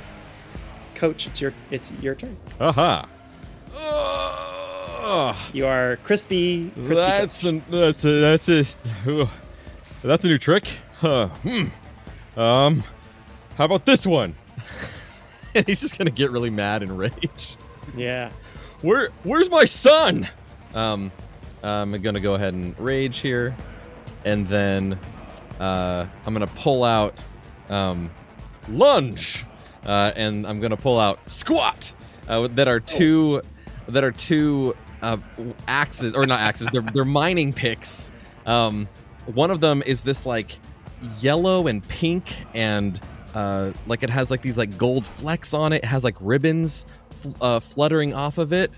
Coach, 0.95 1.27
it's 1.29 1.41
your 1.41 1.53
it's 1.71 1.93
your 2.03 2.15
turn. 2.17 2.37
Aha. 2.61 3.07
Ugh. 4.99 5.37
You 5.53 5.67
are 5.67 5.97
crispy. 6.03 6.71
crispy 6.75 6.95
That's 6.95 7.45
an, 7.45 7.63
that's 7.71 8.05
a, 8.05 8.21
that's 8.21 8.49
a 8.49 8.65
ugh. 9.07 9.29
that's 10.03 10.25
a 10.25 10.29
new 10.29 10.39
trick. 10.39 10.69
Huh. 10.97 11.29
Hmm. 11.29 12.39
Um, 12.39 12.83
how 13.57 13.65
about 13.65 13.87
this 13.87 14.05
one? 14.05 14.35
He's 15.67 15.81
just 15.81 15.97
gonna 15.99 16.11
get 16.11 16.31
really 16.33 16.51
mad 16.51 16.83
and 16.83 16.99
rage. 16.99 17.57
yeah. 17.97 18.31
Where 18.83 19.11
where's 19.23 19.51
my 19.51 19.65
son? 19.65 20.29
Um, 20.75 21.13
I'm 21.63 21.93
gonna 22.03 22.21
go 22.21 22.35
ahead 22.35 22.55
and 22.55 22.79
rage 22.79 23.19
here, 23.19 23.57
and 24.25 24.49
then 24.49 24.99
uh, 25.61 26.07
I'm 26.27 26.33
gonna 26.33 26.47
pull 26.49 26.83
out 26.83 27.15
um, 27.69 28.11
lunge, 28.69 29.45
uh, 29.87 30.13
and 30.17 30.47
I'm 30.47 30.61
gonna 30.61 30.77
pull 30.77 30.99
out 30.99 31.19
squat. 31.31 31.93
Uh, 32.29 32.47
that 32.49 32.69
are 32.69 32.81
two, 32.81 33.41
that 33.89 34.05
are 34.05 34.13
two 34.13 34.77
uh, 35.03 35.17
axes 35.67 36.15
or 36.15 36.27
not 36.27 36.41
axes. 36.41 36.69
They're 36.73 36.83
they're 36.83 37.05
mining 37.05 37.53
picks. 37.53 38.11
Um, 38.47 38.89
one 39.35 39.51
of 39.51 39.61
them 39.61 39.83
is 39.87 40.03
this 40.03 40.25
like 40.27 40.59
yellow 41.21 41.67
and 41.67 41.87
pink 41.89 42.35
and 42.55 43.01
uh, 43.35 43.73
like 43.87 44.03
it 44.03 44.11
has 44.11 44.31
like 44.31 44.41
these 44.41 44.57
like 44.59 44.77
gold 44.79 45.05
flecks 45.07 45.55
on 45.55 45.73
it. 45.73 45.79
It 45.83 45.85
has 45.87 46.03
like 46.05 46.17
ribbons 46.21 46.87
f- 47.25 47.43
uh, 47.43 47.61
fluttering 47.61 48.15
off 48.15 48.39
of 48.39 48.53
it. 48.53 48.71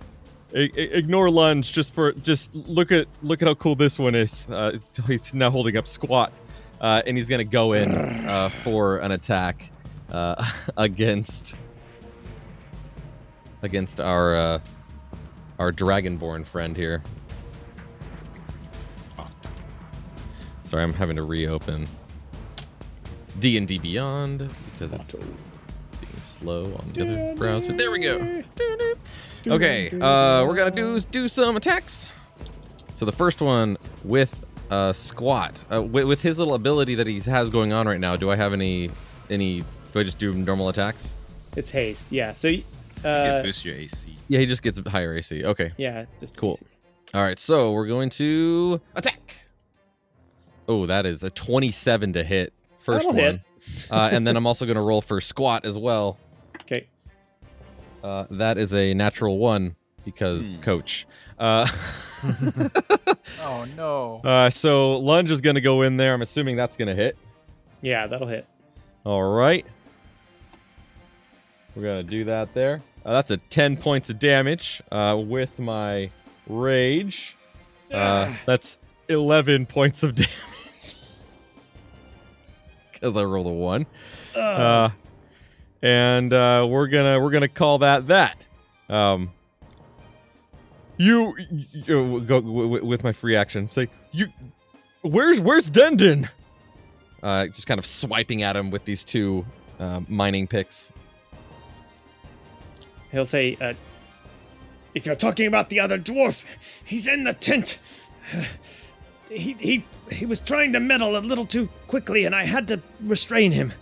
I- 0.55 0.70
ignore 0.76 1.30
lunge. 1.30 1.72
Just 1.72 1.94
for 1.94 2.12
just 2.12 2.55
look 2.55 2.90
at 2.92 3.06
look 3.22 3.40
at 3.42 3.48
how 3.48 3.55
cool 3.55 3.76
this 3.76 3.98
one 3.98 4.14
is. 4.16 4.48
Uh, 4.51 4.76
he's 5.06 5.32
now 5.32 5.51
holding 5.51 5.76
up 5.76 5.86
squat. 5.86 6.32
uh, 6.80 7.02
and 7.06 7.16
he's 7.16 7.28
gonna 7.28 7.44
go 7.44 7.72
in 7.74 7.94
uh, 7.94 8.48
for 8.48 8.98
an 8.98 9.12
attack 9.12 9.70
uh, 10.10 10.44
against 10.76 11.55
against 13.62 14.01
our 14.01 14.36
uh, 14.36 14.59
our 15.60 15.70
dragonborn 15.70 16.44
friend 16.44 16.74
here. 16.76 17.02
Sorry, 20.64 20.82
I'm 20.82 20.94
having 20.94 21.16
to 21.16 21.22
reopen 21.22 21.86
D 23.40 23.56
and 23.58 23.68
D 23.68 23.78
Beyond 23.78 24.50
because 24.72 24.92
it's 24.92 25.12
being 25.12 26.20
slow 26.22 26.64
on 26.64 26.88
the 26.94 27.02
other 27.02 27.34
browser. 27.36 27.68
But 27.68 27.78
There 27.78 27.90
we 27.90 27.98
go. 27.98 28.42
Okay, 29.46 29.88
uh, 29.90 30.46
we're 30.46 30.54
gonna 30.54 30.70
do 30.70 30.98
do 31.00 31.28
some 31.28 31.56
attacks. 31.56 32.10
So 32.94 33.04
the 33.04 33.12
first 33.12 33.42
one 33.42 33.76
with 34.04 34.44
uh, 34.70 34.92
squat. 34.92 35.64
Uh, 35.70 35.82
with, 35.82 36.04
with 36.04 36.22
his 36.22 36.38
little 36.38 36.54
ability 36.54 36.94
that 36.96 37.06
he 37.06 37.20
has 37.20 37.50
going 37.50 37.72
on 37.72 37.86
right 37.86 38.00
now, 38.00 38.16
do 38.16 38.30
I 38.30 38.36
have 38.36 38.52
any 38.52 38.90
any? 39.28 39.64
Do 39.92 40.00
I 40.00 40.04
just 40.04 40.18
do 40.18 40.32
normal 40.32 40.68
attacks? 40.68 41.14
It's 41.56 41.70
haste. 41.70 42.06
Yeah. 42.12 42.32
So, 42.32 42.48
You 42.48 42.62
uh, 43.05 43.24
can 43.24 43.44
boost 43.44 43.64
your 43.64 43.74
AC. 43.74 44.16
Yeah, 44.28 44.39
he 44.40 44.47
just 44.47 44.62
gets 44.62 44.78
a 44.78 44.89
higher 44.89 45.14
AC. 45.16 45.44
Okay, 45.44 45.72
yeah. 45.77 46.05
just- 46.20 46.36
cool. 46.36 46.59
All 47.14 47.22
right, 47.22 47.39
so 47.39 47.72
we're 47.72 47.86
going 47.89 48.09
to 48.10 48.81
attack. 48.94 49.36
Oh, 50.68 50.86
that 50.86 51.06
is 51.06 51.22
a 51.24 51.31
27 51.31 52.12
to 52.12 52.22
hit. 52.22 52.52
First 52.78 53.06
That'll 53.09 53.20
one. 53.20 53.40
hit. 53.59 53.89
uh, 53.90 54.09
and 54.12 54.24
then 54.27 54.36
I'm 54.36 54.47
also 54.47 54.64
going 54.64 54.77
to 54.77 54.81
roll 54.82 55.01
for 55.02 55.20
squat 55.20 55.64
as 55.64 55.77
well. 55.77 56.18
Okay. 56.62 56.86
Uh, 58.05 58.27
that 58.31 58.56
is 58.59 58.72
a 58.72 58.94
natural 58.94 59.39
one 59.39 59.74
because 60.05 60.56
Hmm. 60.56 60.62
coach. 60.62 61.06
Uh, 61.39 61.66
Oh 63.43 63.66
no. 63.77 64.20
uh, 64.24 64.51
so 64.51 64.98
lunge 64.98 65.31
is 65.31 65.40
going 65.40 65.56
to 65.56 65.60
go 65.60 65.82
in 65.82 65.97
there. 65.97 66.14
I'm 66.14 66.22
assuming 66.22 66.55
that's 66.56 66.77
going 66.77 66.89
to 66.89 66.94
hit. 66.94 67.16
Yeah, 67.82 68.06
that'll 68.06 68.28
hit. 68.28 68.47
All 69.05 69.22
right. 69.22 69.66
We're 71.74 71.82
going 71.82 72.05
to 72.05 72.10
do 72.10 72.24
that 72.24 72.55
there. 72.55 72.82
Uh, 73.05 73.12
that's 73.12 73.31
a 73.31 73.36
10 73.39 73.77
points 73.78 74.10
of 74.10 74.18
damage 74.18 74.82
uh, 74.93 75.16
with 75.18 75.59
my 75.59 76.10
rage. 76.47 77.36
Uh, 77.90 78.35
that's 78.47 78.78
11 79.09 79.66
points 79.66 80.02
of 80.02 80.14
damage. 80.16 80.97
Because 82.93 83.16
I 83.16 83.24
rolled 83.24 83.47
a 83.47 83.51
1. 83.51 83.86
Uh, 84.36 84.90
and 85.82 86.32
uh, 86.32 86.66
we're 86.68 86.86
gonna 86.89 87.18
we're 87.18 87.31
gonna 87.31 87.48
call 87.48 87.78
that 87.78 88.09
that. 88.09 88.47
Um, 88.90 89.32
you, 90.98 91.35
you 91.72 92.20
go 92.20 92.40
w- 92.40 92.62
w- 92.68 92.85
with 92.85 93.02
my 93.02 93.12
free 93.12 93.35
action. 93.35 93.70
Say 93.70 93.89
you, 94.12 94.27
where's 95.01 95.40
where's 95.40 95.70
Dendon? 95.70 96.28
Uh, 97.22 97.47
just 97.47 97.66
kind 97.66 97.78
of 97.78 97.86
swiping 97.86 98.43
at 98.43 98.56
him 98.56 98.70
with 98.70 98.85
these 98.85 99.02
two 99.05 99.47
uh, 99.78 100.01
mining 100.06 100.47
picks. 100.47 100.93
He'll 103.12 103.26
say, 103.26 103.56
uh, 103.60 103.74
"If 104.94 105.06
you're 105.06 105.16
talking 105.16 105.46
about 105.46 105.68
the 105.68 105.80
other 105.80 105.98
dwarf, 105.98 106.44
he's 106.84 107.06
in 107.06 107.24
the 107.24 107.34
tent. 107.34 107.78
He 109.32 109.54
he 109.60 109.84
he 110.10 110.26
was 110.26 110.40
trying 110.40 110.72
to 110.72 110.80
meddle 110.80 111.16
a 111.16 111.20
little 111.20 111.46
too 111.46 111.68
quickly, 111.86 112.24
and 112.24 112.34
I 112.34 112.44
had 112.44 112.66
to 112.66 112.82
restrain 113.00 113.52
him." 113.52 113.72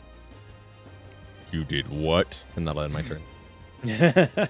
You 1.53 1.65
did 1.65 1.89
what? 1.89 2.39
And 2.55 2.69
that'll 2.69 2.83
end 2.83 2.93
my 2.93 3.01
turn. 3.01 3.23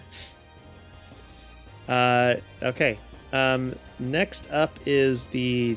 uh, 1.89 2.35
okay. 2.63 2.99
Um, 3.33 3.77
next 3.99 4.51
up 4.51 4.79
is 4.87 5.29
the 5.29 5.77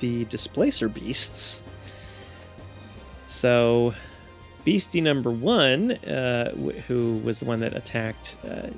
the 0.00 0.24
displacer 0.26 0.88
beasts. 0.88 1.62
So, 3.26 3.94
beastie 4.68 5.00
number 5.00 5.30
one, 5.30 5.92
uh, 5.92 6.52
wh- 6.52 6.76
who 6.80 7.14
was 7.24 7.40
the 7.40 7.46
one 7.46 7.58
that 7.58 7.74
attacked 7.74 8.36
uh, 8.46 8.68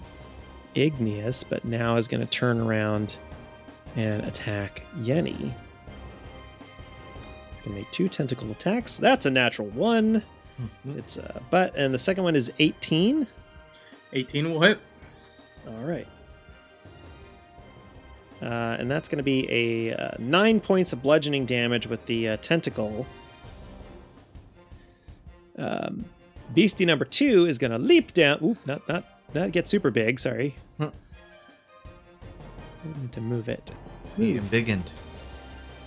Igneous, 0.77 1.43
but 1.43 1.65
now 1.65 1.97
is 1.97 2.07
going 2.07 2.21
to 2.21 2.29
turn 2.29 2.61
around 2.61 3.19
and 3.97 4.25
attack 4.25 4.87
Yenny. 4.99 5.53
Gonna 7.65 7.77
make 7.77 7.91
two 7.91 8.09
tentacle 8.09 8.49
attacks. 8.53 8.99
That's 8.99 9.27
a 9.27 9.33
natural 9.33 9.67
one. 9.67 10.23
It's 10.95 11.19
uh, 11.19 11.41
but 11.51 11.75
and 11.75 11.93
the 11.93 11.99
second 11.99 12.23
one 12.23 12.37
is 12.37 12.53
18. 12.61 13.27
18 14.13 14.49
will 14.53 14.61
hit. 14.61 14.79
All 15.67 15.83
right. 15.83 16.07
Uh, 18.41 18.77
and 18.79 18.89
that's 18.89 19.09
going 19.09 19.19
to 19.19 19.25
be 19.25 19.45
a 19.51 19.97
uh, 19.97 20.11
nine 20.21 20.61
points 20.61 20.93
of 20.93 21.03
bludgeoning 21.03 21.47
damage 21.47 21.89
with 21.89 22.07
the 22.07 22.29
uh, 22.29 22.37
tentacle. 22.37 23.05
Um, 25.61 26.05
beastie 26.55 26.85
number 26.87 27.05
two 27.05 27.47
is 27.47 27.59
going 27.59 27.71
to 27.73 27.79
leap 27.79 28.13
down. 28.15 28.39
Oop, 28.43 28.59
not 28.67 28.89
not 28.89 29.05
not 29.35 29.53
get 29.53 29.69
super 29.69 29.91
big. 29.91 30.19
Sorry. 30.19 30.57
Hmm. 30.79 30.85
I 32.85 33.01
need 33.01 33.13
to 33.13 33.21
move 33.21 33.49
it. 33.49 33.71
Medium 34.17 34.49
biggened. 34.49 34.87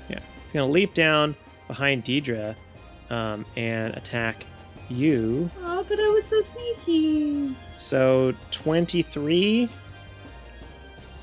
Yeah, 0.09 0.19
he's 0.43 0.53
going 0.53 0.67
to 0.67 0.71
leap 0.71 0.93
down 0.93 1.35
behind 1.67 2.03
Deidre 2.05 2.55
um, 3.09 3.45
and 3.57 3.95
attack 3.95 4.45
you. 4.89 5.49
Oh, 5.61 5.83
but 5.89 5.99
I 5.99 6.07
was 6.09 6.25
so 6.25 6.41
sneaky. 6.41 7.55
So 7.77 8.33
23 8.51 9.69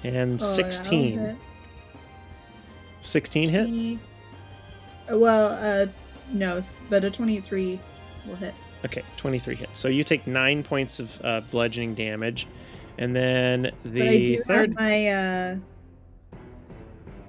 and 0.03 0.07
Oh, 0.07 0.13
yeah, 0.13 0.23
that'll 0.23 0.49
16. 0.49 1.19
hit. 1.19 1.37
16 3.03 3.49
hit? 3.49 3.63
Twenty- 3.63 3.99
Well, 5.11 5.47
uh, 5.53 5.87
no, 6.33 6.61
but 6.89 7.05
a 7.05 7.11
23 7.11 7.79
will 8.27 8.37
hit. 8.37 8.55
Okay, 8.85 9.03
23 9.17 9.55
hits. 9.57 9.79
So 9.79 9.89
you 9.89 10.05
take 10.05 10.27
nine 10.27 10.63
points 10.63 11.01
of 11.01 11.21
uh, 11.23 11.41
bludgeoning 11.51 11.95
damage. 11.95 12.47
And 12.99 13.15
then 13.17 13.73
the 13.85 13.99
but 14.01 14.09
I 14.09 14.25
do 14.25 14.39
third. 14.39 14.71
have 14.71 14.79
my, 14.79 15.09
uh, 15.09 15.57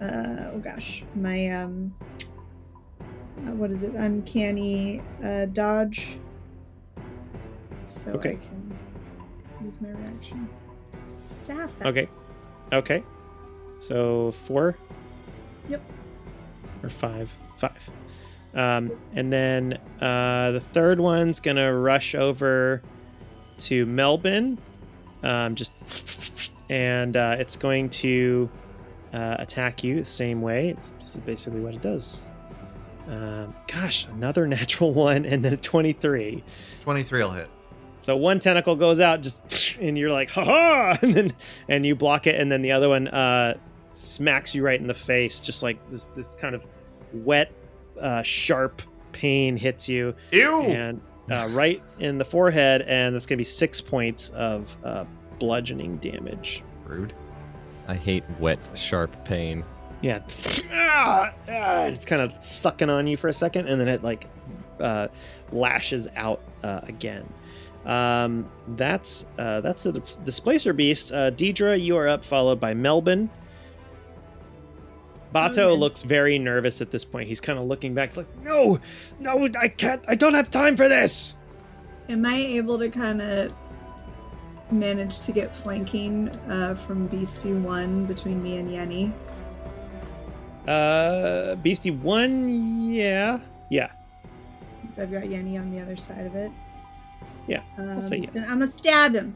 uh, 0.02 0.52
oh 0.54 0.60
gosh, 0.64 1.04
my, 1.16 1.50
um, 1.50 1.94
uh, 3.02 3.52
what 3.54 3.72
is 3.72 3.84
it? 3.84 3.92
Uncanny 3.94 5.02
uh, 5.24 5.46
dodge. 5.46 6.18
So 7.86 8.12
Okay. 8.12 8.32
I 8.32 8.36
can 8.36 8.78
use 9.64 9.80
my 9.82 9.90
reaction 9.90 10.48
to 11.46 11.54
half 11.54 11.78
that. 11.80 11.88
Okay. 11.88 12.08
Okay. 12.74 13.04
So 13.80 14.32
four? 14.46 14.78
Yep. 15.70 15.82
Or 16.84 16.90
five? 16.90 17.36
Five. 17.58 17.90
Um, 18.53 18.91
and 19.14 19.32
then 19.32 19.80
uh, 20.02 20.52
the 20.52 20.60
third 20.60 20.99
one's 20.99 21.40
going 21.40 21.57
to 21.57 21.73
rush 21.73 22.15
over 22.15 22.82
to 23.60 23.86
Melbourne. 23.86 24.57
Um, 25.23 25.56
just. 25.56 26.49
And 26.69 27.18
uh, 27.18 27.36
it's 27.38 27.57
going 27.57 27.90
to 27.90 28.49
uh, 29.14 29.36
attack 29.40 29.84
you 29.84 29.99
the 29.99 30.06
same 30.06 30.41
way. 30.41 30.69
It's, 30.69 30.94
this 31.02 31.15
is 31.15 31.22
basically 31.22 31.60
what 31.60 31.73
it 31.73 31.82
does. 31.82 32.23
Um, 33.07 33.53
gosh, 33.68 34.07
another 34.07 34.48
natural 34.48 34.94
one 34.94 35.26
and 35.26 35.44
then 35.44 35.53
a 35.53 35.57
23. 35.57 36.44
23 36.84 37.23
will 37.23 37.32
hit. 37.32 37.49
So 37.99 38.18
one 38.18 38.40
tentacle 38.40 38.76
goes 38.76 38.99
out, 38.99 39.22
just 39.22 39.78
and 39.80 39.95
you're 39.95 40.10
like, 40.10 40.32
ha 40.32 40.44
ha, 40.44 40.98
and 41.03 41.14
then 41.14 41.32
and 41.68 41.86
you 41.86 41.95
block 41.95 42.26
it, 42.26 42.40
and 42.40 42.52
then 42.52 42.64
the 42.64 42.72
other 42.72 42.90
one 42.90 43.07
uh, 43.10 43.56
smacks 43.94 44.56
you 44.56 44.65
right 44.65 44.80
in 44.80 44.88
the 44.88 44.94
face, 44.94 45.40
just 45.40 45.61
like 45.61 45.78
this 45.91 46.06
this 46.06 46.34
kind 46.34 46.56
of 46.56 46.64
wet, 47.14 47.52
uh, 48.02 48.23
sharp 48.23 48.82
pain 49.11 49.56
hits 49.57 49.88
you, 49.88 50.14
Ew! 50.32 50.61
and 50.64 51.02
uh, 51.32 51.48
right 51.52 51.82
in 51.99 52.18
the 52.18 52.26
forehead, 52.26 52.82
and 52.84 53.15
that's 53.15 53.26
gonna 53.26 53.38
be 53.38 53.44
six 53.44 53.80
points 53.80 54.30
of 54.30 54.76
uh, 54.84 55.06
bludgeoning 55.40 55.98
damage. 55.98 56.64
Rude. 56.86 57.14
I 57.88 57.95
hate 57.95 58.23
wet, 58.40 58.60
sharp 58.76 59.11
pain. 59.26 59.64
Yeah, 60.02 60.19
Ah, 60.72 61.34
ah, 61.49 61.84
it's 61.86 62.06
kind 62.06 62.22
of 62.22 62.34
sucking 62.44 62.90
on 62.90 63.07
you 63.07 63.18
for 63.18 63.28
a 63.28 63.34
second, 63.34 63.68
and 63.68 63.80
then 63.80 63.88
it 63.88 64.03
like 64.03 64.28
uh, 64.80 65.07
lashes 65.52 66.07
out 66.15 66.41
uh, 66.64 66.82
again. 66.84 67.26
Um, 67.86 68.49
that's 68.69 69.26
uh, 69.38 69.61
that's 69.61 69.84
the 69.84 69.94
displacer 70.23 70.73
beast. 70.73 71.11
Uh, 71.11 71.32
Deidre, 71.32 71.82
you 71.82 71.98
are 71.98 72.07
up, 72.07 72.23
followed 72.26 72.60
by 72.60 72.73
Melbourne. 72.73 73.30
Bato 75.34 75.58
Okay. 75.68 75.78
looks 75.78 76.02
very 76.02 76.38
nervous 76.38 76.82
at 76.82 76.91
this 76.91 77.06
point. 77.06 77.28
He's 77.28 77.40
kind 77.41 77.58
of 77.58 77.66
looking 77.66 77.94
back. 77.94 78.10
He's 78.10 78.18
like, 78.18 78.44
no, 78.44 78.80
no, 79.20 79.48
I 79.60 79.68
can't. 79.70 80.03
I 80.08 80.16
don't 80.16 80.34
have 80.34 80.49
time 80.52 80.76
for 80.76 80.90
this. 80.90 81.36
Am 82.10 82.26
I 82.26 82.36
able 82.36 82.78
to 82.80 82.90
kind 82.90 83.22
of 83.22 83.53
manage 84.72 85.22
to 85.22 85.32
get 85.32 85.56
flanking 85.56 86.28
uh, 86.49 86.76
from 86.76 87.08
Beastie 87.08 87.53
1 87.53 88.06
between 88.06 88.41
me 88.44 88.58
and 88.58 88.70
Yenny? 88.70 89.14
Uh, 90.68 91.56
Beastie 91.56 91.90
one, 91.91 92.91
yeah, 92.91 93.40
yeah. 93.70 93.91
Since 94.82 94.99
I've 94.99 95.12
got 95.12 95.24
Yenny 95.24 95.60
on 95.60 95.72
the 95.72 95.80
other 95.80 95.95
side 95.98 96.26
of 96.28 96.36
it. 96.36 96.52
Yeah, 97.48 97.64
Um, 97.78 97.99
say 98.02 98.18
yes. 98.18 98.36
I'm 98.48 98.60
gonna 98.60 98.72
stab 98.72 99.14
him. 99.16 99.34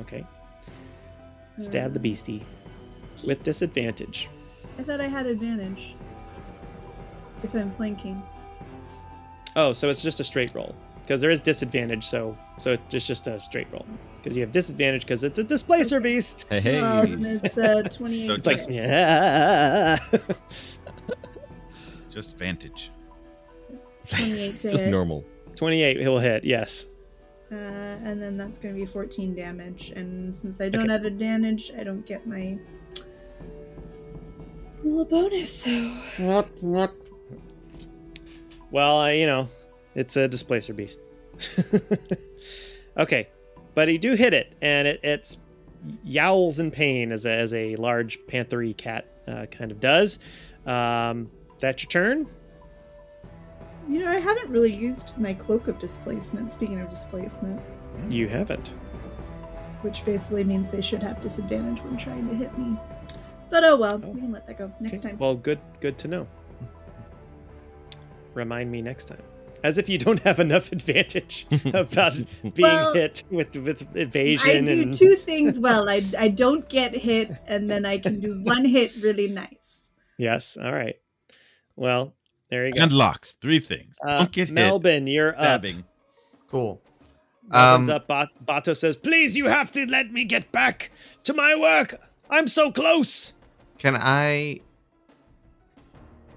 Okay, 0.00 0.26
stab 1.58 1.92
the 1.92 2.00
Uh, 2.00 2.02
beastie 2.02 2.44
with 3.24 3.42
disadvantage. 3.44 4.28
I 4.78 4.82
thought 4.82 5.00
I 5.00 5.08
had 5.08 5.26
advantage. 5.26 5.94
If 7.42 7.54
I'm 7.54 7.70
flanking. 7.72 8.22
Oh, 9.56 9.72
so 9.72 9.88
it's 9.88 10.02
just 10.02 10.20
a 10.20 10.24
straight 10.24 10.54
roll 10.54 10.74
because 11.02 11.20
there 11.20 11.30
is 11.30 11.40
disadvantage. 11.40 12.04
So 12.06 12.36
so 12.58 12.76
it's 12.90 13.06
just 13.06 13.26
a 13.26 13.40
straight 13.40 13.66
roll 13.72 13.86
because 14.22 14.36
you 14.36 14.42
have 14.42 14.52
disadvantage 14.52 15.02
because 15.02 15.24
it's 15.24 15.38
a 15.38 15.44
displacer 15.44 16.00
beast. 16.00 16.46
Hey, 16.50 16.60
hey. 16.60 16.80
Well, 16.82 17.06
then 17.06 17.40
it's 17.42 17.56
uh, 17.58 17.82
28. 17.90 18.26
So 18.26 18.34
It's 18.34 18.46
like 18.46 18.58
yeah. 18.68 19.98
Just 22.10 22.36
vantage. 22.36 22.90
28 24.08 24.58
to 24.60 24.68
Just 24.70 24.84
hit. 24.84 24.90
normal. 24.90 25.24
Twenty-eight. 25.56 25.98
He'll 26.00 26.18
hit. 26.18 26.44
Yes. 26.44 26.86
Uh, 27.52 27.54
and 27.56 28.20
then 28.22 28.36
that's 28.36 28.58
going 28.58 28.72
to 28.74 28.80
be 28.80 28.86
14 28.86 29.34
damage. 29.34 29.92
And 29.96 30.34
since 30.36 30.60
I 30.60 30.68
don't 30.68 30.82
Okay. 30.84 30.92
have 30.92 31.04
advantage, 31.04 31.72
I 31.78 31.82
don't 31.82 32.06
get 32.06 32.24
my 32.26 32.56
Well, 34.82 35.00
a 35.00 35.04
bonus, 35.04 35.62
though. 35.62 35.96
Well, 38.70 39.00
uh, 39.00 39.08
you 39.10 39.26
know, 39.26 39.48
it's 39.94 40.16
a 40.16 40.28
displacer 40.28 40.72
beast. 40.72 41.00
okay, 42.96 43.28
but 43.74 43.88
you 43.90 43.98
do 43.98 44.14
hit 44.14 44.32
it, 44.32 44.54
and 44.62 44.86
it 44.88 45.00
it's 45.02 45.38
yowls 46.04 46.58
in 46.58 46.70
pain 46.70 47.10
as 47.12 47.24
a, 47.24 47.30
as 47.30 47.52
a 47.54 47.74
large 47.76 48.18
panthery 48.26 48.74
cat 48.74 49.06
uh, 49.26 49.46
kind 49.46 49.70
of 49.70 49.80
does. 49.80 50.18
Um, 50.66 51.30
that's 51.58 51.82
your 51.82 51.90
turn. 51.90 52.26
You 53.88 53.98
know, 54.00 54.08
I 54.08 54.18
haven't 54.18 54.50
really 54.50 54.72
used 54.72 55.18
my 55.18 55.34
cloak 55.34 55.66
of 55.68 55.78
displacement. 55.78 56.52
Speaking 56.52 56.80
of 56.80 56.90
displacement, 56.90 57.60
You 58.08 58.28
haven't. 58.28 58.68
which 59.82 60.04
basically 60.04 60.44
means 60.44 60.70
they 60.70 60.82
should 60.82 61.02
have 61.02 61.20
disadvantage 61.20 61.82
when 61.82 61.96
trying 61.96 62.28
to 62.28 62.34
hit 62.34 62.56
me. 62.58 62.76
But 63.50 63.64
oh 63.64 63.76
well, 63.76 64.00
Oh. 64.02 64.08
we 64.10 64.20
can 64.20 64.32
let 64.32 64.46
that 64.46 64.58
go 64.58 64.72
next 64.80 64.94
Okay, 65.00 65.08
time. 65.10 65.18
Well, 65.18 65.34
good 65.34 65.58
good 65.80 65.98
to 65.98 66.08
know. 66.08 66.26
Remind 68.34 68.70
me 68.70 68.80
next 68.82 69.06
time. 69.06 69.22
As 69.62 69.76
if 69.76 69.88
you 69.88 69.98
don't 69.98 70.20
have 70.20 70.40
enough 70.40 70.72
advantage 70.72 71.46
about 71.74 72.14
being 72.42 72.52
Well, 72.60 72.94
hit 72.94 73.24
with 73.30 73.54
with 73.56 73.84
evasion. 73.96 74.48
I 74.48 74.52
evasion 74.52 74.64
do 74.76 74.82
and 74.82 74.94
two 74.94 75.16
things 75.16 75.58
well. 75.58 75.88
I 75.88 76.02
I 76.18 76.28
don't 76.28 76.66
get 76.68 76.96
hit, 76.96 77.30
and 77.46 77.68
then 77.68 77.84
I 77.84 77.98
can 77.98 78.20
do 78.20 78.40
one 78.42 78.64
hit 78.64 78.92
really 79.02 79.28
nice. 79.28 79.90
Yes. 80.16 80.56
All 80.62 80.72
right. 80.72 80.96
Well, 81.76 82.14
there 82.50 82.66
you 82.66 82.72
go. 82.72 82.82
And 82.82 82.92
locks. 82.92 83.32
Three 83.40 83.58
things. 83.60 83.96
Uh, 84.06 84.18
Don't 84.18 84.32
get 84.32 84.48
hit. 84.48 84.54
Melvin, 84.54 85.06
you're 85.06 85.30
up. 85.30 85.36
Stabbing. 85.36 85.84
Cool. 86.48 86.80
Melvin's 87.48 87.88
Um, 87.88 87.94
up. 87.96 88.06
Ba- 88.06 88.28
Bato 88.44 88.76
says, 88.76 88.96
"Please, 88.96 89.36
you 89.36 89.46
have 89.46 89.70
to 89.72 89.86
let 89.86 90.12
me 90.12 90.24
get 90.24 90.50
back 90.52 90.90
to 91.24 91.34
my 91.34 91.54
work. 91.58 91.96
I'm 92.30 92.48
so 92.48 92.70
close." 92.70 93.32
Can 93.80 93.96
I 93.96 94.60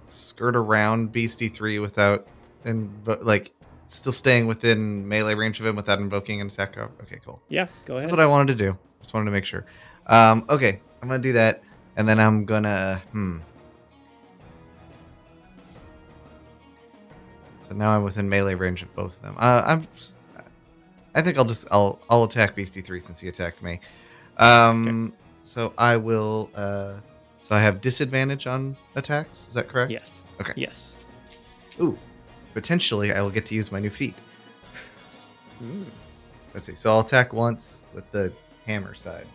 skirt 0.08 0.56
around 0.56 1.12
Beastie 1.12 1.50
3 1.50 1.80
without 1.80 2.26
invo- 2.64 3.22
like 3.22 3.52
still 3.88 4.14
staying 4.14 4.48
within 4.48 5.06
melee 5.06 5.36
range 5.36 5.60
of 5.60 5.66
him 5.66 5.76
without 5.76 6.00
invoking 6.00 6.40
an 6.40 6.48
attack? 6.48 6.78
Okay, 6.78 7.20
cool. 7.26 7.42
Yeah, 7.50 7.68
go 7.84 7.98
ahead. 7.98 8.04
That's 8.04 8.14
what 8.14 8.22
I 8.22 8.28
wanted 8.28 8.58
to 8.58 8.64
do. 8.64 8.78
Just 9.02 9.14
wanted 9.14 9.26
to 9.26 9.32
make 9.32 9.44
sure. 9.44 9.66
Um, 10.08 10.46
okay, 10.50 10.80
I'm 11.02 11.10
gonna 11.10 11.22
do 11.22 11.34
that, 11.34 11.62
and 11.98 12.08
then 12.08 12.18
I'm 12.18 12.46
gonna 12.46 13.02
hmm. 13.12 13.40
So 17.68 17.76
now 17.76 17.92
I'm 17.92 18.04
within 18.04 18.30
melee 18.30 18.56
range 18.56 18.84
of 18.84 18.96
both 18.96 19.18
of 19.18 19.22
them. 19.22 19.36
Uh, 19.38 19.64
I'm. 19.66 19.88
I 21.14 21.22
think 21.22 21.38
I'll 21.38 21.44
just 21.44 21.68
I'll 21.72 22.00
I'll 22.10 22.24
attack 22.24 22.56
Beastie 22.56 22.80
three 22.80 23.02
since 23.02 23.20
he 23.20 23.28
attacked 23.28 23.62
me. 23.62 23.82
Um, 24.38 25.12
so 25.44 25.74
I 25.78 25.98
will. 25.98 26.50
Uh, 26.56 26.94
so 27.54 27.58
I 27.58 27.60
have 27.60 27.82
disadvantage 27.82 28.48
on 28.48 28.76
attacks. 28.96 29.46
Is 29.48 29.54
that 29.54 29.68
correct? 29.68 29.92
yes. 29.92 30.24
Okay. 30.42 30.54
Yes. 30.56 30.96
Ooh, 31.80 31.96
potentially 32.56 33.14
I 33.14 33.22
will 33.22 33.30
get 33.30 33.46
to 33.46 33.54
use 33.54 33.72
my 33.72 33.80
new 33.80 33.92
feat. 33.92 34.16
Mm. 35.62 35.86
Let's 36.56 36.66
see. 36.66 36.74
So 36.74 36.90
I'll 36.90 37.02
attack 37.02 37.32
once 37.32 37.82
with 37.94 38.10
the 38.10 38.34
hammer 38.66 38.96
side. 38.96 39.28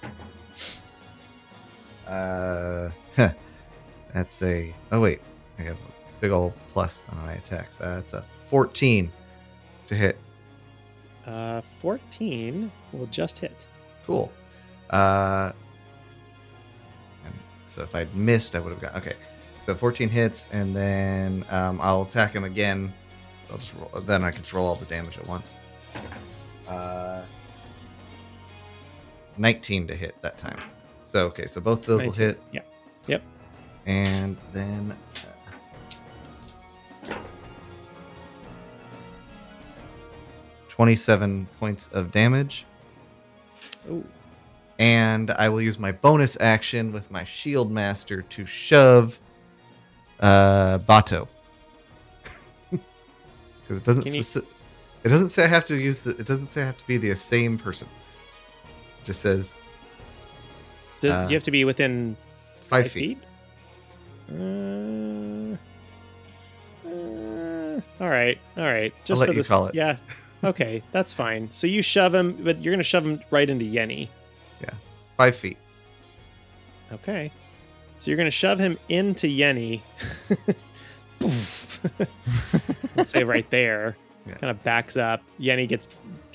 Uh, 2.09 2.91
that's 4.13 4.43
a. 4.43 4.75
Oh 4.91 5.01
wait, 5.01 5.21
I 5.61 5.63
have 5.63 5.77
a 5.77 6.21
big 6.21 6.33
old 6.33 6.55
plus 6.73 7.07
on 7.11 7.25
my 7.25 7.35
attacks. 7.35 7.81
Uh, 7.81 7.95
that's 7.95 8.15
a 8.15 8.25
14 8.51 9.13
to 9.87 9.95
hit. 9.95 10.19
Uh, 11.25 11.61
14 11.81 12.73
will 12.93 13.07
just 13.07 13.39
hit. 13.39 13.65
Cool. 14.05 14.33
Uh, 14.91 15.53
so 17.69 17.83
if 17.83 17.95
I'd 17.95 18.15
missed, 18.15 18.55
I 18.55 18.61
would 18.61 18.73
have 18.73 18.81
got. 18.81 18.97
Okay, 18.97 19.15
so 19.63 19.75
14 19.75 20.09
hits, 20.09 20.47
and 20.53 20.75
then 20.75 21.45
um, 21.51 21.79
I'll 21.81 22.03
attack 22.03 22.33
him 22.33 22.45
again. 22.45 22.93
I'll 23.51 23.59
just 23.59 23.75
roll, 23.75 24.01
then 24.03 24.25
I 24.25 24.31
can 24.31 24.43
roll 24.53 24.67
all 24.67 24.75
the 24.77 24.87
damage 24.87 25.19
at 25.19 25.27
once. 25.27 25.53
Uh, 26.67 27.23
19 29.37 29.87
to 29.87 29.95
hit 29.95 30.15
that 30.23 30.37
time. 30.37 30.61
So 31.07 31.27
okay, 31.27 31.47
so 31.47 31.61
both 31.61 31.81
of 31.81 31.87
those 31.87 32.07
will 32.07 32.13
hit. 32.13 32.41
yeah. 32.53 32.61
Yep. 33.07 33.23
And 33.87 34.37
then. 34.53 34.97
Uh, 35.17 35.39
27 40.79 41.49
points 41.59 41.91
of 41.93 42.13
damage. 42.13 42.65
Ooh. 43.91 44.05
And 44.79 45.31
I 45.33 45.49
will 45.49 45.61
use 45.63 45.79
my 45.79 45.93
bonus 45.93 46.37
action 46.41 46.93
with 46.93 47.11
my 47.11 47.25
shield 47.25 47.71
master 47.73 48.23
to 48.23 48.47
shove 48.47 49.19
uh 50.21 50.79
Bato. 50.81 51.29
Because 52.71 53.79
it 53.79 53.85
doesn't 53.85 54.07
you- 54.07 54.23
speci- 54.23 54.47
it 55.05 55.09
doesn't 55.11 55.29
say 55.29 55.45
I 55.45 55.49
have 55.49 55.65
to 55.67 55.77
use 55.77 56.01
the 56.01 56.11
it 56.11 56.27
doesn't 56.27 56.49
say 56.49 56.63
I 56.63 56.67
have 56.67 56.79
to 56.79 56.87
be 56.87 56.97
the 56.97 57.15
same 57.15 57.59
person. 57.59 57.89
It 59.03 59.07
just 59.07 59.21
says 59.21 59.55
Does, 61.01 61.13
Uh, 61.13 61.25
do 61.27 61.31
you 61.33 61.37
have 61.37 61.45
to 61.45 61.51
be 61.51 61.65
within 61.65 62.17
five, 62.69 62.85
five 62.85 62.91
feet. 62.93 63.19
feet? 63.19 64.39
Uh, 64.39 65.57
uh, 66.87 67.81
all 68.01 68.09
right, 68.11 68.39
all 68.57 68.65
right. 68.65 68.93
Just 69.05 69.21
let 69.21 69.27
for 69.29 69.33
you 69.33 69.39
this, 69.41 69.49
call 69.49 69.67
it. 69.67 69.75
Yeah. 69.75 69.97
Okay, 70.45 70.85
that's 70.93 71.13
fine. 71.13 71.49
So 71.51 71.67
you 71.67 71.83
shove 71.83 72.15
him, 72.15 72.39
but 72.45 72.63
you're 72.63 72.73
gonna 72.73 72.85
shove 72.85 73.05
him 73.05 73.21
right 73.33 73.51
into 73.51 73.65
Yenny. 73.65 74.09
Five 75.19 75.37
feet. 75.37 75.59
Okay. 76.93 77.31
So 77.99 78.11
you're 78.11 78.17
gonna 78.17 78.31
shove 78.31 78.59
him 78.59 78.79
into 78.89 79.27
Yenny. 79.27 79.83
Say 83.03 83.25
right 83.25 83.49
there. 83.51 83.97
Yeah. 84.27 84.35
Kind 84.37 84.51
of 84.51 84.63
backs 84.63 84.97
up. 84.97 85.21
Yenny 85.41 85.69
gets 85.69 85.89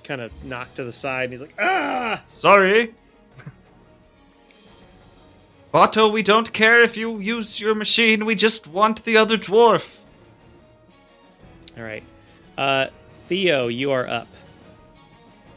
kind 0.03 0.19
of 0.21 0.31
knocked 0.43 0.75
to 0.75 0.83
the 0.83 0.91
side, 0.93 1.23
and 1.25 1.33
he's 1.33 1.41
like, 1.41 1.55
"Ah!" 1.59 2.21
Sorry. 2.27 2.93
Bato, 5.73 6.11
we 6.11 6.21
don't 6.21 6.51
care 6.53 6.83
if 6.83 6.97
you 6.97 7.17
use 7.19 7.59
your 7.59 7.73
machine. 7.73 8.25
We 8.25 8.35
just 8.35 8.67
want 8.67 9.03
the 9.05 9.17
other 9.17 9.37
dwarf. 9.37 9.97
All 11.77 11.83
right, 11.83 12.03
uh, 12.57 12.87
Theo, 13.07 13.69
you 13.69 13.91
are 13.91 14.07
up. 14.07 14.27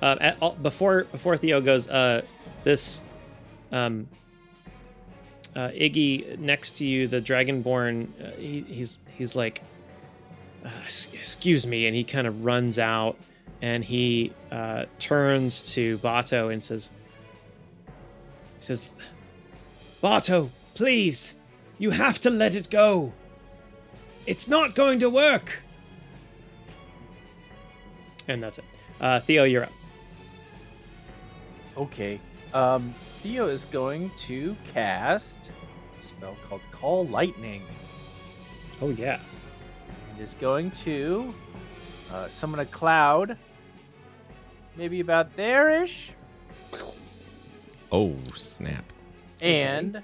Uh, 0.00 0.16
at, 0.20 0.36
all- 0.40 0.54
before 0.54 1.04
before 1.04 1.36
Theo 1.36 1.60
goes, 1.60 1.88
uh, 1.88 2.22
this 2.64 3.02
um, 3.72 4.08
uh, 5.54 5.68
Iggy 5.68 6.38
next 6.38 6.72
to 6.76 6.86
you, 6.86 7.08
the 7.08 7.20
Dragonborn, 7.20 8.08
uh, 8.22 8.36
he, 8.36 8.60
he's 8.68 8.98
he's 9.16 9.34
like, 9.34 9.62
uh, 10.64 10.70
excuse 10.84 11.66
me, 11.66 11.86
and 11.86 11.96
he 11.96 12.04
kind 12.04 12.26
of 12.26 12.44
runs 12.44 12.78
out, 12.78 13.16
and 13.62 13.84
he 13.84 14.32
uh, 14.50 14.84
turns 14.98 15.62
to 15.74 15.98
Bato 15.98 16.52
and 16.52 16.62
says, 16.62 16.90
he 18.58 18.64
says, 18.64 18.94
Bato, 20.02 20.50
please, 20.74 21.34
you 21.78 21.90
have 21.90 22.18
to 22.20 22.30
let 22.30 22.54
it 22.54 22.68
go. 22.70 23.12
It's 24.26 24.48
not 24.48 24.74
going 24.74 24.98
to 25.00 25.10
work. 25.10 25.62
And 28.28 28.42
that's 28.42 28.58
it. 28.58 28.64
Uh, 29.00 29.20
Theo, 29.20 29.44
you're 29.44 29.64
up. 29.64 29.72
Okay. 31.76 32.20
Um, 32.52 32.94
Theo 33.26 33.48
is 33.48 33.64
going 33.64 34.12
to 34.18 34.56
cast 34.72 35.50
a 36.00 36.04
spell 36.06 36.36
called 36.48 36.60
Call 36.70 37.08
Lightning. 37.08 37.60
Oh 38.80 38.90
yeah. 38.90 39.18
And 40.12 40.20
is 40.20 40.34
going 40.34 40.70
to 40.82 41.34
uh, 42.12 42.28
summon 42.28 42.60
a 42.60 42.66
cloud. 42.66 43.36
Maybe 44.76 45.00
about 45.00 45.34
there 45.34 45.82
ish. 45.82 46.12
Oh, 47.90 48.14
snap. 48.36 48.84
And 49.40 50.00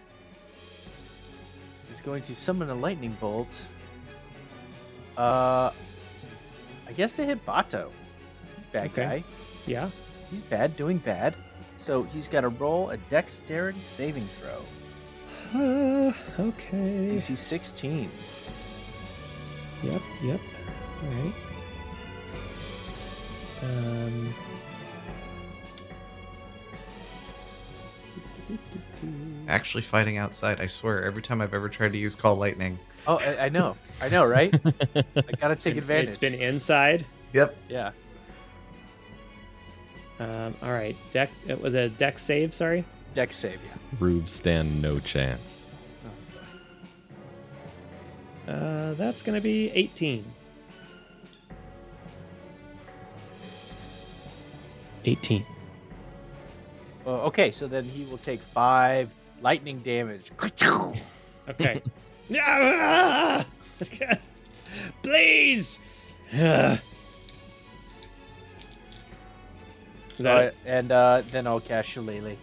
is 1.92 2.00
going 2.00 2.22
to 2.22 2.34
summon 2.34 2.70
a 2.70 2.74
lightning 2.74 3.16
bolt. 3.20 3.62
Uh, 5.16 5.70
I 6.88 6.92
guess 6.96 7.14
to 7.16 7.24
hit 7.24 7.46
Bato. 7.46 7.90
He's 8.56 8.64
a 8.64 8.68
bad 8.72 8.84
Okay. 8.86 9.02
guy. 9.02 9.24
Yeah. 9.64 9.90
He's 10.28 10.42
bad, 10.42 10.76
doing 10.76 10.98
bad. 10.98 11.36
So 11.82 12.04
he's 12.04 12.28
got 12.28 12.42
to 12.42 12.48
roll 12.48 12.90
a 12.90 12.96
dexterity 12.96 13.80
saving 13.82 14.28
throw. 14.38 14.62
Uh, 15.60 16.12
okay. 16.38 17.08
DC 17.10 17.36
16. 17.36 18.08
Yep. 19.82 20.00
Yep. 20.22 20.40
All 21.02 21.10
right. 21.24 21.34
Um. 23.64 24.34
Actually 29.48 29.82
fighting 29.82 30.18
outside, 30.18 30.60
I 30.60 30.66
swear, 30.66 31.02
every 31.02 31.20
time 31.22 31.40
I've 31.40 31.52
ever 31.52 31.68
tried 31.68 31.92
to 31.92 31.98
use 31.98 32.14
Call 32.14 32.36
Lightning. 32.36 32.78
Oh, 33.08 33.18
I, 33.20 33.46
I 33.46 33.48
know. 33.48 33.76
I 34.00 34.08
know, 34.08 34.24
right? 34.24 34.54
I 34.96 35.02
gotta 35.38 35.56
take 35.56 35.56
It's 35.56 35.62
been- 35.64 35.78
advantage. 35.78 36.08
It's 36.10 36.16
been 36.18 36.34
inside. 36.34 37.04
Yep. 37.32 37.56
yeah. 37.68 37.90
Um, 40.22 40.54
all 40.62 40.70
right. 40.70 40.96
Deck. 41.10 41.30
It 41.48 41.60
was 41.60 41.74
a 41.74 41.88
deck 41.88 42.18
save. 42.18 42.54
Sorry. 42.54 42.84
Dex 43.12 43.34
save. 43.34 43.58
Yeah. 43.64 43.74
Roofs 43.98 44.32
stand 44.32 44.80
no 44.80 45.00
chance. 45.00 45.68
Uh, 48.46 48.94
that's 48.94 49.22
going 49.22 49.34
to 49.34 49.42
be 49.42 49.70
18. 49.70 50.24
18. 55.04 55.46
Uh, 57.04 57.10
okay, 57.22 57.50
so 57.50 57.66
then 57.66 57.84
he 57.84 58.04
will 58.04 58.18
take 58.18 58.40
five 58.40 59.12
lightning 59.40 59.80
damage. 59.80 60.30
Okay. 61.48 61.82
Please! 65.02 65.80
Is 70.18 70.24
that 70.24 70.36
Uh, 70.36 70.40
it? 70.40 70.56
and 70.66 70.92
uh, 70.92 71.22
then 71.30 71.46
I'll 71.46 71.60
cast 71.60 71.88
Shillelagh. 71.90 72.36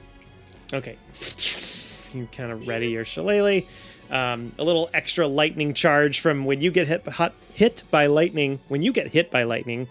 Okay. 0.73 0.97
You 2.11 2.27
kind 2.31 2.51
of 2.51 2.67
ready 2.67 2.87
your 2.89 3.05
shillelagh. 3.05 3.65
Um, 4.09 4.51
a 4.57 4.63
little 4.63 4.89
extra 4.95 5.27
lightning 5.27 5.75
charge 5.75 6.21
from 6.21 6.43
when 6.45 6.59
you 6.59 6.71
get 6.71 6.87
hit, 6.87 7.07
hot, 7.07 7.33
hit 7.53 7.83
by 7.91 8.07
lightning. 8.07 8.59
When 8.67 8.81
you 8.81 8.91
get 8.91 9.05
hit 9.09 9.29
by 9.29 9.43
lightning, 9.43 9.87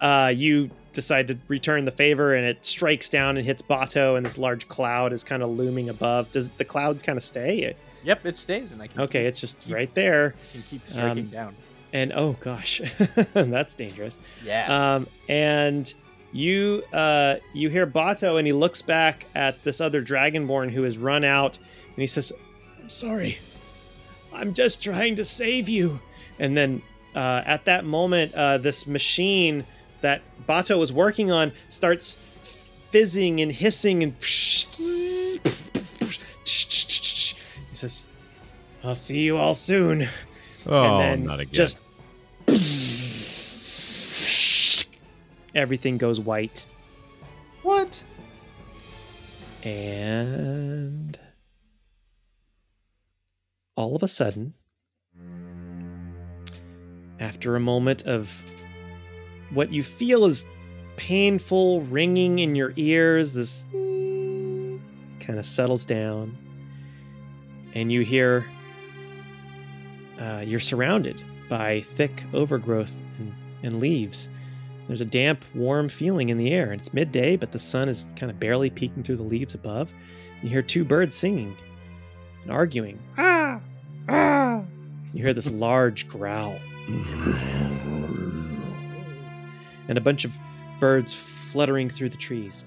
uh, 0.00 0.32
you 0.34 0.70
decide 0.94 1.26
to 1.28 1.36
return 1.48 1.84
the 1.84 1.90
favor, 1.90 2.34
and 2.34 2.46
it 2.46 2.64
strikes 2.64 3.10
down 3.10 3.36
and 3.36 3.44
hits 3.44 3.60
Bato, 3.60 4.16
and 4.16 4.24
this 4.24 4.38
large 4.38 4.66
cloud 4.68 5.12
is 5.12 5.22
kind 5.22 5.42
of 5.42 5.52
looming 5.52 5.90
above. 5.90 6.30
Does 6.30 6.52
the 6.52 6.64
cloud 6.64 7.02
kind 7.04 7.18
of 7.18 7.22
stay? 7.22 7.74
Yep, 8.02 8.24
it 8.24 8.38
stays, 8.38 8.72
and 8.72 8.80
I 8.80 8.86
can 8.86 9.02
Okay, 9.02 9.20
keep, 9.20 9.26
it's 9.28 9.38
just 9.42 9.66
right 9.68 9.94
there. 9.94 10.34
can 10.54 10.62
keep 10.62 10.86
striking 10.86 11.24
um, 11.24 11.28
down. 11.30 11.56
And 11.92 12.14
oh 12.16 12.34
gosh, 12.40 12.80
that's 13.34 13.74
dangerous. 13.74 14.18
Yeah. 14.42 14.94
Um, 14.94 15.06
and 15.28 15.92
you 16.32 16.82
uh, 16.92 17.36
you 17.52 17.68
hear 17.68 17.86
Bato, 17.86 18.38
and 18.38 18.46
he 18.46 18.52
looks 18.52 18.82
back 18.82 19.26
at 19.34 19.62
this 19.64 19.80
other 19.80 20.02
Dragonborn 20.02 20.70
who 20.70 20.82
has 20.82 20.96
run 20.98 21.24
out, 21.24 21.58
and 21.58 21.96
he 21.96 22.06
says, 22.06 22.32
"I'm 22.80 22.88
sorry, 22.88 23.38
I'm 24.32 24.54
just 24.54 24.82
trying 24.82 25.16
to 25.16 25.24
save 25.24 25.68
you." 25.68 26.00
And 26.38 26.56
then 26.56 26.82
uh, 27.14 27.42
at 27.44 27.66
that 27.66 27.84
moment, 27.84 28.34
uh, 28.34 28.58
this 28.58 28.86
machine 28.86 29.64
that 30.00 30.22
Bato 30.48 30.78
was 30.78 30.92
working 30.92 31.30
on 31.30 31.52
starts 31.68 32.16
fizzing 32.90 33.40
and 33.40 33.52
hissing, 33.52 34.02
and 34.02 34.14
he 34.14 34.26
says, 37.74 38.08
"I'll 38.82 38.94
see 38.94 39.20
you 39.20 39.36
all 39.36 39.54
soon." 39.54 40.08
Oh, 40.66 40.84
and 40.84 41.00
then 41.00 41.26
not 41.26 41.40
again. 41.40 41.52
just 41.52 41.80
everything 45.54 45.98
goes 45.98 46.20
white 46.20 46.66
What? 47.62 48.02
and 49.64 51.18
all 53.76 53.94
of 53.94 54.02
a 54.02 54.08
sudden 54.08 54.54
after 57.20 57.54
a 57.54 57.60
moment 57.60 58.02
of 58.06 58.42
what 59.50 59.72
you 59.72 59.82
feel 59.84 60.24
is 60.24 60.44
painful 60.96 61.82
ringing 61.82 62.38
in 62.40 62.54
your 62.56 62.72
ears 62.76 63.32
this 63.34 63.64
kind 65.20 65.38
of 65.38 65.46
settles 65.46 65.84
down 65.86 66.36
and 67.74 67.92
you 67.92 68.00
hear 68.02 68.44
uh, 70.18 70.42
you're 70.44 70.60
surrounded 70.60 71.22
by 71.48 71.80
thick 71.80 72.24
overgrowth 72.34 72.98
and, 73.18 73.32
and 73.62 73.80
leaves 73.80 74.28
there's 74.86 75.00
a 75.00 75.06
damp, 75.06 75.44
warm 75.54 75.88
feeling 75.88 76.28
in 76.28 76.38
the 76.38 76.50
air. 76.50 76.72
It's 76.72 76.92
midday, 76.92 77.36
but 77.36 77.52
the 77.52 77.58
sun 77.58 77.88
is 77.88 78.08
kind 78.16 78.30
of 78.30 78.38
barely 78.40 78.70
peeking 78.70 79.02
through 79.02 79.16
the 79.16 79.22
leaves 79.22 79.54
above. 79.54 79.92
You 80.42 80.48
hear 80.48 80.62
two 80.62 80.84
birds 80.84 81.14
singing 81.16 81.56
and 82.42 82.50
arguing. 82.50 82.98
Ah! 83.16 83.60
Ah! 84.08 84.64
You 85.14 85.22
hear 85.22 85.32
this 85.32 85.50
large 85.50 86.08
growl. 86.08 86.58
And 89.88 89.98
a 89.98 90.00
bunch 90.00 90.24
of 90.24 90.36
birds 90.80 91.14
fluttering 91.14 91.88
through 91.88 92.08
the 92.08 92.16
trees. 92.16 92.64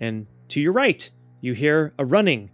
And 0.00 0.26
to 0.48 0.60
your 0.60 0.72
right, 0.72 1.08
you 1.40 1.52
hear 1.52 1.92
a 1.98 2.06
running. 2.06 2.50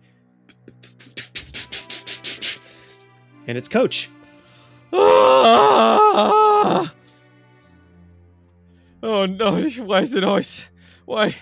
And 3.47 3.57
it's 3.57 3.69
Coach. 3.69 4.11
Ah! 4.93 6.93
Oh 9.03 9.25
no! 9.25 9.63
Why 9.85 10.03
is 10.03 10.15
it 10.15 10.25
always? 10.25 10.69
Why? 11.07 11.35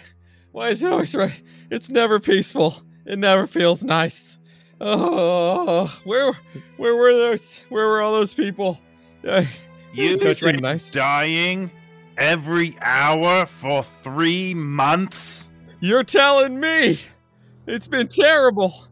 Why 0.52 0.68
is 0.68 0.82
it 0.82 0.92
always 0.92 1.14
right? 1.14 1.40
It's 1.70 1.90
never 1.90 2.20
peaceful. 2.20 2.82
It 3.04 3.18
never 3.18 3.46
feels 3.46 3.82
nice. 3.82 4.38
Oh, 4.80 5.86
where, 6.04 6.32
where 6.76 6.94
were 6.94 7.12
those? 7.14 7.64
Where 7.68 7.88
were 7.88 8.00
all 8.00 8.12
those 8.12 8.32
people? 8.32 8.80
You 9.92 10.18
Coach 10.18 10.40
been 10.40 10.56
nice. 10.56 10.92
dying 10.92 11.70
every 12.16 12.76
hour 12.80 13.44
for 13.46 13.82
three 13.82 14.54
months? 14.54 15.48
You're 15.80 16.04
telling 16.04 16.60
me 16.60 17.00
it's 17.66 17.88
been 17.88 18.08
terrible. 18.08 18.87